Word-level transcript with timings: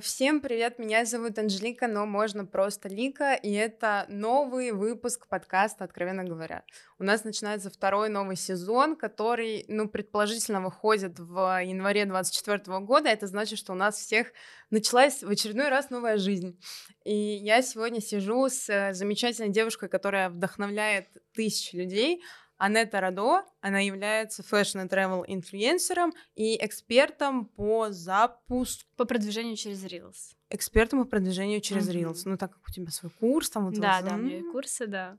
Всем 0.00 0.40
привет, 0.40 0.80
меня 0.80 1.04
зовут 1.04 1.38
Анжелика, 1.38 1.86
но 1.86 2.04
можно 2.04 2.44
просто 2.44 2.88
Лика, 2.88 3.34
и 3.34 3.52
это 3.52 4.06
новый 4.08 4.72
выпуск 4.72 5.28
подкаста 5.28 5.84
«Откровенно 5.84 6.24
говоря». 6.24 6.64
У 6.98 7.04
нас 7.04 7.22
начинается 7.22 7.70
второй 7.70 8.08
новый 8.08 8.34
сезон, 8.34 8.96
который, 8.96 9.64
ну, 9.68 9.88
предположительно, 9.88 10.60
выходит 10.60 11.20
в 11.20 11.62
январе 11.62 12.06
2024 12.06 12.80
года. 12.80 13.08
Это 13.08 13.28
значит, 13.28 13.56
что 13.56 13.72
у 13.72 13.76
нас 13.76 13.94
всех 13.94 14.32
началась 14.70 15.22
в 15.22 15.30
очередной 15.30 15.68
раз 15.68 15.90
новая 15.90 16.18
жизнь. 16.18 16.60
И 17.04 17.14
я 17.14 17.62
сегодня 17.62 18.00
сижу 18.00 18.48
с 18.48 18.68
э, 18.68 18.94
замечательной 18.94 19.50
девушкой, 19.50 19.88
которая 19.88 20.28
вдохновляет 20.28 21.06
тысячи 21.34 21.76
людей, 21.76 22.20
Анетта 22.56 23.00
Радо, 23.00 23.44
она 23.60 23.80
является 23.80 24.42
fashion 24.42 24.84
и 24.84 24.88
travel 24.88 25.24
инфлюенсером 25.26 26.12
и 26.34 26.56
экспертом 26.64 27.46
по 27.46 27.90
запуску... 27.90 28.88
По 28.96 29.04
продвижению 29.04 29.56
через 29.56 29.84
Reels. 29.84 30.36
Экспертом 30.50 31.02
по 31.02 31.08
продвижению 31.08 31.60
через 31.60 31.88
uh-huh. 31.88 32.12
Reels. 32.12 32.22
Ну, 32.26 32.36
так 32.36 32.52
как 32.52 32.62
у 32.68 32.72
тебя 32.72 32.90
свой 32.90 33.10
курс 33.10 33.50
там... 33.50 33.64
Вот 33.64 33.74
да, 33.74 34.00
вот, 34.00 34.08
да, 34.08 34.14
у 34.14 34.18
меня 34.18 34.52
курсы, 34.52 34.86
да. 34.86 35.18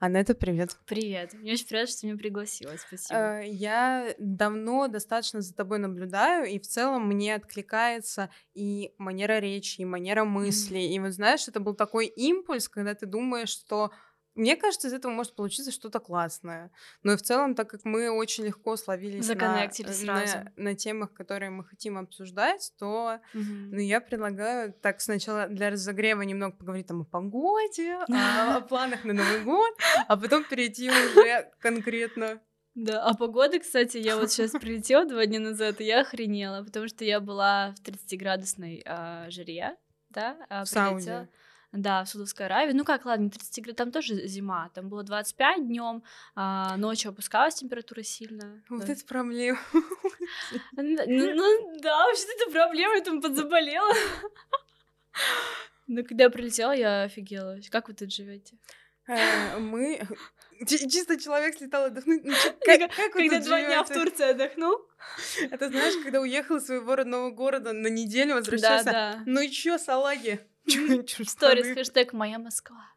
Анетта, 0.00 0.34
привет. 0.34 0.76
Привет. 0.86 1.32
Мне 1.32 1.52
очень 1.52 1.66
приятно, 1.66 1.92
что 1.92 2.06
меня 2.06 2.18
пригласила. 2.18 2.72
Спасибо. 2.76 3.18
Э, 3.18 3.48
я 3.48 4.14
давно 4.18 4.88
достаточно 4.88 5.40
за 5.40 5.54
тобой 5.54 5.78
наблюдаю, 5.78 6.44
и 6.46 6.58
в 6.58 6.66
целом 6.66 7.06
мне 7.06 7.34
откликается 7.34 8.28
и 8.52 8.92
манера 8.98 9.38
речи, 9.38 9.80
и 9.80 9.84
манера 9.84 10.24
мысли. 10.24 10.78
Mm-hmm. 10.78 10.94
И 10.94 10.98
вот 10.98 11.12
знаешь, 11.12 11.48
это 11.48 11.60
был 11.60 11.74
такой 11.74 12.06
импульс, 12.06 12.68
когда 12.68 12.94
ты 12.94 13.06
думаешь, 13.06 13.48
что 13.48 13.92
мне 14.34 14.56
кажется, 14.56 14.88
из 14.88 14.92
этого 14.92 15.12
может 15.12 15.36
получиться 15.36 15.70
что-то 15.70 16.00
классное. 16.00 16.70
Но 17.02 17.12
и 17.12 17.16
в 17.16 17.22
целом, 17.22 17.54
так 17.54 17.70
как 17.70 17.84
мы 17.84 18.10
очень 18.10 18.44
легко 18.44 18.76
словились 18.76 19.28
на, 19.28 19.34
на, 20.04 20.52
на 20.56 20.74
темах, 20.74 21.12
которые 21.12 21.50
мы 21.50 21.64
хотим 21.64 21.98
обсуждать, 21.98 22.72
то 22.78 23.20
угу. 23.32 23.42
ну, 23.42 23.78
я 23.78 24.00
предлагаю 24.00 24.72
так 24.72 25.00
сначала 25.00 25.46
для 25.46 25.70
разогрева 25.70 26.22
немного 26.22 26.56
поговорить 26.56 26.86
там 26.86 27.02
о 27.02 27.04
погоде, 27.04 27.94
о, 28.08 28.56
о 28.56 28.60
планах 28.60 29.04
на 29.04 29.12
Новый 29.12 29.40
год, 29.44 29.72
а 30.08 30.16
потом 30.16 30.44
перейти 30.44 30.90
уже 30.90 31.50
конкретно 31.60 32.40
да, 32.74 33.04
а 33.04 33.14
погода, 33.14 33.60
кстати, 33.60 33.98
я 33.98 34.16
вот 34.16 34.32
сейчас 34.32 34.50
прилетела 34.50 35.06
два 35.06 35.26
дня 35.26 35.38
назад, 35.38 35.80
и 35.80 35.84
я 35.84 36.00
охренела, 36.00 36.64
потому 36.64 36.88
что 36.88 37.04
я 37.04 37.20
была 37.20 37.72
в 37.78 37.88
30-градусной 37.88 38.82
а, 38.84 39.30
жаре, 39.30 39.76
да, 40.10 40.36
а, 40.48 40.64
в 40.64 40.68
Сауде. 40.68 41.28
Да, 41.74 42.04
в 42.04 42.08
Саудовской 42.08 42.46
Аравии. 42.46 42.72
Ну 42.72 42.84
как, 42.84 43.04
ладно, 43.04 43.30
30 43.30 43.64
градусов, 43.64 43.76
там 43.76 43.90
тоже 43.90 44.26
зима. 44.28 44.70
Там 44.74 44.88
было 44.88 45.02
25 45.02 45.66
днем, 45.66 46.04
а 46.36 46.76
ночью 46.76 47.10
опускалась 47.10 47.56
температура 47.56 48.02
сильно. 48.02 48.62
Вот 48.68 48.86
да. 48.86 48.92
это 48.92 49.04
проблема. 49.04 49.58
Ну, 50.76 51.06
ну 51.06 51.80
да, 51.80 52.06
вообще 52.06 52.24
это 52.36 52.50
проблема, 52.50 52.94
я 52.94 53.00
там 53.00 53.20
подзаболела. 53.20 53.92
Но 55.86 56.02
когда 56.02 56.24
я 56.24 56.30
прилетела, 56.30 56.72
я 56.72 57.02
офигела. 57.02 57.58
Как 57.70 57.88
вы 57.88 57.94
тут 57.94 58.12
живете? 58.12 58.56
Э, 59.06 59.58
мы 59.58 60.00
чисто 60.66 61.18
человек 61.18 61.56
слетал 61.56 61.86
отдохнуть. 61.86 62.24
Ну, 62.24 62.34
как, 62.64 62.90
как 62.94 63.12
когда 63.12 63.40
два 63.40 63.60
дня 63.60 63.82
в 63.82 63.88
Турции 63.88 64.30
отдохнул? 64.30 64.76
Это 65.50 65.68
знаешь, 65.68 66.02
когда 66.02 66.20
уехал 66.20 66.56
из 66.56 66.66
своего 66.66 66.96
родного 66.96 67.30
города 67.30 67.72
на 67.72 67.88
неделю, 67.88 68.34
возвращался. 68.34 68.84
Да, 68.84 68.92
да. 68.92 69.22
Ну 69.26 69.40
и 69.40 69.50
чё, 69.50 69.78
салаги? 69.78 70.40
Сторис, 70.66 71.74
хэштег 71.74 72.12
«Моя 72.12 72.38
Москва». 72.38 72.94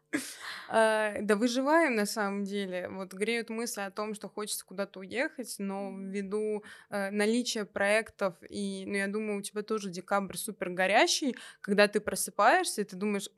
А, 0.70 1.16
да 1.20 1.36
выживаем 1.36 1.94
на 1.94 2.06
самом 2.06 2.44
деле. 2.44 2.88
Вот 2.88 3.12
греют 3.12 3.50
мысли 3.50 3.82
о 3.82 3.90
том, 3.90 4.14
что 4.14 4.28
хочется 4.28 4.64
куда-то 4.64 5.00
уехать, 5.00 5.56
но 5.58 5.92
ввиду 5.92 6.64
э, 6.90 7.10
наличия 7.10 7.64
проектов, 7.64 8.34
и, 8.48 8.84
ну, 8.86 8.96
я 8.96 9.06
думаю, 9.06 9.38
у 9.38 9.42
тебя 9.42 9.62
тоже 9.62 9.90
декабрь 9.90 10.36
супер 10.36 10.70
горящий, 10.70 11.36
когда 11.60 11.88
ты 11.88 12.00
просыпаешься, 12.00 12.80
и 12.82 12.84
ты 12.84 12.96
думаешь, 12.96 13.28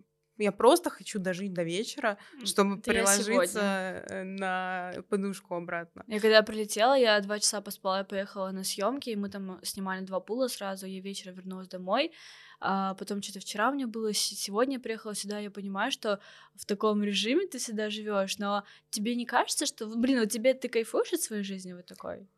я 0.41 0.53
просто 0.53 0.91
хочу 0.91 1.19
дожить 1.19 1.53
до 1.53 1.63
вечера, 1.63 2.19
чтобы 2.45 2.75
Это 2.79 2.91
приложиться 2.91 3.61
э, 4.09 4.25
на 4.25 4.93
подушку 5.09 5.55
обратно. 5.55 6.05
Я 6.07 6.21
когда 6.21 6.43
прилетела, 6.43 6.95
я 6.95 7.21
два 7.21 7.39
часа 7.39 7.61
поспала, 7.61 7.99
я 7.99 8.05
поехала 8.05 8.51
на 8.51 8.65
съемки, 8.65 9.11
и 9.11 9.17
мы 9.17 9.29
там 9.29 9.61
снимали 9.63 10.05
два 10.05 10.21
пула 10.21 10.49
сразу, 10.49 10.87
я 10.87 11.01
вечером 11.01 11.35
вернулась 11.35 11.69
домой, 11.69 12.13
а 12.61 12.95
потом 12.95 13.23
что-то 13.23 13.41
вчера 13.41 13.71
у 13.71 13.75
меня 13.75 13.87
было, 13.87 14.13
сегодня 14.13 14.75
я 14.75 14.81
приехала 14.81 15.15
сюда, 15.15 15.39
я 15.39 15.51
понимаю, 15.51 15.93
что 15.93 16.21
в 16.55 16.67
таком 16.67 17.03
режиме 17.03 17.47
ты 17.47 17.59
всегда 17.59 17.91
живешь, 17.91 18.39
но 18.39 18.65
тебе 18.91 19.15
не 19.15 19.27
кажется, 19.27 19.67
что, 19.67 19.87
блин, 19.87 20.21
вот 20.21 20.31
тебе 20.31 20.55
ты 20.55 20.69
кайфуешь 20.69 21.13
от 21.13 21.21
своей 21.21 21.43
жизни 21.43 21.73
вот 21.73 21.87
такой? 21.87 22.29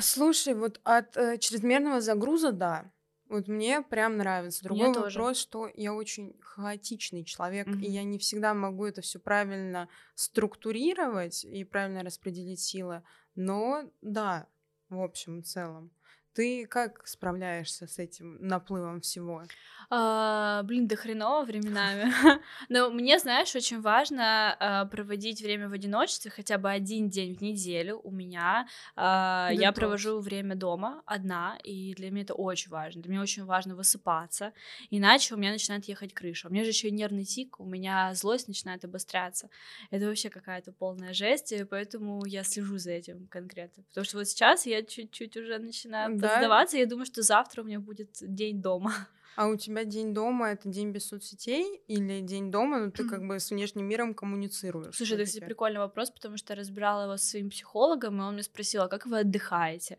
Слушай, 0.00 0.54
вот 0.54 0.80
от 0.84 1.16
э, 1.16 1.38
чрезмерного 1.38 2.00
загруза, 2.00 2.52
да. 2.52 2.92
Вот 3.28 3.46
мне 3.46 3.82
прям 3.82 4.16
нравится. 4.16 4.64
Другой 4.64 4.88
мне 4.88 4.98
вопрос, 4.98 5.14
тоже. 5.14 5.40
что 5.40 5.70
я 5.74 5.94
очень 5.94 6.34
хаотичный 6.40 7.24
человек, 7.24 7.68
mm-hmm. 7.68 7.80
и 7.80 7.90
я 7.90 8.02
не 8.04 8.18
всегда 8.18 8.54
могу 8.54 8.86
это 8.86 9.02
все 9.02 9.18
правильно 9.18 9.88
структурировать 10.14 11.44
и 11.44 11.64
правильно 11.64 12.02
распределить 12.02 12.60
силы. 12.60 13.02
Но 13.34 13.90
да, 14.00 14.48
в 14.88 15.00
общем, 15.00 15.42
в 15.42 15.46
целом. 15.46 15.90
Ты 16.38 16.68
как 16.68 17.04
справляешься 17.04 17.88
с 17.88 17.98
этим 17.98 18.36
наплывом 18.40 19.00
всего? 19.00 19.42
А, 19.90 20.62
блин, 20.62 20.86
да 20.86 20.94
хреново 20.94 21.44
временами. 21.44 22.12
Но 22.68 22.90
мне, 22.90 23.18
знаешь, 23.18 23.56
очень 23.56 23.80
важно 23.80 24.56
а, 24.60 24.84
проводить 24.84 25.42
время 25.42 25.68
в 25.68 25.72
одиночестве 25.72 26.30
хотя 26.30 26.56
бы 26.58 26.70
один 26.70 27.08
день 27.08 27.34
в 27.34 27.40
неделю 27.40 28.00
у 28.04 28.12
меня. 28.12 28.68
А, 28.94 29.50
я 29.52 29.72
провожу 29.72 30.20
время 30.20 30.54
дома 30.54 31.02
одна, 31.06 31.58
и 31.64 31.92
для 31.94 32.12
меня 32.12 32.22
это 32.22 32.34
очень 32.34 32.70
важно. 32.70 33.02
Для 33.02 33.10
меня 33.10 33.22
очень 33.22 33.44
важно 33.44 33.74
высыпаться, 33.74 34.52
иначе 34.90 35.34
у 35.34 35.38
меня 35.38 35.50
начинает 35.50 35.86
ехать 35.86 36.14
крыша. 36.14 36.46
У 36.46 36.52
меня 36.52 36.62
же 36.62 36.70
еще 36.70 36.86
и 36.86 36.92
нервный 36.92 37.24
тик, 37.24 37.58
у 37.58 37.64
меня 37.64 38.14
злость 38.14 38.46
начинает 38.46 38.84
обостряться. 38.84 39.50
Это 39.90 40.06
вообще 40.06 40.30
какая-то 40.30 40.70
полная 40.70 41.14
жесть, 41.14 41.52
поэтому 41.68 42.24
я 42.26 42.44
слежу 42.44 42.78
за 42.78 42.92
этим 42.92 43.26
конкретно. 43.26 43.82
Потому 43.88 44.04
что 44.04 44.18
вот 44.18 44.28
сейчас 44.28 44.66
я 44.66 44.84
чуть-чуть 44.84 45.36
уже 45.36 45.58
начинаю 45.58 46.16
да? 46.27 46.27
Подсдаваться, 46.28 46.76
я 46.78 46.86
думаю, 46.86 47.06
что 47.06 47.22
завтра 47.22 47.62
у 47.62 47.64
меня 47.64 47.80
будет 47.80 48.10
день 48.20 48.60
дома. 48.60 48.92
А 49.38 49.46
у 49.46 49.56
тебя 49.56 49.84
день 49.84 50.14
дома 50.14 50.48
это 50.48 50.68
день 50.68 50.90
без 50.90 51.06
соцсетей 51.06 51.80
или 51.86 52.20
день 52.22 52.50
дома, 52.50 52.78
но 52.80 52.84
ну, 52.86 52.90
ты 52.90 53.08
как 53.08 53.24
бы 53.24 53.38
с 53.38 53.52
внешним 53.52 53.84
миром 53.84 54.12
коммуницируешь? 54.12 54.96
Слушай, 54.96 55.14
это, 55.14 55.26
кстати, 55.26 55.44
прикольный 55.44 55.78
вопрос, 55.78 56.10
потому 56.10 56.36
что 56.36 56.54
я 56.54 56.58
разбирала 56.58 57.04
его 57.04 57.16
с 57.16 57.22
своим 57.22 57.48
психологом, 57.48 58.20
и 58.20 58.24
он 58.24 58.34
мне 58.34 58.42
спросил, 58.42 58.82
а 58.82 58.88
как 58.88 59.06
вы 59.06 59.20
отдыхаете? 59.20 59.96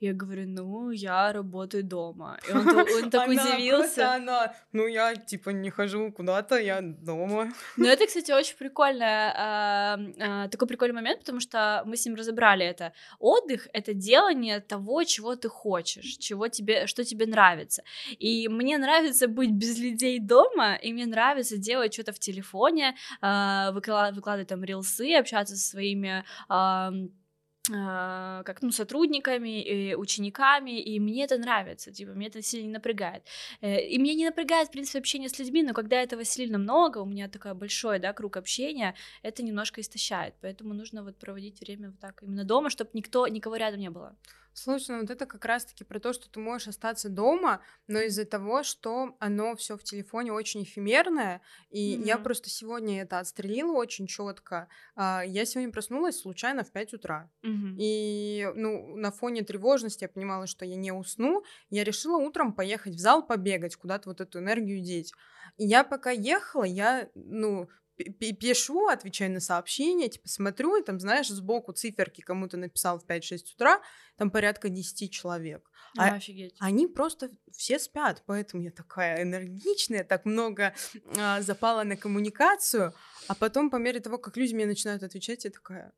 Я 0.00 0.12
говорю, 0.12 0.48
ну, 0.48 0.90
я 0.90 1.32
работаю 1.32 1.84
дома. 1.84 2.40
И 2.48 2.52
он, 2.52 2.66
он 2.66 3.10
так 3.10 3.28
удивился. 3.28 4.14
Она, 4.14 4.54
ну, 4.72 4.88
я, 4.88 5.14
типа, 5.14 5.50
не 5.50 5.70
хожу 5.70 6.10
куда-то, 6.10 6.58
я 6.58 6.80
дома. 6.80 7.52
Ну, 7.76 7.86
это, 7.86 8.06
кстати, 8.06 8.32
очень 8.32 8.56
прикольно, 8.56 9.32
а, 9.36 9.98
а, 10.18 10.48
такой 10.48 10.66
прикольный 10.66 10.94
момент, 10.94 11.20
потому 11.20 11.38
что 11.40 11.82
мы 11.86 11.96
с 11.96 12.04
ним 12.06 12.16
разобрали 12.16 12.66
это. 12.66 12.92
Отдых— 13.20 13.68
это 13.72 13.94
делание 13.94 14.60
того, 14.60 15.04
чего 15.04 15.36
ты 15.36 15.48
хочешь, 15.48 16.16
чего 16.16 16.48
тебе, 16.48 16.86
что 16.86 17.04
тебе 17.04 17.26
нравится. 17.26 17.84
И 18.18 18.48
мне 18.48 18.79
нравится 18.80 19.28
быть 19.28 19.50
без 19.52 19.78
людей 19.78 20.18
дома, 20.18 20.74
и 20.74 20.92
мне 20.92 21.06
нравится 21.06 21.56
делать 21.56 21.92
что-то 21.94 22.12
в 22.12 22.18
телефоне, 22.18 22.96
а, 23.20 23.70
выкладывать 23.72 24.48
там 24.48 24.64
рилсы, 24.64 25.14
общаться 25.14 25.56
со 25.56 25.70
своими 25.70 26.24
а, 27.68 28.42
как 28.44 28.62
ну 28.62 28.72
сотрудниками 28.72 29.62
и 29.62 29.94
учениками 29.94 30.80
и 30.80 30.98
мне 30.98 31.24
это 31.24 31.36
нравится 31.36 31.92
типа 31.92 32.12
мне 32.12 32.28
это 32.28 32.42
сильно 32.42 32.66
не 32.66 32.72
напрягает. 32.72 33.22
Э, 33.60 33.80
и 33.86 33.98
меня 33.98 34.14
не 34.14 34.24
напрягает 34.24 34.68
в 34.68 34.72
принципе 34.72 34.98
общение 34.98 35.28
с 35.28 35.38
людьми 35.38 35.62
но 35.62 35.74
когда 35.74 36.00
этого 36.00 36.24
сильно 36.24 36.58
много 36.58 36.98
у 36.98 37.04
меня 37.04 37.28
такой 37.28 37.54
большой 37.54 37.98
да 37.98 38.12
круг 38.12 38.38
общения 38.38 38.94
это 39.22 39.42
немножко 39.42 39.82
истощает 39.82 40.34
поэтому 40.40 40.74
нужно 40.74 41.04
вот 41.04 41.18
проводить 41.18 41.60
время 41.60 41.90
вот 41.90 42.00
так 42.00 42.22
именно 42.22 42.44
дома 42.44 42.70
чтобы 42.70 42.90
никто 42.94 43.26
никого 43.26 43.56
рядом 43.56 43.80
не 43.80 43.90
было 43.90 44.16
Слушай, 44.52 44.90
ну 44.92 45.00
вот 45.02 45.10
это 45.10 45.26
как 45.26 45.44
раз-таки 45.44 45.84
про 45.84 46.00
то, 46.00 46.12
что 46.12 46.30
ты 46.30 46.40
можешь 46.40 46.68
остаться 46.68 47.08
дома, 47.08 47.60
но 47.86 48.00
из-за 48.00 48.24
того, 48.24 48.62
что 48.62 49.16
оно 49.20 49.54
все 49.56 49.76
в 49.76 49.84
телефоне 49.84 50.32
очень 50.32 50.64
эфемерное, 50.64 51.40
и 51.70 51.96
mm-hmm. 51.96 52.04
я 52.04 52.18
просто 52.18 52.50
сегодня 52.50 53.02
это 53.02 53.18
отстрелила 53.18 53.72
очень 53.72 54.06
четко. 54.06 54.68
А, 54.96 55.22
я 55.24 55.44
сегодня 55.44 55.72
проснулась 55.72 56.20
случайно 56.20 56.64
в 56.64 56.72
5 56.72 56.94
утра. 56.94 57.30
Mm-hmm. 57.42 57.74
И 57.78 58.52
ну, 58.54 58.96
на 58.96 59.10
фоне 59.10 59.42
тревожности 59.42 60.04
я 60.04 60.08
понимала, 60.08 60.46
что 60.46 60.64
я 60.64 60.76
не 60.76 60.92
усну. 60.92 61.44
Я 61.68 61.84
решила 61.84 62.16
утром 62.16 62.52
поехать 62.52 62.94
в 62.94 62.98
зал 62.98 63.26
побегать, 63.26 63.76
куда-то 63.76 64.08
вот 64.10 64.20
эту 64.20 64.40
энергию 64.40 64.82
деть. 64.82 65.12
И 65.56 65.66
я 65.66 65.84
пока 65.84 66.10
ехала, 66.10 66.64
я, 66.64 67.08
ну, 67.14 67.68
пишу, 68.02 68.88
отвечаю 68.88 69.32
на 69.32 69.40
сообщения, 69.40 70.08
типа 70.08 70.28
смотрю, 70.28 70.76
и 70.76 70.82
там, 70.82 71.00
знаешь, 71.00 71.28
сбоку 71.28 71.72
циферки 71.72 72.20
кому-то 72.20 72.56
написал 72.56 72.98
в 72.98 73.06
5-6 73.06 73.54
утра, 73.54 73.80
там 74.16 74.30
порядка 74.30 74.68
10 74.68 75.12
человек. 75.12 75.70
А, 75.98 76.14
офигеть. 76.14 76.56
Они 76.60 76.86
просто 76.86 77.30
все 77.52 77.78
спят, 77.78 78.22
поэтому 78.26 78.62
я 78.62 78.70
такая 78.70 79.22
энергичная, 79.22 80.04
так 80.04 80.24
много 80.24 80.74
а, 81.18 81.40
запала 81.42 81.82
на 81.82 81.96
коммуникацию, 81.96 82.94
а 83.28 83.34
потом 83.34 83.70
по 83.70 83.76
мере 83.76 84.00
того, 84.00 84.18
как 84.18 84.36
люди 84.36 84.54
мне 84.54 84.66
начинают 84.66 85.02
отвечать, 85.02 85.44
я 85.44 85.50
такая, 85.50 85.92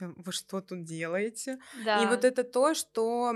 вы 0.00 0.32
что 0.32 0.60
тут 0.60 0.84
делаете? 0.84 1.58
Да. 1.84 2.02
И 2.02 2.06
вот 2.06 2.24
это 2.24 2.44
то, 2.44 2.74
что 2.74 3.32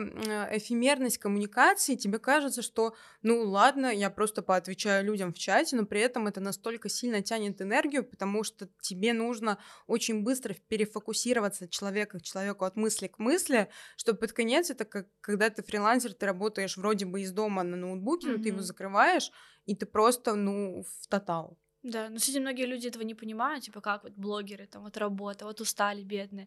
эфемерность 0.50 1.19
коммуникации, 1.19 1.96
тебе 1.96 2.19
кажется, 2.19 2.62
что, 2.62 2.94
ну 3.22 3.43
ладно, 3.43 3.87
я 3.87 4.10
просто 4.10 4.43
поотвечаю 4.43 5.04
людям 5.04 5.32
в 5.32 5.38
чате, 5.38 5.76
но 5.76 5.87
при 5.87 6.00
этом 6.00 6.26
это 6.26 6.40
настолько 6.40 6.88
сильно 6.88 7.22
тянет 7.22 7.60
энергию, 7.60 8.04
потому 8.04 8.44
что 8.44 8.69
тебе 8.81 9.12
нужно 9.12 9.58
очень 9.87 10.22
быстро 10.22 10.54
перефокусироваться 10.69 11.64
от 11.64 11.70
человека 11.70 12.19
к 12.19 12.22
человеку, 12.22 12.64
от 12.64 12.76
мысли 12.76 13.06
к 13.08 13.19
мысли, 13.19 13.69
чтобы 13.96 14.19
под 14.19 14.32
конец 14.32 14.70
это 14.70 14.84
как 14.84 15.08
когда 15.20 15.50
ты 15.50 15.62
фрилансер, 15.62 16.12
ты 16.12 16.26
работаешь 16.26 16.76
вроде 16.76 17.06
бы 17.06 17.22
из 17.22 17.32
дома 17.32 17.62
на 17.62 17.76
ноутбуке, 17.76 18.28
mm-hmm. 18.28 18.37
но 18.37 18.43
ты 18.43 18.48
его 18.48 18.60
закрываешь, 18.60 19.31
и 19.64 19.76
ты 19.76 19.87
просто, 19.87 20.34
ну, 20.34 20.82
в 20.82 21.08
тотал. 21.08 21.58
Да, 21.82 22.08
но, 22.11 22.17
кстати, 22.17 22.38
многие 22.38 22.67
люди 22.67 22.87
этого 22.87 23.02
не 23.02 23.14
понимают, 23.14 23.64
типа 23.64 23.81
как 23.81 24.05
вот 24.05 24.12
блогеры, 24.12 24.67
там 24.67 24.84
вот 24.84 24.96
работа, 24.96 25.46
вот 25.46 25.61
устали, 25.61 26.02
бедные. 26.05 26.46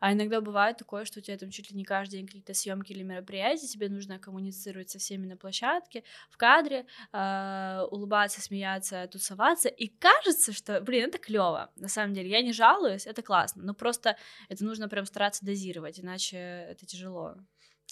А 0.00 0.12
иногда 0.12 0.40
бывает 0.40 0.76
такое, 0.76 1.04
что 1.04 1.20
у 1.20 1.22
тебя 1.22 1.38
там 1.38 1.50
чуть 1.50 1.70
ли 1.70 1.76
не 1.76 1.84
каждый 1.84 2.16
день 2.16 2.26
какие-то 2.26 2.54
съемки 2.54 2.90
или 2.90 3.04
мероприятия, 3.04 3.68
тебе 3.68 3.88
нужно 3.88 4.18
коммуницировать 4.18 4.90
со 4.90 4.98
всеми 4.98 5.26
на 5.26 5.36
площадке, 5.36 6.02
в 6.28 6.36
кадре, 6.36 6.86
э, 7.12 7.86
улыбаться, 7.92 8.40
смеяться, 8.40 9.06
тусоваться. 9.06 9.68
И 9.68 9.86
кажется, 9.86 10.52
что, 10.52 10.80
блин, 10.80 11.08
это 11.08 11.18
клево. 11.18 11.70
На 11.76 11.86
самом 11.88 12.14
деле, 12.14 12.30
я 12.30 12.42
не 12.42 12.52
жалуюсь, 12.52 13.06
это 13.06 13.22
классно. 13.22 13.62
Но 13.62 13.74
просто 13.74 14.16
это 14.48 14.64
нужно 14.64 14.88
прям 14.88 15.06
стараться 15.06 15.46
дозировать, 15.46 16.00
иначе 16.00 16.36
это 16.36 16.84
тяжело, 16.84 17.36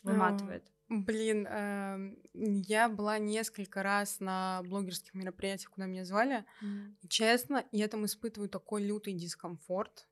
выматывает. 0.03 0.65
Блин, 0.91 1.47
э, 1.49 2.17
я 2.35 2.89
была 2.89 3.19
несколько 3.19 3.85
раз 3.85 4.19
на 4.19 4.61
блогерских 4.65 5.15
мероприятиях, 5.15 5.71
куда 5.71 5.87
меня 5.87 6.05
звали. 6.05 6.45
Mm. 6.63 6.97
Честно, 7.09 7.65
я 7.71 7.87
там 7.87 8.07
испытываю 8.07 8.49
такой 8.49 8.83
лютый 8.83 9.13
дискомфорт 9.13 10.09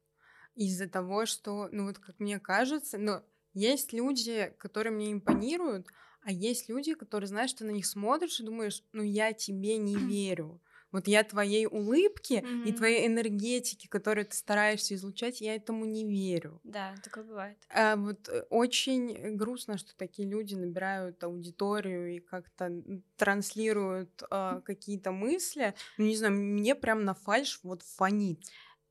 из-за 0.54 0.88
того, 0.88 1.26
что, 1.26 1.68
ну 1.72 1.86
вот 1.86 1.98
как 1.98 2.20
мне 2.20 2.38
кажется, 2.38 2.96
но 2.96 3.24
есть 3.54 3.92
люди, 3.92 4.54
которые 4.58 4.92
мне 4.92 5.12
импонируют, 5.12 5.88
а 6.22 6.30
есть 6.30 6.68
люди, 6.68 6.94
которые, 6.94 7.26
знаешь, 7.26 7.52
ты 7.52 7.64
на 7.64 7.70
них 7.70 7.84
смотришь 7.84 8.38
и 8.38 8.44
думаешь, 8.44 8.84
ну 8.92 9.02
я 9.02 9.32
тебе 9.32 9.78
не 9.78 9.96
верю. 9.96 10.62
Вот 10.92 11.06
я 11.06 11.22
твоей 11.24 11.66
улыбки 11.66 12.34
mm-hmm. 12.34 12.64
и 12.64 12.72
твоей 12.72 13.06
энергетики, 13.06 13.86
которую 13.86 14.26
ты 14.26 14.36
стараешься 14.36 14.94
излучать, 14.94 15.40
я 15.40 15.54
этому 15.54 15.84
не 15.84 16.08
верю. 16.08 16.60
Да, 16.64 16.94
такое 17.02 17.24
бывает. 17.24 17.58
А 17.70 17.96
вот 17.96 18.28
э, 18.28 18.44
очень 18.50 19.36
грустно, 19.36 19.76
что 19.78 19.96
такие 19.96 20.28
люди 20.28 20.54
набирают 20.54 21.22
аудиторию 21.22 22.16
и 22.16 22.20
как-то 22.20 22.72
транслируют 23.16 24.22
а, 24.30 24.60
какие-то 24.60 25.12
мысли. 25.12 25.74
Ну, 25.98 26.06
не 26.06 26.16
знаю, 26.16 26.34
мне 26.34 26.74
прям 26.74 27.04
на 27.04 27.14
фальш 27.14 27.60
вот 27.62 27.82
фонит. 27.82 28.40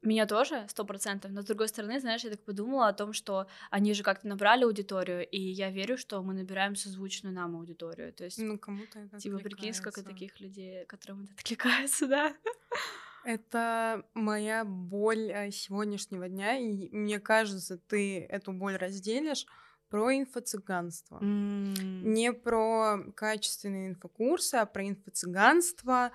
Меня 0.03 0.27
тоже, 0.27 0.65
сто 0.69 0.85
процентов. 0.85 1.31
Но 1.31 1.41
с 1.41 1.45
другой 1.45 1.67
стороны, 1.67 1.99
знаешь, 1.99 2.23
я 2.23 2.29
так 2.29 2.43
подумала 2.43 2.87
о 2.87 2.93
том, 2.93 3.13
что 3.13 3.47
они 3.71 3.93
же 3.93 4.03
как-то 4.03 4.27
набрали 4.27 4.63
аудиторию, 4.63 5.27
и 5.27 5.39
я 5.39 5.71
верю, 5.71 5.97
что 5.97 6.21
мы 6.21 6.33
набираем 6.33 6.75
созвучную 6.75 7.33
нам 7.33 7.55
аудиторию. 7.55 8.13
То 8.13 8.25
есть, 8.25 8.37
ну, 8.37 8.59
кому-то 8.59 8.99
это 8.99 9.19
Типа, 9.19 9.39
прикинь, 9.39 9.73
сколько 9.73 10.03
таких 10.03 10.39
людей, 10.39 10.85
которым 10.85 11.23
это 11.23 11.33
откликается, 11.33 12.07
да? 12.07 12.35
Это 13.25 14.05
моя 14.13 14.63
боль 14.63 15.31
э, 15.31 15.51
сегодняшнего 15.51 16.29
дня, 16.29 16.57
и 16.57 16.89
мне 16.95 17.19
кажется, 17.19 17.77
ты 17.77 18.21
эту 18.21 18.53
боль 18.53 18.77
разделишь 18.77 19.45
про 19.89 20.13
инфо-цыганство. 20.13 21.19
Mm. 21.19 22.03
Не 22.03 22.33
про 22.33 22.99
качественные 23.15 23.89
инфокурсы, 23.89 24.55
а 24.55 24.65
про 24.65 24.87
инфо-цыганство, 24.87 26.11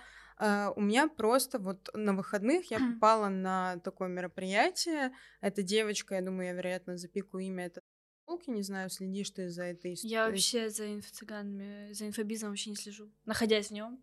у 0.77 0.81
меня 0.81 1.09
просто 1.09 1.59
вот 1.59 1.89
на 1.95 2.15
выходных 2.15 2.71
я 2.71 2.79
попала 2.79 3.29
на 3.29 3.79
такое 3.79 4.09
мероприятие. 4.09 5.13
Эта 5.41 5.63
девочка, 5.63 6.17
я 6.17 6.23
думаю, 6.23 6.49
я, 6.49 6.53
вероятно, 6.53 6.97
запику 6.97 7.39
имя, 7.39 7.67
это 7.67 7.81
не 8.47 8.63
знаю, 8.63 8.89
следишь 8.91 9.31
ты 9.31 9.49
за 9.49 9.65
этой 9.65 9.95
историей. 9.95 10.15
Я 10.15 10.27
вообще 10.27 10.71
за 10.71 10.87
инфо-цыганами, 10.95 11.93
за 11.93 12.07
инфобизом 12.07 12.51
вообще 12.51 12.71
не 12.71 12.77
слежу, 12.77 13.13
находясь 13.25 13.69
в 13.69 13.73
нем. 13.73 14.03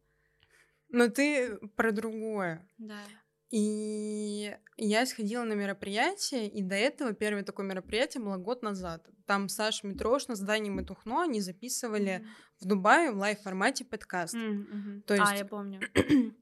Но 0.89 1.07
ты 1.07 1.57
про 1.75 1.91
другое. 1.91 2.68
Да. 2.77 3.01
И 3.51 4.55
я 4.77 5.05
сходила 5.07 5.43
на 5.43 5.53
мероприятие, 5.53 6.47
и 6.47 6.61
до 6.61 6.75
этого 6.75 7.13
первое 7.13 7.43
такое 7.43 7.65
мероприятие 7.65 8.23
было 8.23 8.37
год 8.37 8.61
назад. 8.61 9.07
Там 9.25 9.49
Саша 9.49 9.87
Митрошна 9.87 10.35
с 10.35 10.39
Даней 10.39 10.69
Матухно, 10.69 11.23
они 11.23 11.41
записывали 11.41 12.21
mm-hmm. 12.21 12.27
в 12.59 12.65
Дубае 12.65 13.11
в 13.11 13.17
лайв-формате 13.17 13.85
подкаст. 13.85 14.35
Mm-hmm. 14.35 15.01
То 15.01 15.15
есть... 15.15 15.31
А, 15.31 15.35
я 15.35 15.45
помню. 15.45 15.81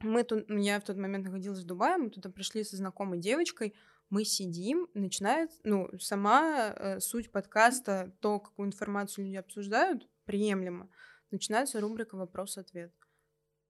мы 0.00 0.22
тут, 0.22 0.48
я 0.48 0.78
в 0.78 0.84
тот 0.84 0.96
момент 0.96 1.24
находилась 1.24 1.58
в 1.58 1.66
Дубае, 1.66 1.96
мы 1.96 2.10
туда 2.10 2.30
пришли 2.30 2.62
со 2.62 2.76
знакомой 2.76 3.18
девочкой, 3.18 3.74
мы 4.08 4.24
сидим, 4.24 4.88
начинает, 4.94 5.50
ну, 5.64 5.88
сама 5.98 6.74
э, 6.76 7.00
суть 7.00 7.32
подкаста, 7.32 8.14
то, 8.20 8.38
какую 8.38 8.68
информацию 8.68 9.24
люди 9.24 9.36
обсуждают, 9.36 10.06
приемлемо, 10.26 10.90
начинается 11.32 11.80
рубрика 11.80 12.16
«Вопрос-ответ». 12.16 12.92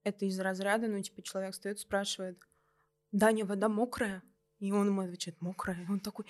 Это 0.05 0.27
из 0.27 0.39
разряда, 0.41 0.89
ну, 0.89 1.01
типа, 1.01 1.23
человек 1.23 1.55
стоит, 1.55 1.79
спрашивает– 1.79 2.39
Даня, 3.13 3.45
вода 3.45 3.69
мокрая? 3.69 4.23
И 4.59 4.71
он 4.73 4.87
ему 4.87 5.03
отвечает, 5.03 5.41
мокрая. 5.43 5.85
И 5.85 5.91
он 5.91 6.01
такой, 6.01 6.25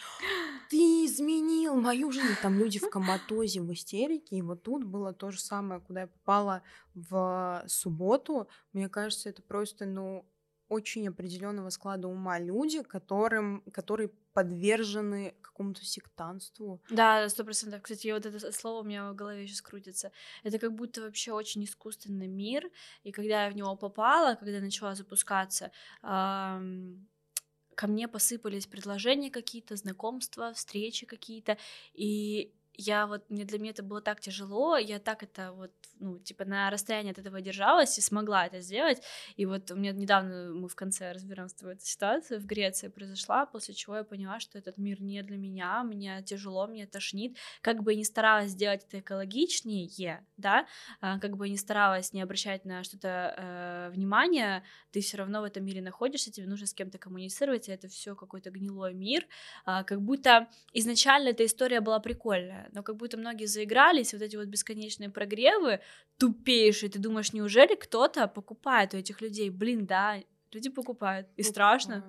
ты 0.70 1.04
изменил 1.04 1.76
мою 1.76 2.10
жизнь. 2.10 2.34
Там 2.40 2.58
люди 2.58 2.78
в 2.78 2.88
коматозе, 2.88 3.60
в 3.60 3.72
истерике. 3.72 4.36
И 4.36 4.42
вот 4.42 4.62
тут 4.62 4.84
было 4.84 5.12
то 5.12 5.30
же 5.30 5.38
самое, 5.38 5.80
куда 5.80 6.02
я 6.02 6.06
попала 6.06 6.62
в 6.94 7.62
субботу. 7.68 8.48
Мне 8.72 8.88
кажется, 8.88 9.28
это 9.28 9.42
просто, 9.42 9.84
ну, 9.84 10.26
очень 10.68 11.06
определенного 11.08 11.68
склада 11.68 12.08
ума 12.08 12.38
люди, 12.38 12.82
которым, 12.82 13.62
которые 13.70 14.10
подвержены 14.32 15.36
какому-то 15.42 15.84
сектанству. 15.84 16.82
Да, 16.90 17.28
сто 17.28 17.44
процентов. 17.44 17.80
Кстати, 17.82 18.10
вот 18.12 18.26
это 18.26 18.52
слово 18.52 18.80
у 18.82 18.84
меня 18.84 19.10
в 19.12 19.14
голове 19.14 19.46
сейчас 19.46 19.62
крутится. 19.62 20.12
Это 20.42 20.58
как 20.58 20.74
будто 20.74 21.00
вообще 21.00 21.32
очень 21.32 21.64
искусственный 21.64 22.26
мир, 22.26 22.70
и 23.04 23.12
когда 23.12 23.44
я 23.44 23.50
в 23.50 23.54
него 23.56 23.76
попала, 23.76 24.34
когда 24.34 24.60
начала 24.60 24.94
запускаться, 24.94 25.70
эм, 26.02 27.08
ко 27.76 27.86
мне 27.88 28.08
посыпались 28.08 28.66
предложения 28.66 29.30
какие-то, 29.30 29.76
знакомства, 29.76 30.52
встречи 30.54 31.06
какие-то, 31.06 31.58
и 31.94 32.54
я 32.74 33.06
вот, 33.06 33.28
мне 33.28 33.44
для 33.44 33.58
меня 33.58 33.70
это 33.70 33.82
было 33.82 34.00
так 34.00 34.20
тяжело, 34.20 34.76
я 34.76 34.98
так 34.98 35.22
это 35.22 35.52
вот, 35.52 35.72
ну, 36.00 36.18
типа 36.18 36.44
на 36.44 36.70
расстоянии 36.70 37.12
от 37.12 37.18
этого 37.18 37.40
держалась 37.40 37.98
и 37.98 38.00
смогла 38.00 38.46
это 38.46 38.60
сделать, 38.60 39.02
и 39.36 39.46
вот 39.46 39.70
у 39.70 39.76
меня 39.76 39.92
недавно, 39.92 40.52
мы 40.54 40.68
в 40.68 40.74
конце 40.74 41.12
разбираем 41.12 41.48
с 41.48 41.54
тобой 41.54 41.74
эту 41.74 41.84
ситуацию, 41.84 42.40
в 42.40 42.46
Греции 42.46 42.88
произошла, 42.88 43.46
после 43.46 43.74
чего 43.74 43.96
я 43.96 44.04
поняла, 44.04 44.40
что 44.40 44.58
этот 44.58 44.78
мир 44.78 45.02
не 45.02 45.22
для 45.22 45.36
меня, 45.36 45.82
мне 45.84 46.22
тяжело, 46.22 46.66
мне 46.66 46.86
тошнит, 46.86 47.36
как 47.60 47.82
бы 47.82 47.92
я 47.92 47.98
ни 47.98 48.04
старалась 48.04 48.50
сделать 48.50 48.84
это 48.84 49.00
экологичнее, 49.00 50.26
да, 50.36 50.66
а, 51.00 51.18
как 51.18 51.36
бы 51.36 51.46
я 51.46 51.52
ни 51.52 51.56
старалась 51.56 52.12
не 52.12 52.22
обращать 52.22 52.64
на 52.64 52.82
что-то 52.84 53.34
э, 53.36 53.90
внимание, 53.92 54.64
ты 54.90 55.00
все 55.00 55.18
равно 55.18 55.40
в 55.40 55.44
этом 55.44 55.64
мире 55.64 55.82
находишься, 55.82 56.30
тебе 56.30 56.46
нужно 56.46 56.66
с 56.66 56.74
кем-то 56.74 56.98
коммуницировать, 56.98 57.68
и 57.68 57.72
это 57.72 57.88
все 57.88 58.14
какой-то 58.14 58.50
гнилой 58.50 58.94
мир, 58.94 59.26
э, 59.66 59.84
как 59.84 60.00
будто 60.00 60.48
изначально 60.72 61.28
эта 61.28 61.44
история 61.44 61.80
была 61.80 62.00
прикольная, 62.00 62.61
но 62.72 62.82
как 62.82 62.96
будто 62.96 63.16
многие 63.16 63.46
заигрались, 63.46 64.12
вот 64.12 64.22
эти 64.22 64.36
вот 64.36 64.46
бесконечные 64.46 65.10
прогревы, 65.10 65.80
тупейшие, 66.18 66.90
ты 66.90 66.98
думаешь, 66.98 67.32
неужели 67.32 67.74
кто-то 67.74 68.28
покупает 68.28 68.94
у 68.94 68.96
этих 68.96 69.20
людей? 69.20 69.50
Блин, 69.50 69.86
да, 69.86 70.22
люди 70.52 70.70
покупают, 70.70 71.28
и 71.36 71.42
страшно, 71.42 72.04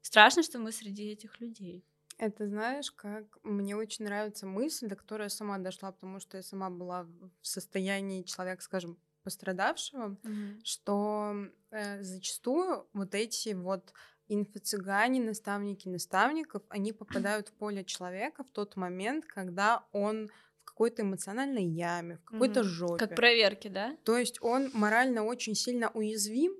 страшно, 0.00 0.42
что 0.42 0.58
мы 0.58 0.72
среди 0.72 1.10
этих 1.10 1.40
людей. 1.40 1.84
Это 2.18 2.46
знаешь, 2.46 2.90
как 2.90 3.38
мне 3.42 3.74
очень 3.74 4.04
нравится 4.04 4.46
мысль, 4.46 4.88
до 4.88 4.96
которой 4.96 5.22
я 5.22 5.28
сама 5.30 5.58
дошла, 5.58 5.90
потому 5.90 6.20
что 6.20 6.36
я 6.36 6.42
сама 6.42 6.68
была 6.68 7.04
в 7.04 7.46
состоянии 7.46 8.22
человека, 8.22 8.62
скажем, 8.62 8.98
пострадавшего, 9.22 10.18
mm-hmm. 10.22 10.60
что 10.64 11.34
э, 11.70 12.02
зачастую 12.02 12.86
вот 12.92 13.14
эти 13.14 13.50
вот 13.50 13.92
инфо-цыгане, 14.30 15.20
наставники 15.20 15.88
наставников, 15.88 16.62
они 16.68 16.92
попадают 16.92 17.48
в 17.48 17.52
поле 17.52 17.84
человека 17.84 18.44
в 18.44 18.50
тот 18.50 18.76
момент, 18.76 19.26
когда 19.26 19.84
он 19.92 20.28
в 20.28 20.64
какой-то 20.64 21.02
эмоциональной 21.02 21.64
яме, 21.64 22.18
в 22.18 22.24
какой-то 22.24 22.60
mm-hmm. 22.60 22.64
жопе. 22.64 23.06
Как 23.06 23.16
проверки, 23.16 23.68
да? 23.68 23.96
То 24.04 24.16
есть 24.16 24.38
он 24.40 24.70
морально 24.72 25.24
очень 25.24 25.54
сильно 25.54 25.90
уязвим, 25.90 26.54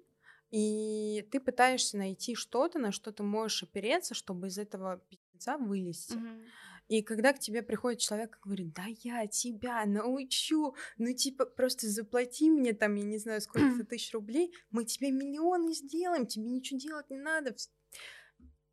и 0.51 1.27
ты 1.31 1.39
пытаешься 1.39 1.97
найти 1.97 2.35
что-то, 2.35 2.79
на 2.79 2.93
что 2.93 3.13
ты 3.13 3.23
можешь 3.23 3.63
опереться, 3.63 4.15
чтобы 4.15 4.49
из 4.49 4.59
этого 4.59 5.01
пиздеца 5.09 5.57
вылезти. 5.57 6.15
Mm-hmm. 6.15 6.45
И 6.91 7.03
когда 7.03 7.33
к 7.33 7.39
тебе 7.39 7.63
приходит 7.63 8.01
человек 8.01 8.37
и 8.37 8.45
говорит, 8.45 8.73
да 8.73 8.85
я 9.05 9.29
тебя 9.29 9.87
научу, 9.87 10.75
ну 10.99 11.15
типа 11.15 11.47
просто 11.47 11.89
заплати 11.89 12.51
мне 12.51 12.73
там, 12.73 12.97
я 12.97 13.05
не 13.05 13.17
знаю, 13.17 13.41
сколько 13.41 13.85
тысяч 13.85 14.13
рублей, 14.13 14.53
мы 14.71 14.85
тебе 14.85 15.13
миллионы 15.13 15.73
сделаем, 15.73 16.27
тебе 16.27 16.47
ничего 16.47 16.81
делать 16.81 17.09
не 17.09 17.19
надо. 17.19 17.55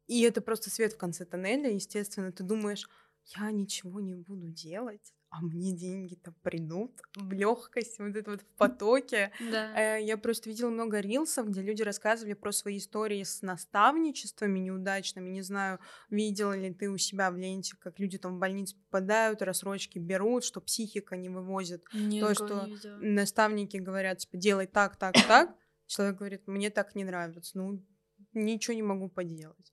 И 0.07 0.23
это 0.23 0.41
просто 0.41 0.71
свет 0.71 0.93
в 0.93 0.97
конце 0.97 1.25
тоннеля, 1.25 1.71
естественно, 1.71 2.31
ты 2.31 2.43
думаешь, 2.43 2.89
я 3.35 3.51
ничего 3.51 3.99
не 3.99 4.15
буду 4.15 4.47
делать, 4.47 5.13
а 5.37 5.41
мне 5.41 5.71
деньги-то 5.71 6.33
придут 6.41 6.91
в 7.15 7.31
легкость, 7.31 7.99
вот 7.99 8.15
это 8.15 8.31
вот 8.31 8.41
в 8.41 8.57
потоке. 8.57 9.31
Да. 9.51 9.97
Э, 9.97 10.03
я 10.03 10.17
просто 10.17 10.49
видела 10.49 10.69
много 10.69 10.99
рилсов, 10.99 11.49
где 11.49 11.61
люди 11.61 11.83
рассказывали 11.83 12.33
про 12.33 12.51
свои 12.51 12.77
истории 12.77 13.21
с 13.21 13.43
наставничествами 13.43 14.59
неудачными. 14.59 15.29
Не 15.29 15.43
знаю, 15.43 15.79
видела 16.09 16.57
ли 16.57 16.73
ты 16.73 16.89
у 16.89 16.97
себя 16.97 17.29
в 17.29 17.37
ленте, 17.37 17.75
как 17.79 17.99
люди 17.99 18.17
там 18.17 18.37
в 18.37 18.39
больницу 18.39 18.75
попадают, 18.85 19.41
рассрочки 19.41 19.99
берут, 19.99 20.43
что 20.43 20.59
психика 20.59 21.15
не 21.15 21.29
вывозит. 21.29 21.85
Нет, 21.93 22.25
То, 22.25 22.33
что 22.33 22.67
не 22.67 23.11
наставники 23.11 23.77
говорят, 23.77 24.19
типа, 24.19 24.37
делай 24.37 24.65
так, 24.65 24.95
так, 24.95 25.15
так. 25.27 25.55
Человек 25.85 26.17
говорит, 26.17 26.47
мне 26.47 26.69
так 26.69 26.95
не 26.95 27.03
нравится. 27.03 27.57
Ну, 27.57 27.85
ничего 28.33 28.73
не 28.73 28.83
могу 28.83 29.07
поделать. 29.07 29.71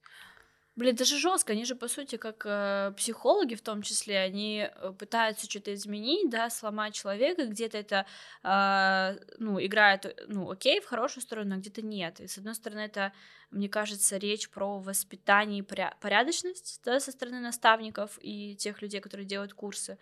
Блин, 0.76 0.94
это 0.94 1.04
же 1.04 1.18
жестко. 1.18 1.52
Они 1.52 1.64
же, 1.64 1.76
по 1.76 1.86
сути, 1.86 2.16
как 2.16 2.42
э, 2.44 2.92
психологи 2.96 3.54
в 3.54 3.62
том 3.62 3.82
числе, 3.82 4.18
они 4.18 4.68
э, 4.68 4.92
пытаются 4.98 5.48
что-то 5.48 5.72
изменить, 5.72 6.30
да, 6.30 6.50
сломать 6.50 6.94
человека, 6.94 7.46
где-то 7.46 7.78
это, 7.78 8.06
э, 8.42 9.16
ну, 9.38 9.64
играет, 9.64 10.20
ну, 10.26 10.50
окей, 10.50 10.80
в 10.80 10.86
хорошую 10.86 11.22
сторону, 11.22 11.54
а 11.54 11.58
где-то 11.58 11.80
нет. 11.82 12.18
И, 12.18 12.26
с 12.26 12.38
одной 12.38 12.56
стороны, 12.56 12.80
это, 12.80 13.12
мне 13.52 13.68
кажется, 13.68 14.16
речь 14.16 14.50
про 14.50 14.80
воспитание 14.80 15.60
и 15.60 15.62
порядочность, 16.00 16.80
да, 16.84 16.98
со 16.98 17.12
стороны 17.12 17.38
наставников 17.38 18.18
и 18.20 18.56
тех 18.56 18.82
людей, 18.82 19.00
которые 19.00 19.26
делают 19.26 19.54
курсы. 19.54 19.96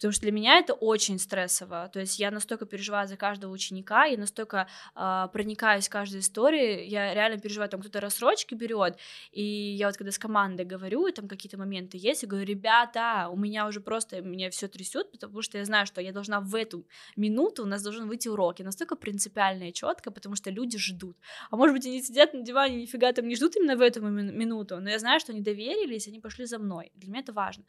Потому 0.00 0.12
что 0.12 0.22
для 0.22 0.32
меня 0.32 0.58
это 0.58 0.72
очень 0.72 1.18
стрессово. 1.18 1.90
То 1.92 2.00
есть 2.00 2.18
я 2.18 2.30
настолько 2.30 2.64
переживаю 2.64 3.06
за 3.06 3.18
каждого 3.18 3.52
ученика, 3.52 4.06
я 4.06 4.16
настолько 4.16 4.66
э, 4.96 5.28
проникаюсь 5.30 5.90
каждой 5.90 6.20
историей, 6.20 6.88
я 6.88 7.12
реально 7.12 7.38
переживаю, 7.38 7.68
там 7.68 7.80
кто-то 7.80 8.00
рассрочки 8.00 8.54
берет, 8.54 8.96
и 9.30 9.42
я 9.42 9.88
вот 9.88 9.98
когда 9.98 10.10
с 10.10 10.18
командой 10.18 10.64
говорю, 10.64 11.06
и 11.06 11.12
там 11.12 11.28
какие-то 11.28 11.58
моменты 11.58 11.98
есть, 11.98 12.22
я 12.22 12.28
говорю, 12.28 12.46
ребята, 12.46 13.28
у 13.30 13.36
меня 13.36 13.66
уже 13.66 13.82
просто, 13.82 14.22
меня 14.22 14.48
все 14.48 14.68
трясет, 14.68 15.12
потому 15.12 15.42
что 15.42 15.58
я 15.58 15.66
знаю, 15.66 15.84
что 15.84 16.00
я 16.00 16.12
должна 16.12 16.40
в 16.40 16.54
эту 16.54 16.86
минуту, 17.16 17.64
у 17.64 17.66
нас 17.66 17.82
должен 17.82 18.08
выйти 18.08 18.28
урок, 18.28 18.60
и 18.60 18.64
настолько 18.64 18.96
принципиально 18.96 19.68
и 19.68 19.72
четко, 19.74 20.10
потому 20.10 20.34
что 20.34 20.50
люди 20.50 20.78
ждут. 20.78 21.18
А 21.50 21.56
может 21.56 21.76
быть, 21.76 21.84
они 21.84 22.02
сидят 22.02 22.32
на 22.32 22.40
диване, 22.40 22.76
нифига 22.76 23.12
там 23.12 23.28
не 23.28 23.36
ждут 23.36 23.56
именно 23.56 23.76
в 23.76 23.82
эту 23.82 24.00
минуту, 24.00 24.80
но 24.80 24.88
я 24.88 24.98
знаю, 24.98 25.20
что 25.20 25.32
они 25.32 25.42
доверились, 25.42 26.08
они 26.08 26.20
пошли 26.20 26.46
за 26.46 26.58
мной. 26.58 26.90
Для 26.94 27.10
меня 27.10 27.20
это 27.20 27.34
важно. 27.34 27.64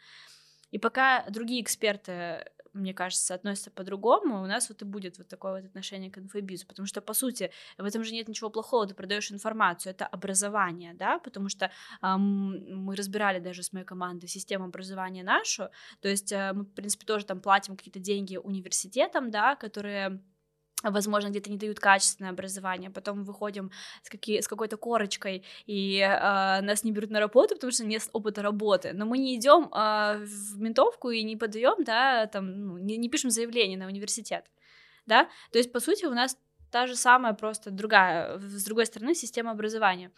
И 0.71 0.79
пока 0.79 1.25
другие 1.29 1.61
эксперты, 1.61 2.45
мне 2.73 2.93
кажется, 2.93 3.33
относятся 3.33 3.71
по-другому, 3.71 4.41
у 4.41 4.45
нас 4.45 4.69
вот 4.69 4.81
и 4.81 4.85
будет 4.85 5.17
вот 5.17 5.27
такое 5.27 5.61
вот 5.61 5.65
отношение 5.65 6.09
к 6.09 6.17
инфобизу, 6.17 6.65
потому 6.67 6.85
что, 6.85 7.01
по 7.01 7.13
сути, 7.13 7.51
в 7.77 7.83
этом 7.83 8.03
же 8.03 8.13
нет 8.13 8.27
ничего 8.27 8.49
плохого, 8.49 8.87
ты 8.87 8.95
продаешь 8.95 9.31
информацию, 9.31 9.91
это 9.91 10.05
образование, 10.05 10.93
да, 10.93 11.19
потому 11.19 11.49
что 11.49 11.71
эм, 12.01 12.83
мы 12.83 12.95
разбирали 12.95 13.39
даже 13.39 13.63
с 13.63 13.73
моей 13.73 13.85
командой 13.85 14.27
систему 14.27 14.65
образования 14.65 15.23
нашу, 15.23 15.69
то 15.99 16.07
есть 16.07 16.31
э, 16.31 16.53
мы, 16.53 16.63
в 16.63 16.73
принципе, 16.73 17.05
тоже 17.05 17.25
там 17.25 17.41
платим 17.41 17.75
какие-то 17.75 17.99
деньги 17.99 18.37
университетам, 18.37 19.31
да, 19.31 19.55
которые 19.55 20.21
возможно, 20.83 21.29
где-то 21.29 21.51
не 21.51 21.57
дают 21.57 21.79
качественное 21.79 22.31
образование, 22.31 22.89
потом 22.89 23.23
выходим 23.23 23.71
с, 24.03 24.09
какие, 24.09 24.41
с 24.41 24.47
какой-то 24.47 24.77
корочкой, 24.77 25.43
и 25.65 25.99
э, 25.99 26.61
нас 26.61 26.83
не 26.83 26.91
берут 26.91 27.11
на 27.11 27.19
работу, 27.19 27.55
потому 27.55 27.71
что 27.71 27.85
нет 27.85 28.09
опыта 28.13 28.41
работы, 28.41 28.93
но 28.93 29.05
мы 29.05 29.17
не 29.17 29.35
идем 29.35 29.69
э, 29.73 30.25
в 30.25 30.59
ментовку 30.59 31.11
и 31.11 31.23
не 31.23 31.35
подаем, 31.35 31.83
да, 31.83 32.27
там, 32.27 32.59
ну, 32.59 32.77
не, 32.77 32.97
не 32.97 33.09
пишем 33.09 33.29
заявление 33.29 33.77
на 33.77 33.85
университет, 33.87 34.45
да, 35.05 35.29
то 35.51 35.57
есть, 35.57 35.71
по 35.71 35.79
сути, 35.79 36.05
у 36.05 36.13
нас 36.13 36.37
та 36.71 36.87
же 36.87 36.95
самая, 36.95 37.33
просто 37.33 37.69
другая, 37.69 38.39
с 38.39 38.63
другой 38.63 38.85
стороны, 38.85 39.13
система 39.13 39.51
образования. 39.51 40.11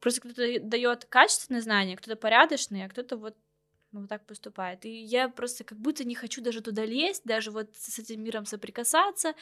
Просто 0.00 0.20
кто-то 0.20 0.60
дает 0.60 1.04
качественные 1.04 1.62
знания, 1.62 1.96
кто-то 1.96 2.16
порядочный, 2.16 2.84
а 2.84 2.88
кто-то 2.88 3.16
вот 3.16 3.36
ну, 3.96 4.02
вот 4.02 4.10
так 4.10 4.26
поступает. 4.26 4.84
И 4.84 4.90
я 4.90 5.28
просто 5.28 5.64
как 5.64 5.78
будто 5.78 6.04
не 6.04 6.14
хочу 6.14 6.42
даже 6.42 6.60
туда 6.60 6.84
лезть, 6.84 7.22
даже 7.24 7.50
вот 7.50 7.70
с 7.74 7.98
этим 7.98 8.22
миром 8.22 8.44
соприкасаться. 8.44 9.34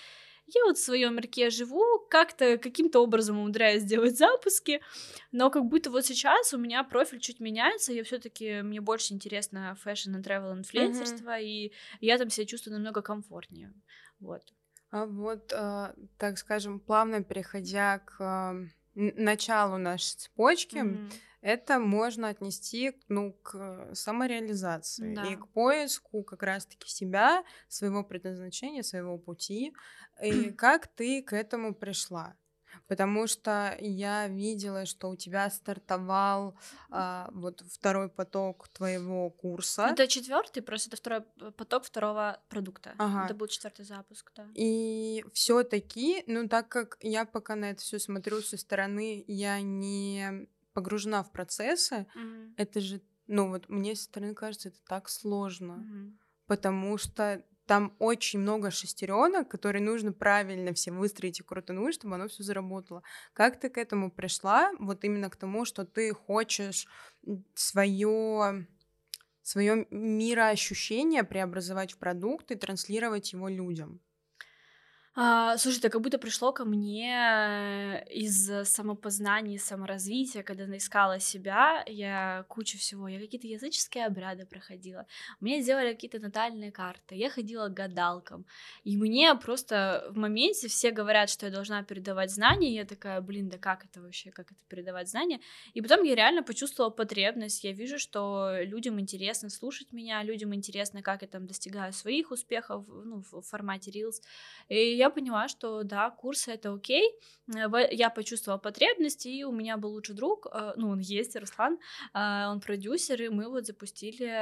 Я 0.46 0.64
вот 0.64 0.76
в 0.76 0.84
своем 0.84 1.16
мирке 1.16 1.50
живу, 1.50 1.82
как-то 2.11 2.58
каким-то 2.58 3.00
образом 3.00 3.38
умудряюсь 3.38 3.82
делать 3.82 4.16
запуски, 4.16 4.80
но 5.32 5.50
как 5.50 5.64
будто 5.64 5.90
вот 5.90 6.04
сейчас 6.04 6.52
у 6.54 6.58
меня 6.58 6.84
профиль 6.84 7.18
чуть 7.18 7.40
меняется, 7.40 7.92
я 7.92 8.04
все-таки 8.04 8.62
мне 8.62 8.80
больше 8.80 9.14
интересно 9.14 9.75
fashion 9.80 10.16
и 10.16 10.20
travel 10.20 10.58
инфлюенсерство, 10.58 11.30
mm-hmm. 11.30 11.44
и 11.44 11.73
я 12.00 12.18
там 12.18 12.28
себя 12.28 12.46
чувствую 12.46 12.75
намного 12.75 13.00
комфортнее. 13.00 13.73
Вот. 14.20 14.42
А 14.90 15.06
вот, 15.06 15.52
э, 15.52 15.94
так 16.18 16.38
скажем, 16.38 16.78
плавно 16.78 17.25
переходя 17.25 18.00
к 18.00 18.54
началу 18.94 19.78
нашей 19.78 20.16
цепочки, 20.16 20.76
mm-hmm 20.76 21.12
это 21.44 21.78
можно 21.78 22.28
отнести 22.28 22.92
ну, 23.08 23.34
к 23.42 23.90
самореализации 23.92 25.14
да. 25.14 25.26
и 25.26 25.36
к 25.36 25.46
поиску 25.48 26.22
как 26.22 26.42
раз-таки 26.42 26.88
себя, 26.88 27.44
своего 27.68 28.02
предназначения, 28.02 28.82
своего 28.82 29.18
пути. 29.18 29.74
И 30.22 30.50
как 30.56 30.86
ты 30.86 31.22
к 31.22 31.34
этому 31.34 31.74
пришла? 31.74 32.34
Потому 32.88 33.26
что 33.26 33.76
я 33.78 34.26
видела, 34.26 34.86
что 34.86 35.10
у 35.10 35.16
тебя 35.16 35.50
стартовал 35.50 36.56
а, 36.90 37.28
вот 37.32 37.62
второй 37.70 38.08
поток 38.08 38.68
твоего 38.68 39.30
курса. 39.30 39.88
Это 39.90 40.08
четвертый, 40.08 40.62
просто 40.62 40.88
это 40.88 40.96
второй 40.96 41.52
поток 41.52 41.84
второго 41.84 42.40
продукта. 42.48 42.94
Ага. 42.98 43.26
Это 43.26 43.34
был 43.34 43.46
четвертый 43.48 43.84
запуск, 43.84 44.32
да. 44.34 44.48
И 44.54 45.24
все-таки, 45.34 46.24
ну 46.26 46.48
так 46.48 46.68
как 46.68 46.96
я 47.00 47.26
пока 47.26 47.54
на 47.54 47.70
это 47.70 47.82
все 47.82 47.98
смотрю 47.98 48.40
со 48.40 48.56
стороны, 48.56 49.24
я 49.28 49.60
не 49.60 50.48
погружена 50.75 51.23
в 51.23 51.33
процессы, 51.33 52.07
mm-hmm. 52.14 52.54
это 52.57 52.81
же, 52.81 53.00
ну 53.26 53.49
вот 53.49 53.69
мне 53.69 53.95
со 53.95 54.04
стороны 54.04 54.35
кажется, 54.35 54.69
это 54.69 54.78
так 54.87 55.09
сложно, 55.09 55.73
mm-hmm. 55.73 56.12
потому 56.47 56.99
что 56.99 57.43
там 57.66 57.95
очень 57.99 58.40
много 58.40 58.71
шестеренок, 58.71 59.49
которые 59.49 59.83
нужно 59.83 60.12
правильно 60.12 60.75
все 60.75 60.93
выстроить 60.93 61.40
и 61.40 61.43
крутануть, 61.43 61.95
чтобы 61.95 62.16
оно 62.16 62.28
все 62.28 62.43
заработало. 62.43 63.02
Как 63.33 63.59
ты 63.59 63.71
к 63.71 63.78
этому 63.78 64.11
пришла? 64.11 64.73
Вот 64.78 65.04
именно 65.04 65.31
к 65.31 65.37
тому, 65.37 65.64
что 65.64 65.87
ты 65.87 66.12
хочешь 66.12 66.87
свое 67.54 68.66
свое 69.43 69.87
мироощущение 69.90 71.23
преобразовать 71.23 71.93
в 71.93 71.99
продукт 71.99 72.50
и 72.50 72.54
транслировать 72.54 73.33
его 73.35 73.49
людям. 73.49 74.00
А, 75.16 75.56
слушай, 75.59 75.78
это 75.78 75.90
как 75.90 76.00
будто 76.00 76.18
пришло 76.18 76.52
ко 76.52 76.64
мне 76.64 78.04
из 78.11 78.50
самопознания, 78.68 79.59
саморазвития, 79.61 80.42
когда 80.42 80.64
искала 80.76 81.21
себя, 81.21 81.85
я 81.87 82.44
кучу 82.49 82.78
всего, 82.78 83.06
я 83.06 83.21
какие-то 83.21 83.47
языческие 83.47 84.06
обряды 84.06 84.44
проходила, 84.44 85.06
мне 85.38 85.62
сделали 85.62 85.92
какие-то 85.92 86.18
натальные 86.18 86.73
карты, 86.73 87.14
я 87.14 87.30
ходила 87.30 87.68
к 87.68 87.75
гадалкам, 87.75 88.44
и 88.83 88.97
мне 88.97 89.33
просто 89.37 90.04
в 90.11 90.16
моменте 90.18 90.66
все 90.66 90.90
говорят, 90.90 91.30
что 91.30 91.47
я 91.47 91.52
должна 91.52 91.85
передавать 91.85 92.33
знания, 92.33 92.71
и 92.71 92.75
я 92.75 92.85
такая, 92.85 93.21
блин, 93.21 93.49
да 93.49 93.59
как 93.59 93.85
это 93.85 94.02
вообще, 94.02 94.33
как 94.33 94.50
это 94.50 94.61
передавать 94.68 95.09
знания, 95.09 95.38
и 95.75 95.80
потом 95.80 96.02
я 96.02 96.16
реально 96.16 96.42
почувствовала 96.42 96.90
потребность, 96.90 97.62
я 97.62 97.71
вижу, 97.73 98.00
что 98.00 98.50
людям 98.62 98.99
интересно 98.99 99.49
слушать 99.49 99.92
меня, 99.92 100.25
людям 100.25 100.52
интересно, 100.52 101.02
как 101.02 101.23
я 101.23 101.28
там 101.28 101.47
достигаю 101.47 101.92
своих 101.92 102.33
успехов, 102.33 102.85
ну, 102.88 103.23
в 103.30 103.42
формате 103.42 103.92
Reels, 103.92 104.21
и 104.68 104.97
я 104.97 105.03
я 105.04 105.11
поняла, 105.11 105.49
что 105.49 105.82
да, 105.84 106.11
курсы 106.11 106.52
это 106.52 106.73
окей, 106.73 107.04
э, 107.54 107.68
я 107.90 108.11
почувствовала 108.11 108.58
потребность, 108.58 109.26
и 109.26 109.44
у 109.44 109.52
меня 109.52 109.76
был 109.76 109.90
лучший 109.90 110.14
друг, 110.14 110.46
э, 110.46 110.73
ну, 110.76 110.88
он 110.88 111.00
есть, 111.00 111.37
Руслан, 111.37 111.78
э, 112.14 112.46
он 112.49 112.61
продюсер, 112.61 113.23
и 113.23 113.28
мы 113.28 113.49
вот 113.49 113.66
запустили 113.66 114.34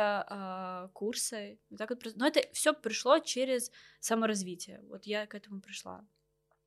курсы. 0.93 1.59
Так 1.79 1.91
вот, 1.91 2.17
но 2.17 2.27
это 2.27 2.41
все 2.53 2.73
пришло 2.73 3.19
через 3.19 3.71
саморазвитие. 4.01 4.81
Вот 4.89 5.07
я 5.07 5.27
к 5.27 5.35
этому 5.35 5.61
пришла 5.61 6.05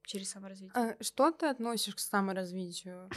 через 0.04 0.32
саморазвитие. 0.32 0.98
А 1.00 1.04
что 1.04 1.32
ты 1.32 1.48
относишь 1.48 1.96
к 1.96 2.00
саморазвитию? 2.00 3.10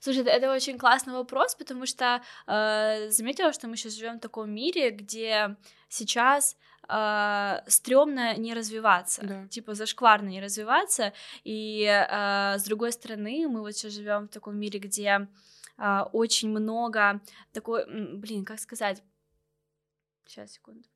Слушай, 0.00 0.24
это 0.24 0.52
очень 0.52 0.78
классный 0.78 1.14
вопрос, 1.14 1.54
потому 1.54 1.86
что 1.86 2.22
э, 2.46 3.10
заметила, 3.10 3.52
что 3.52 3.68
мы 3.68 3.76
сейчас 3.76 3.94
живем 3.94 4.16
в 4.16 4.20
таком 4.20 4.50
мире, 4.50 4.90
где 4.90 5.56
сейчас 5.88 6.56
э, 6.88 7.58
стрёмно 7.66 8.36
не 8.36 8.54
развиваться, 8.54 9.22
да. 9.24 9.46
типа 9.48 9.74
зашкварно 9.74 10.28
не 10.28 10.40
развиваться, 10.40 11.12
и 11.44 11.84
э, 11.84 12.58
с 12.58 12.64
другой 12.64 12.92
стороны 12.92 13.46
мы 13.48 13.60
вот 13.60 13.72
сейчас 13.72 13.92
живем 13.92 14.26
в 14.26 14.30
таком 14.30 14.56
мире, 14.56 14.78
где 14.78 15.28
э, 15.78 16.00
очень 16.12 16.50
много 16.50 17.20
такой, 17.52 17.86
блин, 18.16 18.44
как 18.44 18.58
сказать, 18.58 19.02
сейчас 20.26 20.52
секунду. 20.52 20.91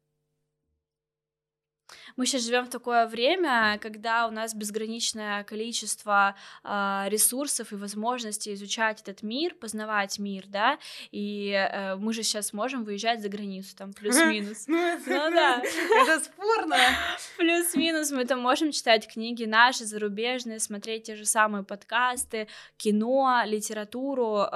Мы 2.17 2.27
сейчас 2.27 2.43
живем 2.43 2.65
в 2.65 2.71
такое 2.71 3.07
время, 3.07 3.79
когда 3.81 4.27
у 4.27 4.31
нас 4.31 4.55
безграничное 4.55 5.45
количество 5.45 6.35
э, 6.65 7.05
ресурсов 7.09 7.73
и 7.73 7.77
возможностей 7.77 8.55
изучать 8.55 9.03
этот 9.03 9.23
мир, 9.23 9.55
познавать 9.55 10.19
мир, 10.19 10.45
да, 10.49 10.79
и 11.11 11.51
э, 11.51 11.97
мы 11.97 12.13
же 12.13 12.23
сейчас 12.23 12.53
можем 12.53 12.85
выезжать 12.85 13.21
за 13.21 13.29
границу, 13.29 13.77
там 13.77 13.93
плюс-минус. 13.93 14.67
Ну, 14.77 14.99
ну 15.07 15.31
да. 15.31 15.63
Это 15.63 16.21
спорно. 16.21 16.77
Плюс-минус 17.39 18.11
мы 18.11 18.25
там 18.25 18.41
можем 18.41 18.73
читать 18.73 19.07
книги 19.07 19.45
наши, 19.45 19.85
зарубежные, 19.85 20.61
смотреть 20.61 21.05
те 21.05 21.17
же 21.17 21.25
самые 21.25 21.65
подкасты, 21.65 22.49
кино, 22.77 23.43
литературу. 23.45 24.47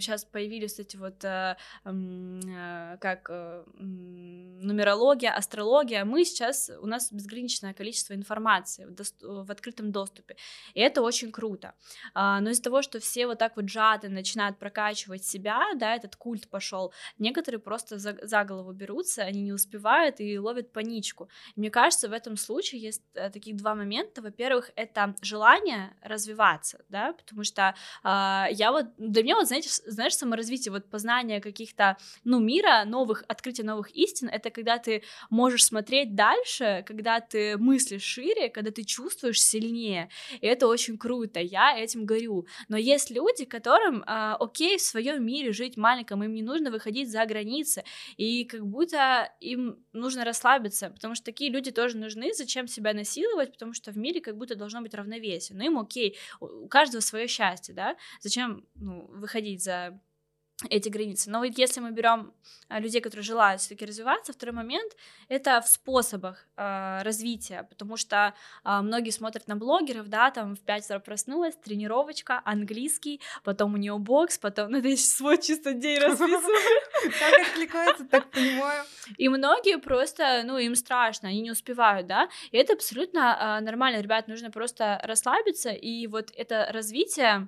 Сейчас 0.00 0.24
эм, 0.24 0.30
появились 0.32 0.78
эти 0.78 0.96
вот 0.96 1.24
э, 1.24 1.56
э, 1.84 2.96
как 3.00 3.30
нумерология, 3.78 5.32
астрология. 5.32 6.04
Мы 6.04 6.24
сейчас, 6.24 6.65
у 6.68 6.86
нас 6.86 7.12
безграничное 7.12 7.74
количество 7.74 8.14
информации 8.14 8.88
в 9.20 9.50
открытом 9.50 9.92
доступе. 9.92 10.36
И 10.74 10.80
это 10.80 11.02
очень 11.02 11.32
круто. 11.32 11.74
А, 12.14 12.40
но 12.40 12.50
из-за 12.50 12.62
того, 12.62 12.82
что 12.82 13.00
все 13.00 13.26
вот 13.26 13.38
так 13.38 13.56
вот 13.56 13.68
жады 13.68 14.08
начинают 14.08 14.58
прокачивать 14.58 15.24
себя, 15.24 15.62
да, 15.76 15.94
этот 15.94 16.16
культ 16.16 16.48
пошел, 16.48 16.92
некоторые 17.18 17.60
просто 17.60 17.98
за, 17.98 18.18
за 18.22 18.44
голову 18.44 18.72
берутся, 18.72 19.22
они 19.22 19.42
не 19.42 19.52
успевают 19.52 20.20
и 20.20 20.38
ловят 20.38 20.72
паничку. 20.72 21.28
Мне 21.56 21.70
кажется, 21.70 22.08
в 22.08 22.12
этом 22.12 22.36
случае 22.36 22.80
есть 22.80 23.02
э, 23.14 23.30
таких 23.30 23.56
два 23.56 23.74
момента. 23.74 24.22
Во-первых, 24.22 24.70
это 24.76 25.14
желание 25.22 25.96
развиваться, 26.02 26.84
да, 26.88 27.12
потому 27.12 27.44
что 27.44 27.74
э, 28.04 28.44
я 28.52 28.72
вот, 28.72 28.86
для 28.98 29.22
меня 29.22 29.36
вот, 29.36 29.46
знаете, 29.46 29.68
знаешь, 29.86 30.16
саморазвитие, 30.16 30.72
вот 30.72 30.88
познание 30.90 31.40
каких-то, 31.40 31.96
ну, 32.24 32.40
мира, 32.40 32.84
новых, 32.84 33.24
открытие 33.28 33.66
новых 33.66 33.90
истин, 33.90 34.28
это 34.28 34.50
когда 34.50 34.78
ты 34.78 35.02
можешь 35.30 35.64
смотреть 35.64 36.14
дальше, 36.14 36.45
когда 36.86 37.20
ты 37.20 37.56
мыслишь 37.58 38.02
шире, 38.02 38.48
когда 38.48 38.70
ты 38.70 38.84
чувствуешь 38.84 39.42
сильнее, 39.42 40.08
и 40.40 40.46
это 40.46 40.66
очень 40.66 40.98
круто, 40.98 41.40
я 41.40 41.78
этим 41.78 42.06
горю. 42.06 42.46
Но 42.68 42.76
есть 42.76 43.10
люди, 43.10 43.44
которым, 43.44 44.02
э, 44.02 44.36
окей, 44.38 44.78
в 44.78 44.82
своем 44.82 45.24
мире 45.24 45.52
жить 45.52 45.76
маленьком, 45.76 46.22
им 46.22 46.34
не 46.34 46.42
нужно 46.42 46.70
выходить 46.70 47.10
за 47.10 47.24
границы, 47.26 47.84
и 48.16 48.44
как 48.44 48.66
будто 48.66 49.32
им 49.40 49.84
нужно 49.92 50.24
расслабиться, 50.24 50.90
потому 50.90 51.14
что 51.14 51.24
такие 51.24 51.50
люди 51.50 51.70
тоже 51.70 51.96
нужны, 51.96 52.32
зачем 52.34 52.68
себя 52.68 52.92
насиловать, 52.92 53.52
потому 53.52 53.72
что 53.72 53.92
в 53.92 53.98
мире 53.98 54.20
как 54.20 54.36
будто 54.36 54.54
должно 54.54 54.80
быть 54.80 54.94
равновесие. 54.94 55.56
Ну 55.56 55.64
им 55.64 55.78
окей, 55.78 56.16
у 56.40 56.68
каждого 56.68 57.00
свое 57.00 57.26
счастье, 57.26 57.74
да, 57.74 57.96
зачем 58.20 58.66
ну, 58.74 59.06
выходить 59.10 59.62
за 59.62 60.00
эти 60.70 60.88
границы. 60.88 61.30
Но 61.30 61.40
вот 61.40 61.58
если 61.58 61.80
мы 61.80 61.90
берем 61.90 62.32
а, 62.68 62.80
людей, 62.80 63.02
которые 63.02 63.24
желают 63.24 63.60
все-таки 63.60 63.84
развиваться, 63.84 64.32
второй 64.32 64.54
момент 64.54 64.96
это 65.28 65.60
в 65.60 65.68
способах 65.68 66.46
э, 66.56 67.02
развития, 67.02 67.66
потому 67.68 67.98
что 67.98 68.32
э, 68.64 68.80
многие 68.80 69.10
смотрят 69.10 69.48
на 69.48 69.56
блогеров, 69.56 70.08
да, 70.08 70.30
там 70.30 70.56
в 70.56 70.60
5 70.60 70.84
утра 70.86 70.98
проснулась, 70.98 71.54
тренировочка, 71.56 72.40
английский, 72.44 73.20
потом 73.44 73.74
у 73.74 73.76
нее 73.76 73.98
бокс, 73.98 74.38
потом, 74.38 74.70
ну, 74.70 74.78
это 74.78 74.96
свой 74.96 75.36
чисто 75.42 75.74
день 75.74 75.98
расписываю. 75.98 76.80
Как 77.20 77.48
откликается, 77.48 78.04
так 78.06 78.30
понимаю. 78.30 78.84
И 79.18 79.28
многие 79.28 79.78
просто, 79.78 80.42
ну, 80.44 80.56
им 80.56 80.74
страшно, 80.74 81.28
они 81.28 81.42
не 81.42 81.50
успевают, 81.50 82.06
да, 82.06 82.30
и 82.50 82.56
это 82.56 82.72
абсолютно 82.72 83.60
нормально, 83.60 84.00
ребят, 84.00 84.26
нужно 84.26 84.50
просто 84.50 85.00
расслабиться, 85.04 85.70
и 85.70 86.06
вот 86.06 86.32
это 86.34 86.68
развитие, 86.70 87.46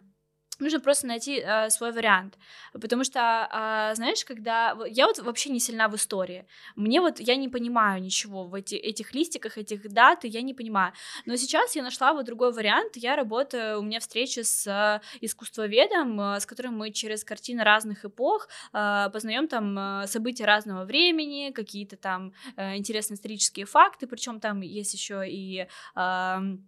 нужно 0.59 0.81
просто 0.81 1.07
найти 1.07 1.41
э, 1.41 1.71
свой 1.71 1.93
вариант, 1.93 2.39
потому 2.73 3.05
что, 3.05 3.49
э, 3.51 3.95
знаешь, 3.95 4.25
когда 4.25 4.77
я 4.89 5.07
вот 5.07 5.19
вообще 5.19 5.51
не 5.51 5.61
сильна 5.61 5.89
в 5.89 5.95
истории, 5.95 6.47
мне 6.77 7.01
вот 7.01 7.21
я 7.21 7.37
не 7.37 7.49
понимаю 7.49 8.03
ничего 8.03 8.45
в 8.45 8.55
эти, 8.55 8.75
этих 8.75 9.15
листиках, 9.15 9.59
этих 9.59 9.89
дат, 9.93 10.25
я 10.25 10.43
не 10.43 10.55
понимаю, 10.55 10.93
но 11.27 11.37
сейчас 11.37 11.77
я 11.77 11.83
нашла 11.83 12.13
вот 12.13 12.27
другой 12.27 12.53
вариант, 12.53 12.97
я 12.97 13.17
работаю, 13.17 13.81
у 13.81 13.83
меня 13.83 14.01
встречи 14.01 14.41
с 14.41 14.67
э, 14.67 15.01
искусствоведом, 15.21 16.21
э, 16.21 16.41
с 16.41 16.47
которым 16.47 16.77
мы 16.77 16.91
через 16.91 17.25
картины 17.25 17.65
разных 17.65 18.05
эпох 18.05 18.49
э, 18.73 19.09
познаем 19.13 19.49
там 19.49 19.79
э, 19.79 20.07
события 20.07 20.45
разного 20.45 20.85
времени, 20.85 21.53
какие-то 21.53 21.97
там 21.97 22.33
э, 22.57 22.77
интересные 22.77 23.17
исторические 23.17 23.67
факты, 23.67 24.07
причем 24.07 24.41
там 24.41 24.61
есть 24.61 24.95
еще 24.95 25.25
и 25.29 25.67
э, 25.97 26.59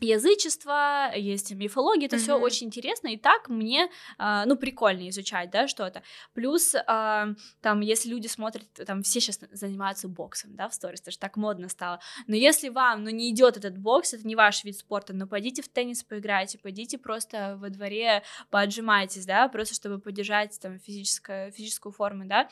язычество, 0.00 1.12
есть 1.14 1.52
мифология, 1.52 2.06
это 2.06 2.16
mm-hmm. 2.16 2.20
все 2.20 2.38
очень 2.38 2.66
интересно, 2.68 3.08
и 3.08 3.16
так 3.16 3.48
мне, 3.48 3.88
э, 4.18 4.42
ну, 4.46 4.56
прикольно 4.56 5.08
изучать, 5.10 5.50
да, 5.50 5.68
что-то. 5.68 6.02
Плюс, 6.34 6.74
э, 6.74 7.34
там, 7.60 7.80
если 7.80 8.08
люди 8.08 8.26
смотрят, 8.26 8.66
там, 8.86 9.02
все 9.02 9.20
сейчас 9.20 9.40
занимаются 9.52 10.08
боксом, 10.08 10.56
да, 10.56 10.68
в 10.68 10.74
сторис, 10.74 11.00
это 11.00 11.10
же 11.10 11.18
так 11.18 11.36
модно 11.36 11.68
стало, 11.68 12.00
но 12.26 12.34
если 12.34 12.68
вам, 12.68 13.04
ну, 13.04 13.10
не 13.10 13.30
идет 13.30 13.56
этот 13.56 13.78
бокс, 13.78 14.14
это 14.14 14.26
не 14.26 14.36
ваш 14.36 14.64
вид 14.64 14.76
спорта, 14.76 15.12
ну, 15.12 15.26
пойдите 15.26 15.62
в 15.62 15.68
теннис 15.68 16.02
поиграйте, 16.02 16.58
пойдите 16.58 16.98
просто 16.98 17.56
во 17.60 17.68
дворе 17.68 18.22
поотжимайтесь, 18.50 19.26
да, 19.26 19.48
просто 19.48 19.74
чтобы 19.74 19.98
поддержать, 19.98 20.58
там, 20.60 20.78
физическое, 20.78 21.50
физическую 21.50 21.92
форму, 21.92 22.24
да, 22.26 22.48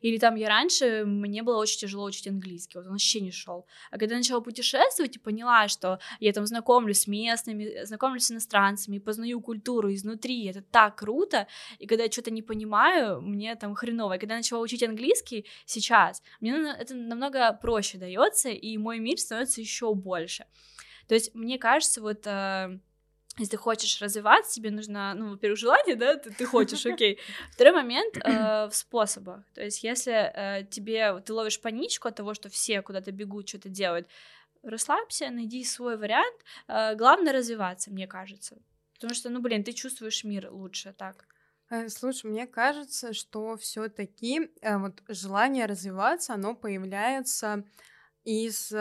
или 0.00 0.18
там 0.18 0.34
я 0.34 0.48
раньше, 0.48 1.04
мне 1.04 1.42
было 1.42 1.58
очень 1.58 1.78
тяжело 1.78 2.04
учить 2.04 2.26
английский, 2.26 2.78
вот 2.78 2.86
он 2.86 2.92
вообще 2.92 3.20
не 3.20 3.30
шел, 3.30 3.66
а 3.90 3.98
когда 3.98 4.14
я 4.14 4.18
начала 4.18 4.40
путешествовать 4.40 5.16
и 5.16 5.18
поняла, 5.18 5.68
что 5.68 5.98
я 6.20 6.32
там 6.32 6.46
знакомлюсь 6.46 6.87
знакомлюсь 6.88 7.00
с 7.00 7.06
местными, 7.06 7.84
знакомлюсь 7.84 8.24
с 8.24 8.32
иностранцами, 8.32 8.98
познаю 8.98 9.40
культуру 9.40 9.92
изнутри, 9.92 10.46
это 10.46 10.62
так 10.62 10.96
круто, 10.96 11.46
и 11.78 11.86
когда 11.86 12.04
я 12.04 12.10
что-то 12.10 12.30
не 12.30 12.42
понимаю, 12.42 13.20
мне 13.20 13.54
там 13.56 13.74
хреново, 13.74 14.14
и 14.14 14.18
когда 14.18 14.34
я 14.34 14.38
начала 14.38 14.60
учить 14.60 14.82
английский 14.82 15.44
сейчас, 15.66 16.22
мне 16.40 16.52
это 16.80 16.94
намного 16.94 17.52
проще 17.52 17.98
дается, 17.98 18.48
и 18.48 18.78
мой 18.78 18.98
мир 18.98 19.18
становится 19.18 19.60
еще 19.60 19.94
больше. 19.94 20.44
То 21.08 21.14
есть, 21.14 21.34
мне 21.34 21.58
кажется, 21.58 22.00
вот 22.00 22.26
э, 22.26 22.78
если 23.38 23.52
ты 23.52 23.56
хочешь 23.56 24.02
развиваться, 24.02 24.54
тебе 24.54 24.70
нужно, 24.70 25.14
ну, 25.14 25.30
во-первых, 25.30 25.58
желание, 25.58 25.96
да, 25.96 26.16
ты, 26.16 26.30
ты 26.30 26.44
хочешь, 26.44 26.86
окей. 26.94 27.18
Второй 27.52 27.72
момент 27.72 28.16
э, 28.16 28.68
в 28.68 28.74
способах. 28.74 29.40
То 29.54 29.62
есть, 29.62 29.84
если 29.84 30.12
э, 30.12 30.64
тебе 30.70 31.20
ты 31.24 31.32
ловишь 31.32 31.60
паничку 31.60 32.08
от 32.08 32.16
того, 32.16 32.34
что 32.34 32.48
все 32.48 32.82
куда-то 32.82 33.10
бегут, 33.10 33.48
что-то 33.48 33.68
делают, 33.68 34.06
расслабься, 34.62 35.30
найди 35.30 35.64
свой 35.64 35.96
вариант. 35.96 36.36
Э, 36.66 36.94
главное 36.94 37.32
развиваться, 37.32 37.90
мне 37.90 38.06
кажется. 38.06 38.58
Потому 38.94 39.14
что, 39.14 39.30
ну, 39.30 39.40
блин, 39.40 39.64
ты 39.64 39.72
чувствуешь 39.72 40.24
мир 40.24 40.50
лучше 40.50 40.92
так. 40.92 41.26
Э, 41.70 41.88
слушай, 41.88 42.26
мне 42.30 42.46
кажется, 42.46 43.12
что 43.12 43.56
все-таки 43.56 44.50
э, 44.60 44.78
вот 44.78 45.02
желание 45.08 45.66
развиваться, 45.66 46.34
оно 46.34 46.54
появляется 46.54 47.64
из 48.24 48.72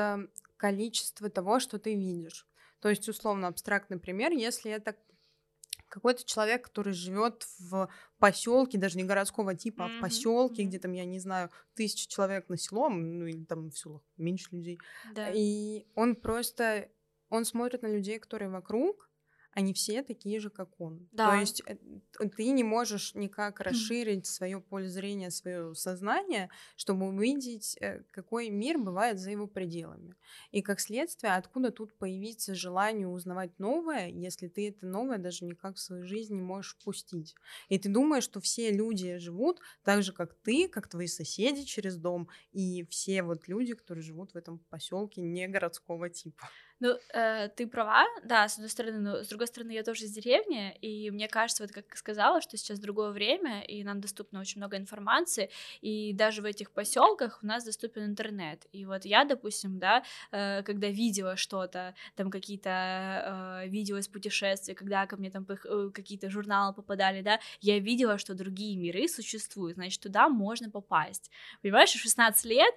количества 0.57 1.29
того, 1.29 1.59
что 1.59 1.79
ты 1.79 1.95
видишь. 1.95 2.47
То 2.79 2.89
есть, 2.89 3.07
условно, 3.07 3.47
абстрактный 3.47 3.99
пример, 3.99 4.31
если 4.31 4.71
это 4.71 4.95
какой-то 5.89 6.23
человек, 6.25 6.65
который 6.65 6.93
живет 6.93 7.45
в 7.59 7.89
поселке, 8.19 8.77
даже 8.77 8.97
не 8.97 9.03
городского 9.03 9.55
типа, 9.55 9.83
mm-hmm. 9.83 9.95
а 9.95 9.97
в 9.97 10.01
поселке, 10.01 10.63
mm-hmm. 10.63 10.67
где 10.67 10.79
там, 10.79 10.91
я 10.93 11.05
не 11.05 11.19
знаю, 11.19 11.49
тысяча 11.75 12.09
человек 12.09 12.49
на 12.49 12.57
село, 12.57 12.89
ну 12.89 13.25
или 13.25 13.43
там 13.43 13.69
в 13.69 13.77
селах 13.77 14.01
меньше 14.17 14.49
людей. 14.51 14.79
Да. 15.13 15.29
И 15.33 15.85
он 15.95 16.15
просто, 16.15 16.89
он 17.29 17.45
смотрит 17.45 17.81
на 17.81 17.87
людей, 17.87 18.19
которые 18.19 18.49
вокруг, 18.49 19.06
они 19.57 19.73
все 19.73 20.03
такие 20.03 20.39
же, 20.39 20.51
как 20.51 20.79
он. 20.79 21.09
Да. 21.11 21.31
То 21.31 21.37
есть 21.37 21.63
э, 21.65 21.77
ты 22.35 22.49
не 22.51 22.63
можешь 22.63 23.15
никак 23.15 23.59
расширить 23.59 24.27
свое 24.27 24.61
поле 24.61 24.87
зрения, 24.87 25.31
свое 25.31 25.73
сознание, 25.73 26.51
чтобы 26.75 27.07
увидеть, 27.07 27.75
э, 27.81 28.03
какой 28.11 28.51
мир 28.51 28.77
бывает 28.77 29.17
за 29.17 29.31
его 29.31 29.47
пределами. 29.47 30.13
И 30.51 30.61
как 30.61 30.79
следствие, 30.79 31.33
откуда 31.33 31.71
тут 31.71 31.97
появится 31.97 32.53
желание 32.53 33.07
узнавать 33.07 33.57
новое, 33.57 34.09
если 34.09 34.47
ты 34.47 34.69
это 34.69 34.85
новое 34.85 35.17
даже 35.17 35.43
никак 35.43 35.77
в 35.77 35.79
свою 35.79 36.05
жизнь 36.05 36.35
не 36.35 36.43
можешь 36.43 36.77
пустить. 36.83 37.33
И 37.67 37.79
ты 37.79 37.89
думаешь, 37.89 38.25
что 38.25 38.39
все 38.39 38.71
люди 38.71 39.17
живут 39.17 39.59
так 39.83 40.03
же, 40.03 40.13
как 40.13 40.35
ты, 40.35 40.67
как 40.67 40.87
твои 40.87 41.07
соседи 41.07 41.63
через 41.63 41.97
дом, 41.97 42.29
и 42.51 42.85
все 42.91 43.23
вот 43.23 43.47
люди, 43.47 43.73
которые 43.73 44.03
живут 44.03 44.33
в 44.33 44.37
этом 44.37 44.59
поселке 44.69 45.21
не 45.21 45.47
городского 45.47 46.11
типа. 46.11 46.47
Ну, 46.79 46.95
э, 47.13 47.49
ты 47.49 47.65
права, 47.65 48.05
да, 48.23 48.47
с 48.47 48.55
одной 48.55 48.69
стороны, 48.69 48.99
но 48.99 49.23
с 49.23 49.27
другой 49.27 49.47
стороны, 49.47 49.71
я 49.71 49.83
тоже 49.83 50.05
из 50.05 50.11
деревни, 50.11 50.77
и 50.79 51.09
мне 51.09 51.27
кажется, 51.27 51.63
вот 51.63 51.71
как 51.71 51.97
сказала, 51.97 52.39
что 52.39 52.55
сейчас 52.55 52.79
другое 52.79 53.09
время, 53.11 53.61
и 53.61 53.83
нам 53.83 53.99
доступно 53.99 54.39
очень 54.39 54.59
много 54.61 54.77
информации, 54.77 55.49
и 55.81 56.13
даже 56.13 56.43
в 56.43 56.45
этих 56.45 56.69
поселках 56.71 57.39
у 57.41 57.47
нас 57.47 57.63
доступен 57.63 58.05
интернет. 58.05 58.67
И 58.73 58.85
вот 58.85 59.05
я, 59.05 59.25
допустим, 59.25 59.79
да, 59.79 60.03
э, 60.31 60.61
когда 60.61 60.89
видела 60.89 61.35
что-то, 61.35 61.95
там 62.15 62.29
какие-то 62.29 63.63
э, 63.63 63.69
видео 63.69 63.97
из 63.97 64.07
путешествий, 64.07 64.75
когда 64.75 65.07
ко 65.07 65.17
мне 65.17 65.31
там 65.31 65.47
э, 65.49 65.89
какие-то 65.91 66.29
журналы 66.29 66.75
попадали, 66.75 67.23
да, 67.23 67.39
я 67.59 67.79
видела, 67.79 68.19
что 68.19 68.35
другие 68.35 68.77
миры 68.77 69.07
существуют, 69.07 69.77
значит, 69.77 70.01
туда 70.01 70.29
можно 70.29 70.69
попасть. 70.69 71.31
Понимаешь, 71.63 71.91
в 71.91 71.99
16 71.99 72.45
лет 72.45 72.75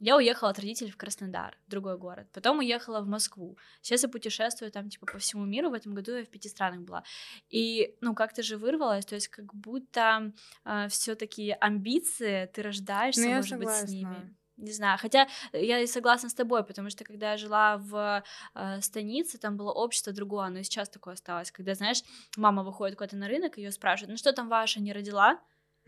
я 0.00 0.16
уехала 0.16 0.50
от 0.50 0.58
родителей 0.58 0.90
в 0.90 0.96
Краснодар, 0.96 1.56
в 1.66 1.70
другой 1.70 1.98
город. 1.98 2.26
Потом 2.32 2.58
уехала 2.58 3.02
в 3.02 3.06
Москву. 3.06 3.58
Сейчас 3.82 4.02
я 4.02 4.08
путешествую 4.08 4.72
там, 4.72 4.88
типа, 4.88 5.06
по 5.06 5.18
всему 5.18 5.44
миру. 5.44 5.68
В 5.70 5.74
этом 5.74 5.94
году 5.94 6.16
я 6.16 6.24
в 6.24 6.28
пяти 6.28 6.48
странах 6.48 6.80
была. 6.80 7.04
И, 7.50 7.94
ну, 8.00 8.14
как-то 8.14 8.42
же 8.42 8.56
вырвалась. 8.56 9.04
То 9.04 9.14
есть, 9.14 9.28
как 9.28 9.54
будто 9.54 10.32
э, 10.64 10.88
все 10.88 11.14
таки 11.14 11.54
амбиции 11.60 12.46
ты 12.46 12.62
рождаешься, 12.62 13.20
ну, 13.20 13.34
может 13.34 13.50
согласна. 13.50 13.82
быть, 13.82 13.90
с 13.90 13.92
ними. 13.92 14.36
не 14.56 14.72
знаю. 14.72 14.98
Хотя 14.98 15.28
я 15.52 15.86
согласна 15.86 16.30
с 16.30 16.34
тобой, 16.34 16.64
потому 16.64 16.88
что 16.88 17.04
когда 17.04 17.32
я 17.32 17.36
жила 17.36 17.76
в 17.76 18.24
э, 18.54 18.80
станице, 18.80 19.36
там 19.38 19.58
было 19.58 19.70
общество 19.70 20.14
другое, 20.14 20.46
оно 20.46 20.60
и 20.60 20.62
сейчас 20.62 20.88
такое 20.88 21.12
осталось. 21.12 21.52
Когда, 21.52 21.74
знаешь, 21.74 22.02
мама 22.38 22.62
выходит 22.62 22.96
куда-то 22.96 23.16
на 23.16 23.28
рынок, 23.28 23.58
ее 23.58 23.70
спрашивают, 23.70 24.12
ну 24.12 24.16
что 24.16 24.32
там 24.32 24.48
ваша 24.48 24.80
не 24.80 24.94
родила? 24.94 25.38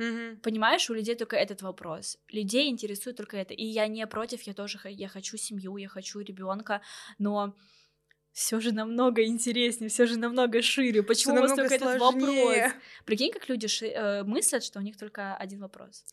Мгм. 0.02 0.40
Понимаешь, 0.40 0.90
у 0.90 0.94
людей 0.94 1.14
только 1.14 1.36
этот 1.36 1.62
вопрос. 1.62 2.18
Людей 2.28 2.70
интересует 2.70 3.16
только 3.16 3.36
это. 3.36 3.54
И 3.54 3.64
я 3.64 3.86
не 3.86 4.06
против, 4.06 4.42
я 4.42 4.54
тоже 4.54 4.78
я 4.84 5.08
хочу 5.08 5.36
семью, 5.36 5.76
я 5.76 5.88
хочу 5.88 6.20
ребенка, 6.20 6.80
но 7.18 7.54
все 8.32 8.60
же 8.60 8.72
намного 8.72 9.24
интереснее, 9.24 9.88
все 9.88 10.06
же 10.06 10.18
намного 10.18 10.62
шире. 10.62 11.02
Почему 11.02 11.34
у 11.36 11.40
вас 11.40 11.54
только 11.54 11.74
этот 11.74 12.00
вопрос? 12.00 12.14
сложнее. 12.14 12.72
Прикинь, 13.04 13.32
как 13.32 13.48
люди 13.48 13.68
ши- 13.68 13.92
э, 13.94 14.24
мыслят, 14.24 14.64
что 14.64 14.78
у 14.78 14.82
них 14.82 14.96
только 14.96 15.36
один 15.36 15.60
вопрос. 15.60 16.04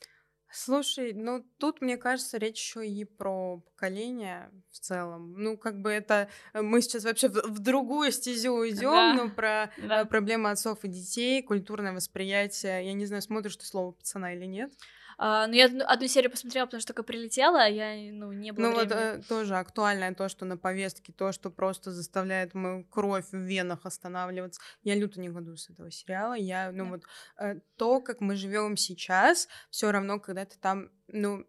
Слушай, 0.52 1.14
ну 1.14 1.46
тут, 1.60 1.80
мне 1.82 1.96
кажется, 1.98 2.38
речь 2.38 2.58
еще 2.58 2.88
и 2.88 3.06
про 3.06 3.58
поколение 3.60 4.52
в 4.72 4.80
целом. 4.80 5.34
Ну, 5.38 5.58
как 5.58 5.80
бы 5.80 5.92
это 5.92 6.28
э, 6.54 6.62
мы 6.62 6.82
сейчас 6.82 7.04
вообще 7.04 7.30
в, 7.30 7.36
в 7.36 7.60
другую 7.60 8.12
стезю 8.12 8.54
уйдем, 8.54 8.92
Да, 8.92 9.14
но 9.14 9.30
про 9.30 9.72
да. 9.78 10.02
э, 10.02 10.06
проблемы 10.06 10.50
отцов 10.50 10.84
и 10.84 10.88
детей, 10.88 11.44
культурное 11.44 11.94
восприятие. 11.94 12.86
Я 12.86 12.94
не 12.94 13.06
знаю, 13.06 13.22
смотришь 13.22 13.58
ты 13.58 13.66
слово 13.66 13.92
пацана 13.92 14.34
или 14.34 14.46
нет. 14.46 14.74
А, 15.22 15.48
ну, 15.48 15.54
я 15.54 15.66
одну, 15.66 16.08
серию 16.08 16.32
посмотрела, 16.32 16.66
потому 16.66 16.80
что 16.80 16.94
только 16.94 17.04
прилетела, 17.04 17.64
а 17.66 17.68
я, 17.68 17.94
ну, 18.14 18.32
не 18.32 18.54
было 18.54 18.68
Ну 18.68 18.72
вот 18.74 18.88
времени. 18.88 19.20
э, 19.20 19.22
тоже 19.28 19.58
актуальное 19.58 20.16
то, 20.16 20.30
что 20.30 20.46
на 20.46 20.56
повестке, 20.58 21.12
то, 21.12 21.34
что 21.34 21.52
просто 21.52 21.92
заставляет 21.92 22.54
мою 22.54 22.86
кровь 22.86 23.26
в 23.32 23.38
венах 23.38 23.86
останавливаться. 23.86 24.62
Я 24.82 24.96
люто 24.96 25.20
негодую 25.20 25.58
с 25.58 25.70
этого 25.70 25.92
сериала. 25.92 26.36
Я, 26.36 26.72
ну 26.72 26.86
Да. 26.86 26.90
вот 26.92 27.04
э, 27.38 27.60
то, 27.76 28.00
как 28.00 28.22
мы 28.22 28.38
живем 28.38 28.78
сейчас, 28.78 29.50
все 29.70 29.92
равно, 29.92 30.22
когда 30.22 30.46
ты 30.46 30.58
там, 30.58 30.90
ну 31.10 31.46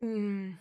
м, 0.00 0.58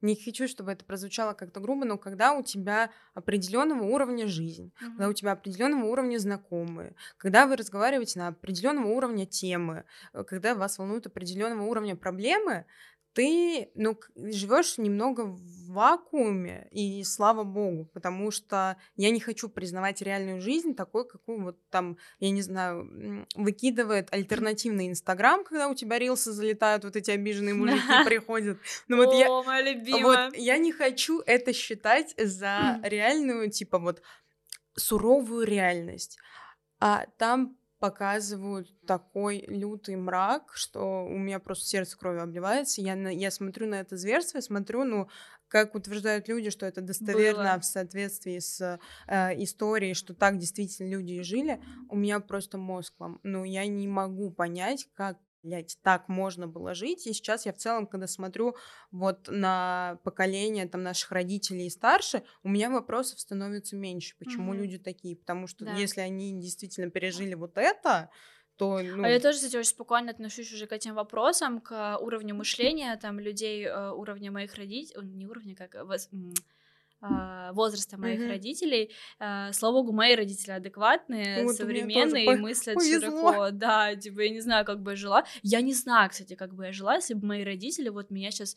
не 0.00 0.14
хочу, 0.14 0.46
чтобы 0.48 0.72
это 0.72 0.84
прозвучало 0.84 1.32
как-то 1.32 1.60
грубо, 1.60 1.84
но 1.84 1.98
когда 1.98 2.34
у 2.34 2.42
тебя 2.42 2.90
определенного 3.14 3.82
уровня 3.84 4.26
жизнь, 4.26 4.72
когда 4.78 5.08
у 5.08 5.12
тебя 5.12 5.32
определенного 5.32 5.86
уровня 5.86 6.18
знакомые, 6.18 6.94
когда 7.16 7.46
вы 7.46 7.56
разговариваете 7.56 8.18
на 8.18 8.28
определенного 8.28 8.88
уровня 8.88 9.26
темы, 9.26 9.84
э, 10.12 10.24
когда 10.24 10.54
вас 10.54 10.78
волнуют 10.78 11.06
определенного 11.06 11.66
уровня 11.66 11.96
проблемы, 11.96 12.66
ты, 13.16 13.70
ну, 13.74 13.98
живешь 14.14 14.76
немного 14.76 15.22
в 15.22 15.40
вакууме, 15.68 16.68
и 16.70 17.02
слава 17.02 17.44
богу, 17.44 17.86
потому 17.94 18.30
что 18.30 18.76
я 18.94 19.10
не 19.10 19.20
хочу 19.20 19.48
признавать 19.48 20.02
реальную 20.02 20.42
жизнь 20.42 20.74
такой, 20.74 21.08
какую 21.08 21.42
вот 21.42 21.56
там, 21.70 21.96
я 22.20 22.30
не 22.30 22.42
знаю, 22.42 23.26
выкидывает 23.34 24.12
альтернативный 24.12 24.88
Инстаграм, 24.88 25.44
когда 25.44 25.68
у 25.68 25.74
тебя 25.74 25.98
рилсы 25.98 26.30
залетают, 26.32 26.84
вот 26.84 26.94
эти 26.94 27.10
обиженные 27.10 27.54
мужики 27.54 27.80
приходят. 28.04 28.58
Ну 28.86 28.98
вот 28.98 29.14
я, 29.14 29.28
моя 29.42 29.62
любимая. 29.62 30.26
вот 30.26 30.36
я 30.36 30.58
не 30.58 30.72
хочу 30.72 31.20
это 31.20 31.54
считать 31.54 32.14
за 32.18 32.80
реальную, 32.82 33.50
типа 33.50 33.78
вот 33.78 34.02
суровую 34.74 35.46
реальность. 35.46 36.18
А 36.80 37.06
там 37.16 37.56
показывают 37.78 38.68
такой 38.86 39.44
лютый 39.48 39.96
мрак, 39.96 40.52
что 40.54 41.04
у 41.04 41.16
меня 41.18 41.38
просто 41.38 41.66
сердце 41.66 41.98
кровью 41.98 42.22
обливается. 42.22 42.80
Я, 42.80 42.96
на- 42.96 43.12
я 43.12 43.30
смотрю 43.30 43.66
на 43.66 43.76
это 43.76 43.96
зверство, 43.96 44.38
я 44.38 44.42
смотрю, 44.42 44.84
ну, 44.84 45.08
как 45.48 45.74
утверждают 45.74 46.28
люди, 46.28 46.50
что 46.50 46.66
это 46.66 46.80
достоверно 46.80 47.52
Было. 47.52 47.60
в 47.60 47.64
соответствии 47.64 48.38
с 48.38 48.80
э, 49.06 49.42
историей, 49.42 49.94
что 49.94 50.14
так 50.14 50.38
действительно 50.38 50.88
люди 50.88 51.12
и 51.12 51.22
жили, 51.22 51.60
у 51.88 51.96
меня 51.96 52.20
просто 52.20 52.58
мозг 52.58 52.94
вам. 52.98 53.20
Ну, 53.22 53.44
я 53.44 53.66
не 53.66 53.86
могу 53.86 54.30
понять, 54.30 54.88
как 54.94 55.18
блядь, 55.46 55.78
так 55.82 56.08
можно 56.08 56.46
было 56.48 56.74
жить. 56.74 57.06
И 57.06 57.12
сейчас 57.12 57.46
я 57.46 57.52
в 57.52 57.56
целом, 57.58 57.86
когда 57.86 58.06
смотрю 58.06 58.56
вот 58.90 59.28
на 59.28 59.98
поколение 60.04 60.66
там 60.68 60.82
наших 60.82 61.12
родителей 61.12 61.66
и 61.66 61.70
старше, 61.70 62.24
у 62.42 62.48
меня 62.48 62.70
вопросов 62.70 63.20
становится 63.20 63.76
меньше. 63.76 64.16
Почему 64.18 64.52
Мгм. 64.52 64.54
люди 64.54 64.78
такие? 64.78 65.16
Потому 65.16 65.46
что 65.46 65.64
Да. 65.64 65.66
если 65.66 66.00
они 66.00 66.40
действительно 66.40 66.90
пережили 66.90 67.34
вот 67.34 67.58
это, 67.58 68.10
то, 68.56 68.82
ну, 68.82 69.04
А 69.04 69.08
я 69.08 69.20
тоже, 69.20 69.38
кстати, 69.38 69.56
очень 69.56 69.70
спокойно 69.70 70.10
отношусь 70.10 70.52
уже 70.52 70.66
к 70.66 70.72
этим 70.72 70.94
вопросам, 70.94 71.60
к 71.60 71.98
уровню 71.98 72.34
мышления 72.34 72.96
там 72.96 73.18
людей, 73.20 73.64
э, 73.64 73.90
уровня 73.90 74.30
моих 74.32 74.54
родителей, 74.54 75.06
не 75.14 75.26
уровня, 75.26 75.54
как 75.54 75.74
э, 75.74 75.84
возраста 77.00 77.98
моих 77.98 78.20
Мгм. 78.20 78.28
родителей. 78.30 78.90
Э, 79.20 79.52
Слава 79.52 79.74
богу, 79.74 79.92
мои 79.92 80.14
родители 80.14 80.52
адекватные, 80.52 81.44
Вот 81.44 81.56
современные 81.56 82.24
и 82.34 82.36
мыслят 82.36 82.74
повезло. 82.76 83.32
широко. 83.32 83.50
Да, 83.50 83.94
типа, 83.94 84.20
я 84.22 84.30
не 84.30 84.40
знаю, 84.40 84.64
как 84.64 84.80
бы 84.80 84.92
я 84.92 84.96
жила. 84.96 85.24
Я 85.42 85.60
не 85.60 85.74
знаю, 85.74 86.10
кстати, 86.10 86.34
как 86.34 86.54
бы 86.54 86.66
я 86.66 86.72
жила, 86.72 86.94
если 86.96 87.14
бы 87.14 87.26
мои 87.26 87.44
родители 87.44 87.88
вот 87.90 88.10
меня 88.10 88.30
сейчас 88.30 88.56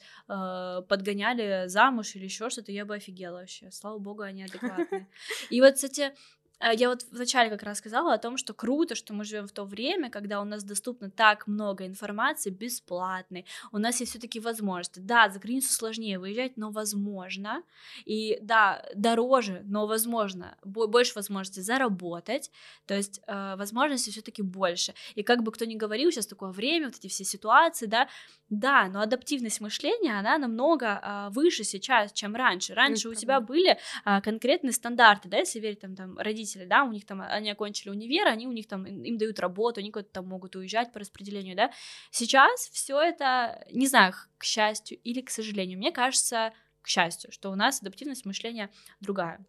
подгоняли 0.87 1.67
замуж 1.67 2.15
или 2.15 2.25
еще 2.25 2.49
что-то, 2.49 2.71
я 2.71 2.85
бы 2.85 2.95
офигела 2.95 3.39
вообще. 3.39 3.71
Слава 3.71 3.97
богу, 3.99 4.21
они 4.21 4.43
адекватные. 4.43 5.07
И 5.49 5.61
вот, 5.61 5.75
кстати, 5.75 6.01
а, 6.01 6.13
Я 6.61 6.89
вот 6.89 7.05
вначале 7.11 7.49
как 7.49 7.63
раз 7.63 7.77
сказала 7.77 8.13
о 8.13 8.17
том, 8.17 8.35
что 8.35 8.53
круто, 8.53 8.93
что 8.93 9.13
мы 9.13 9.23
живем 9.23 9.47
в 9.47 9.51
то 9.51 9.63
время, 9.63 10.09
когда 10.09 10.41
у 10.41 10.43
нас 10.43 10.63
доступно 10.63 11.09
так 11.09 11.47
много 11.47 11.85
информации 11.85 12.49
бесплатной, 12.49 13.45
у 13.71 13.77
нас 13.77 13.99
есть 14.01 14.11
все-таки 14.11 14.39
возможности. 14.41 14.99
Да, 14.99 15.29
за 15.29 15.39
границу 15.39 15.71
сложнее 15.71 16.19
выезжать, 16.19 16.57
но 16.57 16.69
возможно. 16.69 17.63
И 18.05 18.39
да, 18.41 18.85
дороже, 18.93 19.61
но 19.65 19.87
возможно. 19.87 20.57
Бо- 20.63 20.87
Больше 20.87 21.13
возможностей 21.15 21.61
заработать. 21.61 22.51
То 22.85 22.93
есть 22.93 23.21
э, 23.25 23.55
возможностей 23.55 24.11
все-таки 24.11 24.41
больше. 24.41 24.93
И 25.15 25.23
как 25.23 25.43
бы 25.43 25.51
кто 25.53 25.63
ни 25.65 25.75
говорил, 25.75 26.11
сейчас 26.11 26.27
такое 26.27 26.51
время, 26.51 26.87
вот 26.87 26.97
эти 26.97 27.07
все 27.07 27.23
ситуации, 27.23 27.85
да, 27.85 28.09
да, 28.49 28.87
но 28.89 29.01
адаптивность 29.01 29.61
мышления, 29.61 30.17
она 30.17 30.37
намного 30.37 30.99
а, 31.01 31.29
выше 31.29 31.63
сейчас, 31.63 32.11
чем 32.11 32.35
раньше. 32.35 32.73
Раньше 32.73 33.07
у 33.07 33.11
Это 33.11 33.21
тебя 33.21 33.35
правда. 33.35 33.47
были 33.53 33.77
а, 34.03 34.21
конкретные 34.21 34.73
стандарты, 34.73 35.29
да, 35.29 35.37
если 35.37 35.59
верить 35.59 35.79
там, 35.81 35.95
там 35.95 36.17
родители, 36.49 36.65
да, 36.65 36.83
у 36.83 36.91
них 36.91 37.05
там, 37.05 37.21
они 37.21 37.49
окончили 37.49 37.89
универ, 37.89 38.27
они 38.27 38.47
у 38.47 38.51
них 38.51 38.67
там, 38.67 38.85
им 38.85 39.17
дают 39.17 39.39
работу, 39.39 39.79
они 39.79 39.91
куда-то 39.91 40.11
там 40.11 40.27
могут 40.27 40.55
уезжать 40.55 40.91
по 40.91 40.99
распределению, 40.99 41.55
да. 41.55 41.71
Сейчас 42.11 42.69
все 42.69 42.99
это, 42.99 43.65
не 43.71 43.87
знаю, 43.87 44.13
к 44.37 44.43
счастью 44.43 44.97
или 45.03 45.21
к 45.21 45.29
сожалению, 45.29 45.77
мне 45.77 45.91
кажется, 45.91 46.53
к 46.81 46.87
счастью, 46.87 47.31
что 47.31 47.51
у 47.51 47.55
нас 47.55 47.81
адаптивность 47.81 48.25
мышления 48.25 48.69
другая. 48.99 49.45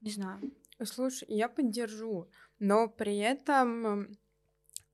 Не 0.00 0.10
знаю. 0.10 0.40
Слушай, 0.82 1.26
я 1.28 1.48
поддержу, 1.48 2.28
но 2.58 2.88
при 2.88 3.18
этом 3.18 4.16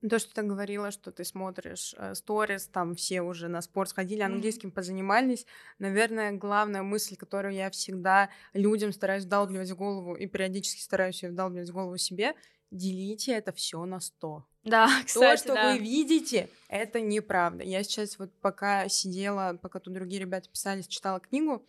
то, 0.01 0.19
что 0.19 0.33
ты 0.33 0.43
говорила, 0.43 0.91
что 0.91 1.11
ты 1.11 1.23
смотришь 1.23 1.95
э, 1.97 2.13
сторис, 2.13 2.67
там 2.67 2.95
все 2.95 3.21
уже 3.21 3.47
на 3.47 3.61
спорт 3.61 3.89
сходили, 3.89 4.21
английским 4.21 4.71
позанимались. 4.71 5.45
Наверное, 5.79 6.31
главная 6.33 6.83
мысль, 6.83 7.15
которую 7.15 7.55
я 7.55 7.69
всегда 7.71 8.29
людям 8.53 8.93
стараюсь 8.93 9.23
вдалбливать 9.23 9.71
в 9.71 9.75
голову 9.75 10.15
и 10.15 10.27
периодически 10.27 10.81
стараюсь 10.81 11.23
ее 11.23 11.29
вдалбливать 11.29 11.69
в 11.69 11.73
голову 11.73 11.97
себе, 11.97 12.35
делите 12.69 13.33
это 13.33 13.51
все 13.53 13.83
на 13.85 13.99
100. 13.99 14.45
Да, 14.63 14.87
То, 15.01 15.05
кстати, 15.05 15.39
что 15.39 15.53
да. 15.55 15.71
вы 15.71 15.79
видите, 15.79 16.49
это 16.67 17.01
неправда. 17.01 17.63
Я 17.63 17.81
сейчас 17.83 18.19
вот 18.19 18.31
пока 18.39 18.87
сидела, 18.89 19.57
пока 19.59 19.79
тут 19.79 19.93
другие 19.93 20.21
ребята 20.21 20.49
писались, 20.49 20.87
читала 20.87 21.19
книгу, 21.19 21.65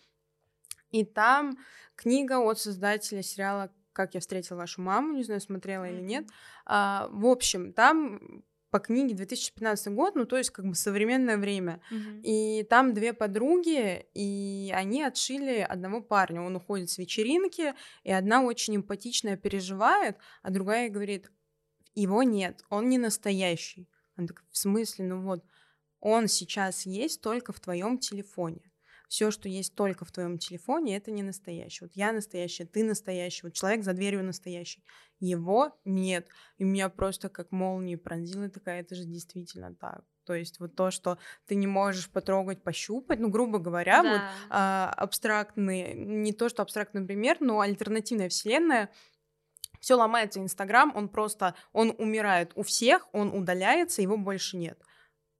и 0.91 1.05
там 1.05 1.59
книга 1.97 2.41
от 2.41 2.59
создателя 2.59 3.23
сериала 3.23 3.71
«Как 3.99 4.15
я 4.15 4.21
встретила 4.21 4.59
вашу 4.59 4.81
маму», 4.81 5.15
не 5.15 5.25
знаю, 5.25 5.41
смотрела 5.41 5.83
или 5.83 6.01
нет. 6.01 6.25
А, 6.67 7.09
в 7.11 7.27
общем, 7.27 7.73
там 7.73 8.45
по 8.71 8.79
книге 8.79 9.17
2015 9.17 9.93
год, 9.93 10.15
ну 10.15 10.25
то 10.25 10.37
есть 10.37 10.51
как 10.51 10.67
бы 10.67 10.77
современное 10.77 11.37
время. 11.37 11.81
Мгм. 11.91 12.21
И 12.23 12.63
там 12.71 12.95
две 12.95 13.13
подруги, 13.13 14.07
и 14.15 14.73
они 14.73 15.03
отшили 15.03 15.67
одного 15.69 16.01
парня. 16.01 16.43
Он 16.43 16.55
уходит 16.55 16.91
с 16.91 16.99
вечеринки, 16.99 17.75
и 18.05 18.13
одна 18.13 18.43
очень 18.43 18.77
эмпатичная 18.77 19.37
переживает, 19.37 20.17
а 20.43 20.51
другая 20.51 20.91
говорит, 20.91 21.33
его 21.97 22.23
нет, 22.23 22.65
он 22.71 22.89
не 22.89 22.99
настоящий. 22.99 23.89
Она 24.15 24.29
такая, 24.29 24.47
в 24.53 24.57
смысле, 24.57 25.07
ну 25.07 25.23
вот, 25.23 25.45
он 25.99 26.29
сейчас 26.29 26.87
есть 26.87 27.21
только 27.21 27.53
в 27.53 27.59
твоем 27.59 27.99
телефоне. 27.99 28.71
Все, 29.09 29.31
что 29.31 29.49
есть 29.49 29.75
только 29.75 30.05
в 30.05 30.12
твоем 30.12 30.38
телефоне, 30.38 30.97
это 30.97 31.11
не 31.11 31.23
настоящий. 31.23 31.85
Вот 31.85 31.92
я 31.94 32.12
настоящая, 32.12 32.66
ты 32.66 32.85
настоящий, 32.85 33.40
вот 33.44 33.55
человек 33.55 33.83
за 33.83 33.94
дверью 33.94 34.23
настоящий. 34.23 34.85
Его 35.18 35.77
нет. 35.85 36.29
И 36.59 36.64
меня 36.64 36.90
просто 36.90 37.29
как 37.31 37.51
молнией 37.51 37.97
пронзила 37.97 38.49
такая, 38.51 38.83
это 38.83 38.94
же 38.94 39.05
действительно 39.05 39.75
так. 39.75 40.05
То 40.25 40.35
есть 40.35 40.61
вот 40.61 40.77
то, 40.77 40.90
что 40.90 41.16
ты 41.47 41.55
не 41.55 41.66
можешь 41.66 42.11
потрогать, 42.11 42.62
пощупать, 42.62 43.18
ну, 43.18 43.31
грубо 43.31 43.59
говоря, 43.59 44.03
вот 44.03 44.21
Да. 44.21 44.31
а, 44.51 44.92
абстрактный, 44.94 45.94
не 45.94 46.35
то, 46.35 46.51
что 46.51 46.62
абстрактный 46.62 47.03
пример, 47.05 47.38
но 47.40 47.61
альтернативная 47.61 48.29
вселенная, 48.29 48.90
все 49.81 49.94
ломается, 49.94 50.40
Инстаграм, 50.40 50.92
он 50.94 51.09
просто, 51.09 51.55
он 51.73 51.94
умирает 51.99 52.53
у 52.57 52.62
всех, 52.62 53.09
он 53.12 53.29
удаляется, 53.33 54.03
его 54.03 54.18
больше 54.18 54.57
нет. 54.59 54.79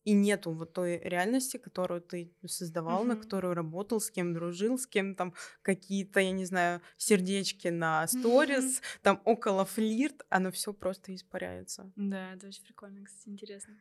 И 0.09 0.13
нету 0.15 0.53
вот 0.53 0.73
той 0.73 1.01
реальности, 1.05 1.59
которую 1.59 2.01
ты 2.01 2.33
создавал, 2.47 3.05
mm-hmm. 3.05 3.09
на 3.09 3.17
которую 3.17 3.53
работал, 3.53 4.01
с 4.01 4.11
кем 4.11 4.33
дружил, 4.33 4.79
с 4.79 4.87
кем 4.87 5.15
там 5.15 5.35
какие-то, 5.61 6.21
я 6.21 6.33
не 6.33 6.47
знаю, 6.47 6.81
сердечки 6.97 7.69
на 7.69 8.07
сторис, 8.07 8.65
mm-hmm. 8.65 9.01
там 9.03 9.21
около 9.27 9.67
флирт, 9.67 10.25
оно 10.31 10.51
все 10.51 10.73
просто 10.73 11.15
испаряется. 11.15 11.93
Да, 11.97 12.33
это 12.33 12.47
очень 12.47 12.65
прикольно, 12.65 13.05
кстати, 13.05 13.29
интересно. 13.29 13.75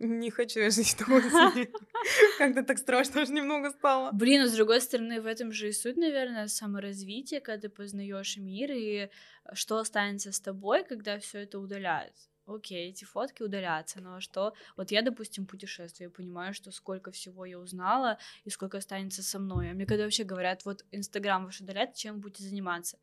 Не 0.00 0.30
хочу 0.30 0.58
я 0.58 0.70
жить 0.70 0.96
такой 0.98 1.22
Как-то 2.38 2.64
так 2.64 2.78
страшно 2.78 3.20
аж 3.20 3.28
немного 3.28 3.70
стало. 3.70 4.10
Блин, 4.10 4.42
но 4.42 4.48
с 4.48 4.54
другой 4.54 4.80
стороны, 4.80 5.20
в 5.20 5.26
этом 5.26 5.52
же 5.52 5.68
и 5.68 5.72
суть, 5.72 5.96
наверное, 5.96 6.48
саморазвитие, 6.48 7.40
когда 7.40 7.60
ты 7.60 7.68
познаешь 7.68 8.36
мир 8.36 8.72
и 8.72 9.10
что 9.52 9.78
останется 9.78 10.32
с 10.32 10.40
тобой, 10.40 10.82
когда 10.82 11.20
все 11.20 11.38
это 11.38 11.60
удаляется 11.60 12.28
окей, 12.48 12.90
эти 12.90 13.04
фотки 13.04 13.42
удалятся, 13.42 14.00
но 14.00 14.20
что, 14.20 14.54
вот 14.76 14.90
я, 14.90 15.02
допустим, 15.02 15.46
путешествую, 15.46 16.08
я 16.08 16.10
понимаю, 16.10 16.54
что 16.54 16.70
сколько 16.70 17.10
всего 17.10 17.44
я 17.44 17.58
узнала 17.58 18.18
и 18.44 18.50
сколько 18.50 18.78
останется 18.78 19.22
со 19.22 19.38
мной, 19.38 19.70
а 19.70 19.74
мне 19.74 19.86
когда 19.86 20.04
вообще 20.04 20.24
говорят, 20.24 20.64
вот 20.64 20.84
Инстаграм 20.90 21.44
ваш 21.44 21.60
удаляет, 21.60 21.94
чем 21.94 22.20
будете 22.20 22.44
заниматься? 22.44 22.98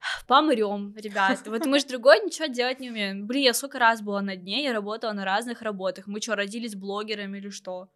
Помрем, 0.26 0.94
ребят. 0.96 1.46
Вот 1.46 1.66
мы 1.66 1.78
же 1.78 1.86
другой 1.86 2.24
ничего 2.24 2.46
делать 2.46 2.80
не 2.80 2.90
умеем. 2.90 3.26
Блин, 3.26 3.44
я 3.44 3.54
сколько 3.54 3.78
раз 3.78 4.00
была 4.02 4.22
на 4.22 4.36
дне, 4.36 4.64
я 4.64 4.72
работала 4.72 5.12
на 5.12 5.24
разных 5.24 5.62
работах. 5.62 6.06
Мы 6.06 6.20
что, 6.20 6.36
родились 6.36 6.74
блогерами 6.74 7.38
или 7.38 7.50
что? 7.50 7.88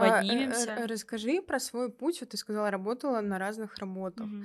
Поднимемся. 0.00 0.74
А, 0.74 0.86
расскажи 0.86 1.42
про 1.42 1.60
свой 1.60 1.90
путь. 1.90 2.20
Вот 2.20 2.30
ты 2.30 2.36
сказала, 2.36 2.70
работала 2.70 3.20
на 3.20 3.38
разных 3.38 3.78
работах. 3.78 4.26
Угу. 4.26 4.44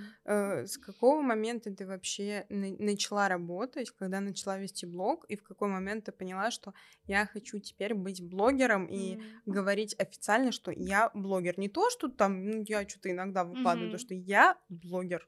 С 0.68 0.78
какого 0.78 1.22
момента 1.22 1.74
ты 1.74 1.86
вообще 1.86 2.46
начала 2.50 3.28
работать, 3.30 3.92
когда 3.92 4.20
начала 4.20 4.58
вести 4.58 4.86
блог, 4.86 5.26
и 5.26 5.36
в 5.36 5.44
какой 5.44 5.70
момент 5.70 6.06
ты 6.06 6.12
поняла, 6.12 6.52
что 6.52 6.74
я 7.06 7.26
хочу 7.26 7.60
теперь 7.60 7.94
быть 7.94 8.22
блогером 8.22 8.86
и 8.86 9.16
угу. 9.16 9.24
говорить 9.46 9.96
официально, 10.00 10.52
что 10.52 10.72
я 10.72 11.12
блогер. 11.14 11.58
Не 11.58 11.70
то, 11.70 11.90
что 11.90 12.08
там 12.08 12.46
ну, 12.46 12.64
я 12.68 12.88
что-то 12.88 13.12
иногда 13.12 13.44
выкладываю, 13.44 13.90
угу. 13.90 13.98
то, 13.98 14.00
что 14.00 14.14
я 14.14 14.58
блогер. 14.70 15.28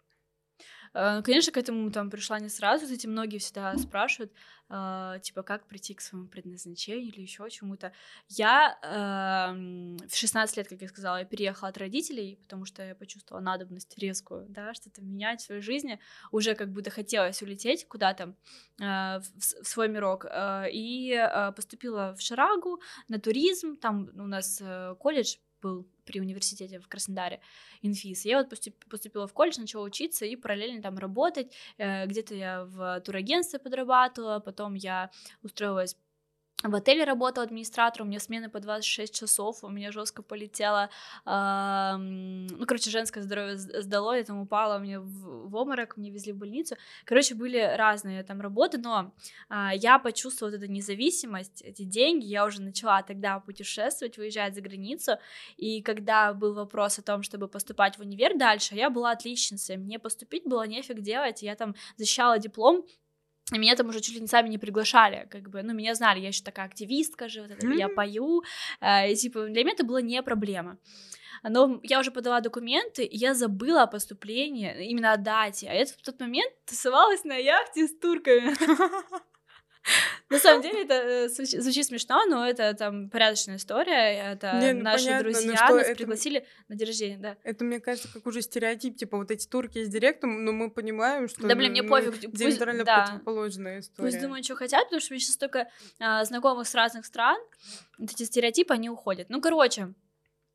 Э, 0.93 1.21
конечно, 1.21 1.51
к 1.51 1.57
этому 1.57 1.91
там 1.91 2.09
пришла 2.09 2.39
не 2.39 2.49
сразу. 2.49 2.91
Эти 2.91 3.07
многие 3.07 3.37
всегда 3.37 3.77
спрашивают, 3.77 4.31
э, 4.69 5.19
типа, 5.21 5.43
как 5.43 5.65
прийти 5.67 5.93
к 5.93 6.01
своему 6.01 6.27
предназначению 6.27 7.07
или 7.07 7.21
еще 7.21 7.49
чему-то. 7.49 7.91
Я 8.27 8.77
э, 8.81 10.07
в 10.07 10.15
16 10.15 10.57
лет, 10.57 10.67
как 10.67 10.81
я 10.81 10.87
сказала, 10.87 11.17
я 11.17 11.25
переехала 11.25 11.69
от 11.69 11.77
родителей, 11.77 12.37
потому 12.43 12.65
что 12.65 12.83
я 12.83 12.95
почувствовала 12.95 13.43
надобность 13.43 13.97
резкую, 13.97 14.45
да, 14.49 14.73
что-то 14.73 15.01
менять 15.01 15.41
в 15.41 15.45
своей 15.45 15.61
жизни. 15.61 15.99
Уже 16.31 16.55
как 16.55 16.71
будто 16.71 16.89
хотелось 16.89 17.41
улететь 17.41 17.87
куда-то 17.87 18.35
э, 18.79 18.83
в, 19.19 19.65
свой 19.65 19.87
мирок. 19.89 20.25
И 20.71 21.15
поступила 21.55 22.15
в 22.15 22.21
Шарагу 22.21 22.81
на 23.07 23.19
туризм. 23.19 23.77
Там 23.77 24.09
у 24.15 24.27
нас 24.27 24.61
колледж 24.99 25.37
был 25.61 25.87
при 26.05 26.19
университете 26.19 26.79
в 26.79 26.87
Краснодаре, 26.87 27.41
инфиз. 27.81 28.25
Я 28.25 28.37
вот 28.37 28.49
поступила 28.89 29.27
в 29.27 29.33
колледж, 29.33 29.59
начала 29.59 29.83
учиться 29.83 30.25
и 30.25 30.35
параллельно 30.35 30.81
там 30.81 30.97
работать. 30.97 31.53
Э, 31.77 32.05
где-то 32.05 32.35
я 32.35 32.65
в 32.65 33.01
турагентстве 33.01 33.59
подрабатывала, 33.59 34.39
потом 34.39 34.73
я 34.73 35.11
устроилась 35.43 35.97
в 36.63 36.73
отеле 36.73 37.03
работала 37.03 37.45
администратором, 37.45 38.07
у 38.07 38.09
меня 38.09 38.19
смены 38.19 38.49
по 38.49 38.59
26 38.59 39.13
часов, 39.13 39.63
у 39.63 39.69
меня 39.69 39.91
жестко 39.91 40.23
полетело, 40.23 40.89
э, 41.23 41.95
ну, 41.97 42.65
короче, 42.65 42.89
женское 42.89 43.21
здоровье 43.21 43.57
сдало, 43.57 44.17
я 44.17 44.23
там 44.23 44.39
упала, 44.39 44.79
мне 44.79 44.99
в, 44.99 45.49
в 45.49 45.55
обморок, 45.55 45.97
мне 45.97 46.09
везли 46.09 46.33
в 46.33 46.37
больницу, 46.37 46.75
короче, 47.05 47.35
были 47.35 47.59
разные 47.77 48.23
там 48.23 48.41
работы, 48.41 48.79
но 48.79 49.13
э, 49.49 49.69
я 49.75 49.99
почувствовала 49.99 50.51
вот 50.51 50.63
эту 50.63 50.71
независимость, 50.71 51.61
эти 51.61 51.83
деньги, 51.83 52.25
я 52.25 52.43
уже 52.43 52.59
начала 52.63 53.03
тогда 53.03 53.39
путешествовать, 53.39 54.17
выезжать 54.17 54.55
за 54.55 54.61
границу, 54.61 55.11
и 55.57 55.83
когда 55.83 56.33
был 56.33 56.55
вопрос 56.55 56.97
о 56.97 57.03
том, 57.03 57.21
чтобы 57.21 57.47
поступать 57.47 57.97
в 57.97 58.01
универ 58.01 58.35
дальше, 58.35 58.73
я 58.73 58.89
была 58.89 59.11
отличницей, 59.11 59.77
мне 59.77 59.99
поступить 59.99 60.45
было 60.45 60.65
нефиг 60.65 61.01
делать, 61.01 61.43
я 61.43 61.55
там 61.55 61.75
защищала 61.97 62.39
диплом, 62.39 62.83
и 63.53 63.57
меня 63.57 63.75
там 63.75 63.89
уже 63.89 64.01
чуть 64.01 64.15
ли 64.15 64.21
не 64.21 64.27
сами 64.27 64.49
не 64.49 64.57
приглашали, 64.57 65.27
как 65.31 65.49
бы, 65.49 65.63
ну, 65.63 65.73
меня 65.73 65.95
знали, 65.95 66.19
я 66.19 66.27
еще 66.27 66.43
такая 66.43 66.65
активистка 66.65 67.29
же, 67.29 67.41
вот 67.41 67.51
это, 67.51 67.65
mm-hmm. 67.65 67.77
я 67.77 67.89
пою, 67.89 68.43
э, 68.81 69.11
и, 69.11 69.15
типа, 69.15 69.45
для 69.47 69.63
меня 69.63 69.73
это 69.73 69.85
было 69.85 70.01
не 70.01 70.21
проблема. 70.21 70.77
Но 71.43 71.79
я 71.83 71.99
уже 71.99 72.11
подала 72.11 72.41
документы, 72.41 73.03
и 73.03 73.15
я 73.15 73.33
забыла 73.33 73.83
о 73.83 73.87
поступлении, 73.87 74.89
именно 74.89 75.13
о 75.13 75.17
дате, 75.17 75.67
а 75.69 75.73
я 75.73 75.85
в 75.85 76.01
тот 76.03 76.19
момент 76.19 76.51
тусовалась 76.65 77.23
на 77.23 77.35
яхте 77.35 77.87
с 77.87 77.97
турками. 77.97 78.53
На 80.29 80.39
самом 80.39 80.61
деле 80.61 80.83
это 80.83 80.93
э, 80.93 81.29
звучит 81.29 81.85
смешно, 81.85 82.25
но 82.25 82.45
это 82.45 82.73
там 82.73 83.09
порядочная 83.09 83.55
история. 83.55 84.33
Это 84.33 84.59
Не, 84.59 84.73
ну, 84.73 84.83
наши 84.83 85.05
понятно, 85.05 85.31
друзья 85.31 85.69
нас 85.69 85.87
это... 85.87 85.95
пригласили 85.95 86.45
на 86.67 86.75
день 86.75 86.87
рождения, 86.87 87.17
да. 87.17 87.37
Это, 87.43 87.63
мне 87.63 87.79
кажется, 87.79 88.09
как 88.11 88.25
уже 88.27 88.41
стереотип, 88.41 88.97
типа 88.97 89.17
вот 89.17 89.31
эти 89.31 89.47
турки 89.47 89.83
с 89.83 89.89
директом, 89.89 90.43
но 90.43 90.51
мы 90.51 90.69
понимаем, 90.69 91.29
что 91.29 91.47
Да, 91.47 91.55
блин, 91.55 91.71
мне 91.71 91.83
пофиг. 91.83 92.19
Диаметрально 92.31 92.83
да. 92.83 93.05
противоположная 93.05 93.79
история. 93.79 94.09
Пусть 94.09 94.21
думают, 94.21 94.45
что 94.45 94.55
хотят, 94.55 94.83
потому 94.85 94.99
что 94.99 95.11
у 95.11 95.15
меня 95.15 95.21
сейчас 95.21 95.35
столько 95.35 95.69
а, 95.99 96.25
знакомых 96.25 96.67
с 96.67 96.75
разных 96.75 97.05
стран, 97.05 97.39
вот 97.97 98.11
эти 98.11 98.23
стереотипы, 98.23 98.73
они 98.73 98.89
уходят. 98.89 99.29
Ну, 99.29 99.39
короче, 99.39 99.93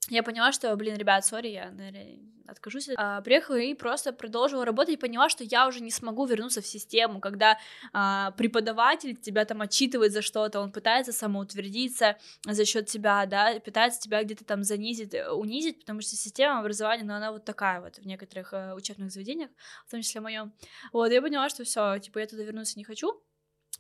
я 0.08 0.22
поняла, 0.22 0.52
что, 0.52 0.74
блин, 0.76 0.96
ребят, 0.96 1.24
сори, 1.24 1.48
я, 1.48 1.70
наверное, 1.70 2.18
откажусь. 2.46 2.88
А, 2.96 3.20
приехала 3.20 3.56
и 3.56 3.74
просто 3.74 4.12
продолжила 4.12 4.64
работать 4.64 4.94
и 4.94 4.96
поняла, 4.96 5.28
что 5.28 5.44
я 5.44 5.66
уже 5.66 5.80
не 5.80 5.90
смогу 5.90 6.26
вернуться 6.26 6.60
в 6.60 6.66
систему, 6.66 7.20
когда 7.20 7.58
а, 7.92 8.32
преподаватель 8.32 9.16
тебя 9.16 9.44
там 9.44 9.62
отчитывает 9.62 10.12
за 10.12 10.22
что-то, 10.22 10.60
он 10.60 10.72
пытается 10.72 11.12
самоутвердиться 11.12 12.16
за 12.44 12.64
счет 12.64 12.86
тебя, 12.86 13.26
да, 13.26 13.58
пытается 13.64 14.00
тебя 14.00 14.22
где-то 14.22 14.44
там 14.44 14.62
занизить, 14.62 15.14
э, 15.14 15.30
унизить, 15.30 15.80
потому 15.80 16.00
что 16.00 16.16
система 16.16 16.60
образования, 16.60 17.04
ну, 17.04 17.14
она 17.14 17.32
вот 17.32 17.44
такая 17.44 17.80
вот 17.80 17.98
в 17.98 18.06
некоторых 18.06 18.52
э, 18.52 18.74
учебных 18.74 19.10
заведениях, 19.10 19.50
в 19.86 19.90
том 19.90 20.02
числе 20.02 20.20
моем. 20.20 20.52
Вот, 20.92 21.10
я 21.10 21.22
поняла, 21.22 21.48
что 21.48 21.64
все, 21.64 21.98
типа, 21.98 22.18
я 22.18 22.26
туда 22.26 22.42
вернуться 22.42 22.78
не 22.78 22.84
хочу, 22.84 23.22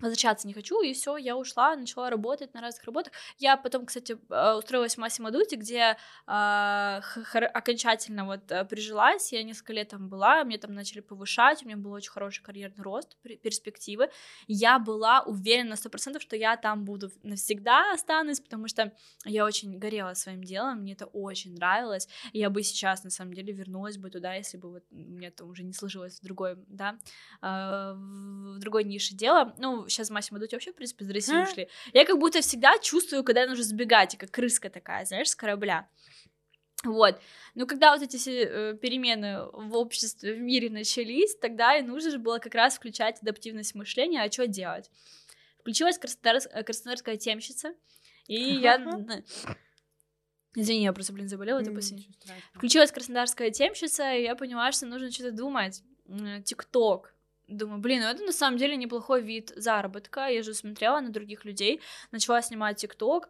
возвращаться 0.02 0.46
не 0.46 0.54
хочу, 0.54 0.80
и 0.82 0.92
все, 0.92 1.16
я 1.16 1.36
ушла, 1.36 1.76
начала 1.76 2.10
работать 2.10 2.54
на 2.54 2.60
разных 2.60 2.84
работах. 2.84 3.12
Я 3.38 3.56
потом, 3.56 3.86
кстати, 3.86 4.18
э, 4.28 4.54
устроилась 4.54 4.94
в 4.94 4.98
Массимо 4.98 5.30
Дути, 5.30 5.54
где 5.54 5.96
э, 6.26 7.00
окончательно 7.54 8.26
вот 8.26 8.50
э, 8.50 8.64
прижилась, 8.64 9.32
я 9.32 9.42
несколько 9.42 9.72
лет 9.72 9.88
там 9.88 10.08
была, 10.08 10.44
мне 10.44 10.58
там 10.58 10.74
начали 10.74 11.00
повышать, 11.00 11.62
у 11.62 11.66
меня 11.66 11.76
был 11.76 11.92
очень 11.92 12.10
хороший 12.10 12.42
карьерный 12.42 12.82
рост, 12.82 13.16
перспективы. 13.42 14.10
Я 14.46 14.78
была 14.78 15.22
уверена 15.22 15.70
на 15.70 15.76
сто 15.76 15.88
процентов, 15.88 16.22
что 16.22 16.36
я 16.36 16.56
там 16.56 16.84
буду 16.84 17.10
навсегда 17.22 17.92
останусь, 17.92 18.40
потому 18.40 18.68
что 18.68 18.92
я 19.24 19.44
очень 19.44 19.78
горела 19.78 20.14
своим 20.14 20.42
делом, 20.42 20.80
мне 20.80 20.94
это 20.94 21.06
очень 21.06 21.54
нравилось, 21.54 22.08
я 22.32 22.50
бы 22.50 22.62
сейчас, 22.62 23.04
на 23.04 23.10
самом 23.10 23.34
деле, 23.34 23.52
вернулась 23.52 23.96
бы 23.96 24.10
туда, 24.10 24.34
если 24.34 24.58
бы 24.58 24.70
вот 24.70 24.84
мне 24.90 25.28
это 25.28 25.44
уже 25.44 25.62
не 25.62 25.72
сложилось 25.72 26.18
в 26.18 26.24
другой, 26.24 26.56
да, 26.68 26.98
э, 27.40 27.92
в 27.94 28.58
другой 28.58 28.84
нише 28.84 29.14
дела. 29.14 29.54
Ну, 29.58 29.88
сейчас 29.92 30.10
Массимо 30.10 30.38
Дути 30.38 30.54
вообще, 30.54 30.72
в 30.72 30.74
принципе, 30.74 31.04
из 31.04 31.10
России 31.10 31.40
а? 31.40 31.44
ушли. 31.44 31.68
Я 31.92 32.04
как 32.04 32.18
будто 32.18 32.40
всегда 32.40 32.78
чувствую, 32.78 33.24
когда 33.24 33.46
нужно 33.46 33.64
сбегать, 33.64 34.16
как 34.18 34.30
крыска 34.30 34.70
такая, 34.70 35.04
знаешь, 35.04 35.30
с 35.30 35.36
корабля. 35.36 35.88
Вот. 36.84 37.20
Но 37.54 37.66
когда 37.66 37.96
вот 37.96 38.02
эти 38.02 38.28
э, 38.28 38.74
перемены 38.74 39.44
в 39.52 39.76
обществе, 39.76 40.34
в 40.34 40.40
мире 40.40 40.68
начались, 40.68 41.36
тогда 41.36 41.76
и 41.76 41.82
нужно 41.82 42.10
же 42.10 42.18
было 42.18 42.38
как 42.38 42.54
раз 42.54 42.74
включать 42.74 43.22
адаптивность 43.22 43.74
мышления, 43.74 44.22
а 44.22 44.30
что 44.30 44.46
делать? 44.46 44.90
Включилась 45.60 45.98
Краснодар... 45.98 46.42
Э, 46.52 46.62
краснодарская 46.64 47.16
темщица, 47.16 47.74
и 48.26 48.34
я... 48.34 48.78
Извини, 50.54 50.84
я 50.84 50.92
просто, 50.92 51.14
блин, 51.14 51.28
заболела, 51.28 51.60
это 51.60 51.72
последнее. 51.72 52.08
Включилась 52.52 52.92
краснодарская 52.92 53.50
темщица, 53.50 54.12
и 54.12 54.22
я 54.22 54.34
поняла, 54.34 54.70
что 54.72 54.86
нужно 54.86 55.10
что-то 55.10 55.32
думать. 55.32 55.82
ТикТок. 56.44 57.11
Думаю, 57.52 57.80
блин, 57.80 58.02
ну 58.02 58.08
это 58.08 58.24
на 58.24 58.32
самом 58.32 58.58
деле 58.58 58.76
неплохой 58.76 59.22
вид 59.22 59.52
заработка. 59.56 60.26
Я 60.28 60.42
же 60.42 60.54
смотрела 60.54 61.00
на 61.00 61.10
других 61.10 61.44
людей, 61.44 61.80
начала 62.10 62.42
снимать 62.42 62.78
ТикТок, 62.78 63.28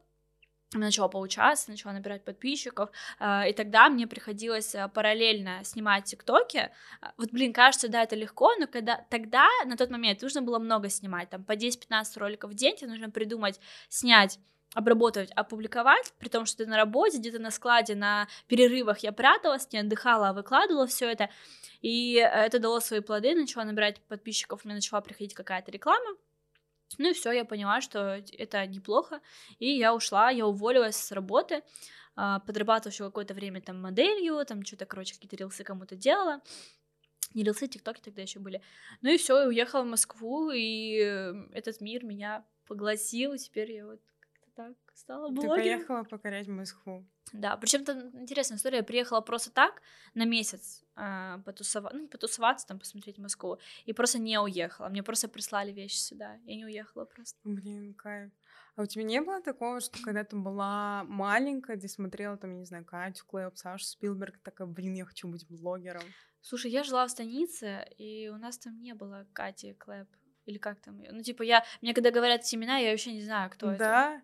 начала 0.79 1.09
получаться, 1.09 1.71
начала 1.71 1.93
набирать 1.93 2.25
подписчиков, 2.25 2.91
э, 3.21 3.51
и 3.51 3.53
тогда 3.53 3.89
мне 3.89 4.07
приходилось 4.07 4.75
э, 4.75 4.89
параллельно 4.89 5.65
снимать 5.65 6.05
тиктоки. 6.05 6.71
Вот, 7.19 7.31
блин, 7.31 7.53
кажется, 7.53 7.89
да, 7.89 8.03
это 8.03 8.17
легко, 8.17 8.53
но 8.59 8.67
когда 8.67 9.05
тогда, 9.11 9.49
на 9.67 9.77
тот 9.77 9.91
момент, 9.91 10.23
нужно 10.23 10.43
было 10.43 10.59
много 10.59 10.89
снимать, 10.89 11.31
там, 11.31 11.45
по 11.45 11.53
10-15 11.53 12.05
роликов 12.17 12.51
в 12.51 12.55
день, 12.55 12.77
тебе 12.77 12.91
нужно 12.91 13.11
придумать, 13.11 13.61
снять 13.89 14.39
обработать, 14.75 15.31
опубликовать, 15.33 16.13
при 16.19 16.29
том, 16.29 16.47
что 16.47 16.59
ты 16.59 16.67
на 16.67 16.77
работе, 16.77 17.19
где-то 17.19 17.39
на 17.39 17.51
складе, 17.51 17.95
на 17.95 18.27
перерывах 18.47 18.99
я 19.01 19.13
пряталась, 19.13 19.71
не 19.73 19.81
отдыхала, 19.81 20.31
а 20.31 20.33
выкладывала 20.33 20.87
все 20.87 21.11
это, 21.11 21.29
и 21.83 22.15
это 22.15 22.59
дало 22.59 22.81
свои 22.81 23.01
плоды, 23.01 23.35
начала 23.35 23.65
набирать 23.65 24.01
подписчиков, 24.03 24.65
мне 24.65 24.75
начала 24.75 25.01
приходить 25.01 25.35
какая-то 25.35 25.71
реклама, 25.71 26.17
ну 26.99 27.11
и 27.11 27.13
все, 27.13 27.33
я 27.33 27.45
поняла, 27.45 27.81
что 27.81 28.23
это 28.39 28.67
неплохо, 28.67 29.21
и 29.59 29.71
я 29.71 29.95
ушла, 29.95 30.31
я 30.31 30.47
уволилась 30.47 30.97
с 30.97 31.13
работы, 31.13 31.63
а, 32.15 32.41
подрабатывала 32.41 32.93
еще 32.93 33.05
какое-то 33.05 33.35
время 33.35 33.61
там 33.61 33.81
моделью, 33.81 34.45
там 34.47 34.65
что-то, 34.65 34.87
короче, 34.87 35.15
какие-то 35.15 35.37
рилсы 35.37 35.65
кому-то 35.65 35.97
делала, 35.97 36.41
не 37.35 37.45
рилсы, 37.45 37.67
тиктоки 37.67 38.01
тогда 38.03 38.23
еще 38.23 38.39
были. 38.39 38.63
Ну 39.01 39.11
и 39.11 39.17
все, 39.17 39.47
уехала 39.47 39.83
в 39.83 39.87
Москву, 39.87 40.51
и 40.51 40.97
этот 41.53 41.81
мир 41.81 42.05
меня 42.05 42.45
поглотил, 42.67 43.33
и 43.33 43.39
теперь 43.39 43.73
я 43.73 43.87
вот 43.87 44.01
так 44.55 44.75
стала 44.95 45.29
блогером. 45.29 45.57
Ты 45.57 45.62
поехала 45.62 46.05
покорять 46.05 46.49
Москву. 46.49 47.07
Да, 47.33 47.57
причем 47.57 47.85
там 47.85 47.99
интересная 48.21 48.59
история. 48.59 48.79
Я 48.79 48.83
приехала 48.83 49.21
просто 49.21 49.51
так 49.51 49.83
на 50.15 50.25
месяц 50.25 50.85
э, 50.97 51.38
потусова... 51.45 51.91
ну, 51.93 52.09
потусоваться, 52.09 52.67
там, 52.67 52.79
посмотреть 52.79 53.19
Москву, 53.19 53.59
и 53.85 53.93
просто 53.93 54.19
не 54.19 54.38
уехала. 54.38 54.88
Мне 54.88 55.03
просто 55.03 55.29
прислали 55.29 55.73
вещи 55.73 55.97
сюда. 55.97 56.37
Я 56.45 56.57
не 56.57 56.65
уехала 56.65 57.05
просто. 57.05 57.38
Блин, 57.45 57.95
кайф. 57.95 58.31
А 58.75 58.83
у 58.83 58.87
тебя 58.87 59.05
не 59.05 59.21
было 59.21 59.43
такого, 59.43 59.81
что 59.81 60.03
когда 60.03 60.25
ты 60.25 60.35
была 60.37 61.05
маленькая, 61.05 61.77
ты 61.77 61.88
смотрела 61.88 62.37
там, 62.37 62.59
не 62.59 62.65
знаю, 62.65 62.85
Катю 62.85 63.25
Клэп, 63.27 63.57
Сашу 63.57 63.85
Спилберг, 63.85 64.38
такая, 64.38 64.67
блин, 64.67 64.95
я 64.95 65.05
хочу 65.05 65.29
быть 65.29 65.47
блогером? 65.47 66.03
Слушай, 66.41 66.71
я 66.71 66.83
жила 66.83 67.07
в 67.07 67.11
станице, 67.11 67.87
и 67.99 68.29
у 68.29 68.37
нас 68.37 68.59
там 68.59 68.81
не 68.81 68.95
было 68.95 69.27
Кати 69.33 69.75
Клэп. 69.75 70.09
Или 70.47 70.59
как 70.59 70.81
там 70.81 70.99
ее? 70.99 71.12
Ну, 71.12 71.23
типа, 71.23 71.43
я... 71.43 71.65
Мне 71.83 71.95
когда 71.95 72.11
говорят 72.11 72.45
семена, 72.45 72.79
я 72.79 72.91
вообще 72.91 73.12
не 73.12 73.23
знаю, 73.23 73.51
кто 73.51 73.67
да? 73.67 73.75
это. 73.75 73.85
Да? 73.85 74.23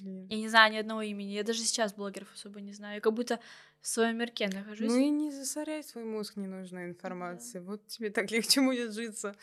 Блин. 0.00 0.26
Я 0.28 0.36
не 0.36 0.48
знаю 0.48 0.72
ни 0.72 0.76
одного 0.76 1.02
имени. 1.02 1.32
Я 1.32 1.42
даже 1.42 1.60
сейчас 1.60 1.94
блогеров 1.94 2.32
особо 2.34 2.60
не 2.60 2.72
знаю. 2.72 2.96
Я 2.96 3.00
как 3.00 3.12
будто 3.12 3.40
в 3.80 3.88
своем 3.88 4.18
мирке 4.18 4.48
нахожусь. 4.48 4.88
Ну 4.88 4.98
и 4.98 5.10
не 5.10 5.30
засоряй 5.30 5.84
свой 5.84 6.04
мозг 6.04 6.36
ненужной 6.36 6.86
информацией. 6.86 7.62
Да. 7.62 7.70
Вот 7.70 7.86
тебе 7.86 8.10
так 8.10 8.30
легче 8.32 8.60
будет 8.60 8.92
житься. 8.92 9.34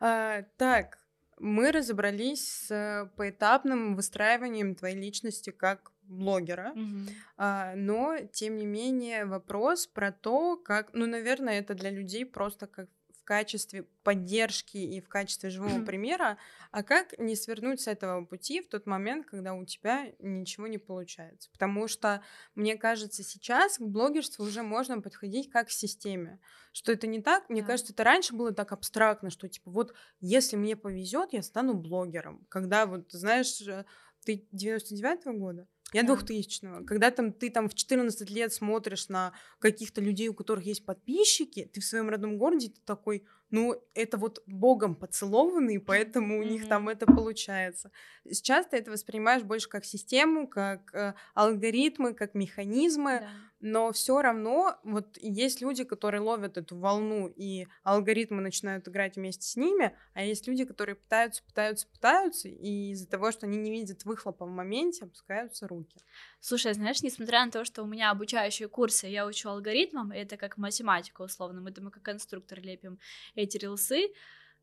А, 0.00 0.42
так, 0.56 0.98
мы 1.38 1.72
разобрались 1.72 2.66
с 2.66 3.10
поэтапным 3.16 3.96
выстраиванием 3.96 4.74
твоей 4.74 4.96
личности 4.96 5.50
как 5.50 5.92
блогера, 6.02 6.72
mm-hmm. 6.76 7.08
а, 7.36 7.74
но 7.76 8.18
тем 8.32 8.56
не 8.56 8.66
менее 8.66 9.24
вопрос 9.24 9.86
про 9.86 10.12
то, 10.12 10.56
как, 10.56 10.90
ну, 10.92 11.06
наверное, 11.06 11.58
это 11.58 11.74
для 11.74 11.90
людей 11.90 12.26
просто 12.26 12.66
как 12.66 12.88
в 13.24 13.26
качестве 13.26 13.84
поддержки 14.02 14.76
и 14.76 15.00
в 15.00 15.08
качестве 15.08 15.48
живого 15.48 15.82
примера, 15.82 16.36
а 16.70 16.82
как 16.82 17.18
не 17.18 17.34
свернуть 17.36 17.80
с 17.80 17.86
этого 17.86 18.26
пути 18.26 18.60
в 18.60 18.68
тот 18.68 18.84
момент, 18.84 19.24
когда 19.24 19.54
у 19.54 19.64
тебя 19.64 20.12
ничего 20.18 20.66
не 20.66 20.76
получается. 20.76 21.50
Потому 21.50 21.88
что, 21.88 22.22
мне 22.54 22.76
кажется, 22.76 23.22
сейчас 23.22 23.78
к 23.78 23.80
блогерству 23.80 24.44
уже 24.44 24.62
можно 24.62 25.00
подходить 25.00 25.50
как 25.50 25.68
к 25.68 25.70
системе. 25.70 26.38
Что 26.72 26.92
это 26.92 27.06
не 27.06 27.22
так, 27.22 27.48
мне 27.48 27.62
да. 27.62 27.68
кажется, 27.68 27.94
это 27.94 28.04
раньше 28.04 28.34
было 28.34 28.52
так 28.52 28.72
абстрактно, 28.72 29.30
что 29.30 29.48
типа 29.48 29.70
вот 29.70 29.94
если 30.20 30.56
мне 30.56 30.76
повезет, 30.76 31.32
я 31.32 31.42
стану 31.42 31.72
блогером. 31.72 32.44
Когда 32.50 32.84
вот, 32.84 33.10
знаешь, 33.10 33.58
э, 33.62 33.86
ты 34.26 34.46
99-го 34.52 35.32
года? 35.32 35.66
Я. 35.94 36.02
2000-го. 36.02 36.84
Когда 36.84 37.10
там 37.10 37.32
ты 37.32 37.50
там 37.50 37.68
в 37.68 37.74
14 37.74 38.28
лет 38.30 38.52
смотришь 38.52 39.08
на 39.08 39.32
каких-то 39.60 40.00
людей, 40.00 40.28
у 40.28 40.34
которых 40.34 40.64
есть 40.64 40.84
подписчики, 40.84 41.70
ты 41.72 41.80
в 41.80 41.84
своем 41.84 42.08
родном 42.08 42.36
городе, 42.36 42.68
ты 42.68 42.80
такой, 42.84 43.24
ну, 43.50 43.80
это 43.94 44.16
вот 44.16 44.42
богом 44.46 44.96
поцелованный, 44.96 45.78
поэтому 45.78 46.34
mm-hmm. 46.34 46.46
у 46.46 46.50
них 46.50 46.68
там 46.68 46.88
это 46.88 47.06
получается. 47.06 47.90
Сейчас 48.28 48.66
ты 48.66 48.78
это 48.78 48.90
воспринимаешь 48.90 49.42
больше 49.42 49.68
как 49.68 49.84
систему, 49.84 50.48
как 50.48 50.94
э, 50.94 51.14
алгоритмы, 51.34 52.14
как 52.14 52.34
механизмы, 52.34 53.20
да. 53.20 53.30
но 53.60 53.92
все 53.92 54.22
равно 54.22 54.78
вот 54.82 55.18
есть 55.20 55.60
люди, 55.60 55.84
которые 55.84 56.20
ловят 56.20 56.56
эту 56.56 56.76
волну, 56.76 57.28
и 57.28 57.66
алгоритмы 57.82 58.40
начинают 58.40 58.88
играть 58.88 59.16
вместе 59.16 59.46
с 59.46 59.56
ними, 59.56 59.94
а 60.14 60.24
есть 60.24 60.48
люди, 60.48 60.64
которые 60.64 60.96
пытаются, 60.96 61.42
пытаются, 61.44 61.86
пытаются, 61.86 62.48
и 62.48 62.92
из-за 62.92 63.06
того, 63.08 63.30
что 63.30 63.46
они 63.46 63.58
не 63.58 63.70
видят 63.70 64.04
выхлопа 64.04 64.46
в 64.46 64.50
моменте, 64.50 65.04
опускаются 65.04 65.68
руки. 65.68 65.98
Слушай, 66.40 66.74
знаешь, 66.74 67.02
несмотря 67.02 67.44
на 67.44 67.50
то, 67.50 67.64
что 67.64 67.82
у 67.82 67.86
меня 67.86 68.10
обучающие 68.10 68.68
курсы, 68.68 69.06
я 69.06 69.26
учу 69.26 69.48
алгоритмам, 69.48 70.10
это 70.10 70.36
как 70.36 70.56
математика 70.56 71.22
условно, 71.22 71.60
мы 71.60 71.72
там 71.72 71.90
как 71.90 72.02
конструктор 72.02 72.60
лепим 72.60 72.98
эти 73.34 73.58
рилсы, 73.58 74.12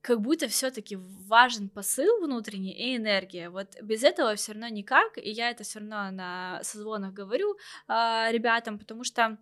как 0.01 0.19
будто 0.21 0.47
все-таки 0.47 0.97
важен 0.97 1.69
посыл 1.69 2.21
внутренний 2.21 2.73
и 2.73 2.97
энергия. 2.97 3.49
Вот 3.49 3.67
без 3.81 4.03
этого 4.03 4.35
все 4.35 4.53
равно 4.53 4.67
никак, 4.67 5.17
и 5.17 5.29
я 5.29 5.51
это 5.51 5.63
все 5.63 5.79
равно 5.79 6.11
на 6.11 6.59
созвонах 6.63 7.13
говорю 7.13 7.55
э, 7.87 8.31
ребятам, 8.31 8.79
потому 8.79 9.03
что 9.03 9.37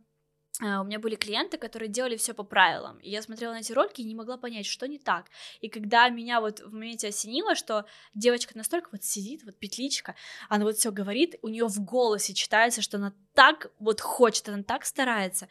Uh, 0.62 0.82
у 0.82 0.84
меня 0.84 1.00
были 1.00 1.16
клиенты, 1.16 1.58
которые 1.58 1.88
делали 1.88 2.18
все 2.18 2.34
по 2.34 2.44
правилам, 2.44 2.98
и 2.98 3.10
я 3.10 3.22
смотрела 3.22 3.54
на 3.54 3.60
эти 3.60 3.72
ролики 3.72 4.02
и 4.02 4.04
не 4.04 4.14
могла 4.14 4.36
понять, 4.36 4.66
что 4.66 4.90
не 4.90 5.00
так. 5.00 5.28
И 5.62 5.70
когда 5.70 6.10
меня 6.10 6.42
вот 6.42 6.60
в 6.60 6.74
моменте 6.74 7.08
осенило, 7.08 7.56
что 7.56 7.86
девочка 8.14 8.58
настолько 8.58 8.90
вот 8.92 9.02
сидит, 9.02 9.44
вот 9.46 9.58
петличка, 9.58 10.16
она 10.50 10.66
вот 10.66 10.76
все 10.76 10.92
говорит, 10.92 11.36
у 11.44 11.48
нее 11.48 11.66
в 11.66 11.80
голосе 11.80 12.34
читается, 12.34 12.82
что 12.82 12.98
она 12.98 13.14
так 13.34 13.72
вот 13.80 14.02
хочет, 14.02 14.50
она 14.50 14.64
так 14.64 14.84
старается, 14.84 15.48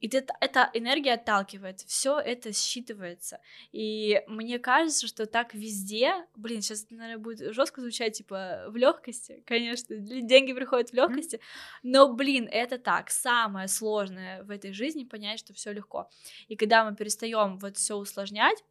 и 0.00 0.08
ты, 0.08 0.24
эта 0.40 0.70
энергия 0.74 1.14
отталкивает, 1.14 1.80
все 1.80 2.18
это 2.18 2.50
считывается. 2.50 3.38
И 3.72 4.22
мне 4.26 4.58
кажется, 4.58 5.06
что 5.06 5.26
так 5.26 5.54
везде, 5.54 6.26
блин, 6.36 6.62
сейчас, 6.62 6.86
наверное, 6.90 7.18
будет 7.18 7.54
жестко 7.54 7.80
звучать, 7.80 8.18
типа, 8.18 8.66
в 8.68 8.76
легкости, 8.76 9.42
конечно, 9.46 9.96
деньги 9.96 10.52
приходят 10.52 10.90
в 10.90 10.94
легкости, 10.94 11.40
но, 11.82 12.12
блин, 12.12 12.48
это 12.50 12.78
так, 12.78 13.10
самое 13.10 13.68
сложное 13.68 14.42
в 14.44 14.50
этой 14.50 14.72
жизни 14.72 15.04
понять, 15.04 15.40
что 15.40 15.52
все 15.52 15.72
легко. 15.72 16.08
И 16.48 16.56
когда 16.56 16.84
мы 16.84 16.94
перестаем 16.94 17.58
вот 17.58 17.76
все 17.76 17.96
усложнять, 17.96 18.62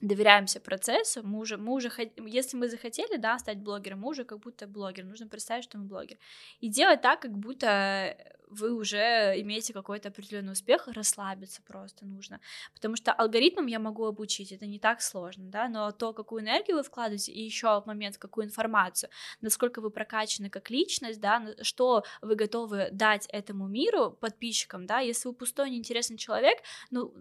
доверяемся 0.00 0.60
процессу, 0.60 1.22
мы 1.22 1.38
уже, 1.38 1.56
мы 1.56 1.72
уже, 1.72 1.90
если 2.26 2.56
мы 2.56 2.68
захотели, 2.68 3.16
да, 3.16 3.38
стать 3.38 3.58
блогером, 3.58 4.00
мы 4.00 4.08
уже 4.08 4.24
как 4.24 4.40
будто 4.40 4.66
блогер, 4.66 5.04
нужно 5.04 5.26
представить, 5.28 5.64
что 5.64 5.78
мы 5.78 5.84
блогер, 5.84 6.18
и 6.60 6.68
делать 6.68 7.00
так, 7.00 7.20
как 7.20 7.32
будто 7.32 8.16
вы 8.54 8.72
уже 8.72 9.34
имеете 9.40 9.72
какой-то 9.72 10.08
определенный 10.08 10.52
успех, 10.52 10.88
расслабиться 10.88 11.62
просто 11.62 12.06
нужно. 12.06 12.40
Потому 12.72 12.96
что 12.96 13.12
алгоритмам 13.12 13.66
я 13.66 13.78
могу 13.78 14.04
обучить, 14.04 14.52
это 14.52 14.66
не 14.66 14.78
так 14.78 15.02
сложно, 15.02 15.44
да, 15.50 15.68
но 15.68 15.92
то, 15.92 16.12
какую 16.12 16.42
энергию 16.42 16.76
вы 16.76 16.82
вкладываете, 16.82 17.32
и 17.32 17.42
еще 17.42 17.82
момент, 17.86 18.18
какую 18.18 18.46
информацию, 18.46 19.10
насколько 19.40 19.80
вы 19.80 19.90
прокачаны 19.90 20.50
как 20.50 20.70
личность, 20.70 21.20
да, 21.20 21.54
что 21.62 22.04
вы 22.22 22.34
готовы 22.34 22.88
дать 22.92 23.26
этому 23.28 23.66
миру, 23.66 24.10
подписчикам, 24.10 24.86
да, 24.86 25.00
если 25.00 25.28
вы 25.28 25.34
пустой, 25.34 25.70
неинтересный 25.70 26.16
человек, 26.16 26.58
ну, 26.90 27.12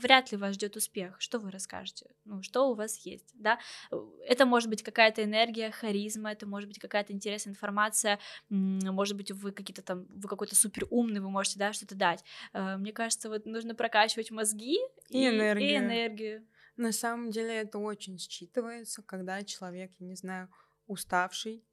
вряд 0.00 0.32
ли 0.32 0.38
вас 0.38 0.54
ждет 0.54 0.76
успех, 0.76 1.16
что 1.18 1.38
вы 1.38 1.50
расскажете, 1.50 2.10
ну, 2.24 2.42
что 2.42 2.70
у 2.70 2.74
вас 2.74 2.98
есть, 3.06 3.32
да, 3.34 3.58
это 4.26 4.46
может 4.46 4.68
быть 4.68 4.82
какая-то 4.82 5.22
энергия, 5.22 5.70
харизма, 5.70 6.32
это 6.32 6.46
может 6.46 6.68
быть 6.68 6.78
какая-то 6.78 7.12
интересная 7.12 7.52
информация, 7.52 8.18
может 8.48 9.16
быть, 9.16 9.30
вы 9.30 9.52
какие-то 9.52 9.82
там 9.82 10.06
вы 10.26 10.30
какой-то 10.30 10.56
супер 10.56 10.86
умный, 10.90 11.20
вы 11.20 11.30
можете, 11.30 11.58
да, 11.58 11.72
что-то 11.72 11.94
дать. 11.94 12.24
Э, 12.52 12.76
мне 12.76 12.92
кажется, 12.92 13.28
вот 13.28 13.46
нужно 13.46 13.74
прокачивать 13.74 14.30
мозги 14.30 14.78
и, 15.08 15.22
и, 15.22 15.28
энергию. 15.28 15.68
и 15.68 15.76
энергию. 15.76 16.46
На 16.76 16.92
самом 16.92 17.30
деле 17.30 17.54
это 17.54 17.78
очень 17.78 18.16
считывается, 18.16 19.02
когда 19.04 19.42
человек, 19.42 19.92
я 19.98 20.06
не 20.06 20.16
знаю, 20.16 20.48
уставший, 20.86 21.64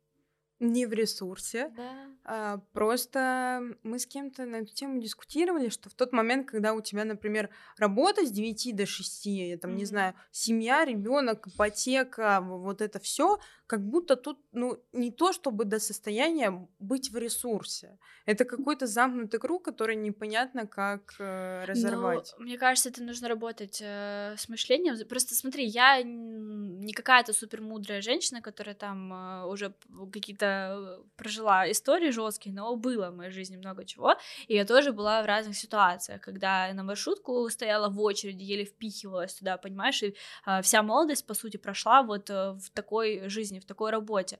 не 0.59 0.85
в 0.85 0.93
ресурсе. 0.93 1.71
Да. 1.75 2.07
А, 2.23 2.57
просто 2.71 3.75
мы 3.83 3.99
с 3.99 4.05
кем-то 4.05 4.45
на 4.45 4.57
эту 4.57 4.73
тему 4.73 5.01
дискутировали, 5.01 5.69
что 5.69 5.89
в 5.89 5.93
тот 5.93 6.13
момент, 6.13 6.47
когда 6.47 6.73
у 6.73 6.81
тебя, 6.81 7.03
например, 7.03 7.49
работа 7.77 8.25
с 8.25 8.31
9 8.31 8.75
до 8.75 8.85
6, 8.85 9.25
я 9.25 9.57
там 9.57 9.71
mm-hmm. 9.71 9.75
не 9.75 9.85
знаю, 9.85 10.15
семья, 10.31 10.85
ребенок, 10.85 11.47
ипотека, 11.47 12.39
вот 12.41 12.81
это 12.81 12.99
все, 12.99 13.39
как 13.73 13.81
будто 13.81 14.15
тут, 14.15 14.37
ну, 14.51 14.77
не 14.93 15.11
то 15.11 15.33
чтобы 15.33 15.65
до 15.65 15.79
состояния 15.79 16.67
быть 16.79 17.11
в 17.11 17.17
ресурсе. 17.17 17.97
Это 18.27 18.45
какой-то 18.45 18.85
замкнутый 18.85 19.39
круг, 19.39 19.65
который 19.65 19.95
непонятно, 19.95 20.67
как 20.67 21.15
э, 21.19 21.65
разорвать. 21.65 22.35
Ну, 22.37 22.43
мне 22.43 22.57
кажется, 22.57 22.89
это 22.89 23.01
нужно 23.03 23.27
работать 23.27 23.81
э, 23.81 24.35
с 24.37 24.47
мышлением. 24.47 24.95
Просто 25.07 25.33
смотри, 25.33 25.65
я 25.65 26.03
не 26.03 26.93
какая-то 26.93 27.33
супер 27.33 27.61
мудрая 27.61 28.01
женщина, 28.01 28.41
которая 28.41 28.75
там 28.75 29.11
э, 29.11 29.45
уже 29.47 29.73
какие-то 30.11 30.45
э, 30.45 31.03
прожила 31.15 31.71
истории 31.71 32.11
жесткие, 32.11 32.53
но 32.53 32.75
было 32.75 33.09
в 33.09 33.15
моей 33.15 33.31
жизни 33.31 33.57
много 33.57 33.85
чего. 33.85 34.15
И 34.47 34.53
я 34.53 34.65
тоже 34.65 34.91
была 34.91 35.23
в 35.23 35.25
разных 35.25 35.55
ситуациях, 35.55 36.21
когда 36.21 36.71
на 36.73 36.83
маршрутку 36.83 37.49
стояла 37.49 37.89
в 37.89 37.99
очереди, 37.99 38.43
еле 38.43 38.65
впихивалась 38.65 39.33
туда, 39.33 39.57
понимаешь, 39.57 40.03
и 40.03 40.15
э, 40.45 40.61
вся 40.61 40.83
молодость, 40.83 41.25
по 41.25 41.33
сути, 41.33 41.57
прошла 41.57 42.03
вот 42.03 42.29
э, 42.29 42.51
в 42.51 42.69
такой 42.69 43.29
жизни, 43.29 43.62
в 43.63 43.65
такой 43.65 43.91
работе. 43.91 44.39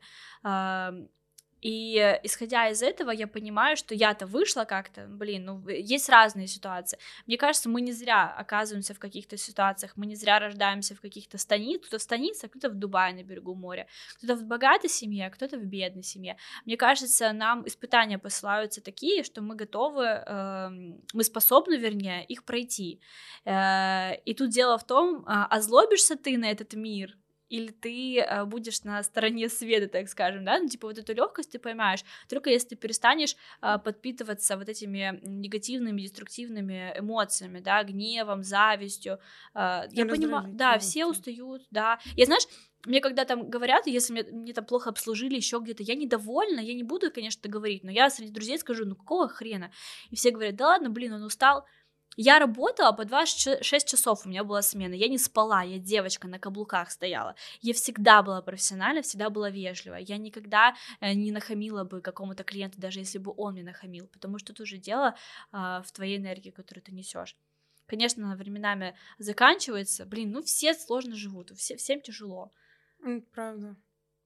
И 1.64 2.20
исходя 2.24 2.68
из 2.68 2.84
этого, 2.84 3.10
я 3.12 3.26
понимаю, 3.26 3.78
что 3.78 3.96
я-то 3.96 4.28
вышла 4.28 4.66
как-то, 4.66 5.06
блин, 5.08 5.46
ну, 5.46 5.68
есть 5.70 6.10
разные 6.10 6.48
ситуации. 6.48 7.00
Мне 7.26 7.38
кажется, 7.38 7.70
мы 7.70 7.80
не 7.80 7.94
зря 7.94 8.36
оказываемся 8.38 8.94
в 8.94 9.00
каких-то 9.00 9.38
ситуациях, 9.38 9.94
мы 9.96 10.06
не 10.06 10.16
зря 10.16 10.40
рождаемся 10.40 10.94
в 10.94 11.00
каких-то 11.00 11.38
станицах, 11.38 11.84
кто-то 11.84 12.00
в 12.00 12.02
станице, 12.02 12.50
кто-то 12.50 12.70
в 12.70 12.76
Дубае 12.76 13.14
на 13.14 13.24
берегу 13.24 13.56
моря, 13.56 13.88
кто-то 14.18 14.36
в 14.36 14.44
богатой 14.44 14.90
семье, 14.90 15.30
кто-то 15.30 15.58
в 15.58 15.64
бедной 15.64 16.04
семье. 16.04 16.36
Мне 16.66 16.76
кажется, 16.76 17.32
нам 17.32 17.66
испытания 17.66 18.20
посылаются 18.20 18.82
такие, 18.82 19.24
что 19.24 19.42
мы 19.42 19.56
готовы, 19.56 20.04
э, 20.04 20.70
мы 21.14 21.24
способны, 21.24 21.78
вернее, 21.78 22.26
их 22.26 22.44
пройти. 22.44 23.00
Э, 23.46 24.16
и 24.26 24.34
тут 24.34 24.50
дело 24.50 24.78
в 24.78 24.84
том, 24.84 25.26
э, 25.26 25.48
озлобишься 25.50 26.18
ты 26.18 26.38
на 26.38 26.52
этот 26.52 26.74
мир, 26.74 27.18
или 27.54 27.68
ты 27.68 28.18
э, 28.18 28.46
будешь 28.46 28.84
на 28.84 29.04
стороне 29.04 29.48
света, 29.48 29.88
так 29.88 30.10
скажем, 30.10 30.44
да, 30.44 30.58
ну, 30.58 30.68
типа 30.68 30.88
вот 30.88 30.98
эту 30.98 31.14
легкость 31.14 31.52
ты 31.52 31.60
поймаешь, 31.60 32.04
только 32.28 32.50
если 32.50 32.70
ты 32.70 32.76
перестанешь 32.76 33.36
э, 33.62 33.78
подпитываться 33.78 34.58
вот 34.58 34.70
этими 34.70 35.20
негативными, 35.22 36.02
деструктивными 36.02 36.96
эмоциями, 36.98 37.60
да, 37.60 37.84
гневом, 37.84 38.42
завистью, 38.42 39.20
э, 39.54 39.84
я 39.92 40.06
понимаю, 40.08 40.48
да, 40.52 40.80
все 40.80 41.06
устают, 41.06 41.62
да, 41.70 42.00
я, 42.16 42.26
знаешь, 42.26 42.48
мне 42.88 43.02
когда 43.02 43.24
там 43.24 43.48
говорят, 43.48 43.86
если 43.86 44.14
мне, 44.14 44.24
мне 44.24 44.54
там 44.54 44.66
плохо 44.66 44.90
обслужили, 44.90 45.36
еще 45.36 45.60
где-то, 45.60 45.84
я 45.84 45.94
недовольна, 45.94 46.60
я 46.60 46.74
не 46.74 46.84
буду, 46.84 47.12
конечно, 47.12 47.48
говорить, 47.48 47.84
но 47.84 47.92
я 47.92 48.10
среди 48.10 48.32
друзей 48.32 48.58
скажу, 48.58 48.84
ну 48.86 48.96
какого 48.96 49.30
хрена? 49.30 49.72
И 50.10 50.16
все 50.16 50.32
говорят, 50.32 50.56
да 50.56 50.70
ладно, 50.70 50.90
блин, 50.90 51.14
он 51.14 51.24
устал. 51.24 51.66
Я 52.16 52.40
работала 52.40 52.92
по 52.92 53.06
26 53.06 53.88
часов, 53.88 54.26
у 54.26 54.30
меня 54.30 54.44
была 54.44 54.62
смена, 54.62 54.94
я 54.94 55.08
не 55.08 55.18
спала, 55.18 55.64
я 55.64 55.80
девочка 55.80 56.28
на 56.28 56.38
каблуках 56.40 56.92
стояла. 56.92 57.36
Я 57.62 57.74
всегда 57.74 58.22
была 58.22 58.42
профессиональна, 58.42 59.02
всегда 59.02 59.30
была 59.30 59.50
вежлива. 59.50 59.96
Я 59.96 60.18
никогда 60.18 60.76
э, 61.00 61.14
не 61.14 61.32
нахамила 61.32 61.84
бы 61.84 62.02
какому-то 62.02 62.44
клиенту, 62.44 62.80
даже 62.80 63.00
если 63.00 63.18
бы 63.18 63.34
он 63.36 63.54
мне 63.54 63.64
нахамил, 63.64 64.08
потому 64.08 64.38
что 64.38 64.54
тут 64.54 64.62
уже 64.62 64.78
дело 64.78 65.16
а, 65.52 65.82
в 65.82 65.92
твоей 65.92 66.18
энергии, 66.18 66.52
которую 66.52 66.84
ты 66.84 66.92
несешь. 66.92 67.36
Конечно, 67.88 68.36
временами 68.36 68.96
заканчивается. 69.18 70.06
Блин, 70.06 70.32
ну 70.32 70.42
все 70.44 70.74
сложно 70.74 71.16
живут, 71.16 71.52
все, 71.58 71.78
всем 71.78 72.02
тяжело. 72.02 72.52
Правда. 73.34 73.76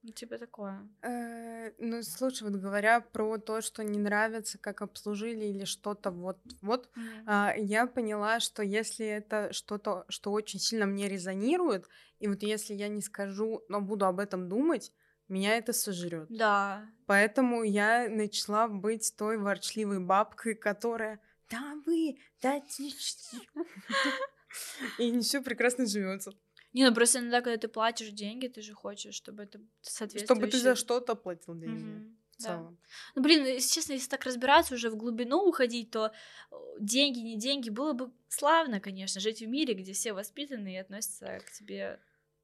Ну, 0.07 0.13
типа 0.13 0.37
такое. 0.37 0.87
Э, 1.01 1.71
ну, 1.79 2.01
слушай, 2.01 2.43
вот 2.43 2.55
говоря 2.61 3.01
про 3.01 3.37
то, 3.37 3.59
что 3.59 3.83
не 3.83 3.99
нравится, 3.99 4.57
как 4.57 4.81
обслужили 4.81 5.47
или 5.47 5.65
что-то 5.65 6.11
вот, 6.11 6.37
вот, 6.61 6.89
Мгм. 6.95 7.23
а, 7.25 7.53
я 7.57 7.87
поняла, 7.87 8.39
что 8.39 8.63
если 8.63 9.05
это 9.05 9.51
что-то, 9.51 10.05
что 10.07 10.31
очень 10.31 10.61
сильно 10.61 10.85
мне 10.85 11.09
резонирует, 11.09 11.89
и 12.19 12.29
вот 12.29 12.41
если 12.41 12.73
я 12.73 12.87
не 12.87 13.01
скажу, 13.01 13.65
но 13.67 13.81
буду 13.81 14.05
об 14.05 14.21
этом 14.21 14.47
думать, 14.47 14.93
меня 15.27 15.57
это 15.57 15.73
сожрет. 15.73 16.27
Да. 16.29 16.85
Поэтому 17.05 17.63
я 17.63 18.07
начала 18.09 18.69
быть 18.69 19.13
той 19.17 19.37
ворчливой 19.37 19.99
бабкой, 19.99 20.55
которая 20.55 21.19
«Да 21.49 21.75
вы, 21.85 22.17
да 22.41 22.61
ты 22.61 22.91
что?» 22.91 23.37
И 24.99 25.11
не 25.11 25.21
все 25.21 25.41
прекрасно 25.41 25.85
живется. 25.85 26.31
Не, 26.74 26.88
ну 26.88 26.93
просто 26.93 27.20
иногда, 27.20 27.41
когда 27.41 27.57
ты 27.57 27.68
платишь 27.68 28.09
деньги, 28.09 28.47
ты 28.47 28.61
же 28.61 28.74
хочешь, 28.74 29.15
чтобы 29.15 29.43
это 29.43 29.59
соответствующее... 29.82 30.26
Чтобы 30.26 30.47
ты 30.47 30.59
за 30.59 30.76
что-то 30.76 31.15
платил 31.15 31.55
деньги. 31.55 32.03
В 32.03 32.18
да. 32.39 32.72
Ну, 33.15 33.22
блин, 33.22 33.45
если 33.45 33.74
честно, 33.74 33.93
если 33.93 34.09
так 34.09 34.24
разбираться, 34.24 34.76
уже 34.76 34.89
в 34.89 34.95
глубину 34.95 35.41
уходить, 35.47 35.89
то 35.89 36.11
э, 36.51 36.55
деньги, 36.80 37.20
не 37.20 37.38
деньги, 37.38 37.70
было 37.70 37.93
бы 37.93 38.11
славно, 38.28 38.80
конечно, 38.80 39.20
жить 39.20 39.41
в 39.41 39.47
мире, 39.47 39.74
где 39.74 39.93
все 39.93 40.13
воспитаны 40.13 40.76
и 40.76 40.78
относятся 40.78 41.39
к 41.39 41.51
тебе 41.51 41.99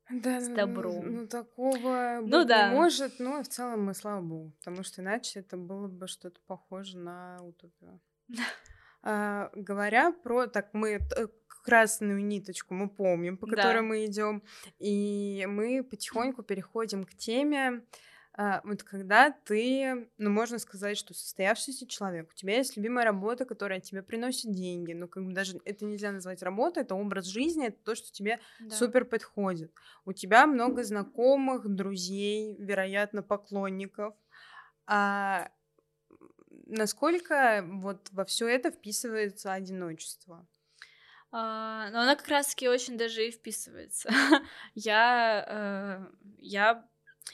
Да, 0.10 0.42
с 0.42 0.48
ну, 0.48 0.56
добром. 0.56 1.14
Ну, 1.14 1.28
такого 1.28 2.20
Ну 2.22 2.40
быть 2.40 2.48
да. 2.48 2.70
не 2.70 2.76
может, 2.76 3.20
но 3.20 3.44
в 3.44 3.48
целом 3.48 3.86
мы, 3.86 3.94
слава 3.94 4.22
богу, 4.22 4.52
потому 4.60 4.84
что 4.84 5.02
иначе 5.02 5.42
это 5.42 5.58
было 5.58 5.88
бы 5.88 6.08
что-то 6.08 6.40
похоже 6.48 6.98
на 6.98 7.44
утопию. 7.44 8.00
А, 9.06 9.52
говоря 9.54 10.14
про, 10.14 10.48
так 10.48 10.74
мы 10.74 11.00
т- 11.00 11.28
красную 11.64 12.24
ниточку 12.26 12.74
мы 12.76 12.89
помним, 12.89 13.38
по 13.38 13.47
Да. 13.55 13.70
которой 13.74 13.82
мы 13.82 14.05
идем, 14.05 14.43
и 14.80 15.45
мы 15.49 15.84
потихоньку 15.84 16.43
переходим 16.43 17.05
к 17.05 17.16
теме, 17.16 17.84
а, 18.36 18.61
вот 18.64 18.82
когда 18.84 19.30
ты, 19.32 20.09
ну 20.18 20.30
можно 20.32 20.57
сказать, 20.57 20.97
что 20.97 21.14
состоявшийся 21.14 21.88
человек, 21.88 22.32
у 22.32 22.34
тебя 22.36 22.57
есть 22.57 22.76
любимая 22.76 23.05
работа, 23.05 23.45
которая 23.45 23.80
тебе 23.80 24.01
приносит 24.01 24.51
деньги, 24.51 24.93
ну 24.93 25.07
как 25.07 25.24
бы 25.26 25.34
даже 25.34 25.59
это 25.66 25.86
нельзя 25.86 26.11
назвать 26.11 26.41
работой, 26.41 26.82
это 26.84 26.95
образ 26.95 27.26
жизни, 27.26 27.68
это 27.68 27.78
то, 27.84 27.93
что 27.95 28.11
тебе 28.11 28.39
Да. 28.59 28.93
супер 28.93 29.05
подходит. 29.05 29.72
У 30.05 30.14
тебя 30.14 30.47
много 30.47 30.84
знакомых, 30.84 31.68
друзей, 31.68 32.55
вероятно, 32.59 33.22
поклонников. 33.22 34.16
А 34.88 35.49
насколько 36.68 37.64
вот 37.68 38.09
во 38.11 38.26
все 38.26 38.47
это 38.47 38.72
вписывается 38.72 39.53
одиночество? 39.53 40.47
А, 41.36 41.90
но 41.90 42.02
она 42.02 42.16
как 42.16 42.28
раз-таки 42.28 42.70
очень 42.70 42.96
даже 42.96 43.28
и 43.28 43.32
вписывается. 43.32 44.10
я, 44.76 45.44
э, 45.48 46.06
я, 46.38 46.88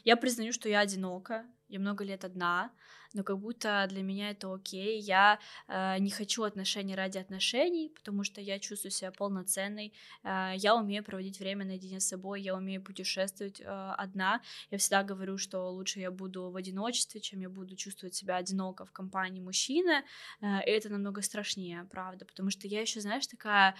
я 0.06 0.16
признаю, 0.16 0.54
что 0.54 0.70
я 0.70 0.80
одинока, 0.80 1.46
я 1.68 1.80
много 1.82 2.06
лет 2.06 2.24
одна, 2.24 2.72
но 3.14 3.24
как 3.24 3.40
будто 3.40 3.86
для 3.90 4.04
меня 4.04 4.32
это 4.32 4.54
окей. 4.54 5.00
Я 5.00 5.40
э, 5.68 5.98
не 6.00 6.12
хочу 6.12 6.44
отношений 6.44 6.96
ради 6.96 7.18
отношений, 7.18 7.92
потому 7.96 8.24
что 8.24 8.42
я 8.42 8.60
чувствую 8.60 8.92
себя 8.92 9.12
полноценной. 9.12 9.94
Э, 10.24 10.54
я 10.56 10.76
умею 10.76 11.04
проводить 11.04 11.40
время 11.40 11.66
наедине 11.66 12.00
с 12.00 12.08
собой, 12.08 12.42
я 12.42 12.56
умею 12.56 12.82
путешествовать 12.82 13.62
э, 13.62 13.66
одна. 13.98 14.42
Я 14.72 14.78
всегда 14.78 15.04
говорю, 15.04 15.38
что 15.38 15.72
лучше 15.72 16.00
я 16.00 16.12
буду 16.12 16.50
в 16.50 16.56
одиночестве, 16.56 17.20
чем 17.20 17.42
я 17.42 17.50
буду 17.50 17.76
чувствовать 17.76 18.16
себя 18.16 18.36
одиноко 18.36 18.86
в 18.86 18.92
компании 18.92 19.42
мужчины. 19.42 20.04
Э, 20.42 20.64
и 20.66 20.70
это 20.70 20.90
намного 20.90 21.22
страшнее, 21.22 21.86
правда, 21.90 22.26
потому 22.26 22.52
что 22.52 22.68
я 22.68 22.82
еще, 22.82 23.02
знаешь, 23.02 23.28
такая 23.28 23.76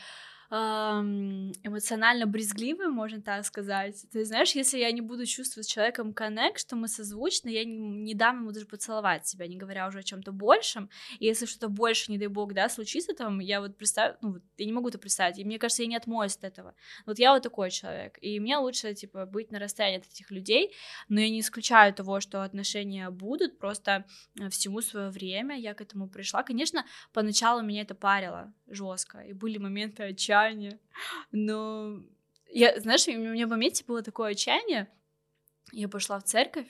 эмоционально 0.52 2.26
брезгливая, 2.26 2.90
можно 2.90 3.22
так 3.22 3.46
сказать. 3.46 4.04
Есть, 4.14 4.28
знаешь, 4.28 4.56
если 4.56 4.80
я 4.80 4.92
не 4.92 5.02
буду 5.02 5.28
чувствовать 5.28 5.68
с 5.68 5.72
человеком 5.72 6.12
коннект, 6.12 6.60
что 6.60 6.76
мы 6.76 6.88
созвучны, 6.88 7.50
я 7.50 7.64
не, 7.66 7.78
не 7.78 8.16
дам 8.16 8.40
ему 8.40 8.52
даже 8.52 8.66
поцеловать 8.66 9.28
себя, 9.28 9.48
не 9.48 9.58
говоря 9.58 9.88
уже 9.88 10.00
о 10.00 10.04
чем-то 10.04 10.32
большем. 10.32 10.90
И 11.20 11.26
если 11.26 11.46
что-то 11.46 11.70
больше, 11.70 12.12
не 12.12 12.18
дай 12.18 12.28
бог, 12.28 12.54
да, 12.54 12.68
случится 12.70 13.14
там, 13.14 13.40
я 13.40 13.62
вот 13.62 13.78
представь, 13.78 14.16
ну, 14.22 14.38
я 14.58 14.66
не 14.66 14.74
могу 14.74 14.90
это 14.90 14.98
представить, 14.98 15.38
и 15.38 15.46
мне 15.46 15.60
кажется, 15.60 15.84
я 15.84 15.88
не 15.88 15.96
отмоюсь 15.96 16.36
от 16.36 16.44
этого. 16.44 16.74
Вот 17.06 17.20
я 17.20 17.34
вот 17.34 17.44
такой 17.44 17.70
человек, 17.70 18.18
и 18.20 18.40
мне 18.40 18.58
лучше, 18.58 18.96
типа, 18.96 19.28
быть 19.28 19.52
на 19.52 19.60
расстоянии 19.60 20.00
от 20.00 20.08
этих 20.08 20.32
людей, 20.32 20.74
но 21.10 21.20
я 21.20 21.30
не 21.30 21.42
исключаю 21.42 21.94
того, 21.94 22.22
что 22.22 22.44
отношения 22.44 23.12
будут, 23.12 23.60
просто 23.60 24.06
э, 24.40 24.50
всему 24.50 24.82
свое 24.82 25.10
время 25.10 25.60
я 25.60 25.76
к 25.76 25.82
этому 25.82 26.10
пришла. 26.10 26.42
Конечно, 26.42 26.86
поначалу 27.14 27.62
меня 27.62 27.84
это 27.84 27.94
парило 27.94 28.52
жестко, 28.70 29.20
и 29.20 29.34
были 29.34 29.58
моменты 29.58 30.04
отчаяния, 30.04 30.80
но 31.32 32.02
я, 32.52 32.80
знаешь, 32.80 33.08
у 33.08 33.12
меня 33.12 33.46
в 33.48 33.50
моменте 33.50 33.84
было 33.86 34.02
такое 34.02 34.32
отчаяние, 34.32 34.88
я 35.72 35.88
пошла 35.88 36.20
в 36.20 36.24
церковь, 36.24 36.68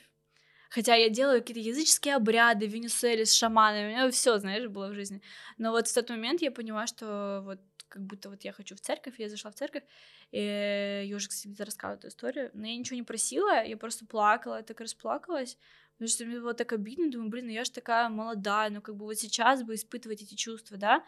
хотя 0.70 0.96
я 0.96 1.10
делаю 1.10 1.42
какие-то 1.42 1.62
языческие 1.62 2.16
обряды 2.16 2.68
в 2.68 2.72
Венесуэле 2.72 3.26
с 3.26 3.34
шаманами, 3.34 3.88
у 3.88 3.90
меня 3.90 4.12
все, 4.12 4.38
знаешь, 4.38 4.68
было 4.68 4.90
в 4.90 4.94
жизни, 4.94 5.22
но 5.58 5.72
вот 5.72 5.88
в 5.88 5.94
тот 5.94 6.10
момент 6.10 6.42
я 6.42 6.52
поняла, 6.52 6.88
что 6.88 7.42
вот 7.46 7.60
как 7.90 8.04
будто 8.04 8.30
вот 8.30 8.44
я 8.44 8.54
хочу 8.54 8.76
в 8.76 8.82
церковь, 8.82 9.16
я 9.18 9.30
зашла 9.30 9.52
в 9.52 9.56
церковь, 9.56 9.84
и 10.32 11.06
я 11.06 11.16
уже, 11.16 11.28
кстати, 11.28 11.60
рассказывала 11.62 11.98
эту 11.98 12.08
историю, 12.10 12.52
но 12.54 12.68
я 12.68 12.78
ничего 12.78 12.96
не 12.96 13.04
просила, 13.04 13.64
я 13.64 13.76
просто 13.78 14.06
плакала, 14.06 14.58
я 14.58 14.64
так 14.64 14.80
расплакалась, 14.80 15.58
потому 15.94 16.08
что 16.08 16.26
мне 16.26 16.40
было 16.40 16.54
так 16.54 16.72
обидно, 16.72 17.10
думаю, 17.10 17.30
блин, 17.30 17.48
ну 17.48 17.52
я 17.52 17.66
же 17.66 17.72
такая 17.72 18.08
молодая, 18.10 18.70
ну 18.70 18.82
как 18.82 18.96
бы 18.96 19.06
вот 19.06 19.18
сейчас 19.18 19.64
бы 19.64 19.74
испытывать 19.74 20.22
эти 20.22 20.36
чувства, 20.36 20.78
да, 20.78 21.04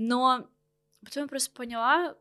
но 0.00 0.48
потом 1.04 1.24
я 1.24 1.28
просто 1.28 1.50
поняла, 1.50 2.16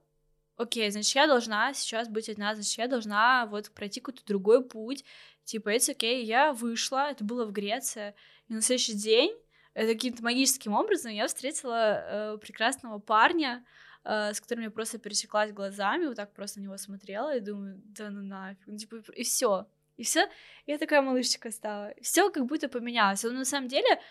окей, 0.58 0.92
значит, 0.92 1.16
я 1.16 1.28
должна 1.28 1.74
сейчас 1.74 2.10
быть 2.10 2.28
одна, 2.28 2.54
значит, 2.54 2.78
я 2.78 2.88
должна 2.88 3.46
вот 3.46 3.72
пройти 3.72 4.02
какой-то 4.02 4.26
другой 4.26 4.66
путь, 4.68 5.06
типа, 5.46 5.70
это 5.70 5.94
окей, 5.94 6.26
я 6.26 6.52
вышла, 6.52 7.10
это 7.10 7.24
было 7.24 7.46
в 7.46 7.54
Греции, 7.54 8.14
и 8.50 8.54
на 8.54 8.62
следующий 8.62 8.96
день 8.96 9.34
э, 9.76 9.88
каким-то 9.88 10.22
магическим 10.22 10.74
образом 10.74 11.14
я 11.14 11.28
встретила 11.28 12.34
э, 12.34 12.38
прекрасного 12.40 13.00
парня, 13.00 13.66
э, 14.04 14.34
с 14.34 14.42
которым 14.42 14.66
я 14.66 14.72
просто 14.72 14.98
пересеклась 14.98 15.54
глазами, 15.54 16.06
вот 16.06 16.18
так 16.18 16.34
просто 16.34 16.60
на 16.60 16.64
него 16.64 16.78
смотрела 16.78 17.38
и 17.38 17.40
думаю, 17.40 17.82
да 17.86 18.10
ну 18.10 18.22
нафиг, 18.22 18.68
ну, 18.68 18.78
типа, 18.78 18.98
и 19.16 19.24
все, 19.24 19.68
и 19.96 20.04
все, 20.04 20.28
я 20.68 20.78
такая 20.78 21.02
малышечка 21.02 21.50
стала, 21.50 21.94
все 22.02 22.30
как 22.30 22.46
будто 22.46 22.68
поменялось, 22.68 23.24
но 23.24 23.32
на 23.32 23.46
самом 23.46 23.70
деле 23.70 24.02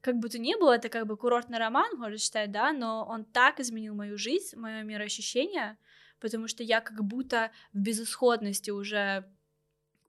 как 0.00 0.16
бы 0.16 0.28
то 0.28 0.38
ни 0.38 0.54
было, 0.54 0.76
это 0.76 0.88
как 0.88 1.06
бы 1.06 1.16
курортный 1.16 1.58
роман, 1.58 1.96
можно 1.96 2.18
считать, 2.18 2.50
да, 2.52 2.72
но 2.72 3.04
он 3.04 3.24
так 3.24 3.60
изменил 3.60 3.94
мою 3.94 4.16
жизнь, 4.16 4.56
мое 4.56 4.82
мироощущение, 4.82 5.76
потому 6.20 6.48
что 6.48 6.62
я 6.62 6.80
как 6.80 7.02
будто 7.04 7.50
в 7.72 7.78
безысходности 7.78 8.70
уже 8.70 9.28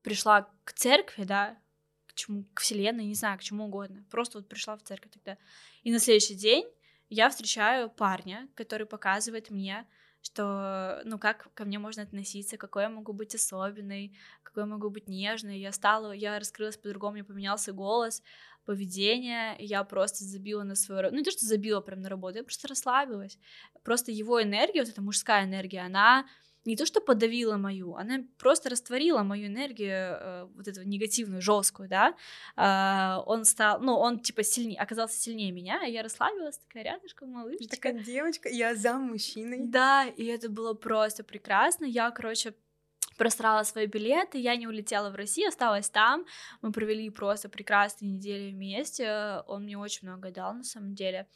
пришла 0.04 0.50
к 0.64 0.74
церкви, 0.74 1.24
да, 1.24 1.58
к 2.08 2.14
чему, 2.14 2.46
к 2.54 2.62
вселенной, 2.62 3.06
не 3.06 3.16
знаю, 3.16 3.38
к 3.38 3.42
чему 3.42 3.66
угодно, 3.66 4.06
просто 4.10 4.38
вот 4.38 4.48
пришла 4.48 4.78
в 4.78 4.84
церковь 4.84 5.12
тогда. 5.12 5.38
И 5.84 5.92
на 5.92 6.00
следующий 6.00 6.36
день 6.36 6.66
я 7.10 7.30
встречаю 7.30 7.90
парня, 7.90 8.48
который 8.56 8.86
показывает 8.86 9.50
мне, 9.50 9.88
что, 10.22 11.02
ну, 11.06 11.18
как 11.18 11.54
ко 11.54 11.66
мне 11.66 11.80
можно 11.80 12.04
относиться, 12.04 12.58
какой 12.58 12.84
я 12.84 12.90
могу 12.90 13.14
быть 13.14 13.36
особенной, 13.36 14.18
какой 14.44 14.64
я 14.64 14.68
могу 14.68 14.90
быть 14.90 15.08
нежной. 15.08 15.60
Я 15.60 15.72
стала, 15.72 16.12
я 16.12 16.38
раскрылась 16.40 16.78
по-другому, 16.78 17.14
мне 17.14 17.24
поменялся 17.24 17.72
голос, 17.72 18.22
поведение, 18.66 19.56
я 19.60 19.84
просто 19.84 20.24
забила 20.24 20.64
на 20.64 20.76
свою 20.76 21.02
работу. 21.02 21.16
Ну, 21.16 21.20
не 21.20 21.26
то, 21.26 21.32
что 21.32 21.46
забила 21.46 21.82
прям 21.82 22.02
на 22.02 22.10
работу, 22.10 22.38
я 22.38 22.44
просто 22.44 22.68
расслабилась. 22.68 23.38
Просто 23.84 24.12
его 24.12 24.42
энергия, 24.42 24.82
вот 24.82 24.90
эта 24.90 25.02
мужская 25.02 25.46
энергия, 25.46 25.82
она 25.82 26.26
не 26.66 26.76
то 26.76 26.86
что 26.86 27.02
подавила 27.02 27.58
мою, 27.58 27.96
она 27.96 28.24
просто 28.38 28.70
растворила 28.70 29.24
мою 29.24 29.48
энергию, 29.48 30.18
э, 30.20 30.48
вот 30.56 30.68
эту 30.68 30.84
негативную, 30.84 31.42
жесткую, 31.42 31.90
да. 31.90 32.16
Э, 32.58 33.22
он 33.26 33.46
стал, 33.46 33.80
ну, 33.82 33.96
он 33.96 34.20
типа 34.20 34.44
сильнее, 34.44 34.80
оказался 34.80 35.18
сильнее 35.18 35.52
меня, 35.52 35.86
и 35.88 35.92
я 35.92 36.04
расслабилась, 36.04 36.58
такая 36.58 36.84
рядышком, 36.84 37.32
малышечка. 37.32 37.76
Такая 37.76 37.94
девочка, 37.94 38.50
я 38.50 38.76
за 38.76 38.94
мужчиной. 38.94 39.68
Да, 39.68 40.06
и 40.06 40.26
это 40.26 40.50
было 40.50 40.74
просто 40.74 41.24
прекрасно. 41.24 41.86
Я, 41.86 42.12
короче, 42.12 42.54
просрала 43.20 43.64
свои 43.64 43.86
билеты, 43.86 44.40
я 44.40 44.56
не 44.56 44.66
улетела 44.66 45.12
в 45.12 45.16
Россию, 45.16 45.50
осталась 45.50 45.90
там. 45.90 46.26
Мы 46.62 46.72
провели 46.72 47.10
просто 47.12 47.50
прекрасные 47.50 48.14
недели 48.14 48.52
вместе. 48.52 49.44
Он 49.48 49.64
мне 49.64 49.78
очень 49.78 50.08
много 50.08 50.32
дал, 50.32 50.54
на 50.56 50.64
самом 50.64 50.96
деле. 50.96 51.28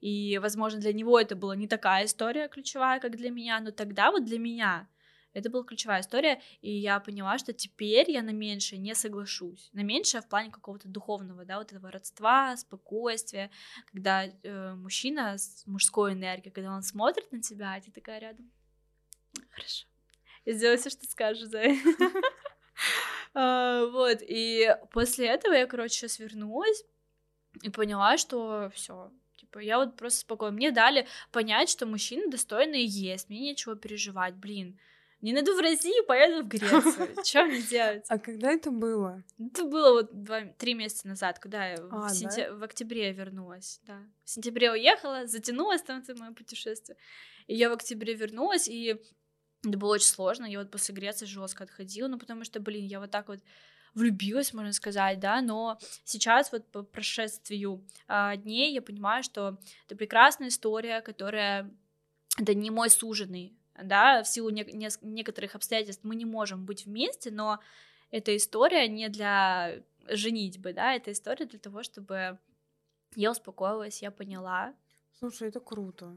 И, 0.00 0.38
возможно, 0.38 0.80
для 0.80 0.92
него 0.92 1.18
это 1.18 1.36
была 1.36 1.56
не 1.56 1.68
такая 1.68 2.04
история 2.04 2.48
ключевая, 2.48 3.00
как 3.00 3.16
для 3.16 3.30
меня, 3.30 3.60
но 3.60 3.70
тогда 3.70 4.10
вот 4.10 4.24
для 4.24 4.38
меня 4.38 4.88
Это 5.34 5.50
была 5.50 5.62
ключевая 5.64 6.00
история, 6.00 6.40
и 6.62 6.70
я 6.70 7.00
поняла, 7.00 7.38
что 7.38 7.52
теперь 7.52 8.10
я 8.10 8.22
на 8.22 8.30
меньшее 8.32 8.78
не 8.78 8.94
соглашусь. 8.94 9.70
На 9.72 9.82
меньшее 9.82 10.20
в 10.22 10.28
плане 10.28 10.50
какого-то 10.50 10.88
духовного, 10.88 11.44
да, 11.44 11.58
вот 11.58 11.72
этого 11.72 11.90
родства, 11.90 12.56
спокойствия, 12.56 13.50
когда 13.92 14.24
э, 14.24 14.74
мужчина 14.74 15.38
с 15.38 15.66
мужской 15.66 16.14
энергией, 16.14 16.52
когда 16.52 16.74
он 16.74 16.82
смотрит 16.82 17.30
на 17.32 17.40
тебя, 17.40 17.74
а 17.74 17.80
ты 17.80 17.90
такая 17.92 18.20
рядом. 18.20 18.50
Хорошо. 19.50 19.86
Я 20.48 20.54
сделаю 20.54 20.78
все, 20.78 20.88
что 20.88 21.04
скажешь, 21.04 21.46
за 21.46 21.62
а, 23.34 23.84
Вот, 23.84 24.20
и 24.22 24.74
после 24.92 25.26
этого 25.26 25.52
я, 25.52 25.66
короче, 25.66 26.08
свернулась 26.08 26.84
и 27.60 27.68
поняла, 27.68 28.16
что 28.16 28.70
все, 28.74 29.12
Типа, 29.36 29.58
я 29.58 29.76
вот 29.76 29.96
просто 29.96 30.20
спокойно. 30.20 30.56
Мне 30.56 30.70
дали 30.70 31.06
понять, 31.32 31.68
что 31.68 31.84
мужчины 31.84 32.30
достойные 32.30 32.86
есть, 32.86 33.28
мне 33.28 33.40
нечего 33.40 33.76
переживать, 33.76 34.36
блин. 34.36 34.78
Не 35.20 35.34
найду 35.34 35.54
в 35.54 35.60
Россию, 35.60 36.06
поеду 36.06 36.44
в 36.44 36.48
Грецию. 36.48 37.14
Что 37.24 37.44
мне 37.44 37.60
делать? 37.60 38.06
А 38.08 38.18
когда 38.18 38.50
это 38.50 38.70
было? 38.70 39.22
Это 39.38 39.64
было 39.64 39.92
вот 39.92 40.22
два, 40.22 40.46
три 40.56 40.72
месяца 40.72 41.08
назад, 41.08 41.40
когда 41.40 41.66
я 41.66 41.76
а, 41.90 42.08
в, 42.08 42.10
сентя... 42.10 42.48
да? 42.48 42.54
в 42.54 42.62
октябре 42.62 43.12
вернулась. 43.12 43.80
Да. 43.82 43.98
В 44.24 44.30
сентябре 44.30 44.72
уехала, 44.72 45.26
затянулась 45.26 45.82
там 45.82 45.98
это 45.98 46.14
мое 46.14 46.32
путешествие. 46.32 46.96
И 47.48 47.54
я 47.54 47.68
в 47.68 47.74
октябре 47.74 48.14
вернулась, 48.14 48.66
и 48.66 48.98
это 49.64 49.76
было 49.76 49.94
очень 49.94 50.06
сложно. 50.06 50.46
Я 50.46 50.58
вот 50.60 50.70
после 50.70 50.94
Греции 50.94 51.26
жестко 51.26 51.64
отходила, 51.64 52.08
ну 52.08 52.18
потому 52.18 52.44
что, 52.44 52.60
блин, 52.60 52.86
я 52.86 53.00
вот 53.00 53.10
так 53.10 53.28
вот 53.28 53.40
влюбилась, 53.94 54.52
можно 54.52 54.72
сказать, 54.72 55.18
да, 55.18 55.40
но 55.40 55.78
сейчас 56.04 56.52
вот 56.52 56.70
по 56.70 56.82
прошествию 56.82 57.84
а, 58.06 58.36
дней 58.36 58.72
я 58.72 58.82
понимаю, 58.82 59.22
что 59.22 59.58
это 59.86 59.96
прекрасная 59.96 60.48
история, 60.48 61.00
которая 61.00 61.70
это 62.38 62.54
не 62.54 62.70
мой 62.70 62.90
суженый, 62.90 63.56
да, 63.82 64.22
в 64.22 64.28
силу 64.28 64.50
не- 64.50 64.70
не- 64.72 64.88
некоторых 65.02 65.54
обстоятельств 65.54 66.04
мы 66.04 66.14
не 66.14 66.24
можем 66.24 66.64
быть 66.64 66.86
вместе, 66.86 67.30
но 67.30 67.60
эта 68.10 68.36
история 68.36 68.88
не 68.88 69.08
для 69.08 69.82
женитьбы, 70.08 70.72
да, 70.72 70.94
это 70.94 71.12
история 71.12 71.46
для 71.46 71.58
того, 71.58 71.82
чтобы 71.82 72.38
я 73.16 73.30
успокоилась, 73.30 74.02
я 74.02 74.10
поняла. 74.10 74.74
Слушай, 75.18 75.48
это 75.48 75.60
круто. 75.60 76.16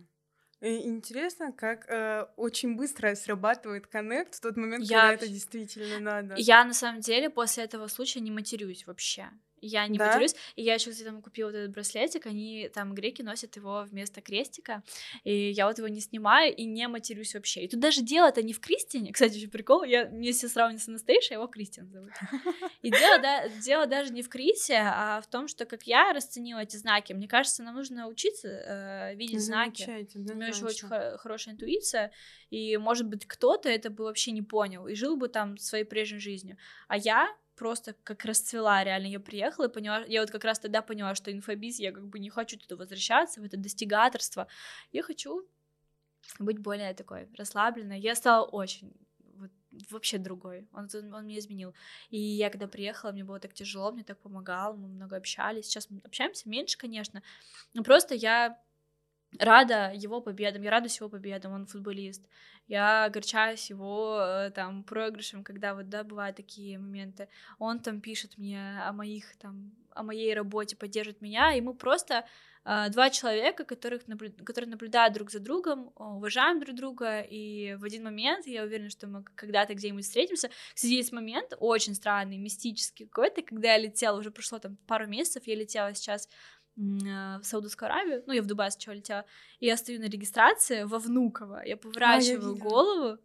И 0.62 0.88
интересно, 0.88 1.52
как 1.52 1.90
э, 1.90 2.28
очень 2.38 2.76
быстро 2.76 3.16
срабатывает 3.16 3.88
коннект 3.88 4.36
в 4.36 4.42
тот 4.42 4.58
момент, 4.58 4.84
я... 4.84 5.02
когда 5.02 5.14
это 5.14 5.28
действительно 5.28 6.00
надо. 6.00 6.36
Я 6.38 6.64
на 6.64 6.74
самом 6.74 7.02
деле 7.02 7.32
после 7.32 7.64
этого 7.64 7.88
случая 7.88 8.20
не 8.20 8.30
матерюсь 8.30 8.86
вообще 8.86 9.30
я 9.62 9.88
не 9.88 9.98
да? 9.98 10.08
матерюсь. 10.08 10.36
И 10.56 10.64
я 10.64 10.74
еще, 10.74 10.92
кстати, 10.92 11.08
там 11.08 11.22
купила 11.22 11.48
вот 11.48 11.56
этот 11.56 11.72
браслетик, 11.72 12.26
они 12.26 12.70
там 12.74 12.94
греки 12.94 13.22
носят 13.22 13.56
его 13.56 13.86
вместо 13.90 14.22
крестика, 14.22 14.84
и 15.24 15.52
я 15.52 15.68
вот 15.68 15.78
его 15.78 15.88
не 15.88 16.02
снимаю 16.02 16.54
и 16.54 16.66
не 16.66 16.88
матерюсь 16.88 17.34
вообще. 17.34 17.64
И 17.64 17.68
тут 17.68 17.80
даже 17.80 18.02
дело-то 18.02 18.42
не 18.42 18.54
в 18.54 18.60
Кристине, 18.60 19.14
кстати, 19.14 19.36
еще 19.36 19.48
прикол, 19.48 19.84
я, 19.84 20.06
мне 20.10 20.32
все 20.32 20.48
сравнивают 20.48 20.84
с 20.84 20.88
Анастейшей, 20.88 21.36
его 21.36 21.48
Кристиан 21.48 21.90
зовут. 21.90 22.12
И 22.82 22.90
дело, 22.90 23.20
да, 23.20 23.48
дело 23.48 23.86
даже 23.86 24.12
не 24.12 24.24
в 24.24 24.30
Крисе, 24.30 24.82
а 24.84 25.22
в 25.22 25.28
том, 25.28 25.48
что 25.48 25.66
как 25.66 25.84
я 25.84 26.14
расценила 26.14 26.60
эти 26.60 26.78
знаки, 26.78 27.14
мне 27.14 27.28
кажется, 27.28 27.64
нам 27.64 27.76
нужно 27.76 28.08
учиться 28.08 28.48
э, 28.48 29.16
видеть 29.16 29.42
знаки. 29.42 30.08
У 30.16 30.20
меня 30.20 30.48
еще 30.48 30.66
очень 30.66 30.88
хорошая 30.88 31.54
интуиция, 31.54 32.12
и, 32.50 32.78
может 32.78 33.08
быть, 33.08 33.26
кто-то 33.26 33.70
это 33.70 33.90
бы 33.90 34.06
вообще 34.06 34.32
не 34.32 34.42
понял 34.42 34.88
и 34.88 34.96
жил 34.96 35.18
бы 35.18 35.28
там 35.30 35.58
своей 35.58 35.86
прежней 35.86 36.20
жизнью. 36.20 36.58
А 36.88 36.98
я 36.98 37.30
просто 37.62 37.94
как 38.04 38.26
расцвела, 38.26 38.84
реально, 38.84 39.06
я 39.06 39.20
приехала 39.20 39.68
и 39.68 39.72
поняла, 39.72 40.04
я 40.08 40.22
вот 40.22 40.32
как 40.32 40.44
раз 40.44 40.58
тогда 40.58 40.82
поняла, 40.82 41.14
что 41.14 41.32
инфобиз, 41.32 41.78
я 41.78 41.92
как 41.92 42.08
бы 42.08 42.18
не 42.18 42.32
хочу 42.32 42.58
туда 42.58 42.76
возвращаться, 42.76 43.40
в 43.40 43.44
это 43.44 43.56
достигаторство, 43.56 44.48
я 44.92 45.04
хочу 45.04 45.48
быть 46.40 46.58
более 46.58 46.96
такой 46.96 47.30
расслабленной, 47.38 48.00
я 48.00 48.16
стала 48.16 48.48
очень 48.48 48.92
вот, 49.36 49.52
вообще 49.92 50.18
другой, 50.18 50.68
он, 50.74 50.90
он, 50.92 51.14
он 51.14 51.28
меня 51.28 51.38
изменил, 51.38 51.76
и 52.10 52.18
я 52.18 52.50
когда 52.50 52.68
приехала, 52.68 53.12
мне 53.12 53.24
было 53.24 53.40
так 53.40 53.54
тяжело, 53.54 53.92
мне 53.92 54.04
так 54.04 54.18
помогал, 54.18 54.76
мы 54.76 54.88
много 54.88 55.18
общались, 55.18 55.66
сейчас 55.66 55.92
мы 55.92 56.02
общаемся 56.04 56.50
меньше, 56.50 56.80
конечно, 56.80 57.22
но 57.76 57.84
просто 57.84 58.16
я 58.16 58.60
рада 59.40 59.92
его 59.94 60.22
победам, 60.22 60.62
я 60.62 60.72
радуюсь 60.72 61.00
его 61.00 61.10
победам, 61.10 61.54
он 61.54 61.66
футболист, 61.66 62.28
я 62.68 63.06
огорчаюсь 63.06 63.70
его 63.70 64.20
э, 64.20 64.52
там 64.52 64.84
проигрышем, 64.84 65.44
когда 65.44 65.74
вот, 65.74 65.90
да, 65.90 66.04
бывают 66.04 66.38
такие 66.38 66.78
моменты, 66.78 67.28
он 67.60 67.80
там 67.80 68.02
пишет 68.02 68.38
мне 68.38 68.82
о 68.82 68.92
моих 68.94 69.36
там, 69.38 69.72
о 69.94 70.04
моей 70.04 70.34
работе, 70.34 70.76
поддержит 70.76 71.22
меня, 71.22 71.54
и 71.54 71.62
мы 71.62 71.74
просто 71.74 72.26
э, 72.66 72.90
два 72.90 73.10
человека, 73.10 73.64
которых 73.64 74.04
которые 74.46 74.70
наблюдают 74.70 75.14
друг 75.14 75.32
за 75.32 75.40
другом, 75.40 75.92
уважаем 75.96 76.60
друг 76.60 76.76
друга, 76.76 77.22
и 77.22 77.76
в 77.76 77.84
один 77.84 78.04
момент, 78.04 78.48
я 78.48 78.64
уверена, 78.64 78.90
что 78.90 79.08
мы 79.08 79.24
когда-то 79.36 79.74
где-нибудь 79.74 80.06
встретимся, 80.06 80.50
кстати, 80.74 80.92
есть 80.92 81.12
момент 81.12 81.54
очень 81.60 81.96
странный, 81.96 82.38
мистический 82.38 83.06
какой-то, 83.06 83.42
когда 83.42 83.74
я 83.74 83.78
летела, 83.78 84.18
уже 84.18 84.32
прошло 84.32 84.60
там 84.60 84.78
пару 84.88 85.08
месяцев, 85.08 85.44
я 85.46 85.56
летела 85.56 85.94
сейчас 85.94 86.28
в 86.76 87.44
Саудовскую 87.44 87.88
Аравию, 87.88 88.24
ну, 88.28 88.34
я 88.34 88.42
в 88.42 88.46
Дубай 88.46 88.72
сначала 88.72 88.96
летела, 88.96 89.26
и 89.60 89.66
я 89.66 89.78
стою 89.78 90.00
на 90.00 90.06
регистрации 90.06 90.84
во 90.84 91.00
Внуково, 91.00 91.64
я 91.66 91.78
поворачиваю 91.78 92.54
а, 92.54 92.56
я 92.56 92.62
голову, 92.62 93.18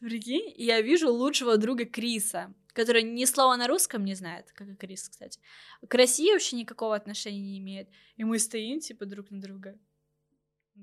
прикинь, 0.00 0.52
и 0.54 0.64
я 0.64 0.80
вижу 0.80 1.12
лучшего 1.12 1.56
друга 1.56 1.84
Криса, 1.84 2.52
который 2.72 3.02
ни 3.02 3.24
слова 3.24 3.56
на 3.56 3.66
русском 3.66 4.04
не 4.04 4.14
знает, 4.14 4.52
как 4.52 4.68
и 4.68 4.74
Крис, 4.74 5.08
кстати. 5.08 5.40
К 5.86 5.94
России 5.94 6.32
вообще 6.32 6.56
никакого 6.56 6.94
отношения 6.94 7.40
не 7.40 7.58
имеет. 7.58 7.88
И 8.16 8.24
мы 8.24 8.38
стоим, 8.38 8.80
типа, 8.80 9.06
друг 9.06 9.30
на 9.30 9.40
друга. 9.40 9.78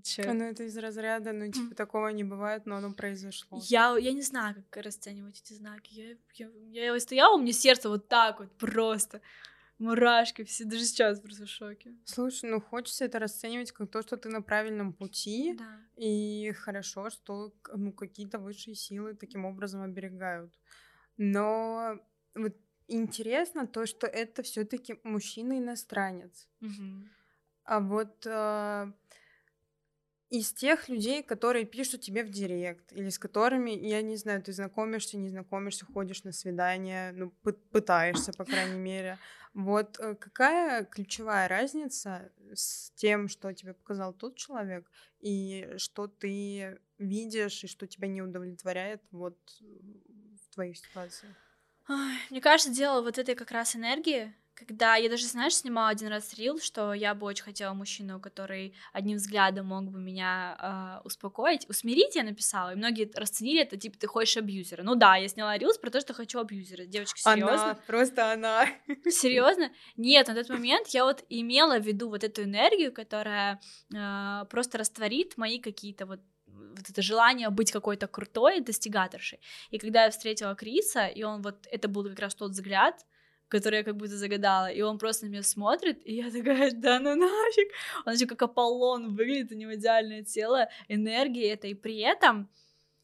Чё? 0.03 0.33
Ну, 0.33 0.43
это 0.43 0.63
из 0.63 0.77
разряда, 0.77 1.33
ну, 1.33 1.51
типа, 1.51 1.75
такого 1.75 2.09
не 2.09 2.23
бывает, 2.23 2.65
но 2.65 2.75
оно 2.75 2.93
произошло. 2.93 3.59
Я, 3.63 3.97
я 3.97 4.11
не 4.11 4.21
знаю, 4.21 4.55
как 4.69 4.83
расценивать 4.83 5.41
эти 5.41 5.53
знаки. 5.53 5.93
Я, 5.93 6.49
я, 6.71 6.93
я 6.93 6.99
стояла, 6.99 7.35
у 7.35 7.41
меня 7.41 7.53
сердце 7.53 7.89
вот 7.89 8.07
так 8.07 8.39
вот 8.39 8.51
просто 8.57 9.21
мурашки, 9.79 10.43
все 10.43 10.65
даже 10.65 10.85
сейчас 10.85 11.19
просто 11.19 11.45
в 11.45 11.49
шоке. 11.49 11.95
Слушай, 12.05 12.49
ну 12.49 12.61
хочется 12.61 13.05
это 13.05 13.19
расценивать 13.19 13.71
как 13.71 13.91
то, 13.91 14.01
что 14.01 14.17
ты 14.17 14.29
на 14.29 14.41
правильном 14.41 14.93
пути, 14.93 15.55
да. 15.57 15.79
и 15.95 16.51
хорошо, 16.53 17.09
что 17.09 17.53
ну, 17.73 17.91
какие-то 17.93 18.39
высшие 18.39 18.75
силы 18.75 19.13
таким 19.13 19.45
образом 19.45 19.81
оберегают. 19.81 20.53
Но 21.17 21.99
вот 22.35 22.55
интересно 22.87 23.67
то, 23.67 23.85
что 23.85 24.07
это 24.07 24.43
все-таки 24.43 24.99
мужчина-иностранец. 25.03 26.47
Угу. 26.61 27.09
А 27.65 27.79
вот 27.79 28.25
э, 28.25 28.91
из 30.29 30.51
тех 30.51 30.89
людей, 30.89 31.23
которые 31.23 31.65
пишут 31.65 32.01
тебе 32.01 32.23
в 32.23 32.29
директ, 32.29 32.91
или 32.91 33.09
с 33.09 33.17
которыми, 33.17 33.71
я 33.71 34.01
не 34.01 34.17
знаю, 34.17 34.41
ты 34.41 34.51
знакомишься, 34.51 35.17
не 35.17 35.29
знакомишься, 35.29 35.85
ходишь 35.85 36.23
на 36.23 36.31
свидание, 36.31 37.11
ну, 37.13 37.31
пытаешься, 37.71 38.33
по 38.33 38.43
крайней 38.43 38.79
мере. 38.79 39.17
Вот 39.53 39.99
э, 39.99 40.15
какая 40.15 40.85
ключевая 40.85 41.47
разница 41.47 42.31
с 42.53 42.91
тем, 42.91 43.27
что 43.29 43.53
тебе 43.53 43.73
показал 43.73 44.13
тот 44.13 44.35
человек, 44.35 44.85
и 45.19 45.73
что 45.77 46.07
ты 46.07 46.79
видишь, 46.97 47.63
и 47.63 47.67
что 47.67 47.87
тебя 47.87 48.07
не 48.07 48.21
удовлетворяет 48.21 49.01
вот 49.11 49.37
в 49.59 50.53
твоих 50.53 50.77
ситуациях? 50.77 51.33
Мне 52.29 52.41
кажется, 52.41 52.71
дело 52.71 53.01
вот 53.01 53.17
этой 53.17 53.33
как 53.33 53.51
раз 53.51 53.75
энергии, 53.75 54.35
когда 54.57 54.95
я 54.95 55.07
даже, 55.09 55.27
знаешь, 55.27 55.55
снимала 55.55 55.89
один 55.89 56.07
раз 56.07 56.33
рил, 56.33 56.59
что 56.59 56.93
я 56.93 57.13
бы 57.13 57.27
очень 57.27 57.43
хотела 57.43 57.73
мужчину, 57.73 58.19
который 58.19 58.73
одним 58.91 59.17
взглядом 59.17 59.67
мог 59.67 59.83
бы 59.91 59.99
меня 59.99 60.57
э, 60.59 61.05
успокоить. 61.05 61.69
Усмирить 61.69 62.15
я 62.15 62.23
написала, 62.23 62.73
и 62.73 62.75
многие 62.75 63.11
расценили 63.13 63.61
это, 63.61 63.77
типа, 63.77 63.99
ты 63.99 64.07
хочешь 64.07 64.37
абьюзера. 64.37 64.81
Ну 64.81 64.95
да, 64.95 65.15
я 65.15 65.27
сняла 65.27 65.57
рилс 65.57 65.77
про 65.77 65.91
то, 65.91 66.01
что 66.01 66.13
хочу 66.13 66.39
абьюзера. 66.39 66.85
Девочка, 66.85 67.19
серьезно? 67.19 67.63
Она, 67.63 67.75
просто 67.85 68.31
она. 68.31 68.65
Серьезно? 69.05 69.71
Нет, 69.95 70.27
на 70.27 70.33
тот 70.33 70.49
момент 70.49 70.87
я 70.87 71.03
вот 71.05 71.23
имела 71.29 71.77
в 71.77 71.85
виду 71.85 72.09
вот 72.09 72.23
эту 72.23 72.43
энергию, 72.43 72.91
которая 72.91 73.61
э, 73.93 74.45
просто 74.49 74.79
растворит 74.79 75.37
мои 75.37 75.59
какие-то 75.59 76.05
вот 76.07 76.19
вот 76.47 76.89
это 76.89 77.01
желание 77.01 77.49
быть 77.49 77.71
какой-то 77.71 78.07
крутой 78.07 78.61
достигаторшей. 78.61 79.39
И 79.69 79.77
когда 79.77 80.05
я 80.05 80.09
встретила 80.09 80.55
Криса, 80.55 81.05
и 81.05 81.23
он 81.23 81.41
вот, 81.41 81.67
это 81.71 81.87
был 81.87 82.03
как 82.03 82.19
раз 82.19 82.35
тот 82.35 82.51
взгляд, 82.51 83.05
который 83.47 83.79
я 83.79 83.83
как 83.83 83.95
будто 83.95 84.17
загадала, 84.17 84.67
и 84.67 84.81
он 84.81 84.97
просто 84.97 85.25
на 85.25 85.29
меня 85.29 85.43
смотрит, 85.43 86.01
и 86.05 86.15
я 86.15 86.31
такая, 86.31 86.71
да 86.71 86.99
ну 86.99 87.15
нафиг, 87.15 87.67
он 88.05 88.13
еще 88.13 88.25
как 88.25 88.41
Аполлон 88.41 89.15
выглядит, 89.15 89.51
у 89.51 89.55
него 89.55 89.75
идеальное 89.75 90.23
тело, 90.23 90.69
энергия 90.87 91.53
это, 91.53 91.67
и 91.67 91.73
при 91.73 91.99
этом 91.99 92.49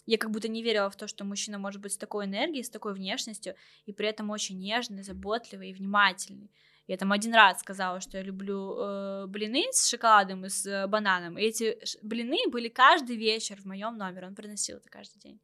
я 0.06 0.18
как 0.18 0.32
будто 0.32 0.48
не 0.50 0.62
верила 0.64 0.90
в 0.90 0.96
то, 0.96 1.08
что 1.08 1.24
мужчина 1.24 1.58
может 1.58 1.82
быть 1.82 1.94
с 1.94 1.98
такой 1.98 2.26
энергией, 2.26 2.64
с 2.64 2.70
такой 2.70 2.94
внешностью, 2.94 3.56
и 3.86 3.94
при 3.94 4.08
этом 4.08 4.30
очень 4.30 4.60
нежный, 4.60 5.04
заботливый 5.04 5.70
и 5.70 5.74
внимательный. 5.74 6.52
Я 6.88 6.98
там 6.98 7.14
один 7.14 7.34
раз 7.34 7.62
сказала, 7.62 8.02
что 8.02 8.18
я 8.18 8.24
люблю 8.24 8.78
э, 8.78 9.26
блины 9.28 9.64
с 9.72 9.88
шоколадом 9.88 10.46
и 10.46 10.50
с 10.50 10.66
э, 10.66 10.86
бананом. 10.88 11.38
И 11.38 11.44
эти 11.44 11.78
блины 12.02 12.40
были 12.52 12.68
каждый 12.68 13.16
вечер 13.16 13.62
в 13.62 13.66
моем 13.66 13.98
номере. 13.98 14.28
Он 14.28 14.36
приносил 14.36 14.78
это 14.78 14.90
каждый 14.90 15.20
день. 15.20 15.40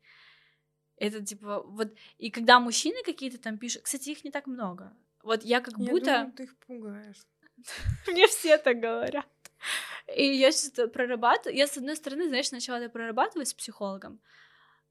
Это 1.00 1.26
типа 1.26 1.62
вот 1.62 1.93
и 2.18 2.30
когда 2.30 2.60
мужчины 2.60 3.04
какие-то 3.04 3.38
там 3.38 3.58
пишут, 3.58 3.84
кстати, 3.84 4.10
их 4.10 4.24
не 4.24 4.32
так 4.32 4.47
много. 4.47 4.93
Вот 5.24 5.43
я 5.43 5.62
как 5.62 5.78
я 5.78 5.91
будто 5.91 6.06
думаю, 6.06 6.32
ты 6.34 6.43
их 6.43 6.58
пугаешь. 6.58 7.26
Мне 8.08 8.28
все 8.28 8.58
так 8.58 8.80
говорят. 8.80 9.28
И 10.16 10.26
я 10.26 10.52
сейчас 10.52 10.72
это 10.72 10.88
прорабатываю. 10.88 11.58
Я, 11.58 11.68
с 11.68 11.78
одной 11.78 11.95
стороны, 11.95 12.28
знаешь, 12.28 12.52
начала 12.52 12.80
это 12.80 12.89
прорабатывать 12.89 13.50
с 13.50 13.54
психологом. 13.54 14.22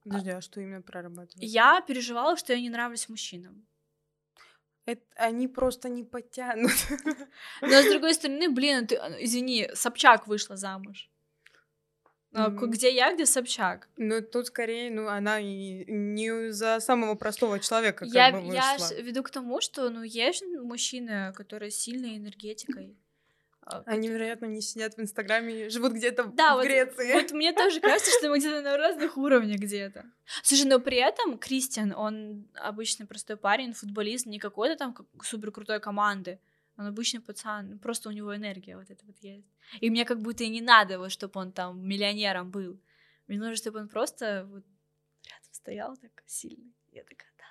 Подожди, 0.04 0.30
а 0.30 0.40
что 0.40 0.60
именно 0.60 0.82
прорабатывать? 0.82 1.36
Я 1.38 1.80
переживала, 1.80 2.36
что 2.36 2.52
я 2.52 2.60
не 2.60 2.70
нравлюсь 2.70 3.08
мужчинам. 3.08 3.66
Это, 4.84 5.02
они 5.16 5.48
просто 5.48 5.88
не 5.88 6.04
потянут. 6.04 6.72
Но 7.60 7.82
с 7.82 7.90
другой 7.90 8.14
стороны, 8.14 8.48
блин, 8.48 8.86
ты, 8.86 8.94
извини, 9.20 9.68
Собчак 9.74 10.26
вышла 10.26 10.56
замуж. 10.56 11.10
Mm-hmm. 12.32 12.66
Где 12.66 12.94
я, 12.94 13.14
где 13.14 13.24
Собчак? 13.24 13.88
Ну, 13.96 14.20
тут 14.20 14.48
скорее, 14.48 14.90
ну, 14.90 15.08
она 15.08 15.40
и 15.40 15.84
не 15.90 16.52
за 16.52 16.78
самого 16.80 17.14
простого 17.14 17.58
человека 17.58 18.04
как 18.04 18.14
я, 18.14 18.32
бы 18.32 18.40
вышла. 18.40 18.52
Я 18.52 19.00
веду 19.00 19.22
к 19.22 19.30
тому, 19.30 19.60
что, 19.62 19.88
ну, 19.88 20.02
есть 20.02 20.44
мужчины, 20.62 21.32
которые 21.34 21.70
сильной 21.70 22.18
энергетикой. 22.18 22.96
А, 23.70 23.82
Они, 23.86 24.08
вероятно, 24.08 24.46
не 24.46 24.62
сидят 24.62 24.96
в 24.96 25.00
Инстаграме, 25.00 25.68
живут 25.68 25.92
где-то 25.92 26.24
да, 26.24 26.54
в 26.54 26.56
вот, 26.58 26.64
Греции. 26.64 27.12
Вот 27.12 27.32
мне 27.32 27.52
тоже 27.52 27.80
кажется, 27.80 28.10
что 28.18 28.30
мы 28.30 28.38
где-то 28.38 28.62
на 28.62 28.76
разных 28.76 29.16
уровнях 29.16 29.60
где-то. 29.60 30.06
Слушай, 30.42 30.66
но 30.66 30.80
при 30.80 30.96
этом 30.96 31.38
Кристиан, 31.38 31.92
он 31.92 32.46
обычный 32.54 33.06
простой 33.06 33.36
парень, 33.36 33.74
футболист, 33.74 34.26
не 34.26 34.38
какой-то 34.38 34.76
там 34.76 34.96
супер 35.22 35.50
крутой 35.50 35.80
команды. 35.80 36.40
Он 36.78 36.86
обычный 36.86 37.20
пацан, 37.20 37.78
просто 37.78 38.08
у 38.08 38.12
него 38.12 38.34
энергия 38.34 38.76
вот 38.76 38.90
эта 38.90 39.04
вот 39.04 39.16
есть. 39.18 39.48
И 39.80 39.90
мне 39.90 40.04
как 40.04 40.22
будто 40.22 40.44
и 40.44 40.48
не 40.48 40.60
надо, 40.60 40.98
вот, 40.98 41.10
чтобы 41.10 41.40
он 41.40 41.52
там 41.52 41.86
миллионером 41.86 42.50
был. 42.50 42.80
Мне 43.26 43.38
нужно, 43.38 43.56
чтобы 43.56 43.80
он 43.80 43.88
просто 43.88 44.46
вот 44.48 44.64
рядом 45.24 45.52
стоял 45.52 45.96
так 45.96 46.22
сильный. 46.26 46.72
Я 46.92 47.02
такая, 47.02 47.28
да, 47.36 47.44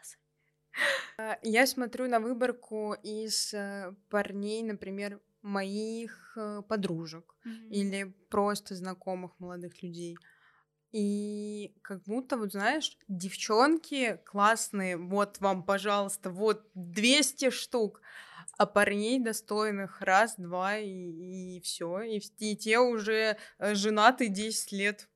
а, 1.17 1.39
я 1.43 1.67
смотрю 1.67 2.07
на 2.07 2.19
выборку 2.19 2.95
из 3.03 3.53
э, 3.53 3.93
парней, 4.09 4.63
например, 4.63 5.19
моих 5.41 6.33
э, 6.37 6.61
подружек 6.67 7.35
mm-hmm. 7.45 7.69
или 7.69 8.13
просто 8.29 8.75
знакомых 8.75 9.31
молодых 9.39 9.83
людей. 9.83 10.17
И 10.91 11.75
как 11.81 12.03
будто, 12.03 12.37
вот 12.37 12.51
знаешь, 12.53 12.97
девчонки 13.07 14.19
классные, 14.25 14.97
вот 14.97 15.39
вам, 15.39 15.63
пожалуйста, 15.63 16.29
вот 16.29 16.69
200 16.75 17.49
штук, 17.49 18.01
а 18.57 18.65
парней 18.65 19.19
достойных 19.19 20.01
раз, 20.01 20.35
два 20.37 20.77
и, 20.77 21.57
и 21.57 21.61
все. 21.61 22.01
И, 22.01 22.19
и 22.39 22.55
те 22.55 22.79
уже 22.79 23.37
э, 23.59 23.75
женаты 23.75 24.27
10 24.27 24.71
лет. 24.71 25.07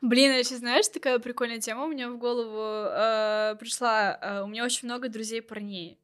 Блин, 0.00 0.32
а 0.32 0.42
сейчас 0.42 0.58
знаешь, 0.58 0.88
такая 0.88 1.18
прикольная 1.18 1.60
тема 1.60 1.84
у 1.84 1.88
меня 1.88 2.10
в 2.10 2.18
голову 2.18 2.88
э, 2.90 3.56
пришла. 3.58 4.18
Э, 4.20 4.42
у 4.42 4.46
меня 4.46 4.64
очень 4.64 4.86
много 4.86 5.08
друзей 5.08 5.42
парней. 5.42 5.98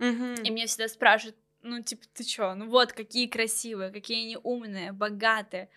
Mm-hmm. 0.00 0.42
И 0.42 0.50
меня 0.50 0.66
всегда 0.66 0.88
спрашивают, 0.88 1.36
ну, 1.62 1.82
типа, 1.82 2.04
ты 2.14 2.24
чё? 2.24 2.54
Ну 2.54 2.68
вот, 2.68 2.92
какие 2.92 3.26
красивые, 3.26 3.90
какие 3.90 4.24
они 4.24 4.38
умные, 4.42 4.92
богатые. 4.92 5.70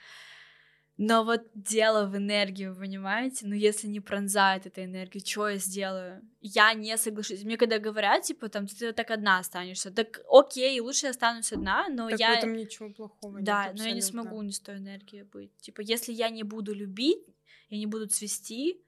Но 0.97 1.23
вот 1.23 1.41
дело 1.55 2.05
в 2.05 2.15
энергии, 2.15 2.67
вы 2.67 2.75
понимаете? 2.75 3.47
Ну, 3.47 3.55
если 3.55 3.87
не 3.87 3.99
пронзает 3.99 4.67
эта 4.67 4.85
энергия, 4.85 5.19
что 5.19 5.49
я 5.49 5.57
сделаю? 5.57 6.21
Я 6.41 6.73
не 6.73 6.95
соглашусь. 6.97 7.43
Мне 7.43 7.57
когда 7.57 7.79
говорят, 7.79 8.23
типа, 8.23 8.49
там, 8.49 8.67
ты 8.67 8.93
так 8.93 9.09
одна 9.09 9.39
останешься, 9.39 9.89
так 9.89 10.21
окей, 10.29 10.79
лучше 10.79 11.07
я 11.07 11.11
останусь 11.11 11.51
одна, 11.53 11.89
но 11.89 12.09
так 12.09 12.19
я... 12.19 12.35
в 12.35 12.37
этом 12.37 12.53
ничего 12.53 12.89
плохого 12.89 13.41
Да, 13.41 13.67
нет, 13.67 13.77
но 13.77 13.85
я 13.85 13.91
не 13.93 14.01
смогу 14.01 14.41
не 14.41 14.51
с 14.51 14.59
той 14.59 14.77
энергией 14.77 15.23
быть. 15.23 15.55
Типа, 15.57 15.81
если 15.81 16.11
я 16.11 16.29
не 16.29 16.43
буду 16.43 16.73
любить, 16.73 17.25
я 17.69 17.77
не 17.77 17.87
буду 17.87 18.07
цвести, 18.07 18.81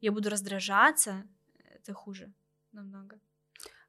я 0.00 0.12
буду 0.12 0.30
раздражаться, 0.30 1.24
это 1.64 1.92
хуже 1.92 2.32
намного. 2.72 3.20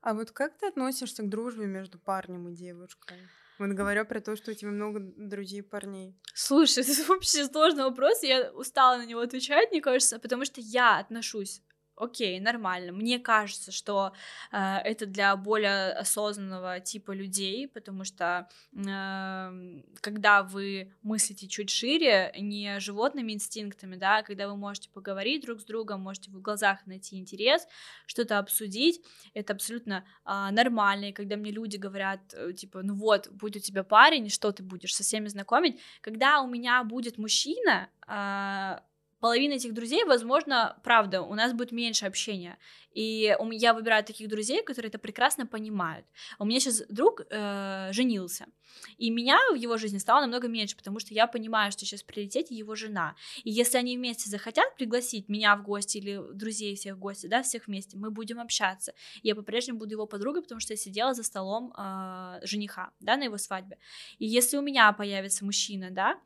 А 0.01 0.13
вот 0.13 0.31
как 0.31 0.57
ты 0.57 0.67
относишься 0.67 1.23
к 1.23 1.29
дружбе 1.29 1.65
между 1.65 1.99
парнем 1.99 2.49
и 2.49 2.53
девушкой? 2.53 3.17
Вот 3.61 3.75
говоря 3.75 4.05
про 4.05 4.19
то, 4.21 4.35
что 4.35 4.49
у 4.49 4.53
тебя 4.55 4.71
много 4.71 4.99
друзей 4.99 5.61
парней. 5.61 6.19
Слушай, 6.33 6.83
это 6.83 7.07
вообще 7.07 7.45
сложный 7.45 7.83
вопрос, 7.83 8.23
я 8.23 8.51
устала 8.53 8.97
на 8.97 9.05
него 9.05 9.19
отвечать, 9.19 9.69
мне 9.69 9.81
кажется, 9.81 10.17
потому 10.17 10.45
что 10.45 10.61
я 10.61 10.97
отношусь 10.97 11.61
окей, 12.01 12.39
нормально. 12.39 12.91
Мне 12.91 13.19
кажется, 13.19 13.71
что 13.71 14.13
э, 14.51 14.57
это 14.57 15.05
для 15.05 15.35
более 15.35 15.93
осознанного 15.93 16.79
типа 16.79 17.11
людей, 17.11 17.67
потому 17.67 18.03
что 18.03 18.47
э, 18.73 19.81
когда 20.01 20.43
вы 20.43 20.93
мыслите 21.03 21.47
чуть 21.47 21.69
шире, 21.69 22.33
не 22.37 22.79
животными 22.79 23.31
инстинктами, 23.33 23.95
да, 23.95 24.17
а 24.17 24.23
когда 24.23 24.47
вы 24.47 24.57
можете 24.57 24.89
поговорить 24.89 25.43
друг 25.43 25.61
с 25.61 25.63
другом, 25.63 26.01
можете 26.01 26.31
в 26.31 26.41
глазах 26.41 26.85
найти 26.85 27.17
интерес, 27.17 27.67
что-то 28.07 28.39
обсудить, 28.39 29.01
это 29.33 29.53
абсолютно 29.53 30.03
э, 30.25 30.49
нормально. 30.51 31.09
И 31.09 31.13
когда 31.13 31.35
мне 31.35 31.51
люди 31.51 31.77
говорят, 31.77 32.19
э, 32.33 32.53
типа, 32.53 32.81
ну 32.81 32.95
вот, 32.95 33.29
будет 33.29 33.63
у 33.63 33.65
тебя 33.65 33.83
парень, 33.83 34.29
что 34.29 34.51
ты 34.51 34.63
будешь 34.63 34.95
со 34.95 35.03
всеми 35.03 35.27
знакомить, 35.27 35.79
когда 36.01 36.41
у 36.41 36.47
меня 36.47 36.83
будет 36.83 37.17
мужчина, 37.17 37.89
э, 38.07 38.90
половина 39.21 39.53
этих 39.53 39.73
друзей, 39.73 40.03
возможно, 40.03 40.77
правда, 40.83 41.21
у 41.21 41.35
нас 41.35 41.53
будет 41.53 41.71
меньше 41.71 42.05
общения. 42.05 42.57
И 42.91 43.33
я 43.51 43.73
выбираю 43.73 44.03
таких 44.03 44.27
друзей, 44.27 44.63
которые 44.63 44.89
это 44.89 44.97
прекрасно 44.97 45.45
понимают. 45.45 46.05
У 46.39 46.45
меня 46.45 46.59
сейчас 46.59 46.83
друг 46.89 47.21
э, 47.29 47.89
женился, 47.93 48.47
и 48.97 49.09
меня 49.09 49.37
в 49.51 49.55
его 49.55 49.77
жизни 49.77 49.99
стало 49.99 50.21
намного 50.21 50.47
меньше, 50.47 50.75
потому 50.75 50.99
что 50.99 51.13
я 51.13 51.27
понимаю, 51.27 51.71
что 51.71 51.85
сейчас 51.85 52.01
в 52.01 52.05
приоритете 52.05 52.55
его 52.55 52.75
жена. 52.75 53.15
И 53.43 53.51
если 53.51 53.77
они 53.77 53.95
вместе 53.95 54.29
захотят 54.29 54.75
пригласить 54.75 55.29
меня 55.29 55.55
в 55.55 55.63
гости 55.63 55.99
или 55.99 56.19
друзей 56.33 56.75
всех 56.75 56.95
в 56.95 56.99
гости, 56.99 57.27
да, 57.27 57.43
всех 57.43 57.67
вместе, 57.67 57.97
мы 57.97 58.09
будем 58.09 58.39
общаться. 58.39 58.93
Я 59.23 59.35
по-прежнему 59.35 59.79
буду 59.79 59.91
его 59.91 60.07
подругой, 60.07 60.41
потому 60.41 60.59
что 60.59 60.73
я 60.73 60.77
сидела 60.77 61.13
за 61.13 61.23
столом 61.23 61.73
э, 61.77 62.39
жениха, 62.43 62.91
да, 62.99 63.15
на 63.17 63.23
его 63.23 63.37
свадьбе. 63.37 63.77
И 64.17 64.25
если 64.25 64.57
у 64.57 64.61
меня 64.61 64.91
появится 64.91 65.45
мужчина, 65.45 65.91
да, 65.91 66.19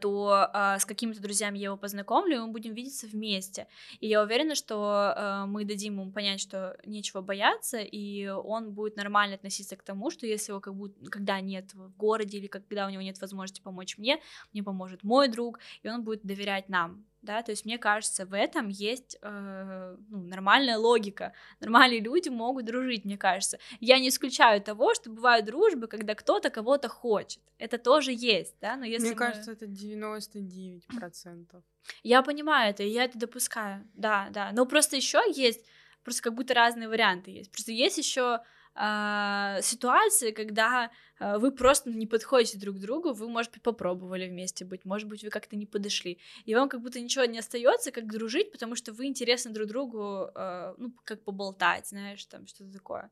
то 0.00 0.50
э, 0.52 0.78
с 0.78 0.84
какими-то 0.84 1.20
друзьями 1.20 1.58
я 1.58 1.64
его 1.66 1.76
познакомлю, 1.76 2.36
и 2.36 2.40
мы 2.40 2.48
будем 2.48 2.74
видеться 2.74 3.06
вместе. 3.06 3.66
И 4.00 4.08
я 4.08 4.22
уверена, 4.22 4.54
что 4.54 5.14
э, 5.16 5.44
мы 5.46 5.64
дадим 5.64 6.00
ему 6.00 6.12
понять, 6.12 6.40
что 6.40 6.76
нечего 6.84 7.20
бояться, 7.20 7.78
и 7.78 8.26
он 8.28 8.72
будет 8.72 8.96
нормально 8.96 9.36
относиться 9.36 9.76
к 9.76 9.82
тому, 9.82 10.10
что 10.10 10.26
если 10.26 10.52
его 10.52 10.60
как 10.60 10.74
будто, 10.74 11.10
когда 11.10 11.40
нет 11.40 11.72
в 11.74 11.96
городе 11.96 12.38
или 12.38 12.46
когда 12.46 12.86
у 12.86 12.90
него 12.90 13.02
нет 13.02 13.20
возможности 13.20 13.60
помочь 13.60 13.98
мне, 13.98 14.20
мне 14.52 14.62
поможет 14.62 15.02
мой 15.02 15.28
друг, 15.28 15.60
и 15.82 15.88
он 15.88 16.04
будет 16.04 16.22
доверять 16.24 16.68
нам 16.68 17.04
да, 17.22 17.42
то 17.42 17.50
есть 17.50 17.64
мне 17.64 17.78
кажется, 17.78 18.24
в 18.24 18.34
этом 18.34 18.68
есть 18.68 19.18
э, 19.20 19.96
ну, 20.08 20.22
нормальная 20.22 20.78
логика, 20.78 21.32
нормальные 21.60 22.00
люди 22.00 22.28
могут 22.28 22.64
дружить, 22.64 23.04
мне 23.04 23.18
кажется. 23.18 23.58
Я 23.78 23.98
не 23.98 24.08
исключаю 24.08 24.62
того, 24.62 24.94
что 24.94 25.10
бывают 25.10 25.46
дружбы, 25.46 25.86
когда 25.86 26.14
кто-то 26.14 26.50
кого-то 26.50 26.88
хочет, 26.88 27.40
это 27.58 27.76
тоже 27.78 28.12
есть, 28.12 28.56
да, 28.60 28.76
но 28.76 28.84
если 28.84 29.08
Мне 29.08 29.12
мы... 29.12 29.18
кажется, 29.18 29.52
это 29.52 29.66
99%. 29.66 31.62
Я 32.02 32.22
понимаю 32.22 32.70
это, 32.70 32.82
я 32.82 33.04
это 33.04 33.18
допускаю, 33.18 33.86
да, 33.94 34.28
да, 34.30 34.52
но 34.52 34.64
просто 34.64 34.96
еще 34.96 35.22
есть, 35.34 35.64
просто 36.02 36.22
как 36.22 36.34
будто 36.34 36.54
разные 36.54 36.88
варианты 36.88 37.30
есть, 37.30 37.50
просто 37.50 37.72
есть 37.72 37.98
еще 37.98 38.40
э, 38.74 39.62
ситуации, 39.62 40.30
когда 40.32 40.90
э, 41.18 41.38
вы 41.38 41.52
просто 41.52 41.90
не 41.90 42.06
подходите 42.06 42.58
друг 42.58 42.76
к 42.76 42.80
другу, 42.80 43.12
вы, 43.12 43.28
может 43.28 43.52
быть, 43.52 43.62
попробовали 43.62 44.28
вместе 44.28 44.64
быть, 44.64 44.84
может 44.84 45.08
быть, 45.08 45.22
вы 45.22 45.30
как-то 45.30 45.56
не 45.56 45.66
подошли, 45.66 46.18
и 46.44 46.54
вам 46.54 46.68
как 46.68 46.80
будто 46.80 47.00
ничего 47.00 47.24
не 47.24 47.38
остается, 47.38 47.90
как 47.90 48.06
дружить, 48.06 48.52
потому 48.52 48.76
что 48.76 48.92
вы 48.92 49.06
интересны 49.06 49.52
друг 49.52 49.68
другу, 49.68 50.30
э, 50.34 50.74
ну, 50.78 50.92
как 51.04 51.24
поболтать, 51.24 51.88
знаешь, 51.88 52.24
там 52.26 52.46
что-то 52.46 52.72
такое. 52.72 53.10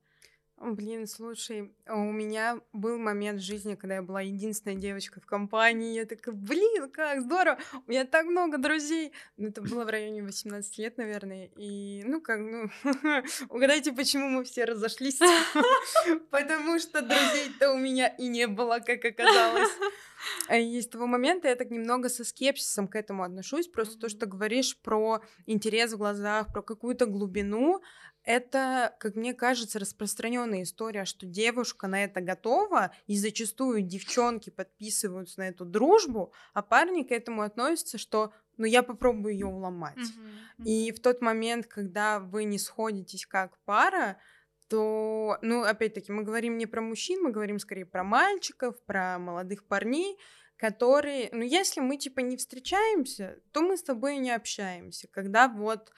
Блин, 0.61 1.06
слушай, 1.06 1.72
а 1.86 1.94
у 1.94 2.11
меня 2.11 2.61
был 2.72 2.98
момент 2.98 3.40
в 3.40 3.44
жизни, 3.44 3.76
когда 3.76 3.96
я 3.96 4.02
была 4.02 4.22
единственной 4.22 4.74
девочкой 4.74 5.22
в 5.22 5.26
компании. 5.26 5.94
Я 5.94 6.04
такая, 6.04 6.34
блин, 6.34 6.90
как 6.90 7.20
здорово! 7.20 7.59
У 7.86 7.90
меня 7.90 8.04
так 8.04 8.26
много 8.26 8.59
друзей. 8.59 9.12
Ну, 9.36 9.48
это 9.48 9.62
было 9.62 9.84
в 9.84 9.88
районе 9.88 10.20
18 10.22 10.78
лет, 10.78 10.98
наверное. 10.98 11.48
И, 11.54 12.02
ну, 12.04 12.20
как, 12.20 12.40
ну, 12.40 12.70
угадайте, 13.48 13.92
почему 13.92 14.28
мы 14.28 14.42
все 14.42 14.64
разошлись? 14.64 15.20
Потому 16.30 16.80
что 16.80 17.02
друзей-то 17.02 17.72
у 17.72 17.78
меня 17.78 18.09
и 18.09 18.26
не 18.26 18.48
было, 18.48 18.80
как 18.80 19.04
оказалось. 19.04 19.70
А 20.48 20.56
и 20.56 20.80
с 20.80 20.88
того 20.88 21.06
момента 21.06 21.48
я 21.48 21.54
так 21.54 21.70
немного 21.70 22.09
со 22.09 22.24
скепсисом 22.24 22.88
к 22.88 22.96
этому 22.96 23.22
отношусь. 23.22 23.68
Просто 23.68 23.98
то, 23.98 24.09
что 24.09 24.26
говоришь 24.26 24.76
про 24.76 25.22
интерес 25.46 25.92
в 25.92 25.98
глазах, 25.98 26.52
про 26.52 26.62
какую-то 26.62 27.06
глубину, 27.06 27.80
это, 28.29 28.95
как 29.01 29.16
мне 29.16 29.33
кажется, 29.33 29.79
распространенная 29.79 30.64
история, 30.64 31.07
что 31.07 31.24
девушка 31.24 31.87
на 31.87 32.05
это 32.05 32.20
готова, 32.20 32.93
и 33.07 33.16
зачастую 33.16 33.81
девчонки 33.81 34.51
подписываются 34.51 35.41
на 35.41 35.49
эту 35.49 35.64
дружбу, 35.64 36.35
а 36.53 36.61
парни 36.61 37.05
к 37.05 37.11
этому 37.11 37.41
относятся, 37.41 37.97
что 37.97 38.35
ну 38.59 38.66
я 38.66 38.83
попробую 38.83 39.33
ее 39.33 39.47
уломать. 39.47 39.97
Mm-hmm. 39.97 40.64
И 40.64 40.93
в 40.93 41.01
тот 41.01 41.22
момент, 41.22 41.68
когда 41.68 42.20
вы 42.20 42.45
не 42.45 42.59
сходитесь 42.59 43.24
как 43.24 43.57
пара, 43.64 44.18
то, 44.68 45.39
ну, 45.41 45.62
опять-таки, 45.62 46.12
мы 46.12 46.22
говорим 46.22 46.59
не 46.59 46.66
про 46.66 46.83
мужчин, 46.83 47.22
мы 47.22 47.31
говорим 47.31 47.59
скорее 47.59 47.87
про 47.87 48.05
мальчиков, 48.05 48.79
про 48.85 49.18
молодых 49.18 49.64
парней, 49.64 50.18
которые, 50.57 51.31
ну, 51.33 51.43
если 51.43 51.81
мы, 51.81 51.97
типа, 51.97 52.20
не 52.20 52.37
встречаемся, 52.37 53.41
то 53.53 53.62
мы 53.62 53.79
с 53.79 53.83
тобой 53.83 54.18
не 54.18 54.33
общаемся. 54.33 55.09
Когда 55.09 55.49
вот 55.49 55.91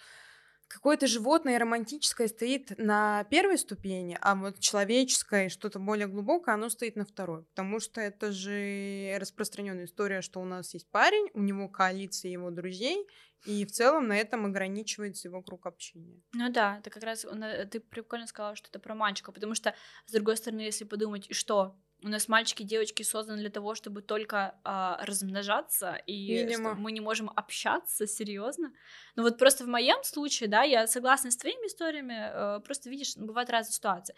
какое-то 0.71 1.09
животное 1.09 1.59
романтическое 1.59 2.29
стоит 2.29 2.79
на 2.79 3.25
первой 3.25 3.59
ступени, 3.59 4.17
а 4.21 4.37
вот 4.37 4.61
человеческое, 4.61 5.49
что-то 5.49 5.81
более 5.81 6.07
глубокое, 6.07 6.55
оно 6.55 6.71
стоит 6.71 6.95
на 6.95 7.05
второй. 7.05 7.43
Потому 7.43 7.81
что 7.81 8.01
это 8.01 8.31
же 8.31 9.17
распространенная 9.19 9.87
история, 9.87 10.23
что 10.23 10.41
у 10.41 10.45
нас 10.45 10.73
есть 10.73 10.89
парень, 10.91 11.29
у 11.35 11.43
него 11.43 11.69
коалиция 11.69 12.31
его 12.31 12.51
друзей, 12.51 13.05
и 13.47 13.67
в 13.67 13.73
целом 13.73 14.07
на 14.07 14.17
этом 14.17 14.47
ограничивается 14.47 15.27
его 15.27 15.43
круг 15.43 15.67
общения. 15.67 16.23
Ну 16.35 16.51
да, 16.53 16.79
это 16.79 16.91
как 16.91 17.03
раз 17.03 17.27
ты 17.71 17.81
прикольно 17.81 18.27
сказала, 18.27 18.55
что 18.55 18.69
это 18.69 18.79
про 18.79 18.95
мальчика, 18.95 19.33
потому 19.33 19.55
что, 19.55 19.75
с 20.07 20.13
другой 20.13 20.37
стороны, 20.37 20.61
если 20.61 20.85
подумать, 20.85 21.29
и 21.29 21.33
что, 21.33 21.75
у 22.03 22.09
нас 22.09 22.29
мальчики 22.29 22.63
и 22.63 22.67
девочки 22.67 23.03
созданы 23.03 23.39
для 23.39 23.51
того, 23.51 23.75
чтобы 23.75 24.03
только 24.03 24.55
а, 24.65 24.99
размножаться, 25.05 26.01
и 26.07 26.57
мы 26.77 26.93
не 26.93 27.01
можем 27.01 27.31
общаться, 27.35 28.07
серьезно. 28.07 28.73
Ну 29.17 29.23
вот 29.23 29.39
просто 29.39 29.65
в 29.65 29.69
моем 29.69 30.03
случае, 30.03 30.49
да, 30.49 30.63
я 30.63 30.87
согласна 30.87 31.31
с 31.31 31.37
твоими 31.37 31.67
историями, 31.67 32.31
э, 32.33 32.61
просто 32.61 32.91
видишь, 32.91 33.17
бывают 33.17 33.51
разные 33.51 33.75
ситуации. 33.75 34.15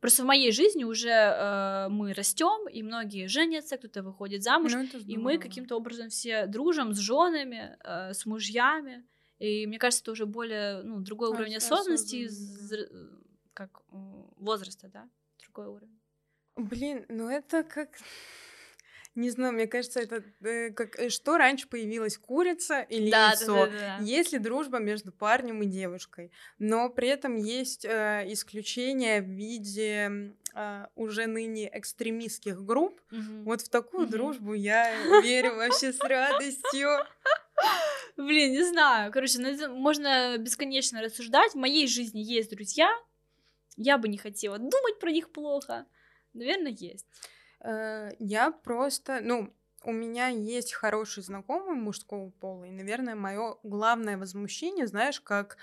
Просто 0.00 0.22
в 0.22 0.26
моей 0.26 0.52
жизни 0.52 0.84
уже 0.84 1.08
э, 1.08 1.88
мы 1.88 2.12
растем, 2.12 2.68
и 2.68 2.82
многие 2.82 3.28
женятся, 3.28 3.78
кто-то 3.78 4.02
выходит 4.02 4.42
замуж, 4.42 4.72
ну, 4.74 4.84
и 5.06 5.16
мы 5.16 5.38
каким-то 5.38 5.76
образом 5.76 6.10
все 6.10 6.46
дружим 6.46 6.92
с 6.92 6.98
женами, 6.98 7.78
э, 7.82 8.12
с 8.12 8.26
мужьями. 8.26 9.06
И 9.38 9.66
мне 9.66 9.78
кажется, 9.78 10.02
это 10.02 10.12
уже 10.12 10.26
более 10.26 10.82
ну, 10.82 11.00
другой 11.00 11.28
а, 11.28 11.32
уровень 11.32 11.56
осознанности, 11.56 12.28
да. 12.70 12.76
как 13.54 13.82
возраста, 13.90 14.88
да, 14.88 15.08
другой 15.38 15.66
уровень. 15.66 15.95
Блин, 16.56 17.04
ну 17.08 17.28
это 17.28 17.62
как... 17.62 17.90
Не 19.14 19.30
знаю, 19.30 19.54
мне 19.54 19.66
кажется, 19.66 20.00
это 20.00 20.22
э, 20.42 20.70
как 20.72 20.98
э, 20.98 21.08
что 21.08 21.38
раньше 21.38 21.66
появилась 21.68 22.18
курица 22.18 22.82
или 22.82 23.10
да, 23.10 23.28
яйцо. 23.28 23.66
Да, 23.66 23.66
да, 23.66 23.78
да. 23.98 24.04
Есть 24.04 24.32
ли 24.32 24.38
дружба 24.38 24.78
между 24.78 25.10
парнем 25.10 25.62
и 25.62 25.66
девушкой? 25.66 26.30
Но 26.58 26.90
при 26.90 27.08
этом 27.08 27.36
есть 27.36 27.86
э, 27.86 28.24
исключения 28.28 29.22
в 29.22 29.28
виде 29.28 30.34
э, 30.54 30.86
уже 30.96 31.26
ныне 31.26 31.70
экстремистских 31.72 32.62
групп. 32.62 33.00
Угу. 33.10 33.44
Вот 33.44 33.62
в 33.62 33.70
такую 33.70 34.04
угу. 34.04 34.12
дружбу 34.12 34.52
я 34.52 34.94
верю 35.22 35.56
вообще 35.56 35.94
с 35.94 36.00
радостью. 36.00 36.90
Блин, 38.18 38.52
не 38.52 38.64
знаю. 38.64 39.10
Короче, 39.12 39.38
ну 39.38 39.74
можно 39.74 40.36
бесконечно 40.36 41.00
рассуждать. 41.00 41.52
В 41.52 41.56
моей 41.56 41.86
жизни 41.86 42.20
есть 42.20 42.50
друзья. 42.50 42.90
Я 43.78 43.96
бы 43.96 44.08
не 44.08 44.18
хотела 44.18 44.58
думать 44.58 44.98
про 45.00 45.10
них 45.10 45.32
плохо. 45.32 45.86
Наверное, 46.36 46.72
есть. 46.72 47.06
Э, 47.60 48.10
я 48.18 48.50
просто, 48.50 49.20
ну, 49.22 49.52
у 49.84 49.92
меня 49.92 50.28
есть 50.28 50.72
хороший 50.72 51.22
знакомый 51.22 51.76
мужского 51.76 52.30
пола, 52.30 52.64
и, 52.64 52.70
наверное, 52.70 53.14
мое 53.14 53.56
главное 53.62 54.18
возмущение, 54.18 54.86
знаешь, 54.86 55.20
как 55.20 55.56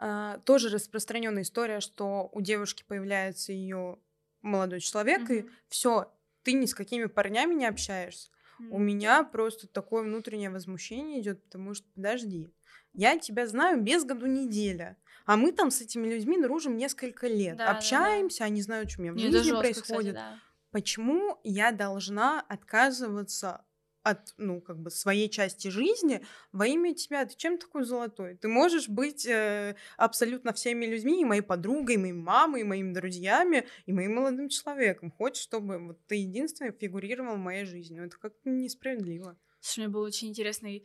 э, 0.00 0.38
тоже 0.44 0.68
распространенная 0.68 1.42
история, 1.42 1.80
что 1.80 2.28
у 2.32 2.40
девушки 2.40 2.84
появляется 2.86 3.52
ее 3.52 3.98
молодой 4.42 4.80
человек, 4.80 5.28
mm-hmm. 5.28 5.46
и 5.46 5.50
все, 5.68 6.12
ты 6.42 6.52
ни 6.52 6.66
с 6.66 6.74
какими 6.74 7.06
парнями 7.06 7.54
не 7.54 7.66
общаешься. 7.66 8.30
Mm-hmm. 8.60 8.68
У 8.70 8.78
меня 8.78 9.24
просто 9.24 9.66
такое 9.66 10.04
внутреннее 10.04 10.50
возмущение 10.50 11.20
идет, 11.20 11.42
потому 11.44 11.74
что 11.74 11.86
подожди, 11.94 12.52
я 12.92 13.18
тебя 13.18 13.46
знаю 13.46 13.82
без 13.82 14.04
году 14.04 14.26
неделя. 14.26 14.96
А 15.26 15.36
мы 15.36 15.52
там 15.52 15.70
с 15.70 15.80
этими 15.80 16.08
людьми 16.08 16.40
дружим 16.40 16.76
несколько 16.76 17.26
лет. 17.26 17.56
Да, 17.56 17.70
Общаемся, 17.70 18.38
да, 18.38 18.44
да. 18.44 18.46
они 18.46 18.62
знают, 18.62 18.90
что 18.90 19.00
у 19.00 19.04
меня 19.04 19.12
в 19.12 19.18
жизни 19.18 19.36
жестко, 19.38 19.58
происходит. 19.58 20.14
Кстати, 20.14 20.32
да. 20.34 20.40
Почему 20.70 21.38
я 21.42 21.72
должна 21.72 22.40
отказываться 22.40 23.64
от, 24.06 24.34
ну, 24.36 24.60
как 24.60 24.78
бы 24.78 24.90
своей 24.90 25.28
части 25.28 25.66
жизни 25.66 26.24
во 26.52 26.66
имя 26.68 26.94
тебя. 26.94 27.24
Ты 27.26 27.34
чем 27.36 27.58
такой 27.58 27.82
золотой? 27.82 28.36
Ты 28.36 28.46
можешь 28.46 28.88
быть 28.88 29.26
э, 29.26 29.74
абсолютно 29.96 30.52
всеми 30.52 30.86
людьми, 30.86 31.20
и 31.20 31.24
моей 31.24 31.40
подругой, 31.40 31.96
и 31.96 31.98
моей 31.98 32.12
мамой, 32.12 32.60
и 32.60 32.64
моими 32.64 32.92
друзьями, 32.92 33.66
и 33.84 33.92
моим 33.92 34.14
молодым 34.14 34.48
человеком. 34.48 35.10
Хочешь, 35.10 35.42
чтобы 35.42 35.78
вот 35.78 36.06
ты 36.06 36.14
единственный 36.16 36.70
фигурировал 36.70 37.34
в 37.34 37.40
моей 37.40 37.64
жизни. 37.64 38.00
Это 38.00 38.16
как-то 38.16 38.48
несправедливо. 38.48 39.36
Слушай, 39.60 39.78
у 39.78 39.82
меня 39.82 39.92
был 39.92 40.02
очень 40.02 40.28
интересный 40.28 40.84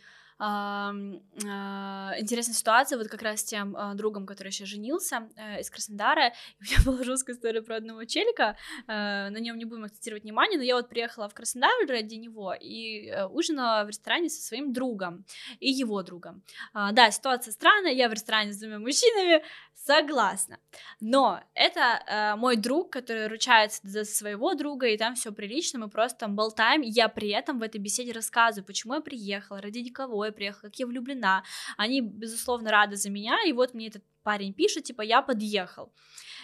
интересная 2.19 2.55
ситуация, 2.55 2.97
вот 2.97 3.07
как 3.07 3.21
раз 3.21 3.41
с 3.41 3.43
тем 3.43 3.75
а, 3.77 3.93
другом, 3.93 4.25
который 4.25 4.47
еще 4.47 4.65
женился 4.65 5.29
э, 5.35 5.61
из 5.61 5.69
Краснодара. 5.69 6.33
У 6.59 6.63
меня 6.63 6.77
была 6.85 7.03
жесткая 7.03 7.35
история 7.35 7.61
про 7.61 7.75
одного 7.75 8.05
челика, 8.05 8.57
э, 8.87 9.29
на 9.29 9.37
нем 9.37 9.57
не 9.57 9.65
будем 9.65 9.83
акцентировать 9.83 10.23
внимание, 10.23 10.57
но 10.57 10.63
я 10.63 10.75
вот 10.75 10.89
приехала 10.89 11.29
в 11.29 11.33
Краснодар 11.33 11.71
ради 11.87 12.15
него 12.15 12.55
и 12.59 13.07
э, 13.07 13.25
ужинала 13.25 13.83
в 13.83 13.89
ресторане 13.89 14.29
со 14.29 14.41
своим 14.41 14.73
другом 14.73 15.25
и 15.59 15.69
его 15.69 16.01
другом. 16.01 16.41
А, 16.73 16.91
да, 16.91 17.11
ситуация 17.11 17.51
странная, 17.51 17.91
я 17.91 18.09
в 18.09 18.13
ресторане 18.13 18.53
с 18.53 18.57
двумя 18.57 18.79
мужчинами, 18.79 19.43
согласна. 19.73 20.59
Но 20.99 21.41
это 21.55 22.35
мой 22.37 22.55
друг, 22.55 22.91
который 22.91 23.27
ручается 23.27 23.79
за 23.83 24.05
своего 24.05 24.53
друга, 24.53 24.87
и 24.87 24.97
там 24.97 25.15
все 25.15 25.31
прилично, 25.31 25.79
мы 25.79 25.89
просто 25.89 26.19
там 26.19 26.35
болтаем, 26.35 26.81
я 26.81 27.09
при 27.09 27.29
этом 27.29 27.57
в 27.57 27.63
этой 27.63 27.79
беседе 27.79 28.11
рассказываю, 28.11 28.65
почему 28.65 28.93
я 28.93 29.01
приехала, 29.01 29.59
ради 29.59 29.89
кого 29.89 30.25
я 30.25 30.30
приехала, 30.31 30.69
как 30.69 30.79
я 30.79 30.87
влюблена. 30.87 31.43
Они, 31.77 32.01
безусловно, 32.01 32.71
рады 32.71 32.95
за 32.95 33.09
меня, 33.09 33.37
и 33.45 33.53
вот 33.53 33.73
мне 33.73 33.87
этот 33.87 34.03
парень 34.23 34.53
пишет, 34.53 34.83
типа, 34.83 35.01
я 35.01 35.21
подъехал. 35.21 35.91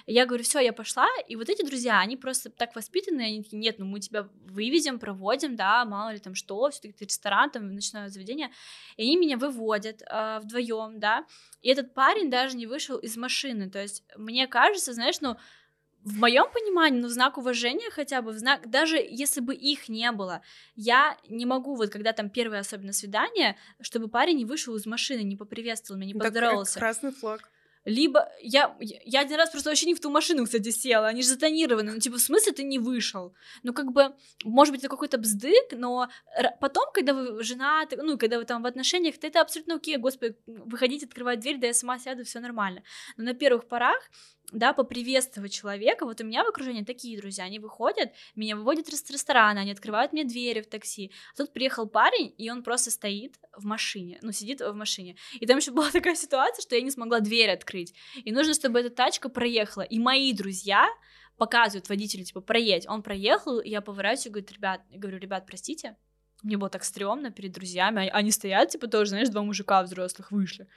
Я 0.05 0.25
говорю, 0.25 0.43
все, 0.43 0.59
я 0.59 0.71
пошла, 0.71 1.07
и 1.27 1.35
вот 1.35 1.49
эти 1.49 1.65
друзья, 1.65 1.99
они 1.99 2.15
просто 2.15 2.49
так 2.49 2.75
воспитаны, 2.75 3.21
они 3.21 3.43
такие, 3.43 3.57
нет, 3.57 3.77
ну 3.77 3.85
мы 3.85 3.99
тебя 3.99 4.29
вывезем, 4.45 4.99
проводим, 4.99 5.57
да, 5.57 5.83
мало 5.83 6.13
ли 6.13 6.19
там 6.19 6.33
что, 6.33 6.69
все-таки 6.69 6.93
ты 6.93 7.05
ресторан, 7.05 7.51
там 7.51 7.73
ночное 7.73 8.07
заведение, 8.07 8.51
и 8.95 9.03
они 9.03 9.17
меня 9.17 9.37
выводят 9.37 10.01
э, 10.01 10.39
вдвоем, 10.39 10.99
да, 10.99 11.25
и 11.61 11.69
этот 11.69 11.93
парень 11.93 12.29
даже 12.29 12.55
не 12.55 12.67
вышел 12.67 12.97
из 12.97 13.17
машины, 13.17 13.69
то 13.69 13.81
есть 13.81 14.03
мне 14.15 14.47
кажется, 14.47 14.93
знаешь, 14.93 15.19
ну 15.19 15.35
в 16.07 16.19
моем 16.19 16.45
понимании, 16.51 17.01
ну, 17.01 17.07
в 17.07 17.11
знак 17.11 17.37
уважения 17.37 17.89
хотя 17.91 18.21
бы, 18.21 18.31
в 18.31 18.37
знак, 18.37 18.69
даже 18.69 18.97
если 18.97 19.41
бы 19.41 19.53
их 19.53 19.89
не 19.89 20.09
было, 20.11 20.41
я 20.75 21.17
не 21.27 21.45
могу, 21.45 21.75
вот 21.75 21.89
когда 21.89 22.13
там 22.13 22.29
первое 22.29 22.59
особенно 22.59 22.93
свидание, 22.93 23.57
чтобы 23.81 24.07
парень 24.07 24.37
не 24.37 24.45
вышел 24.45 24.75
из 24.75 24.85
машины, 24.85 25.23
не 25.23 25.35
поприветствовал 25.35 25.99
меня, 25.99 26.13
не 26.13 26.19
поздоровался. 26.19 26.75
Так, 26.75 26.81
красный 26.81 27.11
флаг 27.11 27.51
либо 27.87 28.29
я, 28.41 28.75
я 28.81 29.21
один 29.21 29.37
раз 29.37 29.49
просто 29.49 29.69
вообще 29.69 29.85
не 29.85 29.95
в 29.95 30.01
ту 30.01 30.09
машину, 30.09 30.43
кстати, 30.43 30.71
села, 30.71 31.07
они 31.07 31.21
же 31.21 31.29
затонированы, 31.29 31.93
ну, 31.93 31.99
типа, 31.99 32.17
в 32.17 32.21
смысле 32.21 32.51
ты 32.51 32.63
не 32.63 32.79
вышел? 32.79 33.33
Ну, 33.63 33.73
как 33.73 33.93
бы, 33.93 34.13
может 34.43 34.73
быть, 34.73 34.81
это 34.81 34.89
какой-то 34.89 35.17
бздык, 35.17 35.71
но 35.71 36.09
потом, 36.59 36.91
когда 36.93 37.13
вы 37.13 37.41
женаты, 37.43 37.95
ну, 37.95 38.17
когда 38.17 38.39
вы 38.39 38.43
там 38.43 38.61
в 38.61 38.65
отношениях, 38.65 39.17
то 39.17 39.25
это 39.25 39.39
абсолютно 39.39 39.75
окей, 39.75 39.95
господи, 39.95 40.35
выходить, 40.47 41.05
открывать 41.05 41.39
дверь, 41.39 41.59
да 41.59 41.67
я 41.67 41.73
сама 41.73 41.97
сяду, 41.97 42.25
все 42.25 42.41
нормально. 42.41 42.83
Но 43.15 43.23
на 43.23 43.33
первых 43.33 43.69
порах 43.69 44.09
да, 44.53 44.71
поприветствовать 44.71 45.51
человека. 45.51 46.05
Вот 46.05 46.21
у 46.21 46.23
меня 46.23 46.43
в 46.45 46.47
окружении 46.47 46.83
такие 46.83 47.19
друзья, 47.19 47.43
они 47.43 47.59
выходят, 47.59 48.11
меня 48.35 48.55
выводят 48.55 48.87
из 48.87 49.09
ресторана, 49.09 49.61
они 49.61 49.71
открывают 49.71 50.13
мне 50.13 50.23
двери 50.23 50.61
в 50.61 50.67
такси. 50.67 51.11
А 51.33 51.37
тут 51.37 51.51
приехал 51.51 51.87
парень, 51.87 52.33
и 52.37 52.49
он 52.49 52.63
просто 52.63 52.89
стоит 52.89 53.35
в 53.55 53.65
машине, 53.65 54.19
ну, 54.21 54.31
сидит 54.31 54.61
в 54.61 54.73
машине. 54.73 55.17
И 55.39 55.45
там 55.45 55.57
еще 55.57 55.71
была 55.73 55.91
такая 55.91 56.15
ситуация, 56.15 56.61
что 56.61 56.75
я 56.75 56.81
не 56.81 56.91
смогла 56.91 57.19
дверь 57.19 57.51
открыть. 57.51 57.93
И 58.23 58.31
нужно, 58.31 58.53
чтобы 58.53 58.79
эта 58.79 58.89
тачка 58.89 59.27
проехала. 59.27 59.81
И 59.81 59.99
мои 59.99 60.31
друзья 60.31 60.87
показывают 61.37 61.89
водителю, 61.89 62.23
типа, 62.23 62.41
проедь. 62.41 62.87
Он 62.87 63.03
проехал, 63.03 63.59
и 63.59 63.69
я 63.69 63.81
поворачиваюсь 63.81 64.27
и 64.27 64.29
говорю, 64.29 64.47
ребят, 64.53 64.81
говорю, 64.91 65.17
ребят, 65.19 65.45
простите, 65.45 65.97
мне 66.41 66.57
было 66.57 66.69
так 66.69 66.83
стрёмно 66.83 67.31
перед 67.31 67.51
друзьями, 67.51 68.09
они 68.13 68.31
стоят, 68.31 68.69
типа, 68.69 68.87
тоже, 68.87 69.09
знаешь, 69.09 69.29
два 69.29 69.43
мужика 69.43 69.83
взрослых 69.83 70.31
вышли. 70.31 70.67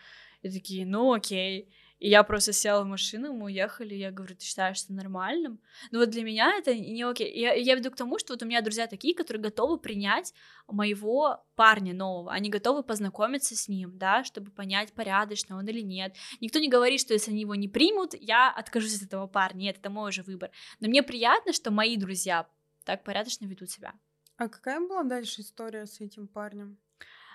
И 0.43 0.51
такие, 0.51 0.87
ну 0.87 1.13
окей. 1.13 1.73
И 2.01 2.09
я 2.09 2.23
просто 2.23 2.55
села 2.55 2.83
в 2.83 2.87
машину, 2.87 3.35
мы 3.35 3.45
уехали, 3.45 3.95
я 3.95 4.11
говорю, 4.11 4.35
ты 4.35 4.43
считаешь 4.43 4.83
это 4.83 4.95
нормальным? 4.95 5.61
Но 5.91 5.99
вот 5.99 6.09
для 6.09 6.25
меня 6.25 6.57
это 6.57 6.75
не 6.75 7.03
окей. 7.03 7.31
Я, 7.39 7.53
я 7.53 7.75
веду 7.75 7.91
к 7.91 7.97
тому, 7.97 8.19
что 8.19 8.33
вот 8.33 8.43
у 8.43 8.47
меня 8.47 8.63
друзья 8.63 8.87
такие, 8.87 9.15
которые 9.15 9.43
готовы 9.43 9.79
принять 9.79 10.33
моего 10.67 11.45
парня 11.57 11.93
нового, 11.93 12.33
они 12.33 12.49
готовы 12.49 12.83
познакомиться 12.83 13.55
с 13.55 13.69
ним, 13.69 13.99
да, 13.99 14.25
чтобы 14.25 14.51
понять, 14.51 14.95
порядочно 14.95 15.59
он 15.59 15.67
или 15.69 15.83
нет. 15.83 16.17
Никто 16.41 16.59
не 16.59 16.71
говорит, 16.71 17.01
что 17.01 17.13
если 17.13 17.33
они 17.33 17.43
его 17.43 17.55
не 17.55 17.69
примут, 17.69 18.15
я 18.15 18.51
откажусь 18.51 18.97
от 18.97 19.03
этого 19.03 19.27
парня. 19.27 19.61
Нет, 19.61 19.77
это 19.79 19.91
мой 19.91 20.09
уже 20.09 20.23
выбор. 20.23 20.51
Но 20.81 20.89
мне 20.89 21.03
приятно, 21.03 21.53
что 21.53 21.71
мои 21.71 21.99
друзья 21.99 22.47
так 22.85 23.05
порядочно 23.05 23.45
ведут 23.45 23.71
себя. 23.71 23.93
А 24.39 24.49
какая 24.49 24.81
была 24.81 25.03
дальше 25.03 25.43
история 25.43 25.85
с 25.85 26.01
этим 26.01 26.27
парнем? 26.27 26.79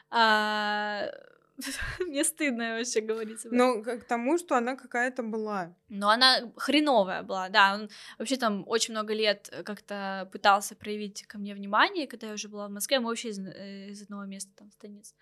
А 0.09 1.11
Мне 1.99 2.23
стыдно 2.23 2.77
вообще 2.77 3.01
говорить 3.01 3.45
об 3.45 3.53
этом. 3.53 3.57
Ну, 3.57 3.83
к 3.83 4.03
тому, 4.03 4.37
что 4.37 4.55
она 4.55 4.75
какая-то 4.75 5.23
была. 5.23 5.73
Ну, 5.89 6.07
она 6.07 6.51
хреновая 6.57 7.23
была, 7.23 7.49
да. 7.49 7.75
Он 7.75 7.89
вообще 8.17 8.37
там 8.37 8.63
очень 8.67 8.93
много 8.93 9.13
лет 9.13 9.49
как-то 9.65 10.29
пытался 10.31 10.75
проявить 10.75 11.23
ко 11.27 11.37
мне 11.37 11.55
внимание, 11.55 12.07
когда 12.07 12.27
я 12.27 12.33
уже 12.33 12.49
была 12.49 12.67
в 12.67 12.71
Москве, 12.71 12.99
мы 12.99 13.07
вообще 13.07 13.29
из, 13.29 13.39
э, 13.39 13.89
из 13.89 14.01
одного 14.01 14.25
места 14.25 14.51
там, 14.55 14.71
станиц. 14.71 15.15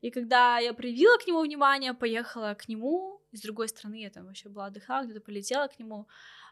И 0.00 0.10
когда 0.10 0.58
я 0.58 0.74
проявила 0.74 1.18
к 1.18 1.26
нему 1.26 1.40
внимание, 1.40 1.94
поехала 1.94 2.54
к 2.54 2.68
нему, 2.68 3.20
с 3.32 3.40
другой 3.40 3.68
стороны 3.68 4.02
я 4.02 4.10
там 4.10 4.26
вообще 4.26 4.48
была 4.48 4.66
отдыхала, 4.66 5.04
где-то 5.04 5.20
полетела 5.20 5.68
к 5.68 5.78
нему, 5.78 6.06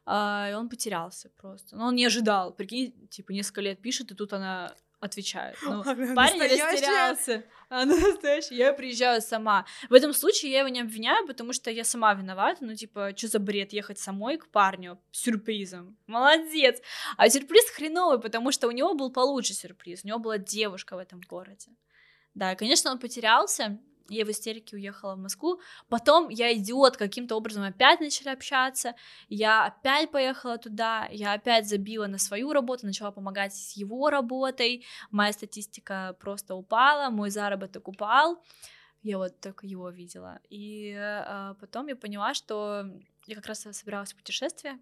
Uh, 0.04 0.50
и 0.50 0.54
он 0.54 0.68
потерялся 0.68 1.30
просто. 1.36 1.76
Но 1.76 1.86
он 1.86 1.94
не 1.94 2.04
ожидал. 2.04 2.52
Прикинь, 2.52 3.06
типа, 3.06 3.30
несколько 3.30 3.60
лет 3.60 3.80
пишет, 3.80 4.10
и 4.10 4.16
тут 4.16 4.32
она 4.32 4.74
отвечают. 5.03 5.59
Ну, 5.62 5.82
парень 5.84 6.38
настоящая. 6.38 6.72
растерялся. 6.72 7.44
Она 7.68 7.96
настоящая. 7.96 8.57
Я 8.57 8.72
приезжаю 8.72 9.20
сама. 9.20 9.66
В 9.90 9.94
этом 9.94 10.12
случае 10.12 10.53
я 10.53 10.61
его 10.61 10.68
не 10.68 10.80
обвиняю, 10.80 11.26
потому 11.26 11.53
что 11.53 11.70
я 11.70 11.84
сама 11.84 12.14
виновата. 12.14 12.64
Ну, 12.64 12.74
типа, 12.74 13.12
что 13.16 13.28
за 13.28 13.38
бред 13.38 13.72
ехать 13.72 13.98
самой 13.98 14.38
к 14.38 14.48
парню 14.48 14.98
сюрпризом? 15.11 15.96
Молодец. 16.07 16.80
А 17.16 17.28
сюрприз 17.28 17.70
хреновый, 17.70 18.20
потому 18.20 18.53
что 18.53 18.68
у 18.68 18.70
него 18.70 18.94
был 18.94 19.11
получше 19.11 19.55
сюрприз. 19.55 20.05
У 20.05 20.09
него 20.09 20.18
была 20.18 20.38
девушка 20.38 20.96
в 20.96 20.98
этом 20.98 21.20
городе. 21.20 21.70
Да, 22.34 22.55
конечно, 22.55 22.90
он 22.90 22.98
потерялся, 22.98 23.78
я 24.09 24.24
в 24.24 24.30
истерике 24.30 24.76
уехала 24.76 25.14
в 25.14 25.18
Москву. 25.18 25.61
Потом 25.88 26.28
я 26.28 26.53
идиот 26.55 26.96
каким-то 26.96 27.36
образом 27.36 27.62
опять 27.62 28.00
начали 28.00 28.28
общаться. 28.28 28.94
Я 29.28 29.66
опять 29.66 30.11
поехала 30.11 30.59
туда. 30.59 31.09
Я 31.11 31.32
опять 31.32 31.68
забила 31.68 32.07
на 32.07 32.18
свою 32.18 32.53
работу, 32.53 32.86
начала 32.86 33.11
помогать 33.11 33.55
с 33.55 33.72
его 33.76 34.11
работой. 34.11 34.84
Моя 35.11 35.32
статистика 35.32 36.16
просто 36.20 36.55
упала, 36.55 37.11
мой 37.11 37.30
заработок 37.30 37.88
упал. 37.88 38.42
Я 39.03 39.18
вот 39.18 39.40
только 39.40 39.66
его 39.66 39.90
видела. 39.90 40.38
И 40.48 40.94
э, 40.96 41.55
потом 41.61 41.88
я 41.88 41.96
поняла, 41.96 42.34
что 42.34 42.84
я 43.26 43.34
как 43.34 43.46
раз 43.46 43.66
собиралась 43.72 44.12
в 44.12 44.16
путешествие 44.16 44.78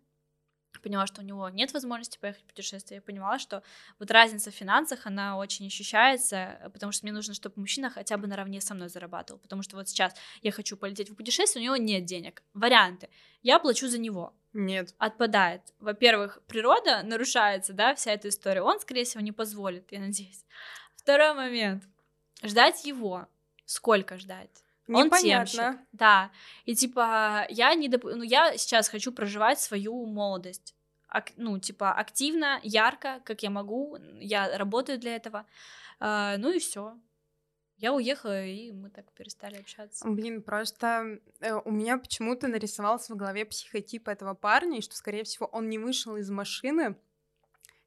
поняла, 0.79 1.07
что 1.07 1.21
у 1.21 1.25
него 1.25 1.49
нет 1.49 1.73
возможности 1.73 2.18
поехать 2.18 2.43
в 2.43 2.47
путешествие, 2.47 2.97
я 2.97 3.03
поняла, 3.03 3.39
что 3.39 3.62
вот 3.99 4.11
разница 4.11 4.51
в 4.51 4.55
финансах, 4.55 5.07
она 5.07 5.37
очень 5.37 5.66
ощущается, 5.66 6.71
потому 6.73 6.93
что 6.93 7.05
мне 7.05 7.12
нужно, 7.12 7.35
чтобы 7.35 7.59
мужчина 7.59 7.91
хотя 7.91 8.16
бы 8.16 8.27
наравне 8.27 8.61
со 8.61 8.75
мной 8.75 8.89
зарабатывал, 8.89 9.41
потому 9.41 9.62
что 9.62 9.77
вот 9.77 9.89
сейчас 9.89 10.14
я 10.43 10.53
хочу 10.53 10.77
полететь 10.77 11.11
в 11.11 11.16
путешествие, 11.16 11.62
у 11.62 11.64
него 11.64 11.77
нет 11.77 12.05
денег. 12.05 12.43
Варианты. 12.55 13.09
Я 13.43 13.59
плачу 13.59 13.89
за 13.89 13.99
него. 13.99 14.35
Нет. 14.53 14.95
Отпадает. 14.99 15.62
Во-первых, 15.79 16.41
природа 16.47 17.03
нарушается, 17.03 17.73
да, 17.73 17.95
вся 17.95 18.12
эта 18.12 18.29
история. 18.29 18.62
Он, 18.62 18.81
скорее 18.81 19.05
всего, 19.05 19.23
не 19.23 19.33
позволит, 19.33 19.91
я 19.93 20.01
надеюсь. 20.01 20.45
Второй 20.97 21.35
момент. 21.35 21.85
Ждать 22.43 22.85
его. 22.85 23.29
Сколько 23.64 24.18
ждать? 24.18 24.64
Он 24.97 25.11
темщик. 25.11 25.78
Да. 25.93 26.30
И 26.64 26.74
типа 26.74 27.47
я 27.49 27.74
не 27.74 27.88
доп... 27.88 28.05
ну 28.05 28.22
я 28.22 28.57
сейчас 28.57 28.88
хочу 28.88 29.12
проживать 29.12 29.61
свою 29.61 30.07
молодость. 30.07 30.74
Ак... 31.11 31.32
Ну, 31.36 31.59
типа, 31.59 31.93
активно, 31.93 32.61
ярко, 32.62 33.20
как 33.24 33.43
я 33.43 33.51
могу. 33.51 33.99
Я 34.20 34.57
работаю 34.57 34.99
для 34.99 35.16
этого. 35.16 35.45
А, 35.99 36.36
ну 36.38 36.53
и 36.53 36.59
все. 36.59 36.97
Я 37.76 37.95
уехала, 37.95 38.45
и 38.45 38.72
мы 38.72 38.91
так 38.91 39.11
перестали 39.12 39.57
общаться. 39.57 40.07
Блин, 40.07 40.43
просто 40.43 41.18
э, 41.41 41.55
у 41.64 41.70
меня 41.70 41.97
почему-то 41.97 42.47
нарисовался 42.47 43.14
в 43.14 43.16
голове 43.16 43.47
психотип 43.47 44.07
этого 44.07 44.34
парня, 44.34 44.78
и 44.78 44.82
что, 44.82 44.95
скорее 44.95 45.24
всего, 45.24 45.47
он 45.47 45.70
не 45.70 45.78
вышел 45.78 46.16
из 46.16 46.30
машины 46.30 46.97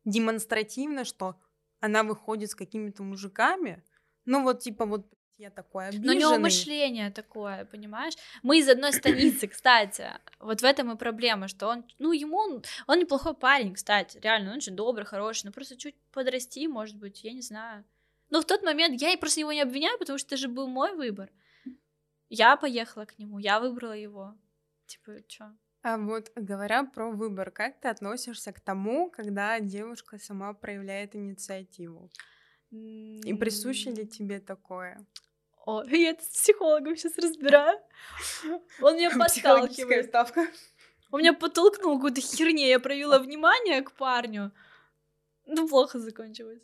демонстративно, 0.03 1.05
что 1.05 1.39
она 1.79 2.03
выходит 2.03 2.49
с 2.49 2.55
какими-то 2.55 3.03
мужиками. 3.03 3.83
Ну 4.25 4.41
вот, 4.41 4.61
типа, 4.61 4.85
вот 4.85 5.07
я 5.43 5.49
такой 5.49 5.87
обиженный. 5.87 6.07
Но 6.07 6.13
у 6.13 6.15
него 6.15 6.37
мышление 6.39 7.11
такое, 7.11 7.65
понимаешь? 7.65 8.13
Мы 8.41 8.59
из 8.59 8.69
одной 8.69 8.93
станицы, 8.93 9.47
кстати. 9.47 10.07
Вот 10.39 10.61
в 10.61 10.63
этом 10.63 10.91
и 10.91 10.97
проблема, 10.97 11.47
что 11.47 11.67
он, 11.67 11.85
ну, 11.99 12.11
ему, 12.11 12.37
он, 12.37 12.63
он 12.87 12.99
неплохой 12.99 13.33
парень, 13.33 13.73
кстати, 13.73 14.19
реально, 14.23 14.53
он 14.53 14.61
же 14.61 14.71
добрый, 14.71 15.05
хороший, 15.05 15.45
но 15.47 15.51
просто 15.51 15.77
чуть 15.77 15.95
подрасти, 16.11 16.67
может 16.67 16.97
быть, 16.97 17.23
я 17.23 17.33
не 17.33 17.41
знаю. 17.41 17.83
Но 18.29 18.41
в 18.41 18.45
тот 18.45 18.63
момент 18.63 19.01
я 19.01 19.17
просто 19.17 19.41
его 19.41 19.53
не 19.53 19.61
обвиняю, 19.61 19.99
потому 19.99 20.17
что 20.17 20.27
это 20.29 20.37
же 20.37 20.47
был 20.47 20.67
мой 20.67 20.95
выбор. 20.95 21.29
Я 22.29 22.57
поехала 22.57 23.05
к 23.05 23.19
нему, 23.19 23.37
я 23.37 23.59
выбрала 23.59 23.93
его. 23.93 24.35
Типа, 24.85 25.21
чё? 25.27 25.45
А 25.83 25.97
вот 25.97 26.31
говоря 26.35 26.83
про 26.83 27.11
выбор, 27.11 27.51
как 27.51 27.79
ты 27.81 27.89
относишься 27.89 28.53
к 28.53 28.59
тому, 28.61 29.11
когда 29.11 29.59
девушка 29.59 30.17
сама 30.17 30.53
проявляет 30.53 31.15
инициативу? 31.15 32.09
И 32.71 33.35
присуще 33.39 33.91
ли 33.91 34.07
тебе 34.07 34.39
такое? 34.39 35.05
О, 35.65 35.83
я 35.87 36.11
это 36.11 36.23
с 36.23 36.27
психологом 36.29 36.95
сейчас 36.95 37.17
разбираю. 37.17 37.79
Он 38.81 38.95
меня 38.95 39.09
подталкивает. 39.17 40.07
ставка. 40.07 40.47
Он 41.11 41.19
меня 41.19 41.33
подтолкнул 41.33 41.95
какую-то 41.95 42.21
херне. 42.21 42.69
Я 42.69 42.79
проявила 42.79 43.19
внимание 43.19 43.81
к 43.81 43.91
парню. 43.91 44.51
Ну, 45.45 45.67
плохо 45.67 45.99
закончилось. 45.99 46.61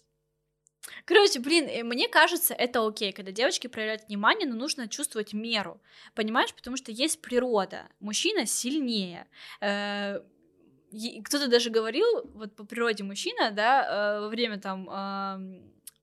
Короче, 1.06 1.40
блин, 1.40 1.86
мне 1.88 2.08
кажется, 2.08 2.54
это 2.54 2.86
окей, 2.86 3.12
когда 3.12 3.32
девочки 3.32 3.68
проявляют 3.68 4.08
внимание, 4.08 4.48
но 4.48 4.56
нужно 4.56 4.88
чувствовать 4.88 5.34
меру, 5.34 5.82
понимаешь, 6.16 6.54
потому 6.54 6.78
что 6.78 6.92
есть 6.92 7.22
природа, 7.22 7.90
мужчина 8.00 8.46
сильнее. 8.46 9.28
Э, 9.62 10.22
кто-то 11.26 11.48
даже 11.48 11.70
говорил, 11.70 12.06
вот 12.34 12.56
по 12.56 12.64
природе 12.64 13.04
мужчина, 13.04 13.52
да, 13.52 13.84
э, 13.84 14.22
во 14.22 14.30
время 14.30 14.58
там 14.60 14.88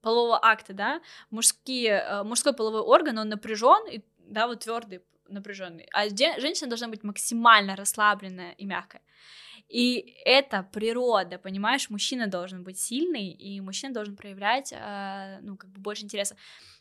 полового 0.07 0.39
акта, 0.41 0.73
да, 0.73 1.01
мужские, 1.31 1.91
э, 1.91 2.23
мужской 2.23 2.53
половой 2.53 2.81
орган, 2.81 3.19
он 3.19 3.29
напряжен, 3.29 3.89
и, 3.93 4.01
да, 4.19 4.47
вот 4.47 4.61
твердый, 4.61 5.01
напряженный, 5.29 5.89
а 5.93 6.09
женщина 6.41 6.69
должна 6.69 6.89
быть 6.89 7.05
максимально 7.05 7.75
расслабленная 7.75 8.53
и 8.53 8.67
мягкая. 8.67 9.03
И 9.69 10.14
это 10.25 10.69
природа, 10.73 11.39
понимаешь, 11.39 11.91
мужчина 11.91 12.29
должен 12.29 12.62
быть 12.62 12.79
сильный, 12.79 13.31
и 13.31 13.61
мужчина 13.61 13.93
должен 13.93 14.17
проявлять, 14.17 14.73
э, 14.73 15.39
ну, 15.43 15.57
как 15.57 15.71
бы 15.71 15.81
больше 15.81 16.05
интереса. 16.05 16.37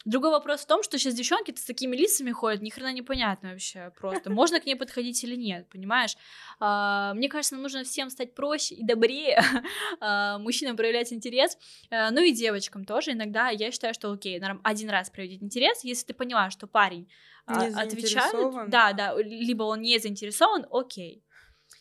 Другой 0.05 0.29
вопрос 0.29 0.61
в 0.61 0.67
том, 0.67 0.83
что 0.83 0.99
сейчас 0.99 1.15
девчонки 1.15 1.51
с 1.55 1.65
такими 1.65 1.95
лицами 1.95 2.31
ходят, 2.31 2.61
ни 2.61 2.69
хрена 2.69 2.93
непонятно 2.93 3.49
вообще 3.49 3.91
просто, 3.99 4.29
можно 4.29 4.59
к 4.59 4.67
ней 4.67 4.75
подходить 4.75 5.23
или 5.23 5.35
нет, 5.35 5.67
понимаешь? 5.67 6.15
А, 6.59 7.15
мне 7.15 7.27
кажется, 7.27 7.55
нам 7.55 7.63
нужно 7.63 7.83
всем 7.83 8.11
стать 8.11 8.35
проще 8.35 8.75
и 8.75 8.85
добрее, 8.85 9.41
а, 9.99 10.37
мужчинам 10.37 10.77
проявлять 10.77 11.11
интерес, 11.11 11.57
а, 11.89 12.11
ну 12.11 12.21
и 12.21 12.31
девочкам 12.31 12.85
тоже 12.85 13.13
иногда, 13.13 13.49
я 13.49 13.71
считаю, 13.71 13.95
что 13.95 14.11
окей, 14.11 14.39
один 14.63 14.91
раз 14.91 15.09
проявить 15.09 15.41
интерес, 15.41 15.83
если 15.83 16.05
ты 16.05 16.13
поняла, 16.13 16.51
что 16.51 16.67
парень 16.67 17.09
не 17.47 17.73
отвечает, 17.73 18.69
да, 18.69 18.93
да, 18.93 19.15
либо 19.17 19.63
он 19.63 19.81
не 19.81 19.97
заинтересован, 19.97 20.67
окей, 20.69 21.24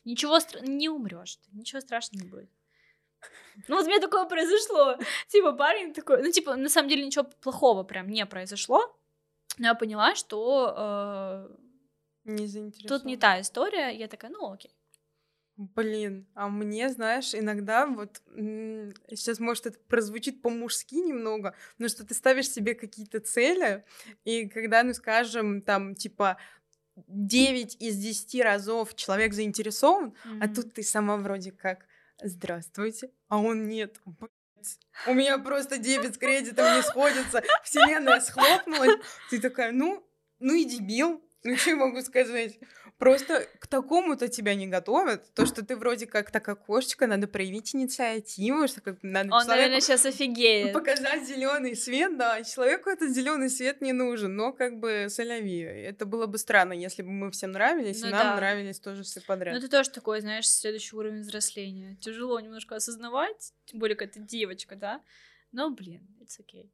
ничего, 0.05 0.39
не 0.63 0.89
умрешь, 0.89 1.39
ничего 1.53 1.81
страшного 1.81 2.23
не 2.23 2.29
будет. 2.29 2.51
Ну, 3.69 3.77
вот 3.77 3.87
мне 3.87 4.01
такое 4.01 4.27
произошло. 4.27 4.99
Типа, 5.29 5.53
парень 5.53 5.95
такой... 5.95 6.23
Ну, 6.23 6.31
типа, 6.31 6.57
на 6.57 6.69
самом 6.69 6.89
деле 6.89 7.07
ничего 7.07 7.25
плохого 7.25 7.85
прям 7.85 8.09
не 8.09 8.27
произошло. 8.27 8.81
Но 9.59 9.69
я 9.69 9.75
поняла, 9.75 10.15
что... 10.15 10.75
Э, 10.77 11.49
не 12.25 12.73
Тут 12.89 13.05
не 13.05 13.17
та 13.17 13.41
история. 13.41 13.91
Я 13.91 14.09
такая, 14.09 14.31
ну, 14.31 14.53
окей. 14.53 14.75
Блин, 15.57 16.27
а 16.35 16.49
мне, 16.49 16.89
знаешь, 16.89 17.33
иногда 17.33 17.87
вот 17.87 18.21
сейчас, 19.09 19.39
может, 19.39 19.67
это 19.67 19.79
прозвучит 19.87 20.43
по-мужски 20.43 20.97
немного, 20.97 21.55
но 21.79 21.87
что 21.87 22.05
ты 22.05 22.13
ставишь 22.13 22.51
себе 22.51 22.75
какие-то 22.75 23.21
цели, 23.21 23.85
и 24.25 24.49
когда, 24.49 24.83
ну, 24.83 24.93
скажем, 24.95 25.63
там, 25.63 25.95
типа, 25.95 26.39
9 26.97 27.77
из 27.81 27.97
10 27.97 28.43
разов 28.43 28.95
человек 28.95 29.35
заинтересован, 29.35 30.15
mm-hmm. 30.25 30.39
а 30.41 30.49
тут 30.49 30.75
ты 30.75 30.83
сама 30.83 31.17
вроде 31.17 31.51
как 31.53 31.87
здравствуйте, 32.23 33.11
а 33.29 33.39
он 33.39 33.69
нет. 33.69 34.01
У 35.07 35.15
меня 35.15 35.39
просто 35.39 35.79
дебет 35.79 36.15
с 36.15 36.19
кредитом 36.19 36.77
не 36.77 36.83
сходится, 36.83 37.43
вселенная 37.63 38.21
схлопнулась. 38.21 38.99
Ты 39.31 39.41
такая, 39.41 39.73
ну, 39.73 40.07
ну 40.39 40.55
и 40.55 40.65
дебил, 40.65 41.23
ну 41.45 41.57
что 41.57 41.71
я 41.71 41.77
могу 41.77 42.01
сказать? 42.01 42.59
Просто 42.99 43.47
к 43.59 43.67
такому-то 43.67 44.29
тебя 44.29 44.55
не 44.55 44.67
готовят. 44.67 45.35
То, 45.35 45.47
что 45.47 45.65
ты 45.65 45.77
вроде 45.77 46.07
как 46.07 46.31
такая 46.31 46.55
кошечка, 46.55 47.07
надо 47.07 47.27
проявить 47.27 47.75
инициативу, 47.75 48.67
что 48.67 48.81
как 48.81 49.03
надо 49.03 49.35
Он, 49.35 49.47
наверное, 49.47 49.81
сейчас 49.81 50.07
офигеет. 50.07 50.73
Показать 50.73 51.27
зеленый 51.27 51.77
свет, 51.77 52.17
да. 52.17 52.43
Человеку 52.45 52.89
этот 52.89 53.11
зеленый 53.11 53.51
свет 53.51 53.83
не 53.83 53.93
нужен, 53.93 54.37
но 54.37 54.53
как 54.53 54.79
бы 54.79 55.09
соляви. 55.11 55.61
Это 55.61 56.07
было 56.07 56.27
бы 56.27 56.39
странно, 56.39 56.73
если 56.73 57.03
бы 57.03 57.11
мы 57.11 57.31
всем 57.31 57.53
нравились, 57.53 58.01
ну, 58.01 58.09
и 58.09 58.11
нам 58.11 58.23
да. 58.23 58.37
нравились 58.37 58.81
тоже 58.81 59.03
все 59.03 59.21
подряд. 59.21 59.55
Ну, 59.55 59.59
это 59.59 59.69
тоже 59.69 59.91
такой, 59.91 60.21
знаешь, 60.21 60.49
следующий 60.49 60.97
уровень 60.97 61.21
взросления. 61.21 61.97
Тяжело 62.01 62.41
немножко 62.41 62.77
осознавать, 62.77 63.53
тем 63.67 63.81
более, 63.81 63.97
когда 63.97 64.15
ты 64.15 64.21
девочка, 64.21 64.77
да. 64.77 65.03
Но, 65.53 65.71
блин, 65.71 66.07
it's 66.23 66.41
okay. 66.41 66.71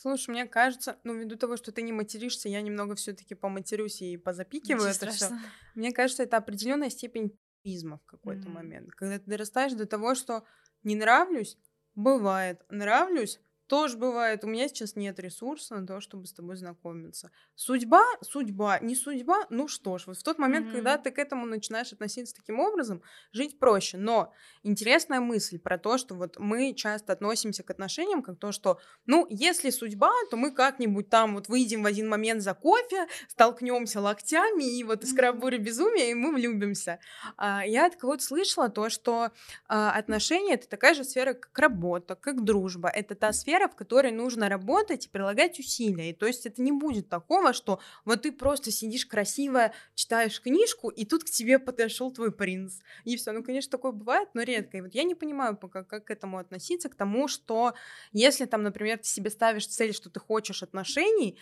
Слушай, 0.00 0.30
мне 0.30 0.46
кажется, 0.46 0.96
ну, 1.02 1.12
ввиду 1.12 1.34
того, 1.34 1.56
что 1.56 1.72
ты 1.72 1.82
не 1.82 1.92
материшься, 1.92 2.48
я 2.48 2.60
немного 2.60 2.94
все-таки 2.94 3.34
поматерюсь 3.34 4.00
и 4.00 4.16
позапикиваю 4.16 4.90
Ничего 4.90 5.08
это 5.08 5.10
все. 5.10 5.30
Мне 5.74 5.90
кажется, 5.90 6.22
это 6.22 6.36
определенная 6.36 6.88
степень 6.88 7.36
туризма 7.64 7.98
в 7.98 8.06
какой-то 8.06 8.46
mm-hmm. 8.46 8.52
момент. 8.52 8.92
Когда 8.92 9.18
ты 9.18 9.24
дорастаешь 9.28 9.72
до 9.72 9.86
того, 9.86 10.14
что 10.14 10.44
не 10.84 10.94
нравлюсь, 10.94 11.58
бывает, 11.96 12.64
нравлюсь, 12.68 13.40
тоже 13.68 13.96
бывает, 13.96 14.44
у 14.44 14.48
меня 14.48 14.66
сейчас 14.68 14.96
нет 14.96 15.20
ресурса 15.20 15.76
на 15.76 15.86
то, 15.86 16.00
чтобы 16.00 16.26
с 16.26 16.32
тобой 16.32 16.56
знакомиться. 16.56 17.30
Судьба, 17.54 18.02
судьба, 18.22 18.78
не 18.80 18.96
судьба, 18.96 19.46
ну 19.50 19.68
что 19.68 19.98
ж, 19.98 20.06
вот 20.06 20.16
в 20.16 20.22
тот 20.22 20.38
момент, 20.38 20.68
mm-hmm. 20.68 20.72
когда 20.72 20.98
ты 20.98 21.10
к 21.10 21.18
этому 21.18 21.46
начинаешь 21.46 21.92
относиться 21.92 22.34
таким 22.34 22.60
образом, 22.60 23.02
жить 23.32 23.58
проще. 23.58 23.98
Но 23.98 24.32
интересная 24.62 25.20
мысль 25.20 25.58
про 25.58 25.78
то, 25.78 25.98
что 25.98 26.14
вот 26.14 26.38
мы 26.38 26.74
часто 26.74 27.12
относимся 27.12 27.62
к 27.62 27.70
отношениям 27.70 28.22
как 28.22 28.38
то, 28.38 28.52
что, 28.52 28.80
ну, 29.06 29.26
если 29.28 29.70
судьба, 29.70 30.12
то 30.30 30.36
мы 30.36 30.50
как-нибудь 30.50 31.10
там 31.10 31.34
вот 31.34 31.48
выйдем 31.48 31.82
в 31.82 31.86
один 31.86 32.08
момент 32.08 32.42
за 32.42 32.54
кофе, 32.54 33.06
столкнемся 33.28 34.00
локтями, 34.00 34.78
и 34.78 34.82
вот 34.84 35.04
из 35.04 35.14
крабуры 35.14 35.58
безумия, 35.58 36.10
и 36.10 36.14
мы 36.14 36.32
влюбимся. 36.32 37.00
А, 37.36 37.64
я 37.66 37.86
от 37.86 37.96
кого-то 37.96 38.22
слышала 38.22 38.68
то, 38.68 38.88
что 38.88 39.30
а, 39.68 39.92
отношения— 39.92 40.54
это 40.54 40.68
такая 40.68 40.94
же 40.94 41.04
сфера, 41.04 41.34
как 41.34 41.58
работа, 41.58 42.14
как 42.14 42.44
дружба. 42.44 42.88
Это 42.88 43.14
та 43.14 43.32
сфера, 43.32 43.57
сфера, 43.58 43.68
в 43.68 43.76
которой 43.76 44.12
нужно 44.12 44.48
работать 44.48 45.06
и 45.06 45.08
прилагать 45.08 45.58
усилия. 45.58 46.10
И 46.10 46.12
то 46.12 46.26
есть 46.26 46.46
это 46.46 46.62
не 46.62 46.72
будет 46.72 47.08
такого, 47.08 47.52
что 47.52 47.80
вот 48.04 48.22
ты 48.22 48.32
просто 48.32 48.70
сидишь 48.70 49.06
красиво, 49.06 49.72
читаешь 49.94 50.40
книжку, 50.40 50.88
и 50.88 51.04
тут 51.04 51.24
к 51.24 51.30
тебе 51.30 51.58
подошел 51.58 52.10
твой 52.10 52.32
принц. 52.32 52.80
И 53.04 53.16
все. 53.16 53.32
Ну, 53.32 53.42
конечно, 53.42 53.70
такое 53.70 53.92
бывает, 53.92 54.28
но 54.34 54.42
редко. 54.42 54.78
И 54.78 54.80
вот 54.80 54.94
я 54.94 55.02
не 55.02 55.14
понимаю 55.14 55.56
пока, 55.56 55.84
как 55.84 56.04
к 56.04 56.10
этому 56.10 56.38
относиться, 56.38 56.88
к 56.88 56.94
тому, 56.94 57.28
что 57.28 57.74
если 58.12 58.46
там, 58.46 58.62
например, 58.62 58.98
ты 58.98 59.08
себе 59.08 59.30
ставишь 59.30 59.66
цель, 59.66 59.92
что 59.92 60.10
ты 60.10 60.20
хочешь 60.20 60.62
отношений, 60.62 61.38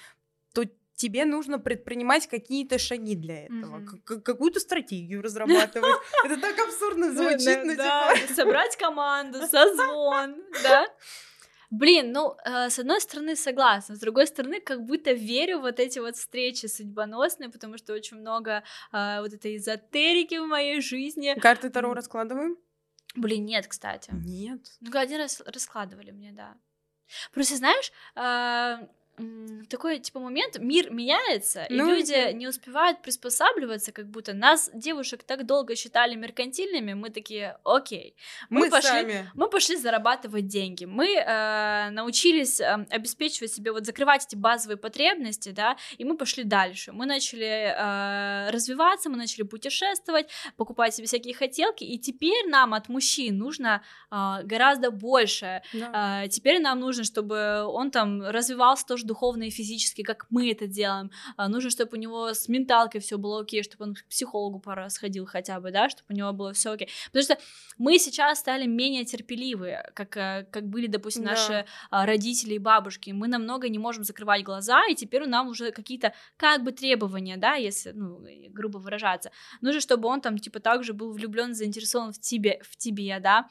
то 0.55 0.65
тебе 0.95 1.25
нужно 1.27 1.59
предпринимать 1.59 2.27
какие-то 2.27 2.79
шаги 2.79 3.15
для 3.15 3.45
этого, 3.45 3.81
mm-hmm. 3.81 4.21
какую-то 4.23 4.61
стратегию 4.61 5.23
разрабатывать. 5.23 5.95
Это 6.25 6.41
так 6.41 6.59
абсурдно 6.59 7.13
звучит, 7.13 7.65
но 7.65 7.73
типа... 7.73 8.35
Собрать 8.35 8.77
команду, 8.77 9.47
созвон, 9.47 10.37
да? 10.63 10.87
Блин, 11.71 12.13
ну, 12.13 12.37
э, 12.45 12.71
с 12.71 12.79
одной 12.79 13.01
стороны 13.01 13.37
согласна, 13.37 13.97
с 13.97 13.99
другой 13.99 14.27
стороны 14.27 14.61
как 14.61 14.85
будто 14.85 15.13
верю 15.13 15.59
в 15.59 15.63
вот 15.63 15.81
эти 15.81 15.99
вот 15.99 16.17
встречи 16.17 16.67
судьбоносные, 16.67 17.51
потому 17.51 17.77
что 17.79 17.93
очень 17.93 18.19
много 18.19 18.63
э, 18.93 19.21
вот 19.21 19.33
этой 19.33 19.57
эзотерики 19.57 20.39
в 20.39 20.47
моей 20.47 20.81
жизни. 20.81 21.35
Карты 21.41 21.71
Таро 21.71 21.93
раскладываем? 21.93 22.57
Блин, 23.15 23.45
нет, 23.47 23.67
кстати. 23.67 24.11
Нет? 24.13 24.61
Ну, 24.81 24.97
один 24.97 25.19
раз 25.19 25.43
раскладывали 25.45 26.11
мне, 26.11 26.33
да. 26.33 26.57
Просто, 27.33 27.57
знаешь, 27.57 27.93
э, 28.15 28.87
такой 29.69 29.99
типа 29.99 30.21
момент, 30.21 30.59
мир 30.59 30.91
меняется, 30.91 31.67
ну, 31.71 31.89
и 31.89 31.97
люди 31.99 32.33
не 32.33 32.47
успевают 32.47 33.01
приспосабливаться, 33.03 33.93
как 33.93 34.07
будто 34.07 34.35
нас, 34.35 34.71
девушек, 34.75 35.23
так 35.23 35.47
долго 35.47 35.75
считали 35.75 36.15
меркантильными, 36.15 36.93
мы 36.93 37.11
такие, 37.11 37.59
окей, 37.65 38.15
мы, 38.51 38.61
мы 38.61 38.71
пошли, 38.71 38.91
сами. 38.91 39.31
мы 39.35 39.49
пошли 39.49 39.77
зарабатывать 39.77 40.47
деньги, 40.47 40.85
мы 40.85 41.09
э, 41.17 41.91
научились 41.91 42.61
э, 42.61 42.87
обеспечивать 42.91 43.53
себе, 43.53 43.73
вот 43.73 43.87
закрывать 43.87 44.27
эти 44.27 44.37
базовые 44.37 44.77
потребности, 44.77 45.49
да, 45.49 45.77
и 45.97 46.05
мы 46.05 46.17
пошли 46.17 46.45
дальше, 46.45 46.93
мы 46.93 47.07
начали 47.07 47.75
э, 47.75 48.51
развиваться, 48.51 49.09
мы 49.09 49.17
начали 49.17 49.43
путешествовать, 49.43 50.29
покупать 50.57 50.95
себе 50.95 51.07
всякие 51.07 51.35
хотелки, 51.35 51.85
и 51.85 51.99
теперь 51.99 52.49
нам 52.49 52.75
от 52.75 52.89
мужчин 52.89 53.39
нужно 53.39 53.83
э, 54.11 54.43
гораздо 54.45 54.91
больше, 54.91 55.63
да. 55.73 56.25
э, 56.25 56.29
теперь 56.29 56.61
нам 56.61 56.81
нужно, 56.81 57.05
чтобы 57.05 57.65
он 57.65 57.91
там 57.91 58.23
развивался 58.23 58.87
тоже 58.87 59.06
духовно 59.07 59.45
и 59.45 59.51
физически, 59.51 60.03
как 60.03 60.27
мы 60.31 60.51
это 60.51 60.67
делаем. 60.67 61.11
А, 61.37 61.49
нужно, 61.49 61.71
чтобы 61.71 61.97
у 61.97 62.01
него 62.01 62.35
с 62.35 62.49
менталкой 62.49 63.01
все 63.01 63.19
было 63.19 63.41
окей, 63.41 63.63
чтобы 63.63 63.85
он 63.85 63.95
к 63.95 64.05
психологу 64.09 64.59
пора 64.59 64.91
сходил 64.91 65.27
хотя 65.27 65.61
бы, 65.61 65.71
да, 65.71 65.89
чтобы 65.89 66.13
у 66.13 66.17
него 66.17 66.33
было 66.33 66.53
все 66.53 66.73
окей. 66.73 66.89
Потому 67.07 67.23
что 67.23 67.39
мы 67.79 67.99
сейчас 67.99 68.41
стали 68.41 68.67
менее 68.67 69.05
терпеливые, 69.05 69.91
как, 69.95 70.17
э, 70.17 70.47
как 70.51 70.69
были, 70.69 70.87
допустим, 70.87 71.25
да. 71.25 71.31
наши 71.31 71.67
а, 71.91 72.07
родители 72.07 72.55
и 72.55 72.59
бабушки. 72.59 73.11
Мы 73.11 73.29
намного 73.29 73.69
не 73.69 73.79
можем 73.79 74.05
закрывать 74.05 74.43
глаза, 74.43 74.87
и 74.87 74.95
теперь 74.95 75.23
у 75.23 75.27
нам 75.27 75.49
уже 75.49 75.71
какие-то 75.71 76.13
как 76.37 76.63
бы 76.65 76.73
требования, 76.73 77.37
да, 77.37 77.55
если, 77.55 77.93
ну, 77.93 78.25
грубо 78.51 78.79
выражаться. 78.79 79.31
Нужно, 79.61 79.81
чтобы 79.81 80.09
он 80.09 80.21
там, 80.21 80.39
типа, 80.39 80.61
также 80.61 80.93
был 80.93 81.13
влюблен, 81.13 81.55
заинтересован 81.55 82.13
в 82.13 82.21
тебе, 82.21 82.61
в 82.63 82.77
тебе, 82.77 83.19
да, 83.21 83.49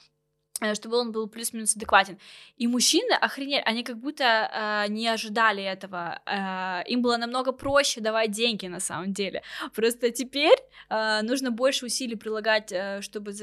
чтобы 0.74 0.98
он 0.98 1.12
был 1.12 1.28
плюс-минус 1.28 1.76
адекватен. 1.76 2.18
И 2.58 2.68
мужчины, 2.68 3.14
охренеть, 3.14 3.64
они 3.66 3.84
как 3.84 3.98
будто 3.98 4.24
э, 4.24 4.92
не 4.92 5.08
ожидали 5.08 5.62
этого. 5.64 6.20
Э, 6.26 6.84
им 6.88 7.02
было 7.02 7.18
намного 7.18 7.52
проще 7.52 8.02
давать 8.02 8.32
деньги 8.32 8.68
на 8.68 8.80
самом 8.80 9.14
деле. 9.14 9.42
Просто 9.74 10.12
теперь 10.12 10.58
э, 10.90 11.22
нужно 11.24 11.52
больше 11.52 11.86
усилий 11.86 12.16
прилагать, 12.16 12.72
э, 12.72 13.02
чтобы, 13.02 13.34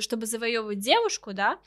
чтобы 0.00 0.26
завоевывать 0.26 0.78
девушку, 0.78 1.32
да, 1.32 1.58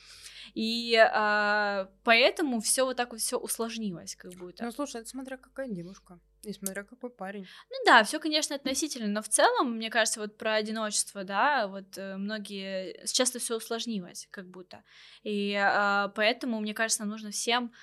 и 0.55 0.95
э, 0.95 1.87
поэтому 2.03 2.61
все 2.61 2.85
вот 2.85 2.95
так 2.95 3.11
вот 3.11 3.19
все 3.19 3.37
усложнилось, 3.37 4.15
как 4.15 4.31
будто. 4.35 4.63
Ну, 4.63 4.71
слушай, 4.71 5.01
это 5.01 5.09
смотря 5.09 5.35
какая 5.35 5.67
девушка. 5.67 6.17
И 6.43 6.53
смотря 6.53 6.83
какой 6.83 7.09
парень. 7.09 7.45
Ну 7.69 7.75
да, 7.85 8.03
все, 8.05 8.19
конечно, 8.19 8.55
относительно, 8.55 9.07
но 9.07 9.21
в 9.21 9.27
целом, 9.27 9.75
мне 9.75 9.89
кажется, 9.89 10.21
вот 10.21 10.37
про 10.37 10.53
одиночество, 10.53 11.25
да, 11.25 11.67
вот 11.67 11.97
э, 11.97 12.15
многие 12.15 13.05
сейчас 13.05 13.31
это 13.31 13.39
все 13.39 13.57
усложнилось, 13.57 14.29
как 14.31 14.47
будто. 14.47 14.83
И 15.23 15.51
э, 15.51 16.09
поэтому, 16.15 16.61
мне 16.61 16.73
кажется, 16.73 17.01
нам 17.01 17.09
нужно 17.09 17.31
всем 17.31 17.73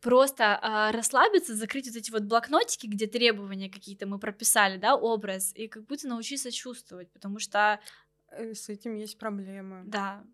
просто 0.00 0.58
э, 0.62 0.96
расслабиться, 0.96 1.54
закрыть 1.54 1.86
вот 1.86 1.96
эти 1.96 2.10
вот 2.10 2.22
блокнотики, 2.22 2.86
где 2.86 3.06
требования 3.06 3.68
какие-то 3.68 4.06
мы 4.06 4.18
прописали, 4.18 4.78
да, 4.78 4.96
образ, 4.96 5.52
и 5.54 5.68
как 5.68 5.84
будто 5.84 6.08
научиться 6.08 6.50
чувствовать, 6.50 7.12
потому 7.12 7.40
что 7.40 7.78
э, 8.30 8.54
с 8.54 8.70
этим 8.70 8.94
есть 8.94 9.18
проблемы. 9.18 9.82
Да. 9.84 10.24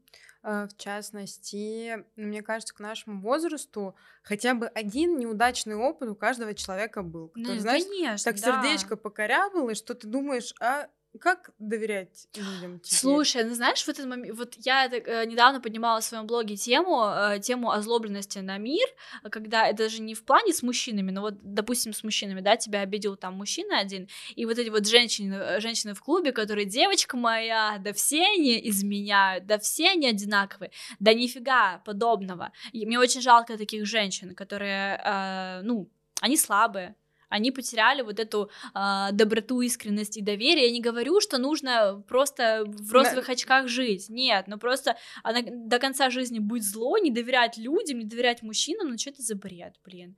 Э, 0.43 0.66
в 0.68 0.76
частности, 0.76 2.05
мне 2.16 2.43
кажется, 2.43 2.74
к 2.74 2.80
нашему 2.80 3.20
возрасту 3.20 3.95
хотя 4.22 4.55
бы 4.55 4.66
один 4.66 5.18
неудачный 5.18 5.76
опыт 5.76 6.09
у 6.09 6.14
каждого 6.14 6.55
человека 6.55 7.03
был. 7.03 7.28
Который, 7.28 7.55
ну, 7.55 7.61
знаешь, 7.61 7.84
конечно, 7.84 8.32
так 8.32 8.38
сердечко 8.38 8.90
да. 8.90 8.97
покорябало, 8.97 9.74
что 9.74 9.95
ты 9.95 10.07
думаешь, 10.07 10.55
а 10.61 10.88
как 11.19 11.51
доверять 11.59 12.27
людям 12.35 12.81
тебе? 12.81 12.97
Слушай, 12.97 13.45
ну 13.45 13.55
знаешь, 13.55 13.83
в 13.83 13.89
этот 13.89 14.07
момент, 14.07 14.37
вот 14.37 14.55
я 14.59 14.87
э, 14.87 15.27
недавно 15.27 15.61
поднимала 15.61 16.01
в 16.01 16.05
своем 16.05 16.27
блоге 16.27 16.57
тему, 16.57 17.05
э, 17.05 17.39
тему 17.41 17.71
озлобленности 17.71 18.39
на 18.39 18.57
мир, 18.59 18.87
когда 19.31 19.67
это 19.67 19.85
даже 19.85 20.01
не 20.01 20.15
в 20.15 20.25
плане 20.25 20.55
с 20.55 20.63
мужчинами, 20.63 21.11
но 21.11 21.21
вот, 21.21 21.35
допустим, 21.43 21.93
с 21.93 22.03
мужчинами, 22.03 22.41
да, 22.41 22.57
тебя 22.57 22.81
обидел 22.81 23.17
там 23.17 23.35
мужчина 23.35 23.79
один, 23.79 24.09
и 24.35 24.47
вот 24.47 24.59
эти 24.59 24.71
вот 24.71 24.87
женщины, 24.87 25.35
э, 25.35 25.61
женщины 25.61 25.95
в 25.95 26.01
клубе, 26.01 26.33
которые, 26.33 26.65
девочка 26.65 27.17
моя, 27.17 27.77
да 27.79 27.93
все 27.93 28.25
они 28.25 28.69
изменяют, 28.71 29.47
да 29.47 29.59
все 29.59 29.91
они 29.91 30.09
одинаковые, 30.09 30.71
да 30.99 31.13
нифига 31.13 31.79
подобного. 31.85 32.53
И 32.73 32.87
мне 32.87 32.99
очень 32.99 33.21
жалко 33.21 33.59
таких 33.59 33.85
женщин, 33.87 34.35
которые, 34.35 35.01
э, 35.05 35.61
ну, 35.63 35.91
они 36.21 36.37
слабые, 36.37 36.95
они 37.33 37.51
потеряли 37.51 38.03
вот 38.03 38.20
эту 38.20 38.51
э, 38.74 39.09
доброту, 39.12 39.62
искренность 39.62 40.16
и 40.18 40.22
доверие. 40.22 40.66
Я 40.66 40.72
не 40.72 40.80
говорю, 40.80 41.20
что 41.20 41.39
нужно 41.39 42.05
просто 42.07 42.64
в 42.66 42.93
розовых 42.93 43.26
да. 43.26 43.33
очках 43.33 43.68
жить. 43.68 44.09
Нет, 44.09 44.47
но 44.49 44.59
просто 44.59 44.97
она 45.22 45.41
до 45.43 45.78
конца 45.78 46.11
жизни 46.11 46.39
быть 46.39 46.62
зло, 46.62 46.99
не 46.99 47.11
доверять 47.11 47.57
людям, 47.57 47.99
не 47.99 48.05
доверять 48.05 48.43
мужчинам, 48.43 48.91
ну 48.91 48.99
что 48.99 49.11
это 49.11 49.22
за 49.22 49.35
бред, 49.35 49.74
блин 49.85 50.16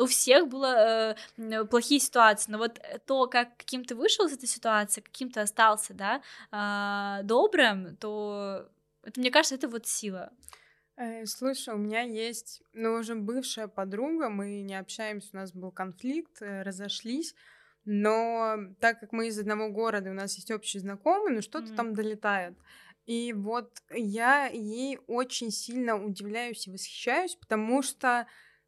у 0.00 0.06
всех 0.06 0.46
было 0.46 1.16
э, 1.36 1.64
плохие 1.64 1.98
ситуации, 1.98 2.52
но 2.52 2.58
вот 2.58 2.78
то, 3.04 3.26
как 3.26 3.56
каким 3.56 3.84
ты 3.84 3.96
вышел 3.96 4.26
из 4.26 4.32
этой 4.32 4.46
ситуации, 4.46 5.00
каким 5.00 5.28
ты 5.28 5.40
остался, 5.40 5.92
да, 5.92 6.22
э, 6.52 7.24
добрым, 7.24 7.96
то 7.96 8.68
это, 9.02 9.18
мне 9.18 9.32
кажется, 9.32 9.56
это 9.56 9.66
вот 9.66 9.88
сила. 9.88 10.30
Э, 10.98 11.26
слушай, 11.26 11.72
у 11.72 11.78
меня 11.78 12.02
есть, 12.02 12.60
ну, 12.72 12.94
уже 12.94 13.14
бывшая 13.14 13.68
подруга, 13.68 14.28
мы 14.28 14.62
не 14.62 14.74
общаемся, 14.74 15.28
у 15.32 15.36
нас 15.36 15.52
был 15.52 15.70
конфликт, 15.70 16.42
э, 16.42 16.62
разошлись, 16.62 17.36
но 17.84 18.56
так 18.80 18.98
как 18.98 19.12
мы 19.12 19.28
из 19.28 19.38
одного 19.38 19.68
города, 19.68 20.10
у 20.10 20.14
нас 20.14 20.34
есть 20.34 20.50
общий 20.50 20.80
знакомый, 20.80 21.34
ну, 21.34 21.40
что-то 21.40 21.68
mm-hmm. 21.68 21.76
там 21.76 21.94
долетает. 21.94 22.58
И 23.06 23.32
вот 23.32 23.80
я 23.90 24.46
ей 24.46 24.98
очень 25.06 25.52
сильно 25.52 25.96
удивляюсь 25.96 26.66
и 26.66 26.70
восхищаюсь, 26.70 27.36
потому 27.36 27.80
что 27.82 28.26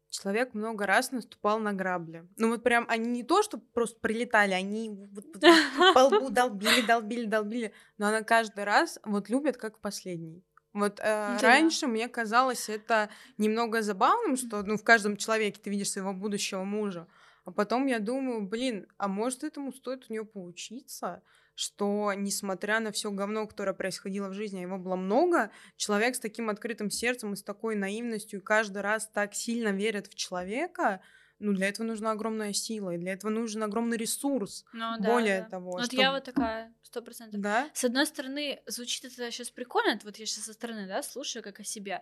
человек 0.09 0.53
много 0.53 0.85
раз 0.85 1.11
наступал 1.11 1.59
на 1.59 1.73
грабли. 1.73 2.25
Ну 2.37 2.49
вот 2.49 2.63
прям 2.63 2.85
они 2.87 3.11
не 3.11 3.23
то, 3.23 3.43
что 3.43 3.57
просто 3.57 3.99
прилетали, 3.99 4.53
они 4.53 4.89
вот, 4.89 5.25
вот, 5.35 5.93
по 5.93 5.99
лбу 6.05 6.29
долбили, 6.31 6.81
долбили, 6.81 7.25
долбили, 7.25 7.73
но 7.97 8.07
она 8.07 8.23
каждый 8.23 8.63
раз 8.63 8.99
вот 9.03 9.29
любит 9.29 9.57
как 9.57 9.77
в 9.77 9.81
последний. 9.81 10.43
Вот 10.73 10.99
э, 10.99 11.03
да. 11.03 11.37
раньше 11.41 11.87
мне 11.87 12.07
казалось 12.07 12.69
это 12.69 13.09
немного 13.37 13.81
забавным, 13.81 14.37
что 14.37 14.63
ну, 14.63 14.77
в 14.77 14.83
каждом 14.83 15.17
человеке 15.17 15.59
ты 15.61 15.69
видишь 15.69 15.91
своего 15.91 16.13
будущего 16.13 16.63
мужа. 16.63 17.07
А 17.43 17.51
потом 17.51 17.87
я 17.87 17.99
думаю, 17.99 18.41
блин, 18.41 18.87
а 18.97 19.07
может 19.07 19.43
этому 19.43 19.73
стоит 19.73 20.05
у 20.07 20.13
нее 20.13 20.23
поучиться, 20.23 21.23
что 21.55 22.13
несмотря 22.15 22.79
на 22.79 22.91
все 22.91 23.11
говно, 23.11 23.47
которое 23.47 23.73
происходило 23.73 24.29
в 24.29 24.33
жизни, 24.33 24.59
а 24.59 24.61
его 24.61 24.77
было 24.77 24.95
много, 24.95 25.51
человек 25.75 26.15
с 26.15 26.19
таким 26.19 26.49
открытым 26.49 26.89
сердцем 26.89 27.33
и 27.33 27.35
с 27.35 27.43
такой 27.43 27.75
наивностью 27.75 28.39
и 28.39 28.43
каждый 28.43 28.81
раз 28.81 29.07
так 29.07 29.33
сильно 29.33 29.69
верит 29.69 30.07
в 30.07 30.15
человека, 30.15 31.01
ну, 31.41 31.53
для 31.53 31.67
этого 31.69 31.85
нужна 31.85 32.11
огромная 32.11 32.53
сила, 32.53 32.91
и 32.91 32.97
для 32.97 33.13
этого 33.13 33.31
нужен 33.31 33.63
огромный 33.63 33.97
ресурс. 33.97 34.63
Ну, 34.73 34.95
да, 34.99 35.13
Более 35.13 35.41
да. 35.41 35.49
того, 35.49 35.71
Вот 35.71 35.85
чтобы... 35.85 36.01
я 36.01 36.11
вот 36.11 36.23
такая, 36.23 36.73
сто 36.83 37.01
процентов. 37.01 37.41
Да? 37.41 37.69
С 37.73 37.83
одной 37.83 38.05
стороны, 38.05 38.61
звучит 38.67 39.05
это 39.05 39.31
сейчас 39.31 39.49
прикольно, 39.49 39.99
вот 40.03 40.17
я 40.17 40.25
сейчас 40.25 40.45
со 40.45 40.53
стороны, 40.53 40.87
да, 40.87 41.01
слушаю, 41.03 41.43
как 41.43 41.59
о 41.59 41.63
себе. 41.63 42.01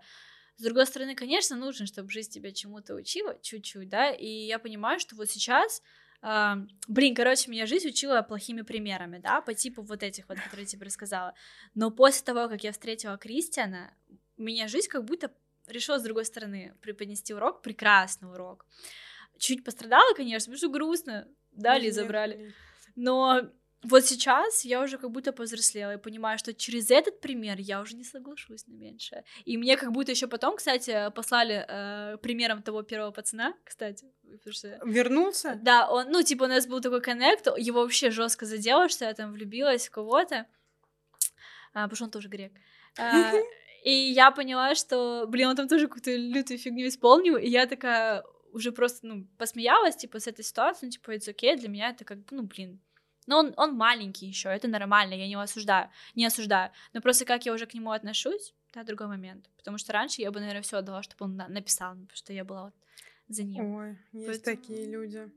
С 0.57 0.63
другой 0.63 0.85
стороны, 0.85 1.15
конечно, 1.15 1.55
нужно, 1.55 1.85
чтобы 1.85 2.09
жизнь 2.09 2.31
тебя 2.31 2.51
чему-то 2.51 2.93
учила 2.93 3.37
чуть-чуть, 3.41 3.87
да, 3.87 4.11
и 4.11 4.27
я 4.27 4.59
понимаю, 4.59 4.99
что 4.99 5.15
вот 5.15 5.29
сейчас 5.29 5.81
Uh, 6.21 6.67
блин, 6.89 7.15
короче, 7.15 7.49
меня 7.49 7.65
жизнь 7.65 7.87
учила 7.87 8.21
плохими 8.23 8.61
примерами, 8.63 9.19
да, 9.19 9.39
по 9.39 9.53
типу 9.53 9.83
вот 9.83 10.03
этих 10.03 10.27
вот, 10.27 10.37
которые 10.37 10.63
я 10.63 10.67
тебе 10.67 10.85
рассказала. 10.85 11.33
Но 11.75 11.91
после 11.91 12.25
того, 12.25 12.49
как 12.49 12.61
я 12.61 12.73
встретила 12.73 13.17
Кристиана, 13.17 13.93
меня 14.35 14.67
жизнь 14.67 14.89
как 14.89 15.05
будто 15.05 15.31
решила 15.67 15.97
с 15.97 16.03
другой 16.03 16.25
стороны 16.25 16.75
преподнести 16.81 17.33
урок, 17.33 17.61
прекрасный 17.61 18.29
урок. 18.29 18.65
Чуть 19.39 19.63
пострадала, 19.63 20.13
конечно, 20.13 20.51
потому 20.51 20.57
что 20.57 20.69
грустно, 20.69 21.27
дали, 21.51 21.89
забрали. 21.89 22.53
Но 22.95 23.49
вот 23.83 24.05
сейчас 24.05 24.65
я 24.65 24.81
уже 24.81 24.97
как 24.97 25.09
будто 25.09 25.31
повзрослела 25.31 25.93
и 25.93 25.97
понимаю, 25.97 26.37
что 26.37 26.53
через 26.53 26.91
этот 26.91 27.21
пример 27.21 27.57
я 27.59 27.79
уже 27.79 27.95
не 27.95 28.03
соглашусь 28.03 28.67
на 28.67 28.73
меньшее. 28.73 29.23
И 29.45 29.57
мне 29.57 29.77
как 29.77 29.93
будто 29.93 30.11
еще 30.11 30.27
потом, 30.27 30.57
кстати, 30.57 31.09
послали 31.15 31.65
э, 31.65 32.17
примером 32.17 32.61
того 32.61 32.83
первого 32.83 33.11
пацана, 33.11 33.53
кстати. 33.63 34.05
Что... 34.49 34.79
Вернулся? 34.83 35.57
Да, 35.63 35.89
он, 35.89 36.09
ну, 36.09 36.21
типа, 36.23 36.43
у 36.43 36.47
нас 36.47 36.67
был 36.67 36.81
такой 36.81 37.01
коннект, 37.01 37.47
его 37.57 37.81
вообще 37.81 38.11
жестко 38.11 38.45
задело, 38.45 38.89
что 38.89 39.05
я 39.05 39.13
там 39.13 39.31
влюбилась 39.31 39.87
в 39.87 39.91
кого-то, 39.91 40.45
а, 41.73 41.83
потому 41.83 41.95
что 41.95 42.05
он 42.05 42.11
тоже 42.11 42.27
грек. 42.27 42.51
А, 42.97 43.31
и 43.85 43.91
я 43.91 44.31
поняла, 44.31 44.75
что, 44.75 45.25
блин, 45.25 45.47
он 45.47 45.55
там 45.55 45.69
тоже 45.69 45.87
какую-то 45.87 46.13
лютую 46.13 46.57
фигню 46.57 46.89
исполнил, 46.89 47.37
и 47.37 47.47
я 47.47 47.65
такая 47.65 48.25
уже 48.51 48.71
просто, 48.71 49.07
ну, 49.07 49.27
посмеялась, 49.37 49.95
типа, 49.95 50.19
с 50.19 50.27
этой 50.27 50.43
ситуации, 50.43 50.87
ну, 50.87 50.91
типа, 50.91 51.15
it's 51.15 51.27
okay, 51.27 51.57
для 51.57 51.69
меня 51.69 51.89
это 51.89 52.05
как 52.05 52.19
бы, 52.19 52.25
ну, 52.31 52.43
блин, 52.43 52.79
но 53.27 53.39
он, 53.39 53.53
он 53.57 53.75
маленький 53.75 54.25
еще, 54.25 54.49
это 54.49 54.67
нормально, 54.67 55.13
я 55.13 55.27
не 55.27 55.35
осуждаю, 55.35 55.89
не 56.15 56.25
осуждаю. 56.25 56.71
Но 56.93 57.01
просто 57.01 57.25
как 57.25 57.45
я 57.45 57.53
уже 57.53 57.67
к 57.67 57.75
нему 57.75 57.91
отношусь, 57.91 58.55
это 58.73 58.83
другой 58.83 59.07
момент. 59.07 59.49
Потому 59.57 59.77
что 59.77 59.93
раньше 59.93 60.21
я 60.21 60.31
бы, 60.31 60.39
наверное, 60.39 60.63
все 60.63 60.77
отдала, 60.77 61.03
чтобы 61.03 61.25
он 61.25 61.35
написал, 61.35 61.91
потому 61.91 62.09
что 62.15 62.33
я 62.33 62.43
была 62.43 62.65
вот 62.65 62.73
за 63.27 63.43
ним. 63.43 63.75
Ой, 63.75 63.97
есть 64.13 64.43
Поэтому... 64.43 64.57
такие 64.57 64.85
люди. 64.87 65.29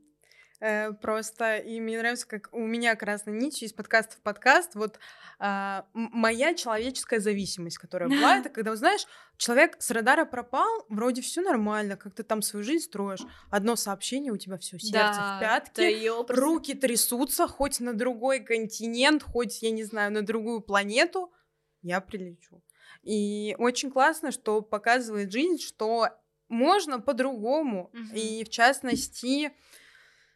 Э, 0.63 0.93
просто, 0.93 1.57
и 1.57 1.81
мне 1.81 1.99
нравится, 1.99 2.25
как 2.25 2.49
у 2.53 2.61
меня 2.61 2.95
красная 2.95 3.35
нить 3.35 3.61
из 3.65 3.73
подкаста 3.73 4.17
в 4.17 4.21
подкаст, 4.21 4.77
вот 4.77 5.01
а, 5.41 5.87
моя 5.93 6.55
человеческая 6.55 7.19
зависимость, 7.19 7.79
которая 7.79 8.09
была, 8.09 8.39
это 8.39 8.49
когда, 8.49 8.77
знаешь, 8.77 9.05
человек 9.39 9.75
с 9.81 9.91
радара 9.91 10.25
пропал, 10.25 10.71
вроде 10.89 11.21
все 11.21 11.41
нормально, 11.41 11.97
как 11.97 12.15
ты 12.15 12.23
там 12.23 12.43
свою 12.43 12.65
жизнь 12.65 12.85
строишь, 12.85 13.23
одно 13.51 13.75
сообщение, 13.75 14.31
у 14.31 14.37
тебя 14.37 14.57
все 14.57 14.79
сердце 14.79 15.19
да, 15.19 15.37
в 15.39 15.41
пятке, 15.41 16.13
руки 16.29 16.75
трясутся, 16.75 17.49
хоть 17.49 17.81
на 17.81 17.93
другой 17.93 18.39
континент, 18.39 19.25
хоть, 19.25 19.63
я 19.63 19.73
не 19.73 19.83
знаю, 19.83 20.13
на 20.13 20.23
другую 20.23 20.61
планету, 20.61 21.33
я 21.81 22.01
прилечу. 22.01 22.63
И 23.03 23.57
очень 23.59 23.91
классно, 23.91 24.31
что 24.31 24.63
показывает 24.63 25.33
жизнь, 25.33 25.59
что 25.59 26.07
можно 26.49 27.01
по-другому. 27.01 27.91
Угу. 27.93 28.15
И 28.15 28.45
в 28.45 28.49
частности, 28.49 29.51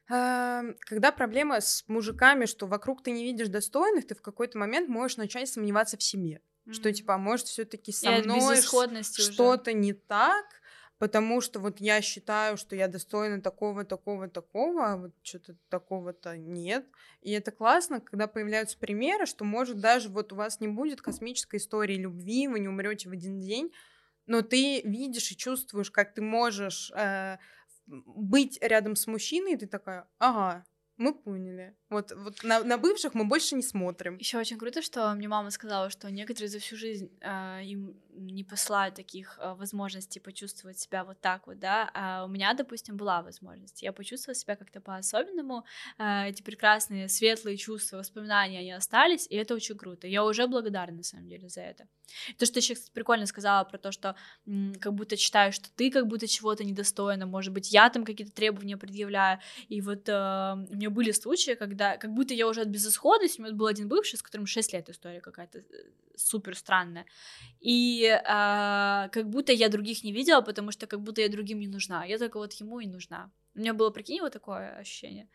когда 0.08 1.12
проблема 1.12 1.60
с 1.60 1.84
мужиками, 1.88 2.46
что 2.46 2.66
вокруг 2.66 3.02
ты 3.02 3.10
не 3.10 3.24
видишь 3.24 3.48
достойных, 3.48 4.06
ты 4.06 4.14
в 4.14 4.22
какой-то 4.22 4.58
момент 4.58 4.88
можешь 4.88 5.16
начать 5.16 5.48
сомневаться 5.48 5.96
в 5.96 6.02
себе. 6.02 6.40
Mm-hmm. 6.66 6.72
Что, 6.72 6.92
типа, 6.92 7.14
а 7.14 7.18
может, 7.18 7.46
все-таки 7.46 7.92
со 7.92 8.16
И 8.16 8.22
мной 8.22 8.62
что-то 8.62 9.72
не 9.72 9.92
так, 9.92 10.44
потому 10.98 11.40
что 11.40 11.60
вот 11.60 11.80
я 11.80 12.00
считаю, 12.00 12.56
что 12.56 12.76
я 12.76 12.88
достойна 12.88 13.40
такого, 13.40 13.84
такого, 13.84 14.28
такого, 14.28 14.92
а 14.92 14.96
вот 14.96 15.12
что-то 15.22 15.56
такого-то 15.68 16.36
нет. 16.36 16.86
И 17.20 17.32
это 17.32 17.50
классно, 17.50 18.00
когда 18.00 18.26
появляются 18.26 18.78
примеры, 18.78 19.26
что, 19.26 19.44
может, 19.44 19.80
даже 19.80 20.08
вот 20.08 20.32
у 20.32 20.36
вас 20.36 20.60
не 20.60 20.68
будет 20.68 21.02
космической 21.02 21.56
истории 21.56 21.96
любви, 21.96 22.48
вы 22.48 22.60
не 22.60 22.68
умрете 22.68 23.08
в 23.08 23.12
один 23.12 23.40
день, 23.40 23.72
но 24.26 24.42
ты 24.42 24.82
видишь 24.82 25.30
и 25.30 25.36
чувствуешь, 25.36 25.90
как 25.90 26.14
ты 26.14 26.22
можешь 26.22 26.90
э, 26.96 27.38
быть 27.86 28.58
рядом 28.60 28.96
с 28.96 29.06
мужчиной, 29.06 29.54
и 29.54 29.56
ты 29.56 29.66
такая, 29.66 30.08
ага, 30.18 30.64
мы 30.96 31.14
поняли. 31.14 31.74
Вот, 31.90 32.12
вот 32.12 32.42
на, 32.42 32.64
на 32.64 32.78
бывших 32.78 33.14
мы 33.14 33.24
больше 33.24 33.54
не 33.54 33.62
смотрим. 33.62 34.16
Еще 34.16 34.38
очень 34.38 34.58
круто, 34.58 34.82
что 34.82 35.12
мне 35.14 35.28
мама 35.28 35.50
сказала, 35.50 35.90
что 35.90 36.10
некоторые 36.10 36.48
за 36.48 36.58
всю 36.58 36.76
жизнь 36.76 37.10
э, 37.20 37.64
им 37.64 37.96
не 38.16 38.44
посылают 38.44 38.94
таких 38.94 39.38
э, 39.40 39.54
возможностей 39.54 40.20
почувствовать 40.20 40.78
себя 40.78 41.04
вот 41.04 41.20
так 41.20 41.46
вот, 41.46 41.58
да. 41.58 41.90
А 41.94 42.24
у 42.24 42.28
меня, 42.28 42.54
допустим, 42.54 42.96
была 42.96 43.22
возможность. 43.22 43.82
Я 43.82 43.92
почувствовала 43.92 44.34
себя 44.34 44.56
как-то 44.56 44.80
по-особенному. 44.80 45.64
Э, 45.98 46.28
эти 46.28 46.42
прекрасные 46.42 47.08
светлые 47.08 47.56
чувства, 47.56 47.98
воспоминания, 47.98 48.60
они 48.60 48.72
остались, 48.72 49.26
и 49.28 49.36
это 49.36 49.54
очень 49.54 49.76
круто. 49.76 50.06
Я 50.06 50.24
уже 50.24 50.46
благодарна, 50.46 50.98
на 50.98 51.02
самом 51.02 51.28
деле, 51.28 51.48
за 51.48 51.60
это. 51.60 51.86
То, 52.38 52.46
что 52.46 52.54
ты 52.54 52.60
сейчас 52.60 52.88
прикольно 52.90 53.26
сказала 53.26 53.64
про 53.64 53.78
то, 53.78 53.92
что 53.92 54.16
м, 54.46 54.74
как 54.80 54.94
будто 54.94 55.16
считаешь, 55.16 55.54
что 55.54 55.68
ты 55.74 55.90
как 55.90 56.06
будто 56.06 56.26
чего-то 56.26 56.64
недостойна, 56.64 57.26
может 57.26 57.52
быть, 57.52 57.72
я 57.72 57.90
там 57.90 58.04
какие-то 58.04 58.32
требования 58.32 58.76
предъявляю, 58.76 59.40
и 59.68 59.80
вот 59.80 60.08
э, 60.08 60.12
у 60.70 60.76
меня 60.86 60.94
были 60.94 61.12
случаи, 61.12 61.54
когда 61.54 61.96
как 61.96 62.12
будто 62.12 62.34
я 62.34 62.46
уже 62.46 62.62
от 62.62 62.68
безысходности, 62.68 63.40
у 63.40 63.44
меня 63.44 63.54
был 63.54 63.66
один 63.66 63.88
бывший, 63.88 64.16
с 64.16 64.22
которым 64.22 64.46
6 64.46 64.72
лет 64.72 64.88
история 64.88 65.20
какая-то 65.20 65.58
э, 65.58 65.62
супер 66.16 66.56
странная, 66.56 67.04
и 67.60 68.04
э, 68.04 69.08
как 69.10 69.28
будто 69.28 69.52
я 69.52 69.68
других 69.68 70.04
не 70.04 70.12
видела, 70.12 70.40
потому 70.42 70.72
что 70.72 70.86
как 70.86 71.00
будто 71.00 71.20
я 71.20 71.28
другим 71.28 71.58
не 71.58 71.68
нужна, 71.68 72.04
я 72.04 72.18
только 72.18 72.38
вот 72.38 72.52
ему 72.60 72.80
и 72.80 72.86
нужна. 72.86 73.30
У 73.54 73.58
меня 73.58 73.74
было, 73.74 73.90
прикинь, 73.90 74.20
вот 74.20 74.32
такое 74.32 74.78
ощущение. 74.78 75.28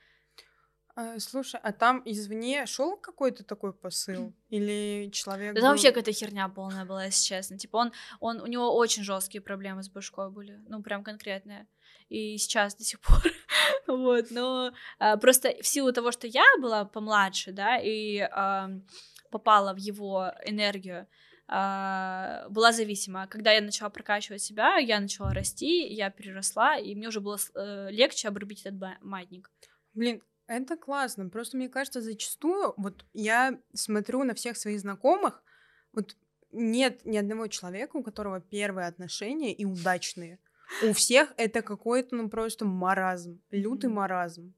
А, 0.95 1.19
слушай, 1.19 1.59
а 1.63 1.71
там 1.71 2.01
извне 2.05 2.65
шел 2.65 2.97
какой-то 2.97 3.43
такой 3.43 3.73
посыл? 3.73 4.33
Или 4.49 5.09
человек. 5.11 5.53
Да 5.53 5.61
был... 5.61 5.61
там 5.61 5.71
вообще 5.71 5.89
какая-то 5.89 6.11
херня 6.11 6.49
полная 6.49 6.85
была, 6.85 7.05
если 7.05 7.23
честно. 7.23 7.57
Типа 7.57 7.77
он, 7.77 7.91
он, 8.19 8.41
у 8.41 8.47
него 8.47 8.75
очень 8.75 9.03
жесткие 9.03 9.41
проблемы 9.41 9.83
с 9.83 9.89
башкой 9.89 10.29
были. 10.29 10.59
Ну, 10.67 10.83
прям 10.83 11.03
конкретные. 11.03 11.67
И 12.09 12.37
сейчас 12.37 12.75
до 12.75 12.83
сих 12.83 12.99
пор. 12.99 13.21
вот, 13.87 14.31
но 14.31 14.71
а, 14.99 15.17
просто 15.17 15.55
в 15.61 15.67
силу 15.67 15.91
того, 15.93 16.11
что 16.11 16.27
я 16.27 16.45
была 16.59 16.85
помладше, 16.85 17.51
да, 17.51 17.77
и 17.81 18.27
попала 19.29 19.73
в 19.73 19.77
его 19.77 20.33
энергию, 20.45 21.07
а, 21.53 22.47
была 22.49 22.71
зависима. 22.71 23.27
Когда 23.27 23.51
я 23.51 23.61
начала 23.61 23.89
прокачивать 23.89 24.41
себя, 24.41 24.77
я 24.77 25.01
начала 25.01 25.33
расти, 25.33 25.85
я 25.87 26.09
переросла, 26.09 26.77
и 26.77 26.95
мне 26.95 27.09
уже 27.09 27.19
было 27.19 27.37
э, 27.55 27.89
легче 27.91 28.29
обрубить 28.29 28.61
этот 28.65 29.01
маятник. 29.01 29.51
Блин, 29.93 30.21
это 30.47 30.77
классно. 30.77 31.27
Просто 31.29 31.57
мне 31.57 31.67
кажется, 31.67 32.01
зачастую, 32.01 32.73
вот 32.77 33.05
я 33.13 33.59
смотрю 33.73 34.23
на 34.23 34.33
всех 34.33 34.55
своих 34.55 34.79
знакомых, 34.79 35.43
вот 35.91 36.15
нет 36.53 37.03
ни 37.03 37.17
одного 37.17 37.47
человека, 37.47 37.97
у 37.97 38.03
которого 38.03 38.39
первые 38.39 38.87
отношения 38.87 39.53
и 39.53 39.65
удачные. 39.65 40.39
У 40.83 40.93
всех 40.93 41.33
это 41.37 41.61
какой-то, 41.61 42.15
ну, 42.15 42.29
просто 42.29 42.65
маразм, 42.65 43.41
лютый 43.51 43.89
маразм. 43.89 44.53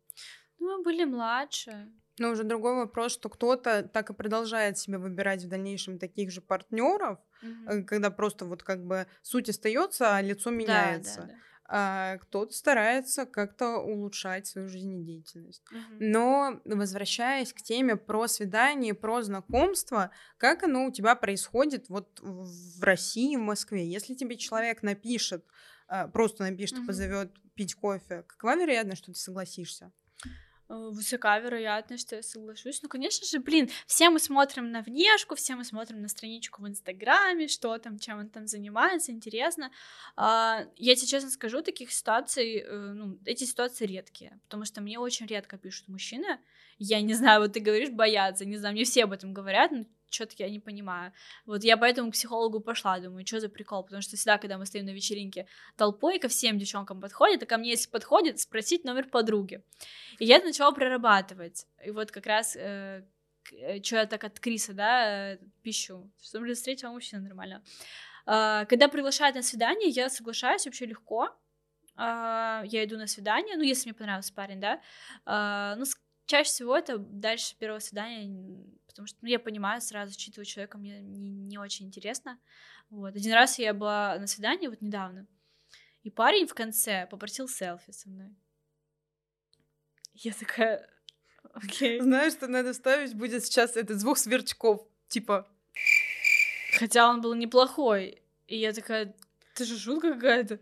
Ну, 0.60 0.78
мы 0.78 0.84
были 0.84 1.04
младше. 1.06 1.92
Но 2.20 2.30
уже 2.30 2.44
другой 2.44 2.76
вопрос, 2.76 3.14
что 3.14 3.30
кто-то 3.30 3.84
так 3.84 4.10
и 4.10 4.14
продолжает 4.14 4.78
себе 4.78 5.00
выбирать 5.00 5.44
в 5.44 5.50
дальнейшем 5.50 5.98
таких 5.98 6.32
же 6.32 6.42
партнеров, 6.42 7.18
mm-hmm. 7.44 7.84
когда 7.86 8.12
просто 8.12 8.46
вот 8.46 8.62
как 8.62 8.86
бы 8.86 9.08
суть 9.24 9.50
остается, 9.50 10.16
а 10.16 10.22
лицо 10.22 10.52
меняется. 10.52 11.22
Да, 11.22 11.28
да, 11.28 11.34
да 11.34 11.40
а 11.76 12.18
кто-то 12.18 12.54
старается 12.54 13.26
как-то 13.26 13.78
улучшать 13.78 14.46
свою 14.46 14.68
жизнедеятельность. 14.68 15.64
Mm-hmm. 15.72 15.98
Но 16.02 16.62
возвращаясь 16.66 17.54
к 17.54 17.62
теме 17.62 17.96
про 17.96 18.28
свидание, 18.28 18.94
про 18.94 19.22
знакомство, 19.22 20.12
как 20.38 20.64
оно 20.64 20.86
у 20.86 20.92
тебя 20.92 21.16
происходит 21.16 21.90
вот 21.90 22.20
в 22.22 22.84
России, 22.84 23.38
в 23.38 23.42
Москве? 23.42 23.88
Если 23.88 24.14
тебе 24.14 24.38
человек 24.38 24.84
напишет, 24.84 25.46
просто 26.14 26.44
напишет, 26.44 26.80
mm-hmm. 26.80 26.88
позовет 26.88 27.32
пить 27.56 27.76
кофе, 27.76 28.24
какова 28.28 28.56
вероятность, 28.56 29.04
что 29.04 29.12
ты 29.12 29.20
согласишься? 29.20 29.92
Э, 30.70 30.90
высока 30.92 31.40
вероятность, 31.40 32.08
что 32.08 32.16
я 32.16 32.24
соглашусь. 32.24 32.82
Ну, 32.82 32.90
конечно 32.90 33.28
же, 33.28 33.40
блин, 33.40 33.70
все 33.86 34.10
мы 34.10 34.20
смотрим 34.20 34.72
на 34.72 34.82
внешку, 34.82 35.36
все 35.36 35.56
мы 35.56 35.64
смотрим 35.64 36.02
на 36.02 36.08
страничку 36.08 36.62
в 36.62 36.68
Инстаграме, 36.68 37.48
что 37.48 37.78
там, 37.78 38.00
чем 38.00 38.20
он 38.20 38.30
там 38.30 38.48
занимается, 38.48 39.12
интересно. 39.12 39.72
А, 40.16 40.66
я 40.78 40.96
тебе 40.96 41.08
честно 41.08 41.30
скажу, 41.30 41.62
таких 41.62 41.92
ситуаций, 41.92 42.60
э, 42.60 42.94
ну, 42.94 43.20
эти 43.26 43.44
ситуации 43.44 43.86
редкие, 43.86 44.40
потому 44.44 44.66
что 44.66 44.82
мне 44.82 45.00
очень 45.00 45.26
редко 45.28 45.58
пишут 45.58 45.90
мужчины. 45.90 46.40
Я 46.80 47.02
не 47.02 47.14
знаю, 47.14 47.42
вот 47.42 47.54
ты 47.54 47.60
говоришь, 47.60 47.90
боятся, 47.90 48.46
не 48.46 48.58
знаю, 48.58 48.74
мне 48.74 48.84
все 48.84 49.04
об 49.04 49.12
этом 49.12 49.34
говорят, 49.34 49.72
но 49.72 49.86
что-то 50.14 50.36
я 50.38 50.50
не 50.50 50.60
понимаю. 50.60 51.12
Вот 51.46 51.64
я 51.64 51.78
поэтому 51.78 52.12
к 52.12 52.14
психологу 52.14 52.60
пошла, 52.60 53.00
думаю, 53.00 53.26
что 53.26 53.40
за 53.40 53.50
прикол, 53.50 53.84
потому 53.84 54.02
что 54.02 54.16
всегда, 54.16 54.38
когда 54.38 54.58
мы 54.58 54.66
стоим 54.66 54.86
на 54.86 54.92
вечеринке 54.92 55.48
толпой, 55.76 56.20
ко 56.20 56.28
всем 56.28 56.60
девчонкам 56.60 57.02
подходит, 57.02 57.44
а 57.44 57.46
ко 57.46 57.58
мне, 57.58 57.72
если 57.72 57.90
подходит, 57.90 58.40
спросить 58.40 58.86
номер 58.86 59.10
подруги. 59.10 59.64
И 60.20 60.26
я 60.26 60.40
начала 60.40 60.72
прорабатывать. 60.72 61.66
И 61.86 61.92
вот 61.92 62.12
как 62.12 62.26
раз 62.26 62.56
э, 62.56 63.06
э 63.52 63.82
что 63.84 63.98
я 63.98 64.06
так 64.06 64.24
от 64.24 64.40
Криса, 64.40 64.74
да, 64.74 65.34
э, 65.34 65.38
пищу, 65.62 66.12
что 66.22 66.40
блин, 66.40 66.56
встретила 66.56 66.92
мужчину 66.92 67.24
нормально. 67.24 67.64
Э, 68.26 68.66
когда 68.68 68.88
приглашают 68.88 69.36
на 69.36 69.42
свидание, 69.42 69.90
я 69.90 70.10
соглашаюсь 70.10 70.66
вообще 70.66 70.86
легко. 70.86 71.30
Э, 71.98 72.62
я 72.66 72.84
иду 72.84 72.98
на 72.98 73.08
свидание, 73.08 73.58
ну, 73.58 73.64
если 73.64 73.90
мне 73.90 73.94
понравился 73.98 74.34
парень, 74.34 74.60
да. 74.60 74.82
Э, 75.26 75.76
ну, 75.78 75.86
чаще 76.26 76.50
всего 76.50 76.78
это 76.78 76.98
дальше 76.98 77.56
первого 77.58 77.80
свидания 77.80 78.26
потому 78.94 79.08
что, 79.08 79.18
ну, 79.22 79.28
я 79.28 79.40
понимаю, 79.40 79.82
сразу 79.82 80.18
считываю 80.18 80.46
человека, 80.46 80.78
мне 80.78 81.02
не, 81.02 81.30
не 81.30 81.58
очень 81.58 81.88
интересно. 81.88 82.40
Вот. 82.90 83.16
Один 83.16 83.34
раз 83.34 83.58
я 83.58 83.74
была 83.74 84.20
на 84.20 84.28
свидании, 84.28 84.68
вот 84.68 84.82
недавно, 84.82 85.28
и 86.04 86.12
парень 86.12 86.46
в 86.46 86.54
конце 86.54 87.08
попросил 87.10 87.48
селфи 87.48 87.92
со 87.92 88.08
мной. 88.10 88.36
Я 90.14 90.34
такая, 90.34 90.88
окей. 91.54 92.00
Знаешь, 92.00 92.34
что 92.34 92.48
надо 92.48 92.74
ставить 92.74 93.16
будет 93.16 93.44
сейчас 93.44 93.76
этот 93.76 94.00
звук 94.00 94.18
сверчков, 94.18 94.88
типа... 95.08 95.48
Хотя 96.78 97.10
он 97.10 97.22
был 97.22 97.34
неплохой, 97.34 98.22
и 98.48 98.58
я 98.58 98.74
такая, 98.74 99.16
ты 99.56 99.66
же 99.66 99.78
шутка 99.78 100.14
какая-то. 100.14 100.60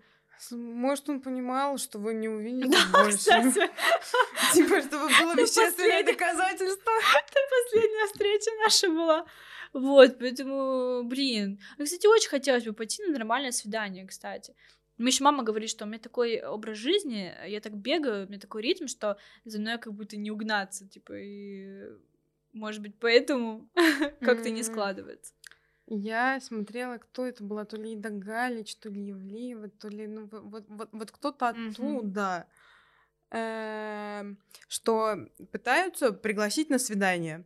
Может, 0.49 1.09
он 1.09 1.21
понимал, 1.21 1.77
что 1.77 1.99
вы 1.99 2.13
не 2.13 2.27
увидите 2.27 2.69
да, 2.69 2.85
больше. 3.03 3.29
Типа, 4.53 4.81
чтобы 4.81 5.07
было 5.19 5.35
вещественное 5.35 6.03
доказательство. 6.03 6.91
Это 7.15 7.39
последняя 7.49 8.07
встреча 8.07 8.51
наша 8.63 8.89
была. 8.89 9.25
Вот, 9.73 10.19
поэтому, 10.19 11.03
блин. 11.03 11.59
Ну, 11.77 11.85
кстати, 11.85 12.07
очень 12.07 12.29
хотелось 12.29 12.65
бы 12.65 12.73
пойти 12.73 13.03
на 13.03 13.13
нормальное 13.13 13.51
свидание, 13.51 14.07
кстати. 14.07 14.55
Мне 14.97 15.09
еще 15.09 15.23
мама 15.23 15.43
говорит, 15.43 15.69
что 15.69 15.85
у 15.85 15.87
меня 15.87 15.99
такой 15.99 16.43
образ 16.43 16.77
жизни, 16.77 17.33
я 17.47 17.59
так 17.61 17.75
бегаю, 17.75 18.25
у 18.25 18.29
меня 18.29 18.39
такой 18.39 18.61
ритм, 18.61 18.87
что 18.87 19.17
за 19.45 19.59
мной 19.59 19.79
как 19.79 19.93
будто 19.93 20.17
не 20.17 20.29
угнаться, 20.29 20.87
типа, 20.87 21.13
и 21.13 21.87
может 22.53 22.81
быть, 22.81 22.95
поэтому 22.99 23.69
как-то 24.19 24.49
не 24.49 24.61
складывается. 24.61 25.33
Я 25.93 26.39
смотрела, 26.39 26.99
кто 26.99 27.25
это 27.25 27.43
была, 27.43 27.65
то 27.65 27.75
ли 27.75 27.91
Ида 27.95 28.11
Галич, 28.11 28.77
то 28.77 28.87
ли 28.87 29.07
Евлеева, 29.07 29.67
то 29.67 29.89
ли, 29.89 30.07
ну, 30.07 30.25
вот, 30.31 30.63
вот, 30.69 30.87
вот 30.93 31.11
кто-то 31.11 31.49
оттуда, 31.49 32.47
эм, 33.29 34.37
что 34.69 35.17
пытаются 35.51 36.13
пригласить 36.13 36.69
на 36.69 36.79
свидание. 36.79 37.43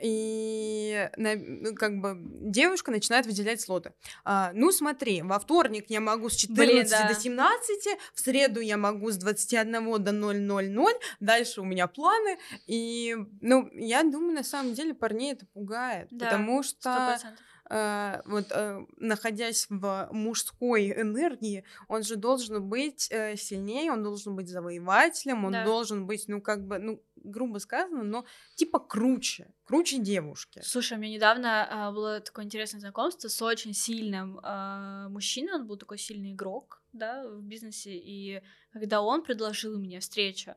И 0.00 1.10
ну, 1.16 1.74
как 1.74 2.00
бы 2.00 2.16
девушка 2.20 2.92
начинает 2.92 3.26
выделять 3.26 3.60
слоты. 3.60 3.94
А, 4.22 4.52
ну, 4.54 4.70
смотри, 4.70 5.22
во 5.22 5.40
вторник 5.40 5.86
я 5.88 6.00
могу 6.00 6.28
с 6.28 6.36
14 6.36 6.72
Блин, 6.72 6.86
да. 6.88 7.08
до 7.08 7.20
17, 7.20 7.98
в 8.14 8.20
среду 8.20 8.60
я 8.60 8.76
могу 8.76 9.10
с 9.10 9.16
21 9.16 10.04
до 10.04 10.12
000, 10.12 10.86
дальше 11.18 11.62
у 11.62 11.64
меня 11.64 11.88
планы. 11.88 12.38
И, 12.68 13.16
ну, 13.40 13.68
я 13.72 14.04
думаю, 14.04 14.34
на 14.34 14.44
самом 14.44 14.74
деле 14.74 14.94
парней 14.94 15.32
это 15.32 15.46
пугает, 15.46 16.06
да, 16.12 16.26
потому 16.26 16.62
что... 16.62 17.18
100%. 17.20 17.38
Э, 17.70 18.22
вот 18.24 18.46
э, 18.50 18.86
находясь 18.96 19.66
в 19.68 20.08
мужской 20.12 20.92
энергии, 20.92 21.64
он 21.88 22.02
же 22.02 22.16
должен 22.16 22.66
быть 22.68 23.08
э, 23.10 23.36
сильнее, 23.36 23.92
он 23.92 24.02
должен 24.02 24.36
быть 24.36 24.48
завоевателем, 24.48 25.44
он 25.44 25.52
да. 25.52 25.64
должен 25.64 26.06
быть, 26.06 26.24
ну, 26.28 26.40
как 26.40 26.66
бы, 26.66 26.78
ну, 26.78 27.02
грубо 27.16 27.58
сказано, 27.58 28.02
но 28.02 28.24
типа 28.56 28.78
круче, 28.78 29.52
круче 29.64 29.98
девушки. 29.98 30.60
Слушай, 30.64 30.96
у 30.96 31.00
меня 31.00 31.14
недавно 31.14 31.68
э, 31.90 31.94
было 31.94 32.20
такое 32.20 32.44
интересное 32.44 32.80
знакомство 32.80 33.28
с 33.28 33.42
очень 33.42 33.74
сильным 33.74 34.38
э, 34.38 35.08
мужчиной, 35.08 35.54
он 35.54 35.66
был 35.66 35.76
такой 35.76 35.98
сильный 35.98 36.32
игрок, 36.32 36.82
да, 36.92 37.26
в 37.28 37.42
бизнесе, 37.42 37.92
и 37.94 38.42
когда 38.72 39.02
он 39.02 39.22
предложил 39.22 39.78
мне 39.78 40.00
встречу, 40.00 40.54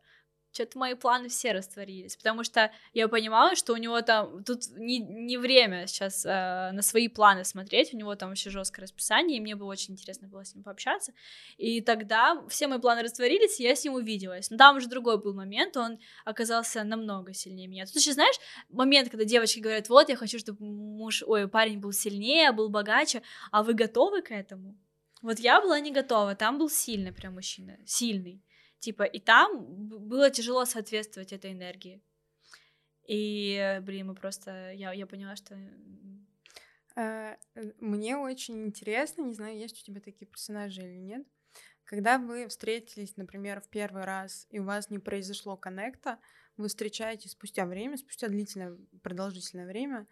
что-то 0.52 0.78
мои 0.78 0.94
планы 0.95 1.30
все 1.30 1.53
растворились, 1.53 2.15
потому 2.18 2.44
что 2.44 2.72
я 2.94 3.07
понимала, 3.07 3.56
что 3.56 3.73
у 3.73 3.78
него 3.78 4.02
там 4.02 4.44
тут 4.44 4.64
не, 4.76 4.99
не 4.99 5.38
время 5.38 5.88
сейчас 5.88 6.26
э, 6.26 6.72
на 6.73 6.82
свои 6.82 7.07
планы 7.07 7.45
смотреть, 7.45 7.94
у 7.94 7.98
него 7.98 8.15
там 8.15 8.30
вообще 8.30 8.49
жесткое 8.49 8.84
расписание, 8.84 9.38
и 9.38 9.41
мне 9.41 9.56
было 9.56 9.69
очень 9.69 9.94
интересно 9.94 10.28
было 10.28 10.44
с 10.44 10.53
ним 10.53 10.64
пообщаться, 10.64 11.14
и 11.57 11.82
тогда 11.82 12.41
все 12.49 12.68
мои 12.68 12.80
планы 12.80 13.03
растворились, 13.03 13.60
и 13.60 13.64
я 13.64 13.76
с 13.76 13.84
ним 13.84 13.94
увиделась, 13.94 14.49
но 14.49 14.57
там 14.57 14.78
уже 14.78 14.88
другой 14.88 15.22
был 15.22 15.34
момент, 15.34 15.78
он 15.78 15.99
оказался 16.26 16.84
намного 16.84 17.34
сильнее 17.34 17.68
меня. 17.68 17.86
Тут 17.86 17.95
еще, 17.95 18.14
знаешь, 18.14 18.36
момент, 18.69 19.10
когда 19.10 19.26
девочки 19.26 19.60
говорят, 19.60 19.90
вот, 19.90 20.10
я 20.10 20.15
хочу, 20.15 20.38
чтобы 20.40 20.65
муж, 20.65 21.23
ой, 21.26 21.48
парень 21.48 21.80
был 21.80 21.94
сильнее, 21.94 22.52
был 22.52 22.69
богаче, 22.69 23.22
а 23.52 23.64
вы 23.64 23.73
готовы 23.73 24.22
к 24.22 24.32
этому? 24.32 24.78
Вот 25.22 25.40
я 25.40 25.61
была 25.61 25.80
не 25.80 25.91
готова, 25.91 26.36
там 26.36 26.57
был 26.57 26.69
сильный 26.69 27.11
прям 27.11 27.36
мужчина, 27.36 27.78
сильный. 27.86 28.41
Типа, 28.82 29.03
и 29.03 29.20
там 29.20 29.64
было 30.10 30.32
тяжело 30.32 30.66
соответствовать 30.66 31.32
этой 31.34 31.53
энергии. 31.53 32.02
И, 33.08 33.80
блин, 33.84 34.08
мы 34.08 34.16
просто... 34.16 34.72
Я, 34.72 34.91
я 34.91 35.06
поняла, 35.06 35.36
что... 35.36 35.56
Э, 36.95 37.36
э, 37.56 37.72
мне 37.80 38.18
очень 38.18 38.66
интересно, 38.66 39.22
не 39.22 39.36
знаю, 39.36 39.56
есть 39.56 39.80
у 39.82 39.86
тебя 39.86 40.02
такие 40.02 40.26
персонажи 40.26 40.82
или 40.82 40.98
нет, 40.98 41.28
когда 41.84 42.18
вы 42.18 42.48
встретились, 42.48 43.18
например, 43.18 43.62
в 43.62 43.70
первый 43.70 44.03
раз, 44.03 44.48
и 44.49 44.58
у 44.60 44.64
вас 44.64 44.90
не 44.90 44.98
произошло 44.98 45.56
коннекта, 45.56 46.18
вы 46.58 46.68
встречаетесь 46.68 47.32
спустя 47.32 47.66
время, 47.68 47.98
спустя 47.98 48.30
длительное, 48.30 48.78
продолжительное 49.03 49.68
время, 49.68 50.08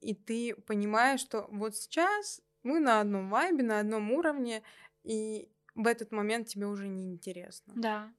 и 0.00 0.14
ты 0.14 0.56
понимаешь, 0.66 1.20
что 1.20 1.46
вот 1.50 1.76
сейчас 1.76 2.42
мы 2.64 2.80
на 2.80 3.00
одном 3.00 3.30
вайбе, 3.30 3.62
на 3.62 3.78
одном 3.78 4.10
уровне, 4.10 4.64
и 5.04 5.51
в 5.74 5.86
этот 5.86 6.12
момент 6.12 6.48
тебе 6.48 6.66
уже 6.66 6.88
не 6.88 7.10
интересно. 7.10 7.72
Да. 7.76 8.12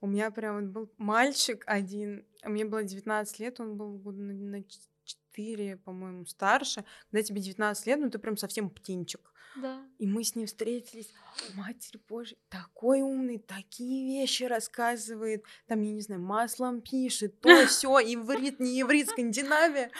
У 0.00 0.06
меня 0.06 0.30
прям 0.30 0.56
вот 0.60 0.70
был 0.70 0.94
мальчик 0.96 1.64
один, 1.66 2.24
мне 2.44 2.64
было 2.64 2.84
19 2.84 3.38
лет, 3.40 3.58
он 3.60 3.76
был 3.76 3.98
года 3.98 4.20
на, 4.20 4.32
на 4.32 4.64
4, 5.04 5.76
по-моему, 5.78 6.24
старше. 6.26 6.84
Когда 7.10 7.22
тебе 7.22 7.40
19 7.40 7.86
лет, 7.86 7.98
ну 7.98 8.10
ты 8.10 8.18
прям 8.18 8.36
совсем 8.36 8.70
птенчик. 8.70 9.32
Да. 9.56 9.82
И 9.98 10.06
мы 10.06 10.22
с 10.22 10.36
ним 10.36 10.46
встретились. 10.46 11.12
Матерь 11.54 12.00
Божья, 12.08 12.36
такой 12.48 13.00
умный, 13.00 13.38
такие 13.38 14.20
вещи 14.20 14.44
рассказывает. 14.44 15.44
Там, 15.66 15.80
я 15.82 15.92
не 15.92 16.00
знаю, 16.00 16.20
маслом 16.20 16.80
пишет, 16.80 17.40
то 17.40 17.48
все, 17.66 17.98
иврит, 17.98 18.60
не 18.60 18.80
иврит, 18.82 19.08
Скандинавия. 19.08 19.90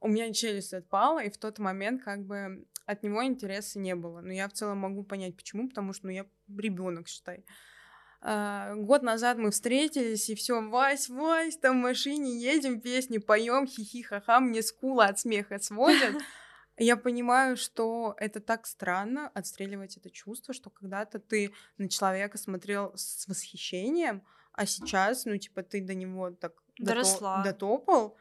У 0.00 0.08
меня 0.08 0.32
челюсть 0.32 0.74
отпала, 0.74 1.22
и 1.22 1.30
в 1.30 1.38
тот 1.38 1.58
момент 1.58 2.02
как 2.02 2.24
бы 2.24 2.66
от 2.86 3.02
него 3.02 3.24
интереса 3.24 3.78
не 3.78 3.94
было. 3.94 4.20
Но 4.20 4.32
я 4.32 4.48
в 4.48 4.52
целом 4.52 4.78
могу 4.78 5.02
понять, 5.02 5.36
почему, 5.36 5.68
потому 5.68 5.92
что 5.92 6.06
ну, 6.06 6.12
я 6.12 6.26
ребенок, 6.48 7.08
считай. 7.08 7.44
А, 8.20 8.74
год 8.74 9.02
назад 9.02 9.38
мы 9.38 9.50
встретились, 9.50 10.30
и 10.30 10.34
все, 10.34 10.60
Вась, 10.60 11.08
Вась, 11.08 11.58
там 11.58 11.80
в 11.80 11.82
машине 11.82 12.40
едем, 12.40 12.80
песни 12.80 13.18
поем, 13.18 13.66
хихи-ха-ха, 13.66 14.40
мне 14.40 14.62
скула 14.62 15.06
от 15.06 15.18
смеха 15.18 15.58
сводят. 15.58 16.14
Я 16.78 16.96
понимаю, 16.96 17.56
что 17.56 18.14
это 18.18 18.40
так 18.40 18.66
странно 18.66 19.28
отстреливать 19.28 19.96
это 19.96 20.10
чувство, 20.10 20.52
что 20.52 20.70
когда-то 20.70 21.18
ты 21.18 21.52
на 21.78 21.88
человека 21.88 22.36
смотрел 22.36 22.92
с 22.96 23.26
восхищением, 23.26 24.22
а 24.52 24.66
сейчас, 24.66 25.24
ну, 25.24 25.36
типа, 25.36 25.62
ты 25.62 25.80
до 25.80 25.94
него 25.94 26.30
так 26.30 26.52
Доросла. 26.78 27.42
дотопал, 27.42 28.16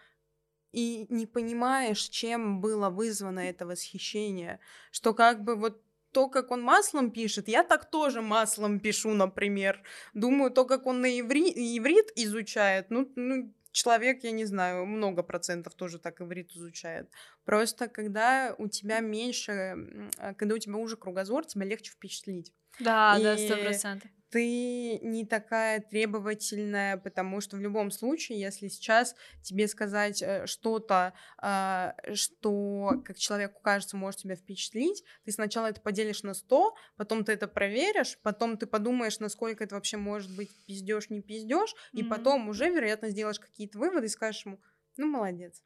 и 0.75 1.07
не 1.09 1.25
понимаешь, 1.25 2.01
чем 2.09 2.59
было 2.59 2.89
вызвано 2.89 3.39
это 3.39 3.65
восхищение, 3.65 4.59
что 4.91 5.13
как 5.13 5.43
бы 5.43 5.55
вот 5.55 5.81
то, 6.11 6.29
как 6.29 6.51
он 6.51 6.61
маслом 6.61 7.11
пишет, 7.11 7.47
я 7.47 7.63
так 7.63 7.89
тоже 7.89 8.21
маслом 8.21 8.79
пишу, 8.79 9.13
например. 9.13 9.81
Думаю, 10.13 10.51
то, 10.51 10.65
как 10.65 10.85
он 10.85 11.01
на 11.01 11.19
иври... 11.19 11.49
иврит 11.77 12.11
изучает, 12.15 12.89
ну, 12.89 13.09
ну, 13.15 13.53
человек, 13.71 14.23
я 14.23 14.31
не 14.31 14.45
знаю, 14.45 14.85
много 14.85 15.23
процентов 15.23 15.75
тоже 15.75 15.99
так 15.99 16.21
иврит 16.21 16.51
изучает. 16.55 17.09
Просто 17.45 17.87
когда 17.87 18.55
у 18.57 18.67
тебя 18.67 18.99
меньше, 18.99 19.75
а, 20.17 20.33
когда 20.33 20.55
у 20.55 20.57
тебя 20.57 20.75
уже 20.75 20.97
кругозор, 20.97 21.45
тебя 21.45 21.65
легче 21.65 21.91
впечатлить. 21.91 22.53
Да, 22.79 23.17
и 23.19 23.23
да, 23.23 23.37
сто 23.37 23.57
процентов 23.57 24.11
ты 24.35 24.99
не 25.01 25.25
такая 25.25 25.79
требовательная, 25.79 26.97
потому 26.97 27.39
что 27.39 27.55
в 27.55 27.61
любом 27.61 27.89
случае, 27.89 28.37
если 28.37 28.67
сейчас 28.67 29.15
тебе 29.41 29.65
сказать 29.69 30.21
э, 30.21 30.45
что-то, 30.45 31.13
а, 31.37 31.95
что 32.13 33.01
как 33.05 33.17
человеку 33.17 33.61
кажется 33.61 33.95
может 33.95 34.19
тебя 34.19 34.35
впечатлить, 34.35 35.05
ты 35.23 35.31
сначала 35.31 35.67
это 35.67 35.79
поделишь 35.79 36.23
на 36.23 36.33
100, 36.33 36.75
потом 36.97 37.23
ты 37.23 37.31
это 37.31 37.47
проверишь, 37.47 38.19
потом 38.23 38.57
ты 38.57 38.65
подумаешь, 38.65 39.19
насколько 39.19 39.63
это 39.63 39.75
вообще 39.75 39.95
может 39.95 40.35
быть 40.35 40.51
пиздешь, 40.65 41.09
не 41.09 41.21
пиздешь, 41.21 41.73
mm-hmm. 41.73 41.99
и 41.99 42.03
потом 42.03 42.49
уже, 42.49 42.69
вероятно, 42.69 43.11
сделаешь 43.11 43.39
какие-то 43.39 43.79
выводы 43.79 44.07
и 44.07 44.09
скажешь 44.09 44.45
ему, 44.45 44.59
ну, 44.97 45.07
молодец. 45.07 45.63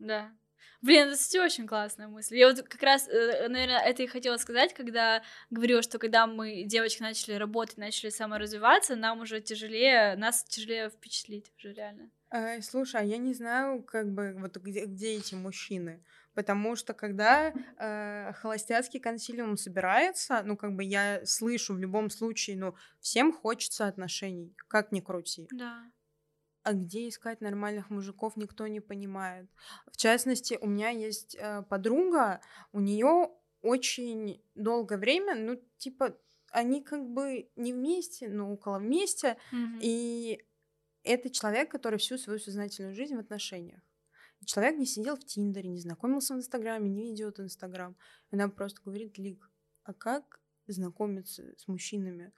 Да. 0.00 0.32
Блин, 0.80 1.08
это, 1.08 1.16
кстати, 1.16 1.38
очень 1.38 1.66
классная 1.66 2.08
мысль. 2.08 2.36
Я 2.36 2.48
вот 2.48 2.62
как 2.62 2.82
раз, 2.82 3.08
э, 3.08 3.48
наверное, 3.48 3.80
это 3.80 4.02
и 4.02 4.06
хотела 4.06 4.36
сказать, 4.36 4.74
когда 4.74 5.22
говорила, 5.50 5.82
что 5.82 5.98
когда 5.98 6.26
мы, 6.26 6.64
девочки, 6.64 7.02
начали 7.02 7.34
работать, 7.34 7.78
начали 7.78 8.10
саморазвиваться, 8.10 8.96
нам 8.96 9.20
уже 9.20 9.40
тяжелее, 9.40 10.16
нас 10.16 10.44
тяжелее 10.44 10.90
впечатлить 10.90 11.52
уже 11.58 11.72
реально. 11.72 12.10
Э, 12.30 12.60
слушай, 12.62 13.00
а 13.00 13.04
я 13.04 13.16
не 13.16 13.34
знаю, 13.34 13.82
как 13.82 14.12
бы, 14.12 14.34
вот 14.38 14.56
где, 14.58 14.84
где 14.86 15.16
эти 15.16 15.34
мужчины. 15.34 16.02
Потому 16.34 16.76
что 16.76 16.94
когда 16.94 17.52
э, 17.78 18.32
холостяцкий 18.34 19.00
консилиум 19.00 19.56
собирается, 19.56 20.42
ну, 20.44 20.56
как 20.56 20.76
бы 20.76 20.84
я 20.84 21.26
слышу 21.26 21.74
в 21.74 21.78
любом 21.78 22.10
случае, 22.10 22.56
ну, 22.56 22.76
всем 23.00 23.32
хочется 23.32 23.88
отношений, 23.88 24.54
как 24.68 24.92
ни 24.92 25.00
крути. 25.00 25.48
Да 25.50 25.82
а 26.68 26.74
где 26.74 27.08
искать 27.08 27.40
нормальных 27.40 27.88
мужиков, 27.88 28.36
никто 28.36 28.66
не 28.66 28.80
понимает. 28.80 29.48
В 29.90 29.96
частности, 29.96 30.58
у 30.60 30.66
меня 30.66 30.90
есть 30.90 31.34
э, 31.34 31.62
подруга, 31.62 32.42
у 32.72 32.80
нее 32.80 33.30
очень 33.62 34.42
долгое 34.54 34.98
время, 34.98 35.34
ну, 35.34 35.58
типа, 35.78 36.14
они 36.50 36.82
как 36.82 37.08
бы 37.08 37.48
не 37.56 37.72
вместе, 37.72 38.28
но 38.28 38.52
около 38.52 38.78
вместе, 38.78 39.38
mm-hmm. 39.50 39.78
и 39.80 40.44
это 41.04 41.30
человек, 41.30 41.70
который 41.70 41.98
всю 41.98 42.18
свою 42.18 42.38
сознательную 42.38 42.94
жизнь 42.94 43.16
в 43.16 43.20
отношениях. 43.20 43.80
Человек 44.44 44.76
не 44.76 44.84
сидел 44.84 45.16
в 45.16 45.24
Тиндере, 45.24 45.70
не 45.70 45.80
знакомился 45.80 46.34
в 46.34 46.36
Инстаграме, 46.36 46.90
не 46.90 47.10
ведет 47.10 47.40
Инстаграм. 47.40 47.96
Она 48.30 48.50
просто 48.50 48.82
говорит, 48.84 49.16
Лик, 49.16 49.50
а 49.84 49.94
как 49.94 50.38
знакомиться 50.66 51.44
с 51.56 51.66
мужчинами? 51.66 52.34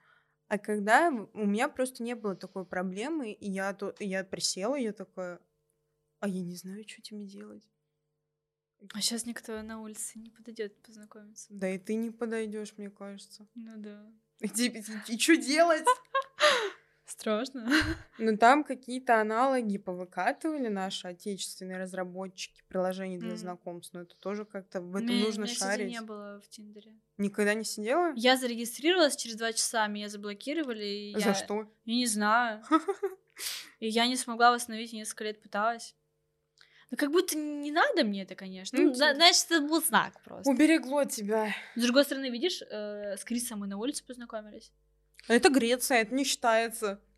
А 0.51 0.57
когда 0.57 1.09
у 1.33 1.45
меня 1.45 1.69
просто 1.69 2.03
не 2.03 2.13
было 2.13 2.35
такой 2.35 2.65
проблемы, 2.65 3.31
и 3.31 3.49
я, 3.49 3.73
то, 3.73 3.95
я 3.99 4.25
присела, 4.25 4.77
и 4.77 4.83
я 4.83 4.91
такая, 4.91 5.39
а 6.19 6.27
я 6.27 6.41
не 6.41 6.57
знаю, 6.57 6.83
что 6.85 7.01
тебе 7.01 7.25
делать. 7.25 7.63
А 8.93 8.99
сейчас 8.99 9.25
никто 9.25 9.61
на 9.61 9.79
улице 9.79 10.19
не 10.19 10.29
подойдет 10.29 10.75
познакомиться. 10.81 11.47
Да 11.51 11.69
и 11.69 11.79
ты 11.79 11.95
не 11.95 12.11
подойдешь, 12.11 12.73
мне 12.75 12.89
кажется. 12.89 13.47
Ну 13.55 13.77
да. 13.77 14.11
И, 14.41 14.47
и 15.07 15.17
что 15.17 15.37
делать? 15.37 15.85
Страшно. 17.11 17.67
Ну, 18.17 18.37
там 18.37 18.63
какие-то 18.63 19.19
аналоги 19.19 19.77
повыкатывали 19.77 20.67
наши 20.67 21.07
отечественные 21.07 21.77
разработчики 21.77 22.61
приложений 22.67 23.17
для 23.17 23.33
mm. 23.33 23.37
знакомств, 23.37 23.93
но 23.93 24.01
это 24.01 24.15
тоже 24.15 24.45
как-то 24.45 24.79
в 24.79 24.95
этом 24.95 25.07
Мне, 25.07 25.25
нужно 25.25 25.43
меня, 25.43 25.53
шарить. 25.53 25.87
Кстати, 25.87 26.01
не 26.01 26.01
было 26.01 26.39
в 26.39 26.47
Тиндере. 26.47 26.93
Никогда 27.17 27.53
не 27.53 27.65
сидела? 27.65 28.13
Я 28.15 28.37
зарегистрировалась, 28.37 29.15
через 29.15 29.35
два 29.35 29.51
часа 29.51 29.87
меня 29.87 30.07
заблокировали. 30.07 30.85
И 30.85 31.13
За 31.15 31.29
я... 31.29 31.33
что? 31.33 31.67
Я 31.85 31.95
не 31.95 32.05
знаю. 32.07 32.63
И 33.79 33.87
я 33.87 34.07
не 34.07 34.15
смогла 34.15 34.51
восстановить, 34.51 34.93
несколько 34.93 35.23
лет 35.25 35.41
пыталась. 35.41 35.95
Ну, 36.91 36.97
как 36.97 37.11
будто 37.11 37.37
не 37.37 37.71
надо 37.71 38.03
мне 38.03 38.23
это, 38.23 38.35
конечно. 38.35 38.77
Ну, 38.77 38.89
ну 38.89 38.93
значит, 38.93 39.47
это 39.49 39.61
был 39.61 39.81
знак 39.81 40.21
просто. 40.23 40.49
Уберегло 40.49 41.05
тебя. 41.05 41.53
С 41.75 41.81
другой 41.81 42.03
стороны, 42.05 42.29
видишь, 42.29 42.61
э, 42.61 43.17
с 43.17 43.23
Крисом 43.23 43.59
мы 43.59 43.67
на 43.67 43.77
улице 43.77 44.05
познакомились. 44.05 44.71
Это 45.27 45.49
Греция, 45.49 46.01
это 46.01 46.13
не 46.13 46.23
считается. 46.23 46.99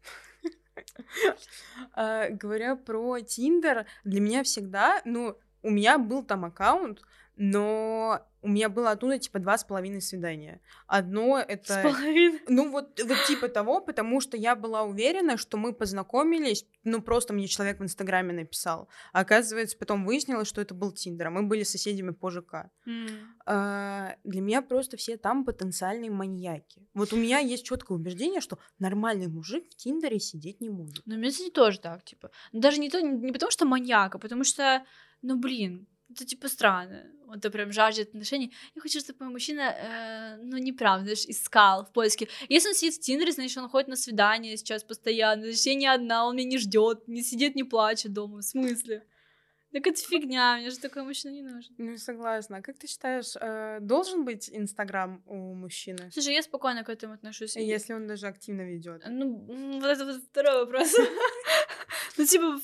А, 1.94 2.30
говоря 2.30 2.76
про 2.76 3.20
Тиндер, 3.22 3.86
для 4.04 4.20
меня 4.20 4.44
всегда, 4.44 5.02
ну, 5.06 5.38
у 5.62 5.70
меня 5.70 5.98
был 6.00 6.24
там 6.24 6.46
аккаунт, 6.46 7.02
но 7.36 8.26
у 8.44 8.50
меня 8.50 8.70
было 8.70 8.92
оттуда 8.92 9.18
типа 9.18 9.40
два 9.40 9.58
с 9.58 9.64
половиной 9.64 10.02
свидания. 10.02 10.62
Одно 10.86 11.40
это... 11.40 11.74
С 11.74 11.82
половиной? 11.82 12.42
Ну 12.48 12.70
вот, 12.70 13.00
вот 13.02 13.18
типа 13.26 13.48
того, 13.48 13.80
потому 13.82 14.20
что 14.20 14.38
я 14.38 14.56
была 14.56 14.84
уверена, 14.84 15.38
что 15.38 15.58
мы 15.58 15.74
познакомились, 15.74 16.66
ну 16.84 17.02
просто 17.02 17.34
мне 17.34 17.48
человек 17.48 17.80
в 17.80 17.84
Инстаграме 17.84 18.34
написал. 18.34 18.90
А 19.14 19.22
оказывается, 19.22 19.78
потом 19.78 20.06
выяснилось, 20.06 20.48
что 20.48 20.62
это 20.62 20.74
был 20.74 20.92
Тиндер, 20.92 21.28
а 21.28 21.32
мы 21.32 21.44
были 21.44 21.64
соседями 21.64 22.12
по 22.12 22.30
ЖК. 22.30 22.70
Mm. 22.86 23.08
А, 23.46 24.16
для 24.24 24.42
меня 24.42 24.62
просто 24.62 24.98
все 24.98 25.18
там 25.18 25.46
потенциальные 25.46 26.12
маньяки. 26.12 26.86
Вот 26.94 27.14
у 27.14 27.18
меня 27.18 27.40
есть 27.40 27.66
четкое 27.66 27.98
убеждение, 27.98 28.42
что 28.42 28.60
нормальный 28.78 29.28
мужик 29.28 29.66
в 29.72 29.76
Тиндере 29.76 30.20
сидеть 30.20 30.62
не 30.62 30.70
будет. 30.70 31.02
Ну, 31.06 31.16
у 31.16 31.18
меня, 31.18 31.32
кстати, 31.32 31.50
тоже 31.50 31.80
так, 31.80 32.04
типа. 32.04 32.30
Даже 32.52 32.80
не, 32.80 32.90
то, 32.90 33.02
не 33.02 33.32
потому, 33.32 33.52
что 33.52 33.66
маньяк, 33.66 34.16
а 34.16 34.20
потому 34.20 34.44
что, 34.44 34.86
ну, 35.22 35.38
блин, 35.38 35.88
это 36.14 36.26
типа 36.26 36.48
странно. 36.48 37.04
Он 37.28 37.40
то 37.40 37.50
прям 37.50 37.72
жаждет 37.72 38.10
отношений. 38.10 38.54
Я 38.76 38.82
хочу, 38.82 39.00
чтобы 39.00 39.26
мой 39.26 39.34
мужчина, 39.34 39.62
э, 39.62 40.38
ну, 40.44 40.58
не 40.58 40.72
правда, 40.72 41.04
знаешь, 41.04 41.26
искал 41.26 41.86
в 41.86 41.92
поиске. 41.92 42.28
Если 42.50 42.70
он 42.70 42.76
сидит 42.76 42.96
в 42.96 43.00
Тиндере, 43.00 43.32
значит, 43.32 43.58
он 43.58 43.70
ходит 43.70 43.88
на 43.88 43.96
свидание 43.96 44.56
сейчас 44.58 44.84
постоянно. 44.84 45.44
Значит, 45.44 45.66
я 45.66 45.76
не 45.76 45.88
одна, 45.88 46.26
он 46.26 46.36
меня 46.36 46.50
не 46.50 46.58
ждет, 46.58 47.08
не 47.08 47.24
сидит, 47.24 47.56
не 47.56 47.64
плачет 47.64 48.14
дома. 48.14 48.40
В 48.40 48.44
смысле? 48.44 49.04
Так 49.74 49.88
это 49.88 50.00
фигня, 50.00 50.58
мне 50.58 50.70
же 50.70 50.78
такой 50.78 51.02
мужчина 51.02 51.32
не 51.32 51.42
нужен. 51.42 51.74
Ну, 51.80 51.98
согласна. 51.98 52.58
А 52.58 52.62
как 52.62 52.78
ты 52.78 52.86
считаешь, 52.88 53.36
э, 53.42 53.80
должен 53.82 54.24
быть 54.24 54.48
Инстаграм 54.54 55.24
у 55.26 55.56
мужчины? 55.56 56.12
Слушай, 56.12 56.36
я 56.36 56.44
спокойно 56.44 56.84
к 56.84 56.90
этому 56.90 57.16
отношусь. 57.16 57.56
Если 57.56 57.94
он 57.94 58.06
даже 58.06 58.28
активно 58.28 58.62
ведет. 58.62 59.02
Ну, 59.10 59.80
вот 59.82 59.90
это 59.90 60.06
вот 60.06 60.22
второй 60.30 60.66
вопрос. 60.66 60.94
Ну, 62.18 62.26
типа, 62.26 62.60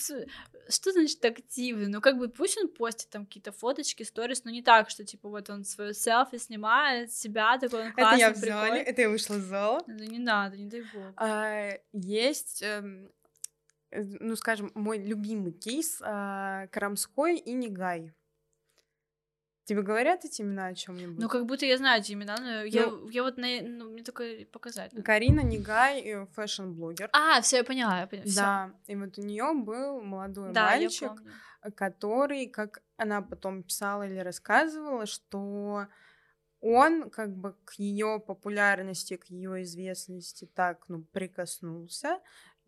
что 0.70 0.92
значит 0.92 1.24
активно? 1.26 1.88
Ну, 1.88 2.02
как 2.02 2.18
бы 2.18 2.30
пусть 2.30 2.58
он 2.58 2.68
постит 2.68 3.10
там 3.10 3.26
какие-то 3.26 3.52
фоточки, 3.52 4.04
сторис, 4.04 4.44
но 4.44 4.52
не 4.52 4.62
так, 4.62 4.90
что, 4.90 5.04
типа, 5.04 5.30
вот 5.30 5.50
он 5.50 5.66
свое 5.66 5.94
селфи 5.94 6.38
снимает, 6.38 7.12
себя 7.12 7.58
такой, 7.58 7.88
он 7.88 7.94
классный, 7.94 8.24
Это 8.24 8.28
я 8.28 8.34
в 8.34 8.38
зале, 8.38 8.82
это 8.82 9.02
я 9.02 9.10
вышла 9.10 9.36
из 9.36 9.44
зала. 9.44 9.82
Ну, 9.88 10.04
не 10.04 10.20
надо, 10.20 10.58
не 10.58 10.66
дай 10.66 10.82
бог. 10.82 11.14
А, 11.16 11.72
есть 11.94 12.62
эм, 12.62 13.10
Э, 13.92 14.04
ну, 14.20 14.36
скажем, 14.36 14.72
мой 14.76 15.00
любимый 15.00 15.52
кейс 15.52 16.00
а, 16.02 16.68
Карамской 16.68 17.38
и 17.38 17.54
Негай. 17.54 18.14
Тебе 19.70 19.84
говорят 19.84 20.26
эти 20.26 20.42
имена 20.42 20.66
о 20.66 20.74
чем-нибудь? 20.74 21.20
Ну, 21.20 21.30
как 21.30 21.46
будто 21.46 21.64
я 21.64 21.78
знаю 21.78 22.02
эти 22.02 22.14
имена, 22.14 22.38
но 22.40 22.44
ну, 22.44 22.64
я, 22.64 22.92
я 23.12 23.22
вот 23.22 23.38
на, 23.38 23.62
ну, 23.62 23.92
мне 23.92 24.02
только 24.02 24.24
показать. 24.52 24.92
Надо. 24.94 25.06
Карина 25.06 25.42
Негай, 25.42 26.26
fashion-блогер. 26.36 27.12
А, 27.14 27.40
все, 27.42 27.58
я 27.58 27.64
поняла, 27.64 28.00
я 28.00 28.08
поняла. 28.08 28.26
Да, 28.36 28.72
и 28.88 28.96
вот 28.96 29.20
у 29.20 29.22
нее 29.22 29.54
был 29.54 30.02
молодой 30.02 30.54
да, 30.54 30.66
мальчик, 30.66 31.12
который, 31.76 32.48
как 32.48 32.82
она 32.98 33.22
потом 33.22 33.62
писала 33.62 34.08
или 34.08 34.18
рассказывала, 34.18 35.06
что 35.06 35.86
он 36.62 37.12
как 37.12 37.36
бы 37.36 37.56
к 37.64 37.74
ее 37.74 38.20
популярности, 38.20 39.18
к 39.18 39.26
ее 39.26 39.62
известности 39.62 40.50
так, 40.52 40.86
ну, 40.88 41.04
прикоснулся, 41.04 42.20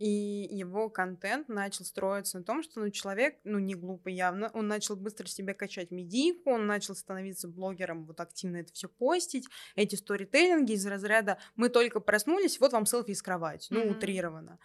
и 0.01 0.47
его 0.49 0.89
контент 0.89 1.47
начал 1.47 1.85
строиться 1.85 2.39
на 2.39 2.43
том, 2.43 2.63
что 2.63 2.79
ну, 2.79 2.89
человек, 2.89 3.37
ну, 3.43 3.59
не 3.59 3.75
глупый 3.75 4.15
явно, 4.15 4.49
он 4.55 4.67
начал 4.67 4.95
быстро 4.95 5.27
себе 5.27 5.53
качать 5.53 5.91
медийку, 5.91 6.49
он 6.49 6.65
начал 6.65 6.95
становиться 6.95 7.47
блогером, 7.47 8.07
вот 8.07 8.19
активно 8.19 8.57
это 8.57 8.73
все 8.73 8.89
постить, 8.89 9.47
эти 9.75 9.93
сторителлинги 9.93 10.71
из 10.71 10.87
разряда 10.87 11.37
«мы 11.55 11.69
только 11.69 11.99
проснулись, 11.99 12.59
вот 12.59 12.73
вам 12.73 12.87
селфи 12.87 13.11
из 13.11 13.21
кровати», 13.21 13.67
ну, 13.69 13.81
mm-hmm. 13.81 13.91
утрированно. 13.91 14.59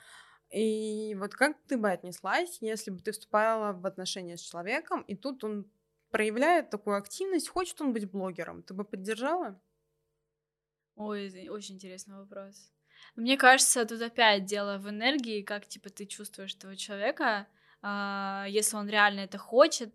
И 0.50 1.14
вот 1.20 1.34
как 1.34 1.58
ты 1.66 1.76
бы 1.76 1.90
отнеслась, 1.90 2.56
если 2.62 2.90
бы 2.90 3.00
ты 3.00 3.12
вступала 3.12 3.74
в 3.74 3.84
отношения 3.84 4.38
с 4.38 4.40
человеком, 4.40 5.02
и 5.02 5.16
тут 5.16 5.44
он 5.44 5.70
проявляет 6.10 6.70
такую 6.70 6.96
активность, 6.96 7.48
хочет 7.48 7.78
он 7.82 7.92
быть 7.92 8.10
блогером, 8.10 8.62
ты 8.62 8.72
бы 8.72 8.84
поддержала? 8.84 9.60
Ой, 10.94 11.50
очень 11.50 11.74
интересный 11.74 12.16
вопрос. 12.16 12.72
Мне 13.14 13.36
кажется, 13.36 13.84
тут 13.84 14.00
опять 14.02 14.44
дело 14.44 14.78
в 14.78 14.88
энергии, 14.88 15.42
как 15.42 15.66
типа 15.66 15.90
ты 15.90 16.06
чувствуешь 16.06 16.54
этого 16.54 16.76
человека. 16.76 17.46
А, 17.82 18.46
если 18.48 18.76
он 18.76 18.88
реально 18.88 19.20
это 19.20 19.38
хочет, 19.38 19.92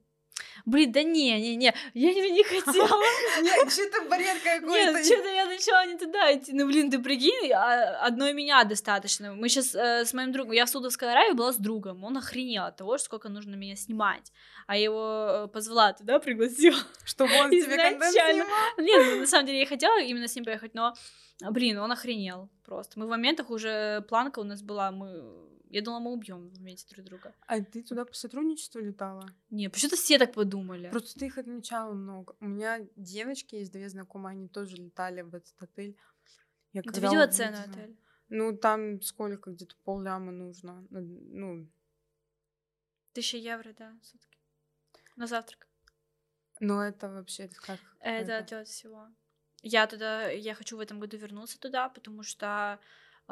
Блин, 0.65 0.91
да 0.91 1.03
не, 1.03 1.39
не, 1.39 1.55
не, 1.55 1.73
я 1.93 2.13
не, 2.13 2.31
не 2.31 2.43
хотела. 2.43 3.01
Нет, 3.41 3.71
что-то 3.71 4.01
бред 4.09 4.37
какой-то. 4.43 4.93
Нет, 4.93 5.05
что-то 5.05 5.29
я 5.29 5.45
начала 5.45 5.85
не 5.85 5.97
туда 5.97 6.35
идти. 6.35 6.53
Ну, 6.53 6.67
блин, 6.67 6.91
ты 6.91 6.99
прикинь, 6.99 7.51
а, 7.51 8.05
одной 8.05 8.33
меня 8.33 8.63
достаточно. 8.63 9.33
Мы 9.33 9.49
сейчас 9.49 9.73
э, 9.75 10.05
с 10.05 10.13
моим 10.13 10.31
другом, 10.31 10.53
я 10.53 10.65
в 10.65 10.69
Судовской 10.69 11.11
Аравии 11.11 11.33
была 11.33 11.51
с 11.53 11.57
другом, 11.57 12.03
он 12.03 12.17
охренел 12.17 12.65
от 12.65 12.77
того, 12.77 12.97
сколько 12.97 13.29
нужно 13.29 13.55
меня 13.55 13.75
снимать. 13.75 14.31
А 14.67 14.77
я 14.77 14.83
его 14.83 15.45
э, 15.45 15.47
позвала 15.47 15.93
туда, 15.93 16.19
пригласила. 16.19 16.77
Чтобы 17.05 17.33
он 17.39 17.49
тебе 17.51 17.77
контент 17.77 18.11
снимал? 18.11 18.47
Нет, 18.77 19.05
ну, 19.05 19.19
на 19.21 19.27
самом 19.27 19.47
деле 19.47 19.59
я 19.59 19.65
хотела 19.65 19.99
именно 20.01 20.27
с 20.27 20.35
ним 20.35 20.45
поехать, 20.45 20.73
но, 20.73 20.93
блин, 21.49 21.79
он 21.79 21.91
охренел 21.91 22.49
просто. 22.63 22.99
Мы 22.99 23.07
в 23.07 23.09
моментах 23.09 23.49
уже, 23.49 24.01
планка 24.07 24.39
у 24.39 24.43
нас 24.43 24.61
была, 24.61 24.91
мы 24.91 25.49
я 25.71 25.81
думала, 25.81 26.01
мы 26.01 26.11
убьем 26.11 26.49
вместе 26.49 26.93
друг 26.93 27.05
друга. 27.05 27.33
А 27.47 27.61
ты 27.61 27.81
туда 27.81 28.03
по 28.03 28.13
сотрудничеству 28.13 28.81
летала? 28.81 29.25
Не, 29.49 29.69
почему-то 29.69 29.95
все 29.95 30.19
так 30.19 30.33
подумали. 30.33 30.89
Просто 30.89 31.17
ты 31.17 31.27
их 31.27 31.37
отмечала 31.37 31.93
много. 31.93 32.35
У 32.41 32.45
меня 32.45 32.85
девочки 32.97 33.55
есть 33.55 33.71
две 33.71 33.87
знакомые, 33.87 34.33
они 34.33 34.49
тоже 34.49 34.75
летали 34.75 35.21
в 35.21 35.33
этот 35.33 35.53
отель. 35.61 35.97
Я 36.73 36.81
ты 36.81 36.99
видела 36.99 37.25
цену 37.27 37.57
отель? 37.57 37.97
Ну, 38.27 38.57
там 38.57 39.01
сколько? 39.01 39.51
Где-то 39.51 39.75
полляма 39.83 40.33
нужно. 40.33 40.85
Ну... 40.89 41.69
Тысяча 43.13 43.37
евро, 43.37 43.73
да, 43.73 43.97
сутки. 44.03 44.39
На 45.15 45.25
завтрак. 45.25 45.67
Ну, 46.59 46.81
это 46.81 47.09
вообще 47.09 47.47
как? 47.47 47.79
Это 48.01 48.39
от 48.39 48.67
всего. 48.67 49.07
Я 49.61 49.85
туда, 49.87 50.29
я 50.29 50.55
хочу 50.55 50.77
в 50.77 50.79
этом 50.79 50.99
году 50.99 51.17
вернуться 51.17 51.59
туда, 51.59 51.89
потому 51.89 52.23
что 52.23 52.79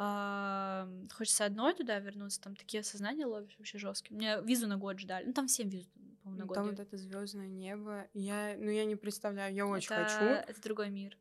а, 0.02 0.88
хочется 1.12 1.44
одной 1.44 1.74
туда 1.74 1.98
вернуться, 1.98 2.40
там 2.40 2.56
такие 2.56 2.80
осознания 2.80 3.26
ловишь 3.26 3.56
вообще 3.58 3.78
жесткие. 3.78 4.16
Мне 4.16 4.40
визу 4.42 4.66
на 4.66 4.76
год 4.76 4.98
ждали. 4.98 5.26
Ну, 5.26 5.32
там 5.32 5.46
всем 5.46 5.68
визу, 5.68 5.90
по 6.22 6.30
на 6.30 6.46
год. 6.46 6.54
Там 6.54 6.70
вот 6.70 6.78
это 6.78 6.96
звездное 6.96 7.48
небо. 7.48 8.08
Я, 8.14 8.54
ну, 8.56 8.70
я 8.70 8.84
не 8.84 8.96
представляю, 8.96 9.54
я 9.54 9.66
очень 9.66 9.92
это, 9.92 10.04
хочу. 10.04 10.24
Это 10.24 10.62
другой 10.62 10.90
мир. 10.90 11.18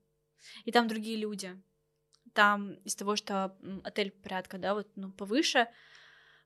И 0.64 0.72
там 0.72 0.88
другие 0.88 1.18
люди. 1.18 1.62
Там 2.34 2.76
из 2.86 2.96
того, 2.96 3.16
что 3.16 3.58
отель 3.84 4.12
порядка, 4.12 4.58
да, 4.58 4.74
вот, 4.76 4.88
ну, 4.96 5.12
повыше, 5.12 5.68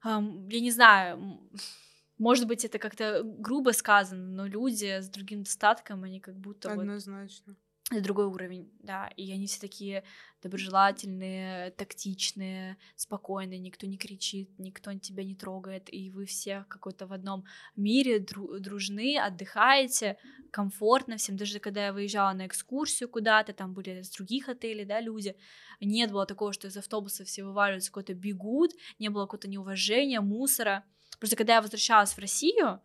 эм, 0.05 0.47
я 0.47 0.61
не 0.61 0.71
знаю, 0.71 1.39
может 2.17 2.47
быть, 2.47 2.63
это 2.63 2.79
как-то 2.79 3.21
грубо 3.23 3.71
сказано, 3.71 4.23
но 4.23 4.47
люди 4.47 5.01
с 5.01 5.09
другим 5.09 5.43
достатком, 5.43 6.03
они 6.03 6.19
как 6.19 6.35
будто 6.35 6.71
Однозначно. 6.71 7.53
Вот 7.53 7.72
это 7.91 8.01
другой 8.01 8.25
уровень, 8.25 8.71
да, 8.79 9.07
и 9.17 9.31
они 9.31 9.45
все 9.45 9.59
такие 9.59 10.03
доброжелательные, 10.41 11.71
тактичные, 11.71 12.77
спокойные, 12.95 13.59
никто 13.59 13.85
не 13.87 13.97
кричит, 13.97 14.57
никто 14.57 14.93
тебя 14.93 15.23
не 15.23 15.35
трогает, 15.35 15.93
и 15.93 16.09
вы 16.09 16.25
все 16.25 16.65
какой-то 16.69 17.07
в 17.07 17.13
одном 17.13 17.45
мире 17.75 18.19
дру- 18.19 18.57
дружны, 18.59 19.17
отдыхаете, 19.17 20.17
комфортно 20.49 21.17
всем, 21.17 21.35
даже 21.35 21.59
когда 21.59 21.87
я 21.87 21.93
выезжала 21.93 22.33
на 22.33 22.47
экскурсию 22.47 23.09
куда-то, 23.09 23.53
там 23.53 23.73
были 23.73 24.01
с 24.01 24.09
других 24.09 24.49
отелей, 24.49 24.85
да, 24.85 25.01
люди, 25.01 25.35
нет 25.81 26.11
было 26.11 26.25
такого, 26.25 26.53
что 26.53 26.67
из 26.67 26.77
автобуса 26.77 27.25
все 27.25 27.43
вываливаются, 27.43 27.91
куда-то 27.91 28.13
бегут, 28.13 28.71
не 28.97 29.09
было 29.09 29.25
какого-то 29.25 29.49
неуважения, 29.49 30.21
мусора, 30.21 30.85
просто 31.19 31.35
когда 31.35 31.55
я 31.55 31.61
возвращалась 31.61 32.13
в 32.13 32.19
Россию, 32.19 32.81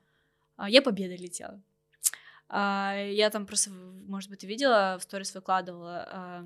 а, 0.57 0.69
я 0.69 0.83
победой 0.83 1.17
летела, 1.17 1.63
я 2.51 3.31
там 3.31 3.47
просто, 3.47 3.71
может 3.71 4.31
быть, 4.31 4.45
видела, 4.45 4.97
в 4.99 5.03
сторис 5.03 5.35
выкладывала, 5.35 6.09
а, 6.11 6.45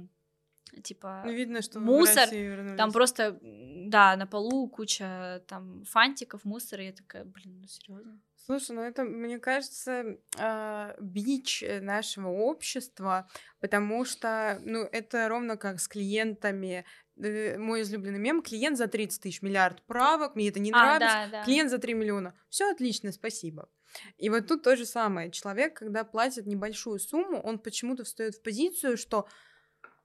типа 0.82 1.22
Ну, 1.24 1.32
видно, 1.32 1.62
что 1.62 1.80
мусор, 1.80 2.28
там 2.76 2.92
просто, 2.92 3.38
да, 3.42 4.16
на 4.16 4.26
полу 4.26 4.68
куча 4.68 5.42
там 5.46 5.84
фантиков, 5.84 6.44
мусора, 6.44 6.84
я 6.84 6.92
такая, 6.92 7.24
блин, 7.24 7.60
ну 7.60 7.66
серьезно. 7.66 8.20
Слушай, 8.44 8.74
ну 8.74 8.82
это, 8.82 9.04
мне 9.04 9.38
кажется, 9.38 10.18
э, 10.36 10.94
бич 11.00 11.62
нашего 11.80 12.28
общества, 12.28 13.28
потому 13.60 14.04
что, 14.04 14.58
ну, 14.64 14.80
это 14.80 15.28
ровно 15.28 15.56
как 15.56 15.78
с 15.78 15.86
клиентами. 15.86 16.84
Э, 17.16 17.56
мой 17.58 17.82
излюбленный 17.82 18.18
мем: 18.18 18.42
клиент 18.42 18.76
за 18.78 18.88
30 18.88 19.22
тысяч, 19.22 19.42
миллиард 19.42 19.82
правок, 19.82 20.34
мне 20.34 20.48
это 20.48 20.58
не 20.58 20.72
А, 20.72 20.76
нравится. 20.76 21.06
да, 21.06 21.28
да. 21.38 21.44
Клиент 21.44 21.70
за 21.70 21.78
3 21.78 21.94
миллиона. 21.94 22.34
Все 22.48 22.68
отлично, 22.72 23.12
спасибо. 23.12 23.68
И 24.16 24.31
вот 24.31 24.47
тут 24.47 24.62
то 24.62 24.77
же 24.77 24.86
самое. 24.86 25.31
Человек, 25.31 25.74
когда 25.78 26.05
платит 26.05 26.47
небольшую 26.47 26.98
сумму, 26.98 27.40
он 27.40 27.59
почему-то 27.59 28.05
встает 28.05 28.36
в 28.36 28.43
позицию, 28.43 28.97
что 28.97 29.27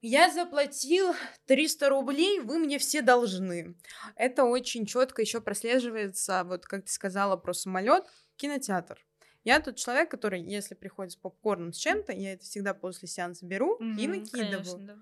я 0.01 0.31
заплатил 0.31 1.13
300 1.45 1.89
рублей, 1.89 2.39
вы 2.39 2.59
мне 2.59 2.77
все 2.77 3.01
должны. 3.01 3.75
Это 4.15 4.43
очень 4.43 4.85
четко 4.85 5.21
еще 5.21 5.41
прослеживается, 5.41 6.43
вот 6.43 6.65
как 6.65 6.85
ты 6.85 6.91
сказала 6.91 7.35
про 7.37 7.53
самолет, 7.53 8.05
кинотеатр. 8.35 9.03
Я 9.43 9.59
тот 9.59 9.77
человек, 9.77 10.11
который, 10.11 10.41
если 10.43 10.75
приходит 10.75 11.13
с 11.13 11.15
попкорном 11.15 11.73
с 11.73 11.77
чем-то, 11.77 12.11
я 12.13 12.33
это 12.33 12.43
всегда 12.43 12.73
после 12.73 13.07
сеанса 13.07 13.45
беру 13.45 13.85
и 13.95 14.07
Мгм, 14.07 14.07
накидываю. 14.07 14.81
конечно, 14.81 14.85
да. 14.85 14.97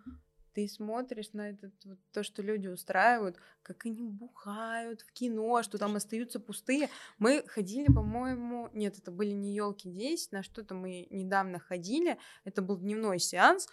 Ты 0.56 0.70
смотришь 0.70 1.34
на 1.34 1.50
этот, 1.50 1.74
вот, 1.84 2.00
то, 2.14 2.24
что 2.24 2.42
люди 2.42 2.68
устраивают, 2.70 3.36
как 3.62 3.86
они 3.86 4.02
бухают 4.02 5.02
в 5.02 5.12
кино, 5.12 5.62
что 5.64 5.78
там 5.78 5.98
остаются 5.98 6.40
пустые. 6.40 6.90
Мы 7.18 7.44
ходили, 7.46 7.88
по-моему, 7.88 8.70
нет, 8.72 8.98
это 8.98 9.12
были 9.12 9.32
не 9.32 9.54
елки 9.54 9.90
10, 9.92 10.32
на 10.32 10.44
что-то 10.44 10.74
мы 10.74 11.08
недавно 11.10 11.60
ходили. 11.60 12.18
Это 12.46 12.62
был 12.62 12.78
дневной 12.78 13.20
сеанс. 13.20 13.68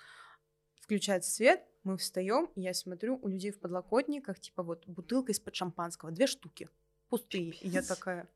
Включается 0.81 1.31
свет, 1.31 1.65
мы 1.85 1.97
встаем, 1.97 2.51
и 2.57 2.63
я 2.63 2.75
смотрю, 2.75 3.17
у 3.23 3.29
людей 3.29 3.53
в 3.53 3.61
подлокотниках, 3.61 4.41
типа 4.41 4.65
вот 4.65 4.85
бутылка 4.89 5.31
из-под 5.31 5.55
шампанского, 5.55 6.11
две 6.11 6.27
штуки, 6.27 6.69
пустые. 7.09 7.53
И 7.61 7.69
я 7.69 7.83
такая, 7.83 8.29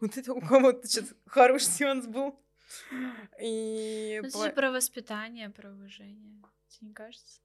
вот 0.00 0.14
это 0.18 0.34
у 0.34 0.42
кого-то 0.42 0.86
сейчас 0.86 1.06
хороший 1.24 1.68
сеанс 1.68 2.06
был. 2.06 2.38
И 3.40 4.18
Ну, 4.20 4.28
Это 4.28 4.38
по- 4.38 4.44
же 4.44 4.52
про 4.52 4.70
воспитание, 4.72 5.48
про 5.48 5.70
уважение. 5.70 6.42
Тебе 6.68 6.88
не 6.88 6.92
кажется? 6.94 7.40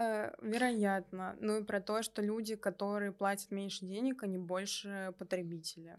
Э, 0.00 0.32
Вероятно. 0.42 1.36
Ну 1.40 1.60
и 1.60 1.64
про 1.64 1.80
то, 1.80 2.02
что 2.02 2.22
люди, 2.22 2.56
которые 2.56 3.12
платят 3.12 3.50
меньше 3.52 3.84
денег, 3.86 4.22
они 4.24 4.38
больше 4.38 5.14
потребители. 5.18 5.98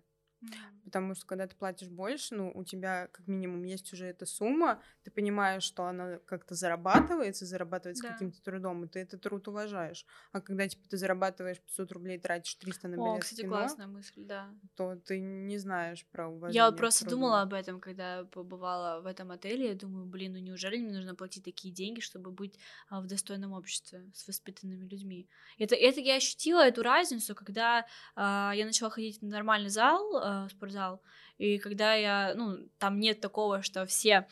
Потому 0.84 1.16
что 1.16 1.26
когда 1.26 1.48
ты 1.48 1.56
платишь 1.56 1.88
больше, 1.90 2.36
ну, 2.36 2.52
у 2.54 2.64
тебя 2.64 3.08
как 3.12 3.28
минимум 3.28 3.64
есть 3.64 3.94
уже 3.94 4.08
эта 4.08 4.26
сумма, 4.26 4.82
ты 5.04 5.12
понимаешь, 5.12 5.64
что 5.64 5.86
она 5.86 6.18
как-то 6.26 6.56
зарабатывается, 6.56 7.46
зарабатывается 7.46 8.04
Да. 8.04 8.14
каким-то 8.14 8.42
трудом, 8.42 8.84
и 8.84 8.88
ты 8.88 9.00
этот 9.00 9.22
труд 9.22 9.48
уважаешь. 9.48 10.06
А 10.32 10.42
когда, 10.42 10.68
типа, 10.68 10.88
ты 10.90 10.98
зарабатываешь 10.98 11.60
500 11.60 11.92
рублей, 11.92 12.20
тратишь 12.20 12.56
300 12.56 12.88
на 12.88 12.96
билет 12.96 13.06
О, 13.06 13.20
кстати, 13.20 13.42
кино, 13.42 13.50
классная 13.52 13.88
мысль, 13.88 14.24
да. 14.26 14.50
то 14.76 14.96
ты 14.96 15.20
не 15.20 15.58
знаешь 15.60 16.06
про 16.12 16.28
уважение 16.28 16.56
Я 16.58 16.66
вот 16.70 16.78
просто 16.78 17.08
думала 17.10 17.42
об 17.42 17.54
этом, 17.54 17.80
когда 17.80 18.26
побывала 18.26 19.02
в 19.02 19.06
этом 19.06 19.32
отеле. 19.32 19.70
Я 19.70 19.76
думаю, 19.76 20.06
блин, 20.06 20.34
ну 20.34 20.40
неужели 20.40 20.78
мне 20.78 20.94
нужно 20.94 21.16
платить 21.16 21.46
такие 21.46 21.74
деньги, 21.74 22.00
чтобы 22.00 22.32
быть 22.32 22.58
а, 22.90 23.02
в 23.02 23.08
достойном 23.08 23.54
обществе 23.54 24.10
с 24.14 24.28
воспитанными 24.28 24.86
людьми? 24.86 25.30
Это, 25.60 25.76
это 25.76 26.00
я 26.02 26.16
ощутила 26.16 26.66
эту 26.66 26.82
разницу, 26.82 27.36
когда 27.36 27.86
а, 28.16 28.52
я 28.56 28.66
начала 28.66 28.90
ходить 28.90 29.22
в 29.22 29.26
нормальный 29.26 29.70
зал, 29.70 30.02
а, 30.32 30.49
спортзал, 30.49 31.02
и 31.38 31.58
когда 31.58 31.94
я, 31.94 32.34
ну, 32.36 32.58
там 32.78 32.99
нет 32.99 33.20
такого, 33.20 33.62
что 33.62 33.86
все 33.86 34.28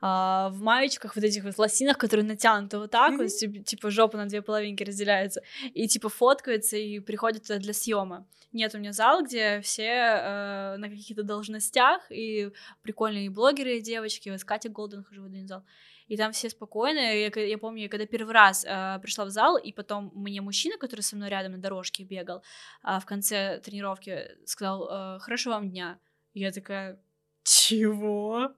а, 0.00 0.48
в 0.50 0.60
маечках, 0.62 1.16
вот 1.16 1.24
этих 1.24 1.44
вот 1.44 1.58
лосинах, 1.58 1.98
которые 1.98 2.24
натянуты 2.24 2.78
вот 2.78 2.90
так, 2.90 3.16
вот, 3.16 3.28
тип- 3.28 3.64
типа 3.64 3.90
жопа 3.90 4.16
на 4.16 4.26
две 4.26 4.42
половинки 4.42 4.82
разделяется, 4.82 5.42
и 5.74 5.88
типа 5.88 6.08
фоткаются 6.08 6.76
и 6.76 7.00
приходят 7.00 7.42
туда 7.42 7.58
для 7.58 7.72
съема. 7.72 8.26
Нет 8.52 8.74
у 8.74 8.78
меня 8.78 8.92
зал, 8.92 9.22
где 9.24 9.60
все 9.60 9.84
э, 9.84 10.76
на 10.78 10.88
каких-то 10.88 11.22
должностях, 11.22 12.10
и 12.10 12.50
прикольные 12.82 13.30
блогеры 13.30 13.76
и 13.76 13.82
девочки, 13.82 14.30
вот 14.30 14.40
с 14.40 14.44
Катей 14.44 14.70
Голден 14.70 15.04
хожу 15.04 15.22
в 15.22 15.26
один 15.26 15.46
зал. 15.46 15.62
И 16.08 16.16
там 16.16 16.32
все 16.32 16.48
спокойные. 16.50 17.30
Я, 17.34 17.42
я 17.42 17.58
помню, 17.58 17.82
я 17.82 17.88
когда 17.88 18.06
первый 18.06 18.32
раз 18.32 18.64
э, 18.64 18.98
пришла 19.02 19.24
в 19.24 19.30
зал, 19.30 19.56
и 19.56 19.72
потом 19.72 20.12
мне 20.14 20.40
мужчина, 20.40 20.78
который 20.78 21.00
со 21.00 21.16
мной 21.16 21.28
рядом 21.30 21.52
на 21.52 21.58
дорожке 21.58 22.04
бегал, 22.04 22.42
а, 22.82 23.00
в 23.00 23.06
конце 23.06 23.60
тренировки 23.60 24.28
сказал 24.46 24.88
э, 24.88 25.18
«Хорошего 25.20 25.54
вам 25.54 25.68
дня». 25.70 25.98
Я 26.34 26.52
такая 26.52 27.00
«Чего? 27.42 28.54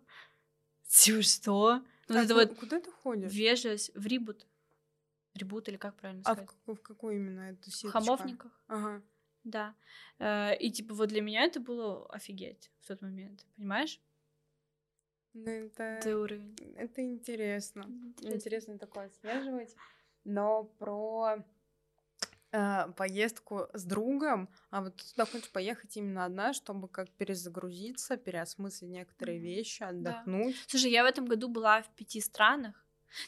Типа 0.89 1.23
что?» 1.23 1.83
Ну, 2.09 2.19
А 2.19 2.23
это 2.23 2.35
вот 2.35 2.55
Куда 2.55 2.81
ты 2.81 2.91
ходишь? 2.91 3.33
вежливость 3.33 3.91
в 3.95 4.07
рибут. 4.07 4.47
Рибут 5.35 5.69
или 5.69 5.77
как 5.77 5.95
правильно 5.97 6.23
А 6.25 6.35
в, 6.35 6.39
сказать? 6.39 6.51
в 6.67 6.77
какой 6.83 7.17
именно 7.17 7.51
это 7.51 7.71
в 7.71 7.75
сеточка? 7.75 8.01
хамовниках. 8.01 8.53
Ага. 8.67 9.03
Да. 9.45 9.75
Э, 10.19 10.57
И 10.59 10.71
типа 10.71 10.95
вот 10.95 11.09
для 11.11 11.21
меня 11.23 11.45
это 11.45 11.61
было 11.61 12.07
офигеть 12.11 12.71
в 12.81 12.87
тот 12.89 13.01
момент, 13.03 13.47
понимаешь? 13.57 14.01
Ну, 15.35 15.51
это... 15.51 15.83
Это 15.83 16.19
уровень. 16.19 16.57
Это 16.77 17.03
интересно. 17.03 17.83
Интересно. 17.83 18.35
Интересно 18.35 18.79
такое 18.79 19.07
отслеживать. 19.07 19.75
Но 20.25 20.65
про 20.65 21.37
э, 22.53 22.93
поездку 22.97 23.69
с 23.73 23.85
другом, 23.85 24.49
а 24.71 24.83
вот 24.83 24.97
туда 24.97 25.25
хочешь 25.27 25.51
поехать 25.51 25.97
именно 25.97 26.25
одна, 26.25 26.53
чтобы 26.53 26.89
как 26.89 27.11
перезагрузиться, 27.11 28.17
переосмыслить 28.17 28.91
некоторые 28.91 29.39
вещи, 29.39 29.81
Да. 29.81 29.89
отдохнуть. 29.89 30.57
Слушай, 30.67 30.91
я 30.91 31.03
в 31.05 31.07
этом 31.07 31.27
году 31.27 31.49
была 31.49 31.83
в 31.83 31.91
пяти 31.95 32.21
странах. 32.21 32.85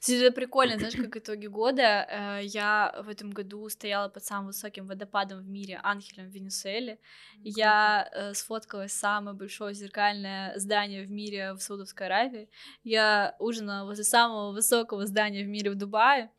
Это 0.08 0.32
прикольно, 0.32 0.78
знаешь, 0.78 0.94
как 0.96 1.16
итоги 1.16 1.46
года. 1.46 2.06
э, 2.08 2.40
Я 2.44 2.94
в 3.04 3.08
этом 3.08 3.30
году 3.30 3.68
стояла 3.68 4.08
под 4.08 4.24
самым 4.24 4.46
высоким 4.48 4.86
водопадом 4.86 5.40
в 5.40 5.48
мире 5.48 5.80
Анхелем 5.82 6.28
в 6.28 6.32
Венесуэле. 6.32 6.98
Я 7.42 8.08
э, 8.12 8.34
сфоткалась 8.34 8.92
самое 8.92 9.36
большое 9.36 9.74
зеркальное 9.74 10.58
здание 10.58 11.04
в 11.04 11.10
мире 11.10 11.54
в 11.54 11.60
Саудовской 11.60 12.06
Аравии. 12.06 12.48
Я 12.84 13.36
ужинала 13.38 13.86
возле 13.86 14.04
самого 14.04 14.52
высокого 14.52 15.06
здания 15.06 15.44
в 15.44 15.48
мире 15.48 15.70
в 15.70 15.74
Дубае. 15.74 16.30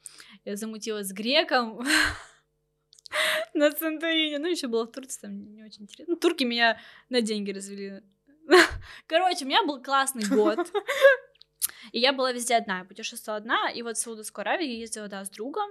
Я 0.46 0.56
замутилась 0.56 1.08
с 1.08 1.14
греком 1.14 1.80
на 3.54 3.72
Санторине. 3.72 4.40
Ну, 4.40 4.48
еще 4.48 4.68
была 4.68 4.86
в 4.86 4.92
Турции, 4.92 5.20
там 5.22 5.54
не 5.54 5.64
очень 5.64 5.84
интересно. 5.84 6.14
Ну, 6.14 6.20
турки 6.20 6.44
меня 6.44 6.80
на 7.10 7.22
деньги 7.22 7.52
развели. 7.52 8.02
Короче, 9.08 9.46
у 9.46 9.48
меня 9.48 9.64
был 9.66 9.82
классный 9.82 10.28
год. 10.28 10.60
И 11.92 12.00
я 12.00 12.14
была 12.14 12.32
везде 12.32 12.56
одна, 12.56 12.80
я 12.80 12.86
путешествовала 12.86 13.38
одна, 13.38 13.70
и 13.70 13.82
вот 13.82 13.98
в 13.98 14.00
Саудовскую 14.00 14.44
Аравию 14.44 14.70
я 14.70 14.78
ездила, 14.78 15.08
да, 15.08 15.24
с 15.26 15.30
другом, 15.30 15.70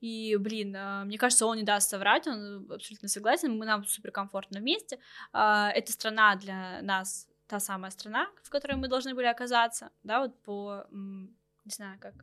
и, 0.00 0.36
блин, 0.36 0.74
а, 0.76 1.04
мне 1.04 1.18
кажется, 1.18 1.46
он 1.46 1.56
не 1.56 1.62
даст 1.62 1.90
соврать, 1.90 2.26
он 2.26 2.70
абсолютно 2.70 3.08
согласен, 3.08 3.56
мы 3.56 3.66
нам 3.66 3.84
супер 3.84 4.10
комфортно 4.10 4.60
вместе, 4.60 4.98
А, 5.32 5.70
эта 5.70 5.92
страна 5.92 6.36
для 6.36 6.80
нас 6.82 7.28
та 7.46 7.60
самая 7.60 7.90
страна, 7.90 8.28
в 8.42 8.50
которой 8.50 8.76
мы 8.76 8.88
должны 8.88 9.14
были 9.14 9.26
оказаться, 9.26 9.90
да, 10.02 10.20
вот 10.20 10.42
по, 10.42 10.86
не 10.90 11.70
знаю, 11.70 11.98
как 12.00 12.14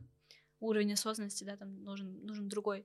уровень 0.60 0.92
осознанности, 0.92 1.44
да, 1.44 1.56
там 1.56 1.82
нужен, 1.84 2.24
нужен 2.26 2.48
другой. 2.48 2.84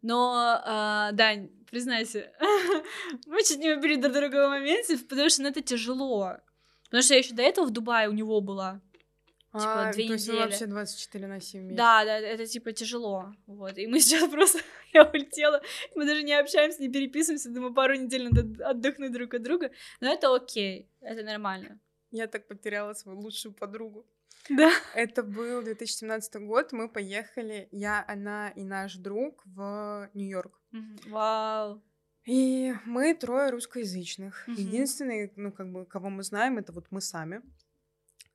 Но, 0.00 0.60
а, 0.64 1.12
Дань, 1.12 1.48
признайся, 1.70 2.32
мы 3.26 3.42
чуть 3.42 3.58
не 3.58 3.72
убили 3.72 3.96
друг 3.96 4.14
друга 4.14 4.46
в 4.46 4.50
моменте, 4.50 4.96
потому 4.98 5.28
что 5.28 5.42
ну, 5.42 5.48
это 5.48 5.60
тяжело. 5.60 6.36
Потому 6.84 7.02
что 7.02 7.14
я 7.14 7.18
еще 7.18 7.34
до 7.34 7.42
этого 7.42 7.66
в 7.66 7.70
Дубае 7.70 8.08
у 8.08 8.12
него 8.12 8.40
была. 8.40 8.80
Типа, 9.52 9.88
А, 9.88 9.92
две 9.92 10.06
то 10.08 10.12
есть 10.12 10.26
вы 10.26 10.34
недели. 10.34 10.46
вообще 10.46 10.66
24 10.66 11.26
на 11.26 11.40
7 11.40 11.60
вместе. 11.62 11.76
Да, 11.76 12.04
да, 12.04 12.18
это 12.18 12.46
типа 12.46 12.72
тяжело. 12.72 13.34
Вот. 13.46 13.78
И 13.78 13.86
мы 13.86 13.98
сейчас 14.00 14.28
просто 14.30 14.58
я 14.92 15.04
улетела. 15.04 15.62
Мы 15.94 16.04
даже 16.04 16.22
не 16.22 16.34
общаемся, 16.34 16.82
не 16.82 16.90
переписываемся. 16.90 17.50
Думаю, 17.50 17.72
пару 17.72 17.94
недель 17.94 18.28
надо 18.28 18.68
отдохнуть 18.68 19.12
друг 19.12 19.32
от 19.34 19.42
друга. 19.42 19.70
Но 20.00 20.12
это 20.12 20.34
окей, 20.34 20.90
это 21.00 21.22
нормально. 21.22 21.80
Я 22.10 22.26
так 22.26 22.46
потеряла 22.46 22.92
свою 22.94 23.18
лучшую 23.20 23.54
подругу. 23.54 24.06
Да. 24.50 24.70
Это 24.94 25.22
был 25.22 25.62
2017 25.62 26.36
год, 26.46 26.72
мы 26.72 26.88
поехали, 26.88 27.68
я, 27.70 28.04
она 28.08 28.48
и 28.50 28.64
наш 28.64 28.94
друг 28.96 29.42
в 29.44 30.08
Нью-Йорк. 30.14 30.58
Вау. 31.06 31.82
И 32.24 32.74
мы 32.84 33.14
трое 33.14 33.50
русскоязычных. 33.50 34.44
Мгм. 34.46 34.56
Единственные, 34.56 35.32
ну, 35.36 35.52
как 35.52 35.72
бы, 35.72 35.86
кого 35.86 36.10
мы 36.10 36.22
знаем, 36.22 36.58
это 36.58 36.72
вот 36.72 36.86
мы 36.90 37.00
сами. 37.00 37.42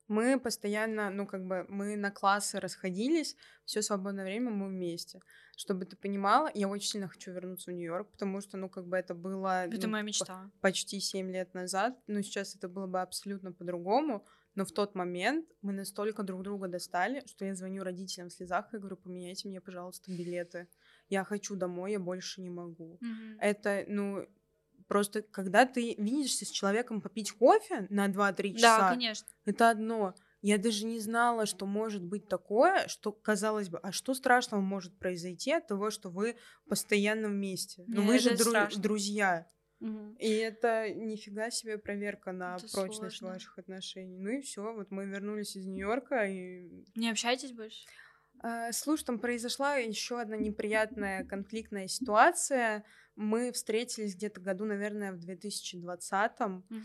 Мы 0.08 0.38
постоянно, 0.38 1.10
ну, 1.10 1.26
как 1.26 1.46
бы, 1.46 1.64
мы 1.68 1.96
на 1.96 2.10
классы 2.10 2.60
расходились, 2.60 3.36
все 3.64 3.82
свободное 3.82 4.24
время 4.24 4.50
мы 4.50 4.68
вместе. 4.68 5.20
Чтобы 5.56 5.86
ты 5.86 5.96
понимала, 5.96 6.50
я 6.54 6.68
очень 6.68 6.90
сильно 6.90 7.08
хочу 7.08 7.32
вернуться 7.32 7.70
в 7.70 7.74
Нью-Йорк, 7.74 8.10
потому 8.10 8.40
что, 8.40 8.56
ну, 8.56 8.68
как 8.68 8.86
бы, 8.86 8.96
это 8.96 9.14
было... 9.14 9.66
Это 9.66 9.86
ну, 9.86 9.92
моя 9.92 10.04
мечта. 10.04 10.50
почти 10.60 11.00
7 11.00 11.30
лет 11.30 11.54
назад, 11.54 11.98
но 12.06 12.22
сейчас 12.22 12.54
это 12.54 12.68
было 12.68 12.86
бы 12.86 13.00
абсолютно 13.00 13.52
по-другому. 13.52 14.26
Но 14.54 14.64
в 14.64 14.72
тот 14.72 14.94
момент 14.94 15.46
мы 15.62 15.72
настолько 15.72 16.22
друг 16.22 16.42
друга 16.42 16.68
достали, 16.68 17.22
что 17.26 17.44
я 17.44 17.54
звоню 17.54 17.82
родителям 17.82 18.28
в 18.28 18.32
слезах 18.32 18.72
и 18.72 18.78
говорю, 18.78 18.96
поменяйте 18.96 19.48
мне, 19.48 19.60
пожалуйста, 19.60 20.12
билеты. 20.12 20.68
Я 21.08 21.24
хочу 21.24 21.56
домой, 21.56 21.92
я 21.92 21.98
больше 21.98 22.40
не 22.40 22.50
могу. 22.50 22.98
Мгм. 23.00 23.38
Это, 23.40 23.84
ну, 23.88 24.26
просто 24.86 25.22
когда 25.22 25.66
ты 25.66 25.94
видишься 25.98 26.44
с 26.44 26.50
человеком 26.50 27.00
попить 27.00 27.32
кофе 27.32 27.86
на 27.90 28.08
2-3 28.08 28.54
часа, 28.54 28.78
Да, 28.78 28.90
конечно. 28.90 29.26
это 29.44 29.70
одно. 29.70 30.14
я 30.42 30.58
даже 30.58 30.84
не 30.84 31.00
знала, 31.00 31.46
что 31.46 31.66
может 31.66 32.02
быть 32.04 32.28
такое, 32.28 32.86
что 32.88 33.12
казалось 33.12 33.68
бы, 33.70 33.78
а 33.78 33.92
что 33.92 34.14
страшного 34.14 34.60
может 34.60 34.98
произойти 34.98 35.52
от 35.52 35.66
того, 35.66 35.90
что 35.90 36.10
вы 36.10 36.36
постоянно 36.68 37.28
вместе? 37.28 37.84
Ну 37.86 38.02
вы 38.02 38.18
же 38.18 38.30
дру- 38.34 38.78
друзья. 38.78 39.46
Угу. 39.80 40.16
И 40.18 40.28
это 40.28 40.88
нифига 40.94 41.50
себе 41.50 41.76
проверка 41.78 42.32
на 42.32 42.56
это 42.56 42.68
прочность 42.72 43.16
сложно. 43.18 43.34
ваших 43.34 43.58
отношений. 43.58 44.18
Ну 44.18 44.30
и 44.30 44.40
все, 44.40 44.72
вот 44.72 44.90
мы 44.90 45.04
вернулись 45.06 45.56
из 45.56 45.66
Нью-Йорка 45.66 46.24
и. 46.26 46.84
Не 46.94 47.10
общаетесь 47.10 47.52
больше? 47.52 47.84
А, 48.40 48.72
слушай, 48.72 49.04
там 49.04 49.18
произошла 49.18 49.76
еще 49.76 50.20
одна 50.20 50.36
неприятная 50.36 51.24
конфликтная 51.24 51.88
ситуация. 51.88 52.84
Мы 53.16 53.52
встретились 53.52 54.14
где-то 54.14 54.40
году, 54.40 54.64
наверное, 54.64 55.12
в 55.12 55.18
2020 55.18 56.40
угу. 56.40 56.80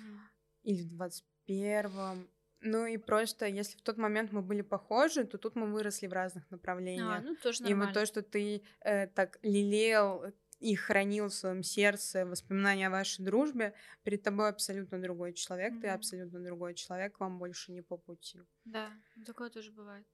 или 0.63 0.83
в 0.83 0.95
2021. 0.95 2.27
Ну 2.61 2.85
и 2.85 2.97
просто, 2.97 3.45
если 3.45 3.77
в 3.77 3.81
тот 3.81 3.97
момент 3.97 4.31
мы 4.33 4.41
были 4.41 4.61
похожи, 4.61 5.23
то 5.23 5.37
тут 5.37 5.55
мы 5.55 5.71
выросли 5.71 6.07
в 6.07 6.13
разных 6.13 6.43
а, 6.49 6.55
направлениях. 6.55 7.19
А, 7.19 7.21
ну 7.21 7.35
тоже 7.35 7.63
нормально. 7.63 7.83
И 7.83 7.85
вот 7.85 7.93
то, 7.93 8.05
что 8.05 8.21
ты 8.21 8.63
э, 8.81 9.07
так 9.07 9.39
лелеял 9.43 10.25
и 10.59 10.75
хранил 10.75 11.27
в 11.29 11.33
своем 11.33 11.63
сердце 11.63 12.25
воспоминания 12.25 12.87
о 12.87 12.89
вашей 12.89 13.23
дружбе, 13.23 13.73
перед 14.03 14.23
тобой 14.23 14.49
абсолютно 14.49 15.01
другой 15.01 15.33
человек, 15.33 15.73
mm-hmm. 15.73 15.81
ты 15.81 15.87
абсолютно 15.87 16.43
другой 16.43 16.75
человек, 16.75 17.17
вам 17.19 17.39
больше 17.39 17.71
не 17.71 17.81
по 17.81 17.97
пути. 17.97 18.39
Да, 18.65 18.91
такое 19.25 19.49
тоже 19.49 19.71
бывает. 19.71 20.05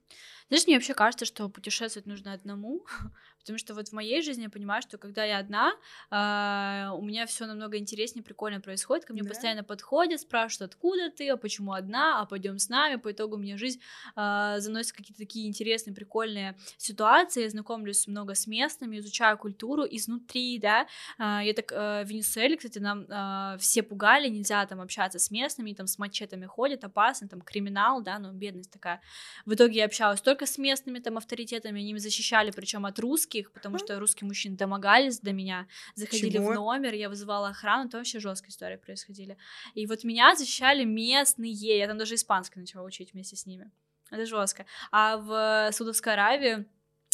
Знаешь, 0.50 0.68
мне 0.68 0.76
вообще 0.76 0.94
кажется, 0.94 1.26
что 1.26 1.50
путешествовать 1.50 2.06
нужно 2.06 2.32
одному, 2.32 2.86
потому 3.40 3.58
что 3.58 3.74
вот 3.74 3.90
в 3.90 3.94
моей 3.94 4.22
жизни 4.22 4.44
я 4.44 4.50
понимаю, 4.50 4.82
что 4.84 4.98
когда 5.00 5.24
я 5.24 5.40
одна, 5.40 5.72
э, 6.12 6.92
у 6.96 7.02
меня 7.02 7.26
все 7.26 7.48
намного 7.48 7.78
интереснее, 7.78 8.24
прикольно 8.24 8.62
происходит, 8.62 9.06
ко 9.06 9.14
мне 9.14 9.24
да. 9.24 9.30
постоянно 9.30 9.64
подходят, 9.64 10.22
спрашивают, 10.22 10.74
откуда 10.74 11.10
ты, 11.10 11.30
а 11.30 11.38
почему 11.38 11.74
одна, 11.74 12.22
а 12.22 12.26
пойдем 12.26 12.60
с 12.60 12.70
нами, 12.70 12.98
по 12.98 13.12
итогу 13.12 13.38
мне 13.38 13.58
жизнь 13.58 13.82
э, 14.16 14.56
заносит 14.60 14.92
какие-то 14.92 15.18
такие 15.18 15.48
интересные, 15.48 15.96
прикольные 15.96 16.56
ситуации, 16.78 17.44
я 17.44 17.50
знакомлюсь 17.50 18.08
много 18.08 18.36
с 18.36 18.46
местными, 18.46 19.00
изучаю 19.00 19.40
культуру 19.40 19.84
изнутри, 19.90 20.60
да, 20.60 20.86
э, 21.18 21.40
я 21.44 21.54
так 21.56 21.72
э, 21.72 22.04
в 22.04 22.08
Венесуэле, 22.08 22.56
кстати, 22.56 22.78
нам 22.78 23.06
э, 23.10 23.58
все 23.58 23.82
пугали, 23.82 24.28
нельзя 24.28 24.64
там 24.68 24.80
общаться 24.80 25.18
с 25.18 25.32
местными, 25.32 25.74
там 25.74 25.88
с 25.88 25.98
мачетами 25.98 26.46
ходят, 26.46 26.84
опасно, 26.84 27.28
там 27.28 27.42
криминал, 27.42 28.02
да, 28.02 28.20
ну 28.20 28.32
бедность 28.32 28.72
такая. 28.72 29.02
В 29.46 29.54
итоге 29.56 29.80
я 29.80 29.88
общалась 29.96 30.22
только 30.22 30.46
с 30.46 30.58
местными 30.58 31.00
там 31.00 31.18
авторитетами, 31.18 31.80
они 31.80 31.94
меня 31.94 32.00
защищали, 32.00 32.52
причем 32.52 32.86
от 32.86 33.00
русских, 33.00 33.52
потому 33.52 33.78
что 33.78 33.98
русские 34.00 34.28
мужчины 34.28 34.58
домогались 34.58 35.20
до 35.20 35.32
меня, 35.32 35.68
заходили 35.96 36.34
Чего? 36.34 36.52
в 36.52 36.56
номер, 36.56 36.94
я 36.94 37.08
вызывала 37.08 37.50
охрану, 37.50 37.88
это 37.88 37.98
вообще 37.98 38.20
жесткие 38.20 38.50
истории 38.50 38.76
происходили. 38.76 39.38
И 39.74 39.88
вот 39.88 40.04
меня 40.04 40.36
защищали 40.36 40.84
местные, 40.84 41.52
я 41.52 41.88
там 41.88 41.98
даже 41.98 42.16
испанский 42.16 42.60
начала 42.60 42.84
учить 42.84 43.14
вместе 43.14 43.36
с 43.36 43.46
ними. 43.46 43.72
Это 44.12 44.26
жестко. 44.26 44.66
А 44.92 45.18
в 45.18 45.72
Саудовской 45.72 46.14
Аравии 46.14 46.66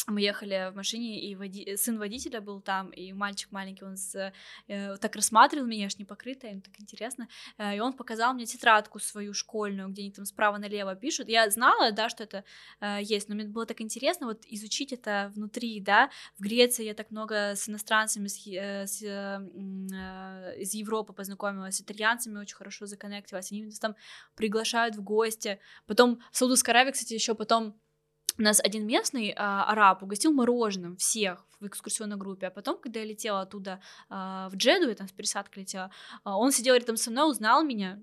мы 0.08 0.22
ехали 0.22 0.72
в 0.72 0.76
машине, 0.76 1.22
и 1.22 1.36
води... 1.36 1.76
сын 1.78 1.98
водителя 2.00 2.42
был 2.42 2.62
там, 2.62 2.90
и 2.90 3.14
мальчик 3.14 3.52
маленький, 3.52 3.86
он 3.86 3.98
с... 3.98 4.34
э, 4.68 4.98
так 4.98 5.16
рассматривал 5.16 5.68
меня, 5.68 5.86
аж 5.86 5.98
не 5.98 6.06
покрытая, 6.06 6.52
ему 6.52 6.62
так 6.62 6.80
интересно, 6.80 7.28
э, 7.58 7.78
и 7.78 7.80
он 7.80 7.94
показал 7.94 8.34
мне 8.34 8.46
тетрадку 8.46 9.00
свою 9.00 9.34
школьную, 9.34 9.90
где 9.90 10.02
они 10.02 10.12
там 10.12 10.26
справа 10.26 10.58
налево 10.58 10.96
пишут. 10.96 11.30
Я 11.30 11.50
знала, 11.50 11.92
да, 11.92 12.10
что 12.10 12.24
это 12.24 12.44
э, 12.80 13.00
есть, 13.02 13.30
но 13.30 13.36
мне 13.36 13.46
было 13.46 13.66
так 13.66 13.82
интересно 13.82 14.28
вот 14.28 14.44
изучить 14.48 14.92
это 14.92 15.32
внутри, 15.36 15.80
да. 15.80 16.10
В 16.38 16.42
Греции 16.42 16.86
я 16.86 16.94
так 16.94 17.12
много 17.12 17.56
с 17.56 17.70
иностранцами 17.70 18.28
с, 18.28 18.38
с, 18.38 19.02
из 19.02 20.74
Европы 20.74 21.14
познакомилась, 21.14 21.76
с 21.78 21.82
итальянцами 21.82 22.40
очень 22.40 22.56
хорошо 22.56 22.86
законнектилась, 22.86 23.52
они 23.52 23.66
нас 23.66 23.80
там 23.80 23.96
приглашают 24.36 24.96
в 24.96 25.04
гости. 25.04 25.60
Потом 25.86 26.22
в 26.32 26.38
Саудовской 26.38 26.74
Аравии, 26.74 26.92
кстати, 26.92 27.14
еще 27.14 27.36
потом 27.36 27.80
нас 28.38 28.60
один 28.60 28.86
местный 28.86 29.34
а, 29.36 29.66
араб 29.66 30.04
угостил 30.04 30.32
мороженым 30.32 30.98
всех 30.98 31.46
в 31.60 31.68
экскурсионной 31.68 32.18
группе, 32.18 32.48
а 32.48 32.52
потом, 32.52 32.78
когда 32.78 33.00
я 33.00 33.06
летела 33.06 33.42
оттуда 33.42 33.82
а, 34.10 34.50
в 34.50 34.56
Джеду, 34.56 34.90
я 34.90 34.96
там 34.96 35.08
с 35.08 35.12
пересадкой 35.12 35.64
летела, 35.64 35.92
а, 36.24 36.38
он 36.38 36.52
сидел 36.52 36.76
рядом 36.76 36.98
со 36.98 37.12
мной, 37.12 37.30
узнал 37.30 37.64
меня, 37.64 38.00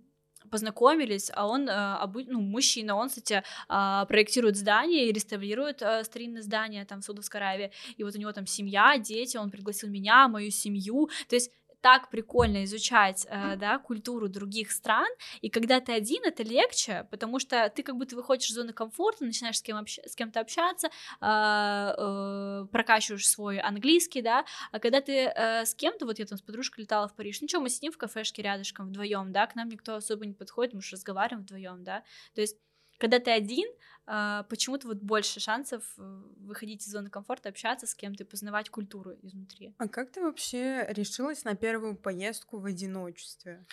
познакомились, 0.50 1.30
а 1.34 1.46
он, 1.46 1.68
а, 1.70 2.10
ну, 2.26 2.40
мужчина, 2.40 2.96
он, 2.96 3.08
кстати, 3.08 3.42
а, 3.68 4.04
проектирует 4.06 4.56
здания 4.56 5.08
и 5.08 5.12
реставрирует 5.12 5.82
а, 5.82 6.04
старинные 6.04 6.42
здания 6.42 6.84
там 6.84 7.00
в 7.00 7.04
Саудовской 7.04 7.40
Аравии, 7.40 7.72
и 7.96 8.04
вот 8.04 8.14
у 8.14 8.18
него 8.18 8.32
там 8.32 8.46
семья, 8.46 8.98
дети, 8.98 9.36
он 9.36 9.50
пригласил 9.50 9.88
меня, 9.88 10.28
мою 10.28 10.50
семью, 10.50 11.10
то 11.28 11.36
есть 11.36 11.50
так 11.80 12.10
прикольно 12.10 12.64
изучать, 12.64 13.26
э, 13.28 13.56
да, 13.56 13.78
культуру 13.78 14.28
других 14.28 14.70
стран, 14.72 15.08
и 15.40 15.48
когда 15.48 15.80
ты 15.80 15.92
один, 15.92 16.24
это 16.24 16.42
легче, 16.42 17.06
потому 17.10 17.38
что 17.38 17.70
ты 17.74 17.82
как 17.82 17.96
будто 17.96 18.16
выходишь 18.16 18.50
из 18.50 18.54
зоны 18.54 18.72
комфорта, 18.72 19.24
начинаешь 19.24 19.58
с, 19.58 19.62
кем 19.62 19.76
общ... 19.76 19.98
с 20.04 20.14
кем-то 20.14 20.40
общаться, 20.40 20.88
э, 20.88 20.92
э, 21.20 22.66
прокачиваешь 22.72 23.28
свой 23.28 23.58
английский, 23.58 24.22
да, 24.22 24.44
а 24.72 24.78
когда 24.78 25.00
ты 25.00 25.12
э, 25.12 25.64
с 25.64 25.74
кем-то, 25.74 26.06
вот 26.06 26.18
я 26.18 26.26
там 26.26 26.38
с 26.38 26.42
подружкой 26.42 26.84
летала 26.84 27.08
в 27.08 27.14
Париж, 27.14 27.40
ну 27.40 27.48
что, 27.48 27.60
мы 27.60 27.70
сидим 27.70 27.92
в 27.92 27.98
кафешке 27.98 28.42
рядышком 28.42 28.88
вдвоем, 28.88 29.32
да, 29.32 29.46
к 29.46 29.54
нам 29.54 29.68
никто 29.68 29.94
особо 29.94 30.26
не 30.26 30.34
подходит, 30.34 30.74
мы 30.74 30.82
же 30.82 30.96
разговариваем 30.96 31.42
вдвоем, 31.42 31.84
да, 31.84 32.02
то 32.34 32.40
есть 32.40 32.56
когда 32.98 33.18
ты 33.18 33.30
один, 33.30 33.68
а, 34.06 34.44
почему-то 34.44 34.88
вот 34.88 34.98
больше 34.98 35.38
шансов 35.38 35.84
э, 35.98 36.22
выходить 36.38 36.82
из 36.82 36.90
зоны 36.90 37.10
комфорта, 37.10 37.50
общаться 37.50 37.86
с 37.86 37.94
кем-то 37.94 38.24
и 38.24 38.26
познавать 38.26 38.70
культуру 38.70 39.12
изнутри. 39.22 39.74
А 39.76 39.86
как 39.86 40.10
ты 40.10 40.22
вообще 40.22 40.86
решилась 40.88 41.44
на 41.44 41.54
первую 41.54 41.94
поездку 41.94 42.58
в 42.58 42.64
одиночестве? 42.64 43.66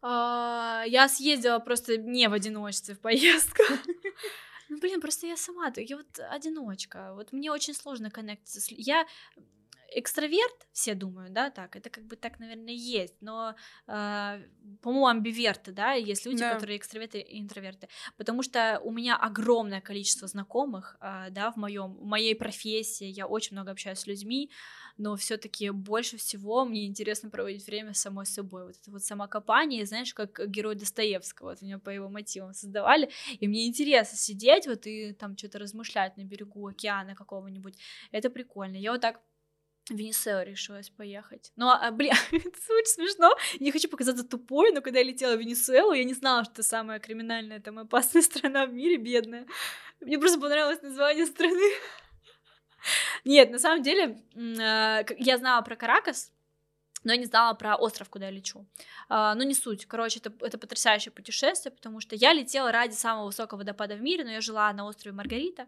А, 0.00 0.84
я 0.86 1.06
съездила 1.08 1.58
просто 1.58 1.98
не 1.98 2.28
в 2.28 2.32
одиночестве 2.32 2.94
в 2.94 3.00
поездку. 3.00 3.62
Ну, 4.70 4.78
блин, 4.80 5.02
просто 5.02 5.26
я 5.26 5.36
сама, 5.36 5.70
я 5.76 5.96
вот 5.98 6.18
одиночка, 6.30 7.12
вот 7.14 7.32
мне 7.32 7.52
очень 7.52 7.74
сложно 7.74 8.10
коннектиться. 8.10 8.60
Я 8.70 9.06
экстраверт, 9.92 10.66
все 10.72 10.94
думают, 10.94 11.32
да, 11.32 11.50
так, 11.50 11.76
это 11.76 11.90
как 11.90 12.04
бы 12.04 12.16
так, 12.16 12.38
наверное, 12.38 12.74
есть, 12.74 13.14
но, 13.20 13.54
э, 13.86 14.42
по-моему, 14.82 15.06
амбиверты, 15.06 15.72
да, 15.72 15.92
есть 15.92 16.26
люди, 16.26 16.40
да. 16.40 16.54
которые 16.54 16.78
экстраверты 16.78 17.20
и 17.20 17.40
интроверты, 17.40 17.88
потому 18.16 18.42
что 18.42 18.80
у 18.84 18.90
меня 18.90 19.16
огромное 19.16 19.80
количество 19.80 20.28
знакомых, 20.28 20.96
э, 21.00 21.30
да, 21.30 21.50
в 21.50 21.56
моем, 21.56 21.94
в 21.94 22.04
моей 22.04 22.34
профессии, 22.34 23.06
я 23.06 23.26
очень 23.26 23.56
много 23.56 23.70
общаюсь 23.70 23.98
с 23.98 24.06
людьми, 24.06 24.50
но 24.96 25.16
все-таки 25.16 25.70
больше 25.70 26.16
всего 26.16 26.64
мне 26.64 26.86
интересно 26.86 27.30
проводить 27.30 27.66
время 27.66 27.94
с 27.94 28.00
самой 28.00 28.26
собой, 28.26 28.66
вот 28.66 28.76
это 28.80 28.90
вот 28.90 29.02
самокопание, 29.02 29.86
знаешь, 29.86 30.14
как 30.14 30.48
герой 30.48 30.74
Достоевского, 30.74 31.50
вот 31.50 31.62
меня 31.62 31.78
по 31.78 31.90
его 31.90 32.08
мотивам 32.08 32.54
создавали, 32.54 33.10
и 33.38 33.48
мне 33.48 33.66
интересно 33.66 34.16
сидеть 34.16 34.66
вот 34.66 34.86
и 34.86 35.12
там 35.12 35.36
что-то 35.36 35.58
размышлять 35.58 36.16
на 36.16 36.24
берегу 36.24 36.66
океана 36.66 37.14
какого-нибудь, 37.14 37.78
это 38.12 38.30
прикольно, 38.30 38.76
я 38.76 38.92
вот 38.92 39.00
так 39.00 39.20
в 39.90 39.94
Венесуэлу 39.94 40.44
решилась 40.44 40.90
поехать. 40.90 41.52
Ну, 41.56 41.68
а, 41.68 41.90
блин, 41.90 42.12
это 42.32 42.74
очень 42.74 42.86
смешно. 42.86 43.34
Не 43.60 43.70
хочу 43.70 43.88
показаться 43.88 44.24
тупой, 44.24 44.72
но 44.72 44.80
когда 44.80 45.00
я 45.00 45.04
летела 45.04 45.36
в 45.36 45.40
Венесуэлу, 45.40 45.92
я 45.92 46.04
не 46.04 46.14
знала, 46.14 46.44
что 46.44 46.54
это 46.54 46.62
самая 46.62 47.00
криминальная, 47.00 47.60
там, 47.60 47.78
опасная 47.78 48.22
страна 48.22 48.66
в 48.66 48.72
мире, 48.72 48.96
бедная. 48.96 49.46
Мне 50.00 50.18
просто 50.18 50.40
понравилось 50.40 50.82
название 50.82 51.26
страны. 51.26 51.72
Нет, 53.24 53.50
на 53.50 53.58
самом 53.58 53.82
деле, 53.82 54.22
а, 54.60 55.04
я 55.18 55.38
знала 55.38 55.62
про 55.62 55.76
Каракас, 55.76 56.32
но 57.04 57.12
я 57.12 57.18
не 57.18 57.26
знала 57.26 57.54
про 57.54 57.76
остров, 57.76 58.08
куда 58.08 58.26
я 58.26 58.30
лечу. 58.30 58.66
А, 59.08 59.34
ну, 59.34 59.42
не 59.44 59.54
суть. 59.54 59.86
Короче, 59.86 60.20
это, 60.20 60.32
это 60.40 60.58
потрясающее 60.58 61.12
путешествие, 61.12 61.72
потому 61.72 62.00
что 62.00 62.16
я 62.16 62.32
летела 62.32 62.72
ради 62.72 62.94
самого 62.94 63.26
высокого 63.26 63.58
водопада 63.58 63.94
в 63.94 64.00
мире, 64.00 64.24
но 64.24 64.30
я 64.30 64.40
жила 64.40 64.72
на 64.72 64.86
острове 64.86 65.14
Маргарита, 65.14 65.66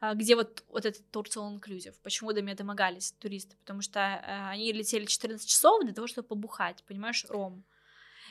а, 0.00 0.14
где 0.14 0.36
вот, 0.36 0.64
вот 0.68 0.84
этот 0.84 1.02
Turtle 1.12 1.58
Inclusive. 1.58 1.94
Почему 2.02 2.32
до 2.32 2.42
меня 2.42 2.54
домогались 2.54 3.12
туристы? 3.12 3.56
Потому 3.56 3.80
что 3.80 4.00
а, 4.00 4.50
они 4.50 4.72
летели 4.72 5.06
14 5.06 5.48
часов 5.48 5.82
для 5.84 5.94
того, 5.94 6.06
чтобы 6.06 6.28
побухать, 6.28 6.84
понимаешь, 6.86 7.24
ром. 7.28 7.64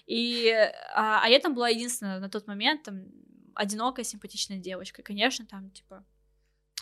И, 0.06 0.50
а, 0.94 1.22
а 1.24 1.30
я 1.30 1.40
там 1.40 1.56
была 1.56 1.70
единственная 1.70 2.20
на 2.20 2.30
тот 2.30 2.48
момент, 2.48 2.84
там, 2.84 3.06
одинокая, 3.56 4.04
симпатичная 4.04 4.60
девочка. 4.60 5.02
конечно, 5.02 5.46
там, 5.46 5.72
типа, 5.72 6.06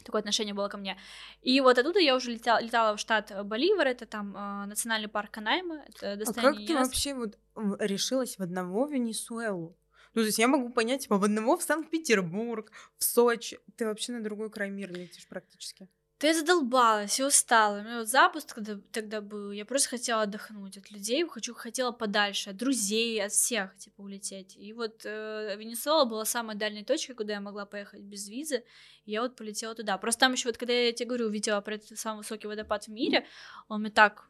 такое 0.04 0.20
отношение 0.20 0.54
было 0.54 0.68
ко 0.68 0.78
мне. 0.78 0.98
И 1.42 1.62
вот 1.62 1.78
оттуда 1.78 2.00
я 2.00 2.16
уже 2.16 2.32
летала, 2.32 2.62
летала 2.62 2.96
в 2.96 3.00
штат 3.00 3.32
Боливар, 3.46 3.88
это 3.88 4.06
там 4.06 4.36
э, 4.36 4.66
национальный 4.66 5.08
парк 5.08 5.32
Канайма, 5.32 5.84
это 5.88 6.14
А 6.14 6.34
как 6.34 6.56
ты 6.56 6.74
вообще 6.74 7.14
вот 7.14 7.38
решилась 7.80 8.38
в 8.38 8.42
одного 8.42 8.88
Венесуэлу? 8.88 9.78
Ну, 10.14 10.22
то 10.22 10.26
есть 10.28 10.38
я 10.38 10.48
могу 10.48 10.70
понять, 10.70 11.04
типа, 11.04 11.18
в 11.18 11.24
одного 11.24 11.58
в 11.58 11.64
Санкт-Петербург, 11.64 12.72
в 12.98 13.04
Сочи. 13.04 13.60
Ты 13.76 13.86
вообще 13.86 14.12
на 14.12 14.24
другой 14.24 14.52
край 14.52 14.70
мира 14.70 14.94
летишь 14.94 15.28
практически. 15.28 15.90
Я 16.28 16.34
задолбалась 16.34 17.20
и 17.20 17.24
устала. 17.24 17.80
У 17.80 17.84
меня 17.84 18.00
вот 18.00 18.08
запуск 18.08 18.54
когда, 18.54 18.80
тогда 18.92 19.20
был, 19.20 19.52
я 19.52 19.66
просто 19.66 19.90
хотела 19.90 20.22
отдохнуть 20.22 20.78
от 20.78 20.90
людей, 20.90 21.28
хочу, 21.28 21.54
хотела 21.54 21.92
подальше, 21.92 22.52
от 22.52 22.58
друзей, 22.58 23.24
от 23.24 23.32
всех, 23.32 23.76
типа, 23.78 24.02
улететь. 24.02 24.56
И 24.56 24.72
вот 24.74 25.02
э, 25.06 25.56
Венесуэла 25.58 26.06
была 26.06 26.26
самой 26.26 26.56
дальней 26.56 26.86
точкой, 26.86 27.14
куда 27.14 27.34
я 27.34 27.42
могла 27.42 27.66
поехать 27.66 28.02
без 28.02 28.30
визы, 28.30 28.64
и 29.06 29.12
я 29.12 29.22
вот 29.22 29.36
полетела 29.36 29.76
туда. 29.76 29.98
Просто 29.98 30.22
там 30.22 30.34
еще 30.34 30.48
вот, 30.48 30.58
когда 30.58 30.74
я 30.74 30.94
тебе 30.94 31.10
говорю, 31.10 31.28
увидела 31.28 31.60
про 31.62 31.76
этот 31.76 32.00
самый 32.00 32.20
высокий 32.20 32.48
водопад 32.48 32.86
в 32.86 32.92
мире, 32.92 33.26
он 33.68 33.82
мне 33.82 33.92
так 33.92 34.30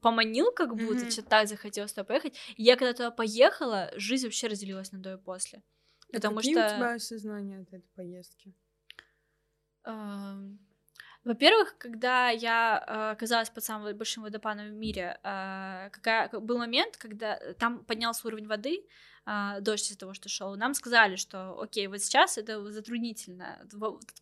поманил, 0.00 0.50
как 0.52 0.74
будто, 0.74 1.04
mm-hmm. 1.04 1.10
что 1.10 1.22
так 1.22 1.48
захотелось 1.48 1.92
туда 1.92 2.04
поехать. 2.04 2.34
И 2.56 2.62
я 2.62 2.76
когда 2.76 2.92
туда 2.92 3.10
поехала, 3.10 3.92
жизнь 3.94 4.26
вообще 4.26 4.48
разделилась 4.48 4.90
на 4.92 4.98
до 4.98 5.14
и 5.14 5.16
после. 5.18 5.62
потому 6.12 6.36
какие 6.36 6.54
что... 6.54 6.66
у 6.66 6.76
тебя 6.76 6.94
осознания 6.94 7.60
от 7.60 7.68
этой 7.68 7.88
поездки? 7.94 8.54
Во-первых, 11.24 11.76
когда 11.78 12.30
я 12.30 12.84
э, 12.84 13.10
оказалась 13.12 13.48
под 13.48 13.62
самым 13.62 13.96
большим 13.96 14.24
водопадом 14.24 14.66
в 14.66 14.72
мире, 14.72 15.18
э, 15.22 15.88
какая, 15.92 16.28
был 16.28 16.58
момент, 16.58 16.96
когда 16.96 17.38
там 17.58 17.84
поднялся 17.84 18.26
уровень 18.26 18.48
воды, 18.48 18.84
а, 19.24 19.60
дождь 19.60 19.86
из-за 19.86 19.98
того, 19.98 20.14
что 20.14 20.28
шел, 20.28 20.56
нам 20.56 20.74
сказали, 20.74 21.16
что 21.16 21.60
окей, 21.60 21.86
вот 21.86 22.00
сейчас 22.00 22.38
это 22.38 22.70
затруднительно, 22.70 23.64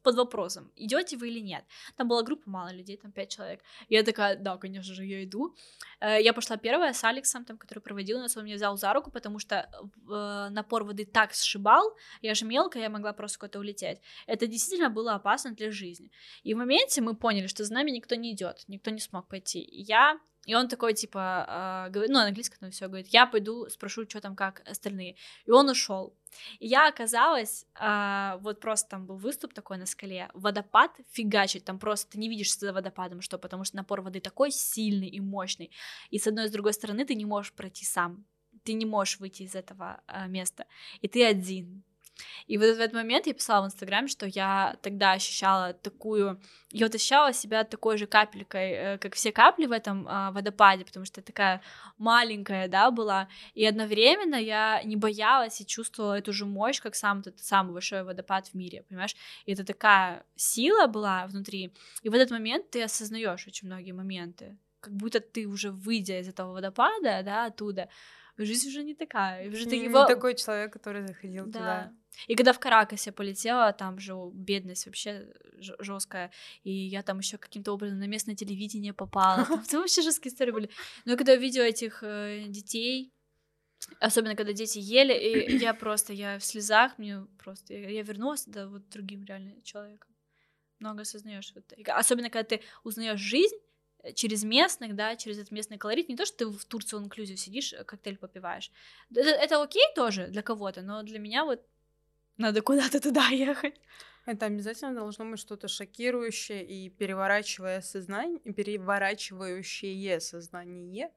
под 0.03 0.15
вопросом, 0.15 0.71
идете 0.77 1.17
вы 1.17 1.29
или 1.29 1.41
нет. 1.41 1.65
Там 1.97 2.09
была 2.09 2.23
группа 2.23 2.51
мало 2.51 2.73
людей, 2.73 2.97
там 2.97 3.11
пять 3.13 3.31
человек. 3.31 3.61
Я 3.89 4.03
такая, 4.03 4.37
да, 4.37 4.59
конечно 4.59 4.95
же, 4.95 5.05
я 5.05 5.25
иду. 5.25 5.55
Э, 6.01 6.21
я 6.21 6.33
пошла 6.33 6.57
первая 6.57 6.93
с 6.93 7.03
Алексом, 7.03 7.45
там, 7.45 7.57
который 7.57 7.81
проводил 7.81 8.19
нас, 8.19 8.37
он 8.37 8.45
меня 8.45 8.57
взял 8.57 8.77
за 8.77 8.93
руку, 8.93 9.11
потому 9.11 9.39
что 9.39 9.71
э, 10.11 10.49
напор 10.51 10.85
воды 10.85 11.07
так 11.07 11.33
сшибал, 11.33 11.97
я 12.21 12.35
же 12.35 12.45
мелкая, 12.45 12.83
я 12.83 12.91
могла 12.91 13.13
просто 13.13 13.39
куда-то 13.39 13.59
улететь. 13.59 14.01
Это 14.27 14.47
действительно 14.47 14.91
было 14.91 15.15
опасно 15.15 15.53
для 15.53 15.71
жизни. 15.71 16.11
И 16.43 16.55
в 16.55 16.59
моменте 16.59 17.01
мы 17.01 17.17
поняли, 17.17 17.47
что 17.47 17.65
за 17.65 17.73
нами 17.73 17.91
никто 17.91 18.17
не 18.17 18.33
идет, 18.33 18.65
никто 18.69 18.91
не 18.91 19.01
смог 19.01 19.29
пойти. 19.29 19.67
Я 19.71 20.19
и 20.47 20.55
он 20.55 20.69
такой, 20.69 20.95
типа, 20.95 21.87
э, 21.87 21.91
говорит, 21.91 22.11
ну, 22.11 22.19
на 22.19 22.27
английском 22.27 22.59
там 22.61 22.71
все 22.71 22.87
говорит, 22.87 23.09
я 23.09 23.27
пойду 23.27 23.69
спрошу, 23.69 24.05
что 24.09 24.21
там, 24.21 24.35
как 24.35 24.62
остальные. 24.67 25.17
И 25.45 25.51
он 25.51 25.69
ушел. 25.69 26.15
И 26.61 26.67
я 26.67 26.89
оказалась, 26.89 27.67
э, 27.79 28.39
вот 28.41 28.61
просто 28.61 28.89
там 28.89 29.07
был 29.07 29.17
выступ 29.17 29.53
такой 29.53 29.77
на 29.77 29.87
скале, 29.87 30.31
водопад 30.33 30.93
фигачит, 31.11 31.65
там 31.65 31.79
просто 31.79 32.12
ты 32.12 32.19
не 32.19 32.29
видишь 32.29 32.57
за 32.57 32.73
водопадом, 32.73 33.21
что, 33.21 33.39
потому 33.39 33.65
что 33.65 33.77
напор 33.77 34.01
воды 34.01 34.21
такой 34.21 34.51
сильный 34.51 35.09
и 35.09 35.21
мощный. 35.21 35.71
И 36.11 36.19
с 36.19 36.27
одной 36.27 36.47
и 36.47 36.49
с 36.49 36.53
другой 36.53 36.73
стороны 36.73 37.05
ты 37.05 37.15
не 37.15 37.27
можешь 37.27 37.53
пройти 37.53 37.85
сам, 37.85 38.25
ты 38.65 38.73
не 38.73 38.87
можешь 38.87 39.21
выйти 39.21 39.43
из 39.43 39.55
этого 39.55 40.01
э, 40.07 40.27
места, 40.27 40.67
и 41.03 41.09
ты 41.09 41.25
один, 41.25 41.85
и 42.47 42.59
вот 42.59 42.77
в 42.77 42.81
этот 42.81 42.93
момент 42.93 43.27
я 43.27 43.35
писала 43.35 43.65
в 43.65 43.67
Инстаграме, 43.67 44.09
что 44.09 44.27
я 44.27 44.77
тогда 44.83 45.13
ощущала 45.13 45.73
такую... 45.73 46.41
Я 46.71 46.87
вот 46.87 46.95
ощущала 46.95 47.33
себя 47.33 47.65
такой 47.65 47.99
же 47.99 48.07
капелькой, 48.07 48.71
э, 48.71 48.99
как 48.99 49.15
все 49.15 49.33
капли 49.33 49.67
в 49.67 49.73
этом 49.73 50.07
а, 50.09 50.31
водопаде, 50.31 50.85
потому 50.85 51.05
что 51.05 51.21
я 51.21 51.25
такая 51.25 51.63
маленькая, 51.99 52.69
да, 52.69 52.91
была. 52.91 53.29
И 53.55 53.65
одновременно 53.65 54.37
я 54.37 54.83
не 54.85 54.97
боялась 54.97 55.61
и 55.61 55.67
чувствовала 55.67 56.19
эту 56.19 56.33
же 56.33 56.47
мощь, 56.47 56.81
как 56.81 56.95
сам 56.95 57.21
этот 57.21 57.39
самый 57.41 57.73
большой 57.73 58.05
водопад 58.05 58.49
в 58.49 58.55
мире, 58.55 58.85
понимаешь? 58.89 59.17
И 59.47 59.53
это 59.53 59.65
такая 59.65 60.25
сила 60.37 60.87
была 60.87 61.27
внутри. 61.27 61.73
И 62.03 62.09
в 62.09 62.15
этот 62.15 62.31
момент 62.31 62.71
ты 62.71 62.83
осознаешь 62.83 63.47
очень 63.47 63.69
многие 63.69 63.93
моменты. 63.93 64.57
Как 64.81 64.95
будто 64.95 65.21
ты 65.21 65.47
уже 65.47 65.71
выйдя 65.71 66.21
из 66.21 66.29
этого 66.29 66.53
водопада, 66.53 67.23
да, 67.23 67.47
оттуда, 67.47 67.89
жизнь 68.39 68.69
уже 68.69 68.82
не 68.82 68.94
такая. 68.94 69.48
Уже 69.48 69.66
ты 69.66 69.77
его... 69.77 70.02
Не 70.02 70.07
такой 70.07 70.35
человек, 70.35 70.73
который 70.73 71.07
заходил 71.07 71.47
да. 71.47 71.59
туда. 71.59 71.93
И 72.27 72.35
когда 72.35 72.52
в 72.52 72.59
Каракасе 72.59 73.12
полетела, 73.12 73.73
там 73.73 73.98
же 73.98 74.15
бедность 74.32 74.86
вообще 74.86 75.32
жесткая, 75.59 76.31
и 76.65 76.70
я 76.70 77.02
там 77.02 77.19
еще 77.19 77.39
каким-то 77.39 77.73
образом 77.73 77.98
на 77.98 78.07
местное 78.07 78.35
телевидение 78.35 78.93
попала. 78.93 79.44
Там 79.70 79.81
вообще 79.81 80.02
жесткие 80.02 80.32
истории 80.32 80.51
были. 80.51 80.70
Но 81.05 81.16
когда 81.16 81.36
видела 81.36 81.65
этих 81.65 82.02
э, 82.02 82.44
детей, 82.48 83.12
особенно 84.01 84.36
когда 84.36 84.52
дети 84.52 84.78
ели, 84.78 85.15
и 85.15 85.57
я 85.57 85.74
просто, 85.74 86.12
я 86.12 86.39
в 86.39 86.44
слезах, 86.44 86.98
мне 86.98 87.27
просто, 87.39 87.74
я, 87.74 87.89
я 87.90 88.02
вернулась 88.02 88.44
да, 88.47 88.66
вот 88.66 88.89
другим 88.90 89.24
реально 89.24 89.61
человеком. 89.62 90.11
Много 90.78 91.02
осознаешь. 91.02 91.52
Вот. 91.55 91.73
Особенно 91.89 92.31
когда 92.31 92.57
ты 92.57 92.62
узнаешь 92.85 93.20
жизнь, 93.20 93.57
через 94.15 94.45
местных, 94.45 94.95
да, 94.95 95.17
через 95.17 95.39
этот 95.39 95.51
местный 95.51 95.79
колорит, 95.79 96.09
не 96.09 96.17
то, 96.17 96.25
что 96.27 96.39
ты 96.39 96.47
в 96.47 96.65
Турции 96.65 96.97
инклюзив 96.97 97.39
сидишь, 97.39 97.73
э, 97.73 97.85
коктейль 97.85 98.17
попиваешь. 98.17 98.71
Это, 99.11 99.31
это 99.31 99.63
окей 99.63 99.85
тоже 99.95 100.29
для 100.29 100.43
кого-то, 100.43 100.83
но 100.83 101.03
для 101.03 101.19
меня 101.19 101.45
вот 101.45 101.63
надо 102.37 102.63
куда-то 102.63 103.01
туда 103.01 103.29
ехать. 103.31 103.81
Это 104.27 104.47
обязательно 104.47 104.95
должно 104.95 105.25
быть 105.31 105.41
что-то 105.41 105.69
шокирующее 105.69 106.65
и 106.65 106.89
переворачивая 106.89 107.81
сознание, 107.81 108.39
переворачивающее 108.41 110.21
сознание. 110.21 111.11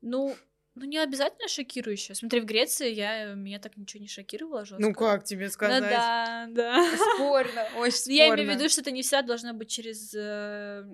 Ну, 0.00 0.34
ну, 0.74 0.84
не 0.84 0.98
обязательно 0.98 1.48
шокирующее. 1.48 2.14
Смотри, 2.14 2.40
в 2.40 2.44
Греции 2.44 2.90
я, 2.90 3.34
меня 3.34 3.58
так 3.58 3.76
ничего 3.76 4.00
не 4.00 4.08
шокировало 4.08 4.64
жестко. 4.64 4.80
Ну, 4.80 4.94
как 4.94 5.24
тебе 5.24 5.50
сказать? 5.50 5.82
Ну, 5.82 5.88
да, 5.88 6.46
да. 6.50 6.96
Спорно, 7.16 7.66
очень 7.76 7.96
спорно. 7.96 8.16
Я 8.16 8.28
имею 8.34 8.52
в 8.52 8.54
виду, 8.54 8.68
что 8.68 8.80
это 8.82 8.92
не 8.92 9.02
всегда 9.02 9.22
должно 9.22 9.54
быть 9.54 9.68
через 9.68 10.14
э, 10.14 10.84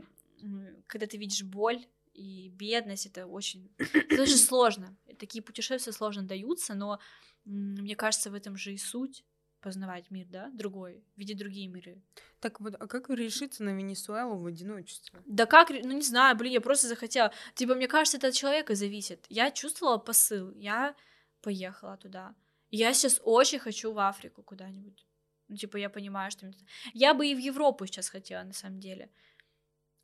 когда 0.87 1.07
ты 1.07 1.17
видишь 1.17 1.43
боль 1.43 1.87
и 2.13 2.49
бедность, 2.51 3.07
это 3.07 3.27
очень, 3.27 3.73
это 3.79 4.23
очень 4.23 4.37
сложно. 4.37 4.97
Такие 5.19 5.43
путешествия 5.43 5.93
сложно 5.93 6.23
даются, 6.23 6.75
но 6.75 7.01
мне 7.45 7.97
кажется, 7.97 8.31
в 8.31 8.35
этом 8.35 8.57
же 8.57 8.73
и 8.73 8.79
суть 8.79 9.25
познавать 9.65 10.11
мир, 10.11 10.27
да, 10.29 10.51
другой, 10.53 11.03
видеть 11.17 11.39
другие 11.39 11.69
миры. 11.69 12.03
Так 12.41 12.61
вот, 12.61 12.75
а 12.79 12.87
как 12.87 13.09
решиться 13.09 13.63
на 13.65 13.71
Венесуэлу 13.71 14.37
в 14.37 14.47
одиночестве? 14.47 15.23
Да 15.25 15.47
как, 15.47 15.71
ну 15.71 15.93
не 15.93 16.03
знаю, 16.03 16.37
блин, 16.37 16.53
я 16.53 16.61
просто 16.61 16.87
захотела. 16.87 17.33
Типа, 17.55 17.75
мне 17.75 17.89
кажется, 17.89 18.19
это 18.19 18.29
от 18.29 18.35
человека 18.35 18.75
зависит. 18.75 19.25
Я 19.31 19.51
чувствовала 19.51 19.97
посыл, 19.97 20.53
я 20.55 20.95
поехала 21.41 21.97
туда. 21.97 22.35
Я 22.71 22.93
сейчас 22.93 23.21
очень 23.25 23.59
хочу 23.59 23.93
в 23.93 23.99
Африку 23.99 24.43
куда-нибудь. 24.43 25.07
Ну, 25.49 25.57
типа, 25.57 25.79
я 25.79 25.89
понимаю, 25.89 26.31
что... 26.31 26.51
Я 26.93 27.15
бы 27.15 27.27
и 27.27 27.35
в 27.35 27.39
Европу 27.39 27.87
сейчас 27.87 28.11
хотела, 28.11 28.43
на 28.43 28.53
самом 28.53 28.81
деле 28.81 29.11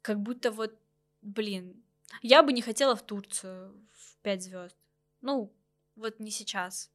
как 0.03 0.21
будто 0.21 0.51
вот, 0.51 0.79
блин, 1.23 1.83
я 2.23 2.43
бы 2.43 2.53
не 2.53 2.63
хотела 2.63 2.97
в 2.97 3.03
Турцию 3.03 3.73
в 3.93 4.17
пять 4.23 4.43
звезд. 4.43 4.77
Ну, 5.21 5.53
вот 5.97 6.21
не 6.21 6.31
сейчас. 6.31 6.91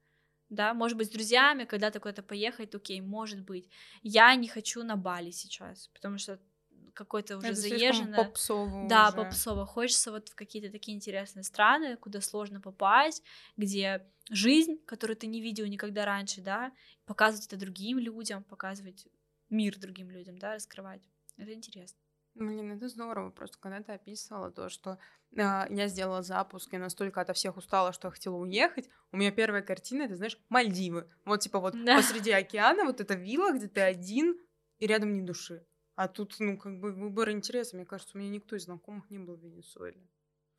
Да, 0.50 0.74
может 0.74 0.98
быть, 0.98 1.08
с 1.08 1.12
друзьями 1.12 1.66
когда-то 1.66 2.00
куда-то 2.00 2.22
поехать, 2.22 2.76
окей, 2.76 3.02
может 3.02 3.42
быть. 3.42 3.70
Я 4.04 4.36
не 4.36 4.48
хочу 4.48 4.84
на 4.84 4.96
Бали 4.96 5.32
сейчас, 5.32 5.88
потому 5.94 6.18
что 6.18 6.40
какой-то 6.94 7.38
уже 7.38 7.54
заезжено. 7.54 8.16
попсово 8.16 8.88
Да, 8.88 9.08
уже. 9.10 9.18
попсово. 9.18 9.66
Хочется 9.66 10.12
вот 10.12 10.30
в 10.30 10.36
какие-то 10.36 10.72
такие 10.72 10.96
интересные 10.96 11.44
страны, 11.44 11.98
куда 11.98 12.22
сложно 12.22 12.62
попасть, 12.62 13.24
где 13.58 14.08
жизнь, 14.30 14.78
которую 14.86 15.18
ты 15.18 15.28
не 15.28 15.42
видел 15.42 15.66
никогда 15.66 16.06
раньше, 16.06 16.42
да, 16.42 16.72
показывать 17.06 17.48
это 17.48 17.58
другим 17.58 18.00
людям, 18.00 18.44
показывать 18.44 19.08
мир 19.50 19.78
другим 19.78 20.10
людям, 20.10 20.38
да, 20.38 20.54
раскрывать. 20.54 21.02
Это 21.38 21.54
интересно. 21.54 22.00
Блин, 22.36 22.74
это 22.74 22.90
здорово. 22.90 23.30
Просто 23.30 23.58
когда 23.60 23.82
ты 23.82 23.94
описывала 23.94 24.52
то, 24.52 24.68
что 24.68 25.00
э, 25.32 25.38
я 25.70 25.88
сделала 25.88 26.22
запуск 26.22 26.74
и 26.74 26.78
настолько 26.78 27.22
ото 27.22 27.34
всех 27.34 27.56
устала, 27.56 27.94
что 27.94 28.10
я 28.10 28.12
хотела 28.12 28.36
уехать, 28.36 28.90
у 29.14 29.18
меня 29.18 29.32
первая 29.32 29.62
картина, 29.62 30.04
это, 30.04 30.18
знаешь, 30.18 30.38
Мальдивы. 30.50 31.08
Вот, 31.24 31.40
типа, 31.40 31.60
вот 31.60 31.74
да. 31.86 31.96
посреди 31.96 32.32
океана, 32.32 32.84
вот 32.84 33.00
эта 33.00 33.14
вилла, 33.14 33.54
где 33.54 33.68
ты 33.70 33.80
один, 33.94 34.38
и 34.80 34.88
рядом 34.88 35.14
ни 35.14 35.22
души. 35.22 35.66
А 35.96 36.10
тут, 36.10 36.36
ну, 36.40 36.58
как 36.58 36.78
бы 36.80 36.92
выбор 36.92 37.32
интереса. 37.32 37.78
Мне 37.78 37.86
кажется, 37.86 38.18
у 38.18 38.20
меня 38.20 38.30
никто 38.30 38.58
из 38.58 38.66
знакомых 38.66 39.10
не 39.10 39.20
был 39.20 39.38
в 39.38 39.42
Венесуэле. 39.42 40.06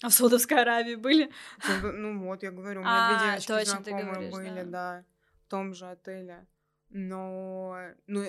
А 0.03 0.09
в 0.09 0.15
Саудовской 0.15 0.61
Аравии 0.61 0.95
были? 0.95 1.31
Ну 1.83 2.25
вот, 2.25 2.43
я 2.43 2.51
говорю, 2.51 2.81
у 2.81 2.85
меня 2.85 3.09
а, 3.09 3.19
две 3.19 3.47
девочки 3.47 3.69
знакомые 3.69 4.31
были, 4.31 4.63
да. 4.63 5.05
в 5.45 5.51
том 5.51 5.75
же 5.75 5.87
отеле. 5.87 6.47
Но, 6.89 7.77
ну, 8.07 8.25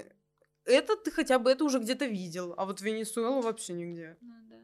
это 0.68 0.96
ты 0.98 1.12
хотя 1.12 1.40
бы 1.40 1.52
это 1.52 1.64
уже 1.64 1.80
где-то 1.80 2.06
видел, 2.06 2.54
а 2.58 2.66
вот 2.66 2.82
Венесуэлу 2.82 3.42
вообще 3.42 3.74
нигде. 3.74 4.18
Ну 4.22 4.34
да. 4.50 4.56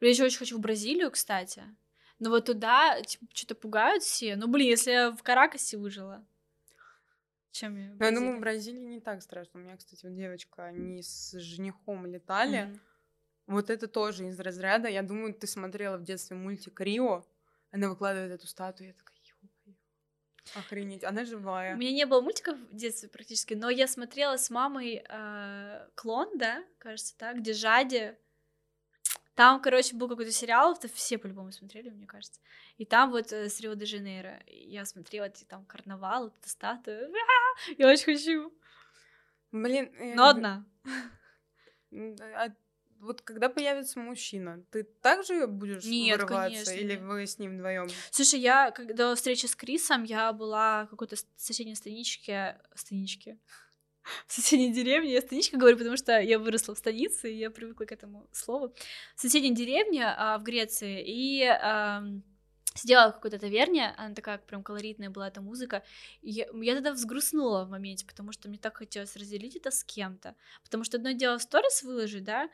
Я 0.00 0.08
еще 0.08 0.24
очень 0.24 0.38
хочу 0.38 0.58
в 0.58 0.60
Бразилию, 0.60 1.10
кстати. 1.10 1.62
Но 2.18 2.30
вот 2.30 2.44
туда 2.46 3.00
типа, 3.02 3.26
что-то 3.32 3.54
пугают 3.54 4.02
все. 4.02 4.36
Ну, 4.36 4.46
блин, 4.48 4.68
если 4.68 4.92
я 4.92 5.10
в 5.10 5.22
Каракасе 5.22 5.76
выжила, 5.76 6.24
чем 7.52 7.76
я? 7.76 7.94
Ну, 7.98 8.04
я 8.04 8.12
думаю, 8.12 8.36
в 8.38 8.40
Бразилии 8.40 8.94
не 8.94 9.00
так 9.00 9.22
страшно. 9.22 9.60
У 9.60 9.62
меня, 9.62 9.76
кстати, 9.76 10.04
вот 10.06 10.14
девочка, 10.14 10.64
они 10.64 11.02
с 11.02 11.38
женихом 11.38 12.06
летали. 12.06 12.58
Mm-hmm. 12.58 12.78
Вот 13.48 13.70
это 13.70 13.88
тоже 13.88 14.28
из 14.28 14.40
разряда. 14.40 14.88
Я 14.88 15.02
думаю, 15.02 15.34
ты 15.34 15.46
смотрела 15.46 15.98
в 15.98 16.02
детстве 16.02 16.36
мультик 16.36 16.80
Рио. 16.80 17.24
Она 17.70 17.88
выкладывает 17.88 18.32
эту 18.32 18.46
статую, 18.46 18.88
я 18.88 18.94
такая, 18.94 19.11
Охренеть, 20.54 21.04
она 21.04 21.24
живая. 21.24 21.74
У 21.74 21.78
меня 21.78 21.92
не 21.92 22.04
было 22.04 22.20
мультиков 22.20 22.58
в 22.58 22.74
детстве 22.74 23.08
практически, 23.08 23.54
но 23.54 23.70
я 23.70 23.86
смотрела 23.86 24.36
с 24.36 24.50
мамой 24.50 25.04
э, 25.08 25.88
клон, 25.94 26.36
да, 26.36 26.64
кажется, 26.78 27.16
так, 27.16 27.38
где 27.38 27.52
Жади. 27.52 28.16
Там, 29.34 29.62
короче, 29.62 29.96
был 29.96 30.08
какой-то 30.08 30.32
сериал, 30.32 30.74
это 30.74 30.88
все 30.88 31.16
по-любому 31.16 31.52
смотрели, 31.52 31.88
мне 31.88 32.06
кажется. 32.06 32.40
И 32.76 32.84
там 32.84 33.10
вот 33.10 33.32
э, 33.32 33.48
с 33.48 33.60
Рио-де-Жанейро 33.60 34.42
я 34.46 34.84
смотрела, 34.84 35.26
эти 35.26 35.44
там 35.44 35.64
карнавал, 35.64 36.24
вот 36.24 36.34
эта 36.38 36.48
статуя. 36.48 37.08
Я 37.78 37.88
очень 37.88 38.04
хочу. 38.04 38.52
Блин. 39.52 39.90
Но 40.16 40.28
одна. 40.28 40.66
А 41.94 42.48
вот 43.02 43.20
когда 43.20 43.48
появится 43.48 43.98
мужчина, 43.98 44.64
ты 44.70 44.84
также 44.84 45.48
будешь 45.48 45.84
Нет, 45.84 46.22
вырываться, 46.22 46.64
конечно. 46.64 46.72
или 46.72 46.96
вы 46.96 47.26
с 47.26 47.38
ним 47.38 47.56
вдвоем? 47.56 47.88
Слушай, 48.12 48.40
я 48.40 48.70
когда 48.70 49.14
встречи 49.14 49.46
с 49.46 49.56
Крисом, 49.56 50.04
я 50.04 50.32
была 50.32 50.86
в 50.86 50.90
какой-то 50.90 51.16
соседней 51.36 51.74
станичке, 51.74 52.60
станичке, 52.76 53.38
в 54.28 54.32
соседней 54.32 54.72
деревне. 54.72 55.12
Я 55.12 55.20
станичка 55.20 55.56
говорю, 55.56 55.76
потому 55.78 55.96
что 55.96 56.20
я 56.20 56.38
выросла 56.38 56.76
в 56.76 56.78
станице, 56.78 57.32
и 57.32 57.38
я 57.38 57.50
привыкла 57.50 57.86
к 57.86 57.92
этому 57.92 58.28
слову. 58.32 58.72
В 59.16 59.20
соседней 59.20 59.54
деревне 59.54 60.06
а, 60.06 60.38
в 60.38 60.44
Греции, 60.44 61.02
и 61.04 61.44
а, 61.44 62.04
сделала 62.76 63.10
какое-то 63.10 63.38
таверне, 63.38 63.94
она 63.96 64.14
такая 64.14 64.38
прям 64.38 64.62
колоритная 64.62 65.10
была 65.10 65.28
эта 65.28 65.40
музыка, 65.40 65.82
и 66.22 66.30
я, 66.30 66.46
я 66.54 66.74
тогда 66.74 66.92
взгрустнула 66.92 67.64
в 67.64 67.70
моменте, 67.70 68.06
потому 68.06 68.32
что 68.32 68.48
мне 68.48 68.58
так 68.58 68.76
хотелось 68.76 69.16
разделить 69.16 69.56
это 69.56 69.70
с 69.70 69.84
кем-то, 69.84 70.34
потому 70.62 70.84
что 70.84 70.96
одно 70.96 71.12
дело 71.12 71.38
в 71.38 71.42
сторис 71.42 71.82
выложить, 71.82 72.24
да, 72.24 72.48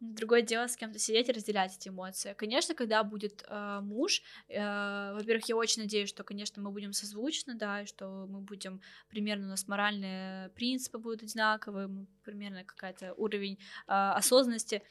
другое 0.00 0.42
дело 0.42 0.66
с 0.66 0.76
кем-то 0.76 0.98
сидеть 0.98 1.28
и 1.28 1.32
разделять 1.32 1.76
эти 1.76 1.88
эмоции. 1.88 2.34
Конечно, 2.34 2.74
когда 2.74 3.02
будет 3.02 3.44
э, 3.48 3.80
муж, 3.82 4.22
э, 4.48 5.12
во-первых, 5.14 5.48
я 5.48 5.56
очень 5.56 5.82
надеюсь, 5.82 6.08
что, 6.08 6.24
конечно, 6.24 6.62
мы 6.62 6.70
будем 6.70 6.92
созвучны, 6.92 7.54
да, 7.54 7.82
и 7.82 7.86
что 7.86 8.26
мы 8.28 8.40
будем 8.40 8.80
примерно 9.08 9.46
у 9.46 9.50
нас 9.50 9.66
моральные 9.66 10.50
принципы 10.50 10.98
будут 10.98 11.22
одинаковые, 11.22 12.06
примерно 12.24 12.64
какая-то 12.64 13.14
уровень 13.14 13.54
э, 13.54 13.92
осознанности. 13.92 14.82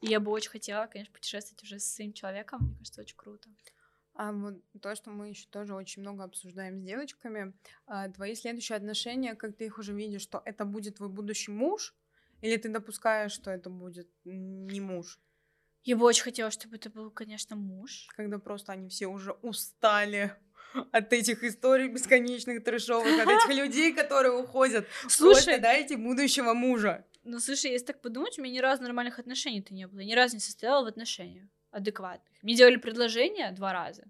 И 0.00 0.08
я 0.08 0.20
бы 0.20 0.30
очень 0.30 0.50
хотела, 0.50 0.86
конечно, 0.86 1.12
путешествовать 1.12 1.62
уже 1.62 1.78
с 1.78 1.94
своим 1.94 2.12
человеком. 2.12 2.60
Мне 2.60 2.76
кажется, 2.78 3.00
очень 3.00 3.16
круто. 3.16 3.48
А 4.14 4.32
вот 4.32 4.54
то, 4.80 4.94
что 4.94 5.10
мы 5.10 5.30
еще 5.30 5.48
тоже 5.50 5.74
очень 5.74 6.02
много 6.02 6.24
обсуждаем 6.24 6.78
с 6.78 6.82
девочками, 6.82 7.52
а, 7.86 8.08
твои 8.08 8.34
следующие 8.36 8.76
отношения, 8.76 9.34
как 9.34 9.56
ты 9.56 9.66
их 9.66 9.78
уже 9.78 9.92
видишь, 9.92 10.22
что 10.22 10.40
это 10.44 10.64
будет 10.64 10.96
твой 10.96 11.08
будущий 11.08 11.50
муж, 11.50 11.94
или 12.44 12.58
ты 12.58 12.68
допускаешь, 12.68 13.32
что 13.32 13.50
это 13.50 13.70
будет 13.70 14.08
не 14.24 14.80
муж? 14.80 15.18
Я 15.82 15.96
бы 15.96 16.04
очень 16.04 16.24
хотела, 16.24 16.50
чтобы 16.50 16.76
это 16.76 16.90
был, 16.90 17.10
конечно, 17.10 17.56
муж. 17.56 18.06
Когда 18.16 18.38
просто 18.38 18.72
они 18.72 18.90
все 18.90 19.06
уже 19.06 19.32
устали 19.32 20.34
от 20.92 21.12
этих 21.14 21.42
историй 21.42 21.88
бесконечных 21.88 22.62
трешовых, 22.62 23.18
от 23.18 23.28
этих 23.28 23.48
людей, 23.48 23.94
которые 24.00 24.32
уходят. 24.32 24.86
Слушай, 25.08 25.44
просто 25.44 25.58
дайте 25.58 25.96
будущего 25.96 26.52
мужа. 26.52 27.06
Ну, 27.22 27.40
слушай, 27.40 27.70
если 27.70 27.86
так 27.86 28.02
подумать, 28.02 28.38
у 28.38 28.42
меня 28.42 28.54
ни 28.56 28.58
разу 28.58 28.82
нормальных 28.82 29.18
отношений-то 29.18 29.72
не 29.72 29.86
было. 29.86 30.00
Я 30.00 30.06
ни 30.06 30.14
разу 30.14 30.34
не 30.34 30.40
состояла 30.40 30.84
в 30.84 30.86
отношениях 30.86 31.48
адекватных. 31.70 32.42
Мне 32.42 32.54
делали 32.54 32.76
предложение 32.76 33.52
два 33.52 33.72
раза. 33.72 34.04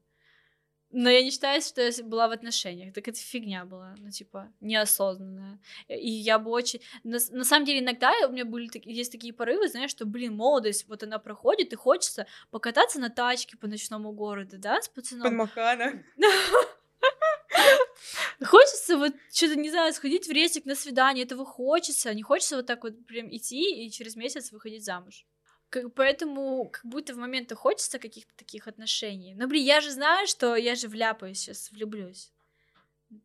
Но 0.97 1.11
я 1.11 1.25
не 1.25 1.33
считаю, 1.33 1.61
что 1.61 1.83
я 1.83 1.91
была 2.05 2.29
в 2.29 2.31
отношениях. 2.31 2.95
Так 2.95 3.09
это 3.09 3.19
фигня 3.19 3.65
была, 3.65 3.97
ну, 3.99 4.11
типа, 4.11 4.53
неосознанная. 4.61 5.59
И 5.89 6.09
я 6.09 6.39
бы 6.39 6.53
очень... 6.53 6.81
На, 7.03 7.19
на 7.31 7.45
самом 7.45 7.67
деле, 7.67 7.81
иногда 7.81 8.13
у 8.29 8.31
меня 8.31 8.45
были 8.45 8.71
есть 8.89 9.11
такие 9.11 9.33
порывы, 9.33 9.69
знаешь, 9.69 9.91
что, 9.91 10.07
блин, 10.07 10.37
молодость, 10.37 10.89
вот 10.89 11.03
она 11.03 11.19
проходит, 11.19 11.73
и 11.73 11.77
хочется 11.77 12.29
покататься 12.53 13.01
на 13.01 13.11
тачке 13.11 13.57
по 13.57 13.67
ночному 13.67 14.13
городу, 14.13 14.57
да, 14.57 14.81
с 14.81 14.89
пацаном. 14.89 15.25
Под 15.25 15.33
Махана. 15.33 16.05
Хочется 18.45 18.97
вот 18.97 19.15
что-то, 19.33 19.57
не 19.57 19.71
знаю, 19.71 19.93
сходить 19.93 20.29
в 20.29 20.31
рейсик 20.31 20.65
на 20.65 20.77
свидание, 20.77 21.25
этого 21.25 21.45
хочется, 21.45 22.15
не 22.15 22.23
хочется 22.23 22.57
вот 22.57 22.67
так 22.67 22.85
вот 22.85 23.05
прям 23.07 23.35
идти 23.35 23.85
и 23.85 23.91
через 23.91 24.17
месяц 24.17 24.53
выходить 24.53 24.85
замуж. 24.85 25.27
Как, 25.75 25.93
поэтому 25.95 26.69
как 26.71 26.85
будто 26.85 27.15
в 27.15 27.17
моменты 27.17 27.57
хочется 27.57 27.99
каких-то 27.99 28.33
таких 28.37 28.69
отношений. 28.69 29.35
Но, 29.35 29.49
блин, 29.49 29.65
я 29.65 29.81
же 29.81 29.91
знаю, 29.91 30.29
что 30.29 30.55
я 30.55 30.77
же 30.77 30.87
вляпаюсь 30.87 31.41
сейчас, 31.41 31.73
влюблюсь. 31.73 32.31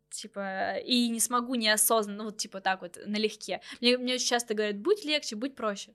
Типа, 0.09 0.77
и 0.77 1.09
не 1.09 1.19
смогу 1.19 1.53
неосознанно, 1.53 2.17
ну, 2.17 2.23
вот, 2.23 2.37
типа, 2.37 2.59
так 2.59 2.81
вот, 2.81 2.97
налегке. 3.05 3.61
Мне, 3.81 3.99
мне 3.99 4.15
очень 4.15 4.25
часто 4.25 4.55
говорят, 4.55 4.79
будь 4.79 5.05
легче, 5.05 5.35
будь 5.35 5.55
проще. 5.55 5.93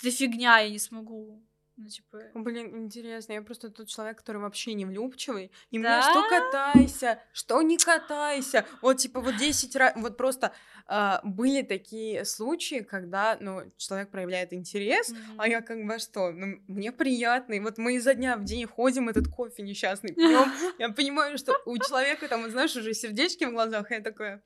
Это 0.00 0.10
фигня, 0.10 0.58
я 0.58 0.68
не 0.68 0.80
смогу. 0.80 1.46
Ну, 1.78 1.88
типа... 1.88 2.18
Блин, 2.34 2.76
интересно, 2.76 3.34
я 3.34 3.42
просто 3.42 3.70
тот 3.70 3.86
человек, 3.86 4.18
который 4.18 4.38
вообще 4.38 4.74
не 4.74 4.84
влюбчивый. 4.84 5.52
И 5.70 5.78
да? 5.78 6.00
мне 6.00 6.02
что 6.02 6.28
катайся, 6.28 7.22
что 7.32 7.62
не 7.62 7.78
катайся. 7.78 8.66
Вот, 8.82 8.96
типа, 8.96 9.20
вот 9.20 9.36
10 9.36 9.76
раз, 9.76 9.92
вот 9.94 10.16
просто 10.16 10.52
э, 10.88 11.18
были 11.22 11.62
такие 11.62 12.24
случаи, 12.24 12.80
когда, 12.80 13.36
ну, 13.38 13.62
человек 13.76 14.10
проявляет 14.10 14.52
интерес, 14.52 15.12
mm-hmm. 15.12 15.34
а 15.38 15.46
я 15.46 15.60
как 15.60 15.86
бы 15.86 16.00
что, 16.00 16.32
ну, 16.32 16.60
мне 16.66 16.90
приятно. 16.90 17.54
И 17.54 17.60
вот 17.60 17.78
мы 17.78 17.94
изо 17.94 18.12
дня 18.14 18.36
в 18.36 18.42
день 18.42 18.66
ходим, 18.66 19.08
этот 19.08 19.28
кофе 19.28 19.62
несчастный 19.62 20.12
пьем. 20.12 20.52
Я 20.80 20.88
понимаю, 20.88 21.38
что 21.38 21.54
у 21.64 21.78
человека 21.78 22.26
там, 22.26 22.50
знаешь, 22.50 22.74
уже 22.74 22.92
сердечки 22.92 23.44
в 23.44 23.52
глазах, 23.52 23.92
и 23.92 23.94
я 23.94 24.00
такая, 24.00 24.42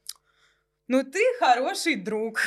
ну, 0.87 1.03
ты 1.03 1.21
хороший 1.39 1.97
друг. 1.97 2.41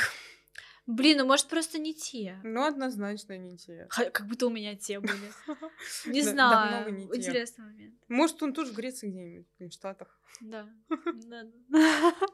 Блин, 0.86 1.18
ну 1.18 1.26
может 1.26 1.48
просто 1.48 1.78
не 1.78 1.94
те. 1.94 2.38
Ну, 2.44 2.64
однозначно 2.64 3.36
не 3.36 3.56
те. 3.56 3.88
Как 3.90 4.26
будто 4.26 4.46
у 4.46 4.50
меня 4.50 4.76
те 4.76 5.00
были. 5.00 5.32
Не 6.06 6.22
знаю. 6.22 6.98
Интересный 7.14 7.64
момент. 7.64 7.94
Может, 8.08 8.42
он 8.42 8.52
тоже 8.52 8.72
в 8.72 8.76
Греции 8.76 9.08
где-нибудь, 9.08 9.46
в 9.58 9.72
Штатах. 9.72 10.20
Да. 10.40 10.68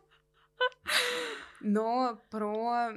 Но 1.61 2.21
про 2.31 2.91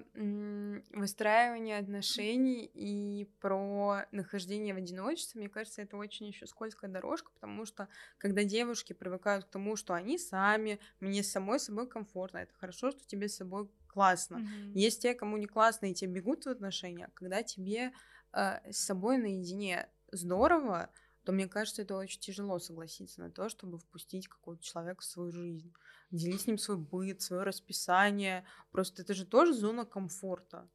выстраивание 0.93 1.77
отношений 1.77 2.65
и 2.73 3.25
про 3.39 4.05
нахождение 4.11 4.73
в 4.73 4.77
одиночестве, 4.77 5.39
мне 5.39 5.49
кажется, 5.49 5.81
это 5.83 5.97
очень 5.97 6.27
еще 6.27 6.47
скользкая 6.47 6.89
дорожка, 6.89 7.31
потому 7.33 7.65
что 7.65 7.87
когда 8.17 8.43
девушки 8.43 8.93
привыкают 8.93 9.45
к 9.45 9.49
тому, 9.49 9.75
что 9.75 9.93
они 9.93 10.17
сами, 10.17 10.79
мне 10.99 11.23
самой 11.23 11.59
собой 11.59 11.87
комфортно, 11.87 12.39
это 12.39 12.53
хорошо, 12.55 12.91
что 12.91 13.05
тебе 13.05 13.29
с 13.29 13.37
собой 13.37 13.69
классно. 13.95 14.37
Mm-hmm. 14.37 14.71
Есть 14.73 15.01
те, 15.01 15.13
кому 15.13 15.37
не 15.37 15.47
классно, 15.47 15.85
и 15.85 15.93
те 15.93 16.05
бегут 16.05 16.45
в 16.45 16.49
отношения, 16.49 17.09
когда 17.13 17.43
тебе 17.43 17.93
э, 18.33 18.71
с 18.71 18.77
собой 18.77 19.17
наедине 19.17 19.87
здорово, 20.11 20.89
то 21.23 21.31
мне 21.31 21.47
кажется, 21.47 21.81
это 21.81 21.95
очень 21.95 22.19
тяжело 22.19 22.59
согласиться 22.59 23.21
на 23.21 23.31
то, 23.31 23.47
чтобы 23.47 23.79
впустить 23.79 24.27
какого-то 24.27 24.61
человека 24.61 25.01
в 25.01 25.05
свою 25.05 25.31
жизнь, 25.31 25.73
делить 26.11 26.41
с 26.41 26.47
ним 26.47 26.57
свой 26.57 26.77
быт, 26.77 27.21
свое 27.21 27.43
расписание. 27.43 28.45
Просто 28.71 29.01
это 29.01 29.13
же 29.13 29.25
тоже 29.25 29.53
зона 29.53 29.85
комфорта. 29.85 30.69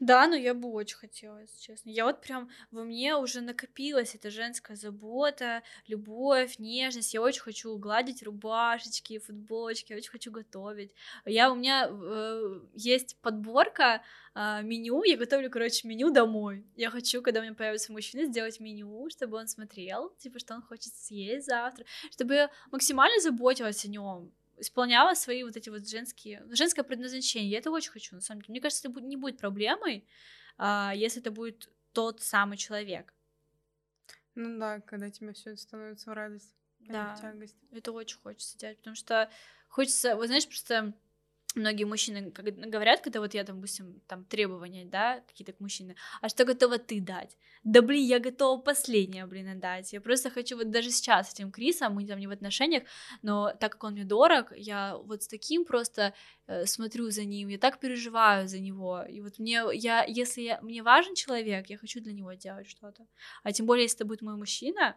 Да, 0.00 0.26
но 0.26 0.36
я 0.36 0.54
бы 0.54 0.70
очень 0.70 0.96
хотела, 0.96 1.38
если 1.38 1.58
честно. 1.60 1.90
Я 1.90 2.04
вот 2.04 2.20
прям 2.20 2.48
во 2.70 2.84
мне 2.84 3.16
уже 3.16 3.40
накопилась 3.40 4.14
эта 4.14 4.30
женская 4.30 4.76
забота, 4.76 5.62
любовь, 5.86 6.58
нежность. 6.58 7.14
Я 7.14 7.22
очень 7.22 7.42
хочу 7.42 7.76
гладить 7.78 8.22
рубашечки, 8.22 9.18
футболочки, 9.18 9.92
я 9.92 9.98
очень 9.98 10.10
хочу 10.10 10.30
готовить. 10.30 10.94
Я 11.24 11.50
у 11.50 11.54
меня 11.54 11.88
э, 11.90 12.60
есть 12.74 13.16
подборка 13.20 14.02
э, 14.34 14.62
меню. 14.62 15.02
Я 15.04 15.16
готовлю, 15.16 15.50
короче, 15.50 15.88
меню 15.88 16.10
домой. 16.10 16.64
Я 16.76 16.90
хочу, 16.90 17.22
когда 17.22 17.40
у 17.40 17.42
меня 17.42 17.54
появится 17.54 17.92
мужчина, 17.92 18.26
сделать 18.26 18.60
меню, 18.60 19.08
чтобы 19.10 19.38
он 19.38 19.48
смотрел, 19.48 20.10
типа, 20.18 20.38
что 20.38 20.54
он 20.54 20.62
хочет 20.62 20.94
съесть 20.94 21.46
завтра, 21.46 21.84
чтобы 22.10 22.34
я 22.34 22.50
максимально 22.70 23.20
заботилась 23.20 23.84
о 23.84 23.88
нем 23.88 24.32
исполняла 24.60 25.14
свои 25.14 25.42
вот 25.44 25.56
эти 25.56 25.68
вот 25.68 25.88
женские, 25.88 26.44
женское 26.50 26.82
предназначение. 26.82 27.50
Я 27.50 27.58
это 27.58 27.70
очень 27.70 27.92
хочу, 27.92 28.14
на 28.14 28.20
самом 28.20 28.42
деле. 28.42 28.52
Мне 28.52 28.60
кажется, 28.60 28.88
это 28.88 29.00
не 29.00 29.16
будет 29.16 29.38
проблемой, 29.38 30.06
а, 30.56 30.92
если 30.94 31.20
это 31.20 31.30
будет 31.30 31.70
тот 31.92 32.20
самый 32.22 32.56
человек. 32.56 33.14
Ну 34.34 34.58
да, 34.58 34.80
когда 34.80 35.10
тебе 35.10 35.32
все 35.32 35.50
это 35.50 35.60
становится 35.60 36.10
в 36.10 36.14
радость, 36.14 36.54
а 36.88 36.92
да, 36.92 37.14
в 37.14 37.20
тягость. 37.20 37.56
Это 37.72 37.92
очень 37.92 38.18
хочется 38.18 38.56
делать, 38.58 38.78
потому 38.78 38.96
что 38.96 39.30
хочется, 39.68 40.14
вот 40.16 40.26
знаешь, 40.26 40.46
просто 40.46 40.94
многие 41.58 41.84
мужчины 41.84 42.30
говорят, 42.30 43.00
когда 43.00 43.20
вот 43.20 43.34
я, 43.34 43.44
допустим, 43.44 44.00
там 44.06 44.24
требования, 44.24 44.84
да, 44.84 45.20
какие-то 45.28 45.52
к 45.52 45.60
мужчине, 45.60 45.94
а 46.20 46.28
что 46.28 46.44
готова 46.44 46.78
ты 46.78 47.00
дать? 47.00 47.36
Да, 47.64 47.82
блин, 47.82 48.04
я 48.04 48.18
готова 48.18 48.60
последнее, 48.60 49.26
блин, 49.26 49.48
отдать. 49.48 49.92
Я 49.92 50.00
просто 50.00 50.30
хочу 50.30 50.56
вот 50.56 50.70
даже 50.70 50.90
сейчас 50.90 51.30
с 51.30 51.34
этим 51.34 51.50
Крисом, 51.50 51.94
мы 51.94 52.06
там 52.06 52.18
не 52.18 52.26
в 52.26 52.30
отношениях, 52.30 52.84
но 53.22 53.52
так 53.60 53.72
как 53.72 53.84
он 53.84 53.92
мне 53.92 54.04
дорог, 54.04 54.52
я 54.56 54.96
вот 54.96 55.22
с 55.22 55.28
таким 55.28 55.64
просто 55.64 56.14
э, 56.46 56.66
смотрю 56.66 57.10
за 57.10 57.24
ним, 57.24 57.48
я 57.48 57.58
так 57.58 57.80
переживаю 57.80 58.48
за 58.48 58.60
него. 58.60 59.02
И 59.02 59.20
вот 59.20 59.38
мне, 59.38 59.62
я, 59.74 60.04
если 60.04 60.42
я, 60.42 60.60
мне 60.62 60.82
важен 60.82 61.14
человек, 61.14 61.68
я 61.68 61.78
хочу 61.78 62.00
для 62.00 62.12
него 62.12 62.32
делать 62.34 62.68
что-то. 62.68 63.06
А 63.42 63.52
тем 63.52 63.66
более, 63.66 63.84
если 63.84 63.98
это 63.98 64.04
будет 64.04 64.22
мой 64.22 64.36
мужчина, 64.36 64.96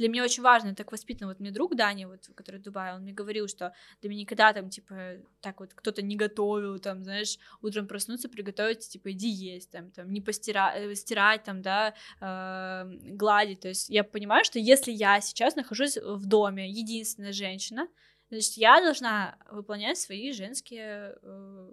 для 0.00 0.08
меня 0.08 0.24
очень 0.24 0.42
важно, 0.42 0.74
так 0.74 0.92
воспитан 0.92 1.28
вот 1.28 1.40
мне 1.40 1.50
друг 1.50 1.76
Дани, 1.76 2.06
вот, 2.06 2.26
который 2.34 2.58
в 2.58 2.62
Дубае, 2.62 2.94
он 2.94 3.02
мне 3.02 3.12
говорил, 3.12 3.48
что 3.48 3.74
для 4.00 4.08
меня 4.08 4.22
никогда 4.22 4.52
там, 4.54 4.70
типа, 4.70 5.18
так 5.42 5.60
вот 5.60 5.74
кто-то 5.74 6.00
не 6.00 6.16
готовил, 6.16 6.78
там, 6.78 7.04
знаешь, 7.04 7.38
утром 7.60 7.86
проснуться, 7.86 8.30
приготовить, 8.30 8.88
типа, 8.88 9.12
иди 9.12 9.28
есть, 9.28 9.70
там, 9.70 9.90
там, 9.90 10.10
не 10.10 10.22
постирать, 10.22 10.82
э, 10.82 10.94
стирать, 10.94 11.44
там, 11.44 11.60
да, 11.60 11.94
э, 12.20 12.84
гладить, 13.14 13.60
то 13.60 13.68
есть 13.68 13.90
я 13.90 14.02
понимаю, 14.02 14.42
что 14.42 14.58
если 14.58 14.90
я 14.90 15.20
сейчас 15.20 15.54
нахожусь 15.54 15.98
в 15.98 16.24
доме, 16.24 16.70
единственная 16.70 17.32
женщина, 17.32 17.86
значит, 18.30 18.54
я 18.54 18.80
должна 18.80 19.36
выполнять 19.50 19.98
свои 19.98 20.32
женские 20.32 21.18
э, 21.22 21.70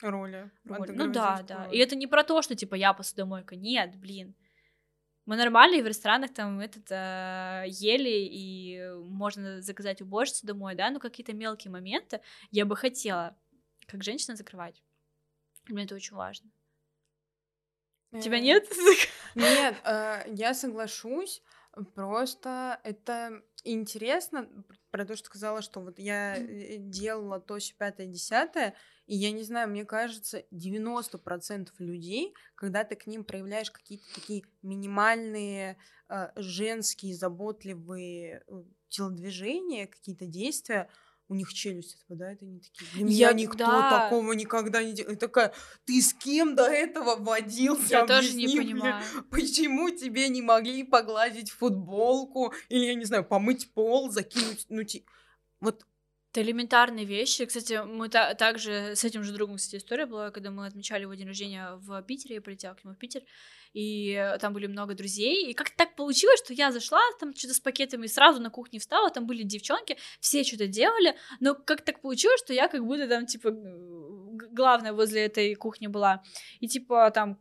роли. 0.00 0.50
роли. 0.64 0.92
Ну 0.92 1.10
да, 1.10 1.42
да. 1.42 1.68
И 1.72 1.78
это 1.78 1.96
не 1.96 2.06
про 2.06 2.22
то, 2.22 2.40
что 2.42 2.54
типа 2.54 2.76
я 2.76 2.92
посудомойка. 2.92 3.56
Нет, 3.56 3.96
блин. 3.96 4.36
Мы 5.26 5.36
нормально 5.36 5.76
и 5.76 5.82
в 5.82 5.86
ресторанах 5.86 6.34
там 6.34 6.60
этот 6.60 6.90
э, 6.90 7.64
ели, 7.68 8.28
и 8.30 8.90
можно 9.04 9.62
заказать 9.62 10.02
уборщицу 10.02 10.46
домой, 10.46 10.74
да, 10.74 10.90
но 10.90 11.00
какие-то 11.00 11.32
мелкие 11.32 11.70
моменты 11.70 12.20
я 12.50 12.66
бы 12.66 12.76
хотела, 12.76 13.36
как 13.86 14.02
женщина, 14.02 14.36
закрывать. 14.36 14.82
Мне 15.66 15.84
это 15.84 15.94
очень 15.94 16.14
важно. 16.14 16.50
Тебя 18.20 18.38
нет? 18.38 18.68
Нет, 19.34 19.76
э, 19.84 20.24
я 20.28 20.54
соглашусь. 20.54 21.42
Просто 21.94 22.80
это 22.84 23.42
интересно 23.64 24.48
про 24.94 25.04
то, 25.04 25.16
что 25.16 25.26
сказала, 25.26 25.60
что 25.60 25.80
вот 25.80 25.98
я 25.98 26.36
э, 26.36 26.76
делала 26.76 27.40
то, 27.40 27.58
все 27.58 27.74
пятое, 27.74 28.06
десятое, 28.06 28.76
и 29.08 29.16
я 29.16 29.32
не 29.32 29.42
знаю, 29.42 29.68
мне 29.68 29.84
кажется, 29.84 30.44
90% 30.52 31.70
людей, 31.78 32.32
когда 32.54 32.84
ты 32.84 32.94
к 32.94 33.08
ним 33.08 33.24
проявляешь 33.24 33.72
какие-то 33.72 34.04
такие 34.14 34.44
минимальные 34.62 35.78
э, 36.08 36.28
женские, 36.36 37.16
заботливые 37.16 38.44
э, 38.46 38.62
телодвижения, 38.88 39.88
какие-то 39.88 40.26
действия, 40.26 40.88
у 41.28 41.34
них 41.34 41.52
челюсть 41.52 41.94
отпадает, 41.94 42.42
они 42.42 42.60
такие, 42.60 42.90
для 42.92 43.04
меня 43.04 43.28
я, 43.28 43.32
никто 43.32 43.58
да. 43.58 44.04
такого 44.04 44.32
никогда 44.32 44.82
не 44.82 44.92
делал. 44.92 45.12
И 45.12 45.16
такая, 45.16 45.54
ты 45.84 46.00
с 46.00 46.12
кем 46.12 46.54
до 46.54 46.64
этого 46.64 47.16
водился? 47.16 47.88
Я 47.90 48.06
тоже 48.06 48.34
не 48.34 48.48
понимаю. 48.48 49.02
Почему 49.30 49.90
тебе 49.90 50.28
не 50.28 50.42
могли 50.42 50.82
погладить 50.84 51.50
футболку, 51.50 52.52
или, 52.68 52.86
я 52.86 52.94
не 52.94 53.04
знаю, 53.04 53.24
помыть 53.24 53.72
пол, 53.72 54.10
закинуть, 54.10 54.66
ну, 54.68 54.84
ти... 54.84 55.04
вот 55.60 55.86
это 56.34 56.42
элементарные 56.42 57.04
вещи. 57.04 57.44
Кстати, 57.44 57.84
мы 57.84 58.08
та- 58.08 58.34
также 58.34 58.96
с 58.96 59.04
этим 59.04 59.22
же 59.22 59.32
другом, 59.32 59.56
кстати, 59.56 59.76
история 59.76 60.04
была, 60.04 60.32
когда 60.32 60.50
мы 60.50 60.66
отмечали 60.66 61.02
его 61.02 61.14
день 61.14 61.28
рождения 61.28 61.76
в 61.76 62.02
Питере, 62.02 62.34
я 62.34 62.42
полетела 62.42 62.74
к 62.74 62.82
нему 62.82 62.96
в 62.96 62.98
Питер, 62.98 63.22
и 63.74 64.36
там 64.40 64.54
были 64.54 64.66
много 64.66 64.94
друзей, 64.94 65.50
и 65.50 65.54
как-то 65.54 65.76
так 65.76 65.96
получилось, 65.96 66.38
что 66.38 66.54
я 66.54 66.72
зашла 66.72 67.00
там 67.18 67.34
что-то 67.34 67.54
с 67.54 67.60
пакетами 67.60 68.06
и 68.06 68.08
сразу 68.08 68.40
на 68.40 68.48
кухне 68.48 68.78
встала, 68.78 69.10
там 69.10 69.26
были 69.26 69.42
девчонки, 69.42 69.98
все 70.20 70.44
что-то 70.44 70.68
делали, 70.68 71.16
но 71.40 71.54
как 71.54 71.82
так 71.82 72.00
получилось, 72.00 72.40
что 72.40 72.54
я 72.54 72.68
как 72.68 72.84
будто 72.86 73.08
там, 73.08 73.26
типа, 73.26 73.50
главная 74.52 74.92
возле 74.92 75.26
этой 75.26 75.54
кухни 75.56 75.88
была, 75.88 76.22
и 76.60 76.68
типа 76.68 77.10
там 77.10 77.38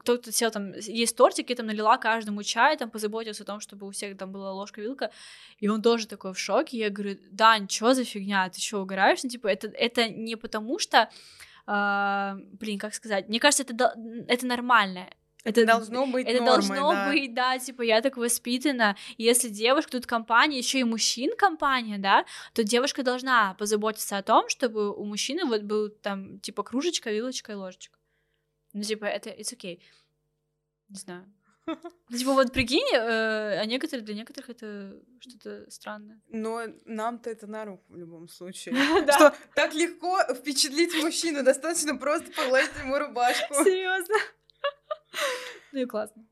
кто-то 0.00 0.32
сел 0.32 0.50
там, 0.50 0.72
есть 0.72 1.16
тортик, 1.16 1.50
я 1.50 1.56
там 1.56 1.66
налила 1.66 1.96
каждому 1.98 2.42
чай, 2.42 2.76
там 2.76 2.90
позаботился 2.90 3.44
о 3.44 3.46
том, 3.46 3.60
чтобы 3.60 3.86
у 3.86 3.90
всех 3.90 4.16
там 4.16 4.32
была 4.32 4.52
ложка-вилка, 4.52 5.10
и 5.58 5.68
он 5.68 5.82
тоже 5.82 6.06
такой 6.06 6.32
в 6.32 6.38
шоке, 6.38 6.78
я 6.78 6.90
говорю, 6.90 7.16
Дань, 7.30 7.68
что 7.68 7.94
за 7.94 8.04
фигня, 8.04 8.48
ты 8.48 8.60
что, 8.60 8.82
угораешь? 8.82 9.22
Ну, 9.22 9.30
типа, 9.30 9.46
это, 9.46 9.68
это 9.68 10.08
не 10.08 10.36
потому 10.36 10.78
что, 10.78 11.10
э, 11.66 12.32
блин, 12.58 12.78
как 12.78 12.94
сказать, 12.94 13.28
мне 13.28 13.40
кажется, 13.40 13.62
это, 13.62 13.94
это 14.28 14.46
нормально, 14.46 15.08
это, 15.44 15.66
должно 15.66 16.06
быть 16.06 16.26
Это 16.26 16.42
нормой, 16.42 16.68
должно 16.68 16.92
да. 16.92 17.08
быть, 17.10 17.34
да, 17.34 17.58
типа, 17.58 17.82
я 17.82 18.00
так 18.00 18.16
воспитана. 18.16 18.96
Если 19.18 19.50
девушка, 19.50 19.92
тут 19.92 20.06
компания, 20.06 20.58
еще 20.58 20.80
и 20.80 20.84
мужчин 20.84 21.36
компания, 21.36 21.98
да, 21.98 22.24
то 22.54 22.64
девушка 22.64 23.02
должна 23.02 23.54
позаботиться 23.54 24.16
о 24.16 24.22
том, 24.22 24.48
чтобы 24.48 24.94
у 24.94 25.04
мужчины 25.04 25.44
вот 25.44 25.62
был 25.62 25.90
там, 25.90 26.40
типа, 26.40 26.62
кружечка, 26.62 27.10
вилочка 27.10 27.52
и 27.52 27.54
ложечка. 27.54 27.98
Ну, 28.72 28.82
типа, 28.82 29.04
это 29.04 29.30
it's 29.30 29.54
okay. 29.54 29.80
Не 30.88 30.96
знаю. 30.96 31.32
Ну, 32.10 32.18
типа, 32.18 32.32
вот 32.32 32.52
прикинь, 32.52 32.94
э, 32.94 33.58
а 33.58 33.64
некоторые, 33.64 34.04
для 34.04 34.14
некоторых 34.14 34.50
это 34.50 35.00
что-то 35.20 35.70
странное. 35.70 36.20
Но 36.28 36.62
нам-то 36.84 37.30
это 37.30 37.46
на 37.46 37.64
руку 37.64 37.84
в 37.88 37.96
любом 37.96 38.28
случае. 38.28 38.74
Что 39.14 39.34
так 39.54 39.72
легко 39.74 40.18
впечатлить 40.34 40.94
мужчину, 41.02 41.42
достаточно 41.42 41.96
просто 41.96 42.30
погладить 42.32 42.76
ему 42.78 42.98
рубашку. 42.98 43.54
Серьезно. 43.64 44.14
Ну 45.72 45.80
и 45.80 45.86
классно. 45.86 46.24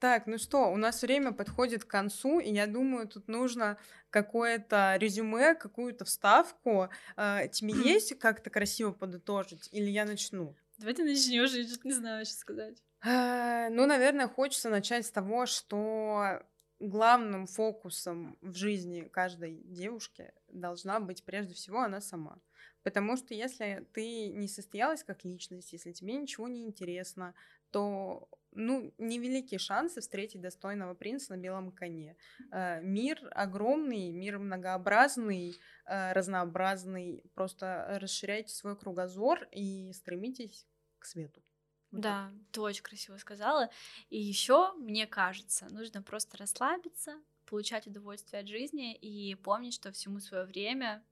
Так, 0.00 0.26
ну 0.26 0.38
что, 0.38 0.70
у 0.70 0.76
нас 0.76 1.02
время 1.02 1.32
подходит 1.32 1.84
к 1.84 1.88
концу, 1.88 2.38
и 2.38 2.52
я 2.52 2.66
думаю, 2.66 3.08
тут 3.08 3.26
нужно 3.26 3.78
какое-то 4.10 4.96
резюме, 4.96 5.54
какую-то 5.54 6.04
вставку. 6.04 6.88
Э, 7.16 7.48
тебе 7.48 7.72
есть 7.72 8.16
как-то 8.18 8.48
красиво 8.50 8.92
подытожить, 8.92 9.68
или 9.72 9.90
я 9.90 10.04
начну? 10.04 10.54
Давай 10.78 10.94
ты 10.94 11.02
начнешь, 11.02 11.52
я 11.52 11.66
что-то 11.66 11.88
не 11.88 11.94
знаю, 11.94 12.24
что 12.26 12.34
сказать. 12.36 12.82
Э, 13.04 13.68
ну, 13.70 13.86
наверное, 13.86 14.28
хочется 14.28 14.70
начать 14.70 15.04
с 15.04 15.10
того, 15.10 15.46
что 15.46 16.42
главным 16.78 17.46
фокусом 17.46 18.38
в 18.40 18.54
жизни 18.54 19.02
каждой 19.02 19.62
девушки 19.64 20.32
должна 20.48 21.00
быть 21.00 21.24
прежде 21.24 21.54
всего 21.54 21.80
она 21.80 22.00
сама. 22.00 22.38
Потому 22.84 23.16
что 23.16 23.34
если 23.34 23.86
ты 23.92 24.28
не 24.28 24.48
состоялась 24.48 25.02
как 25.02 25.24
личность, 25.24 25.72
если 25.72 25.92
тебе 25.92 26.14
ничего 26.14 26.48
не 26.48 26.64
интересно, 26.64 27.34
то 27.70 28.28
ну, 28.52 28.92
невеликие 28.98 29.58
шансы 29.58 30.00
встретить 30.00 30.40
достойного 30.40 30.94
принца 30.94 31.32
на 31.34 31.40
белом 31.40 31.70
коне. 31.70 32.16
Э, 32.50 32.80
мир 32.82 33.20
огромный, 33.32 34.10
мир 34.10 34.38
многообразный, 34.38 35.54
э, 35.86 36.12
разнообразный. 36.12 37.30
Просто 37.34 37.98
расширяйте 38.00 38.54
свой 38.54 38.76
кругозор 38.76 39.46
и 39.52 39.92
стремитесь 39.92 40.66
к 40.98 41.04
свету. 41.04 41.42
Вот 41.90 42.00
да, 42.02 42.30
так. 42.30 42.52
ты 42.52 42.60
очень 42.60 42.82
красиво 42.82 43.16
сказала. 43.16 43.70
И 44.10 44.20
еще, 44.20 44.72
мне 44.74 45.06
кажется, 45.06 45.68
нужно 45.70 46.02
просто 46.02 46.36
расслабиться, 46.36 47.14
получать 47.46 47.86
удовольствие 47.86 48.40
от 48.40 48.48
жизни 48.48 48.94
и 48.94 49.34
помнить, 49.36 49.74
что 49.74 49.92
всему 49.92 50.20
свое 50.20 50.44
время 50.44 51.02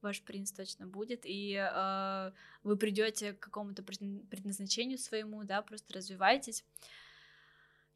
ваш 0.00 0.22
принц 0.22 0.52
точно 0.52 0.86
будет, 0.86 1.22
и 1.24 1.54
э, 1.54 2.32
вы 2.62 2.76
придете 2.76 3.32
к 3.32 3.40
какому-то 3.40 3.82
предназначению 3.82 4.98
своему, 4.98 5.44
да, 5.44 5.62
просто 5.62 5.94
развивайтесь 5.94 6.64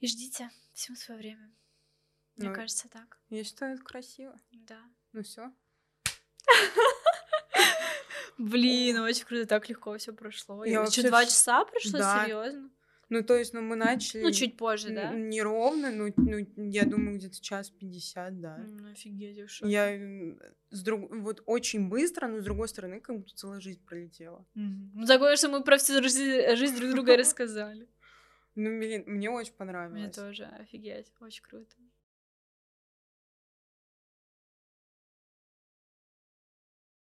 и 0.00 0.06
ждите 0.06 0.50
всему 0.72 0.96
свое 0.96 1.18
время. 1.18 1.52
Мне 2.36 2.48
ну, 2.48 2.54
кажется, 2.54 2.88
так. 2.88 3.18
Я 3.30 3.44
считаю, 3.44 3.74
это 3.74 3.84
красиво. 3.84 4.34
Да. 4.50 4.80
Ну 5.12 5.22
все. 5.22 5.52
Блин, 8.38 8.98
очень 9.00 9.24
круто, 9.24 9.46
так 9.46 9.68
легко 9.68 9.96
все 9.98 10.12
прошло. 10.12 10.64
Я 10.64 10.80
вообще... 10.80 11.02
два 11.02 11.24
часа 11.24 11.64
прошло, 11.64 11.98
да. 11.98 12.24
серьезно. 12.24 12.70
Ну, 13.12 13.22
то 13.22 13.36
есть, 13.36 13.52
ну, 13.52 13.60
мы 13.60 13.76
начали... 13.76 14.22
Ну, 14.22 14.32
чуть 14.32 14.56
позже, 14.56 14.88
да? 14.88 15.12
Неровно, 15.12 15.90
ну, 15.90 16.10
ну, 16.16 16.46
я 16.70 16.86
думаю, 16.86 17.18
где-то 17.18 17.42
час 17.42 17.68
пятьдесят, 17.68 18.40
да. 18.40 18.56
Ну, 18.56 18.90
офигеть, 18.90 19.38
уж. 19.38 19.60
Я 19.60 19.98
с 20.70 20.82
друг... 20.82 21.14
вот 21.14 21.42
очень 21.44 21.90
быстро, 21.90 22.26
но 22.26 22.40
с 22.40 22.44
другой 22.44 22.68
стороны, 22.68 23.00
как 23.00 23.18
будто 23.18 23.34
целая 23.34 23.60
жизнь 23.60 23.84
пролетела. 23.84 24.46
Ну, 24.54 25.04
такое, 25.04 25.36
что 25.36 25.50
мы 25.50 25.62
про 25.62 25.76
всю 25.76 26.02
жизнь 26.02 26.76
друг 26.78 26.92
друга 26.92 27.14
рассказали. 27.18 27.86
Ну, 28.54 28.78
блин, 28.78 29.04
мне 29.06 29.28
очень 29.28 29.52
понравилось. 29.52 30.00
Мне 30.00 30.10
тоже, 30.10 30.44
офигеть, 30.44 31.12
очень 31.20 31.42
круто. 31.42 31.76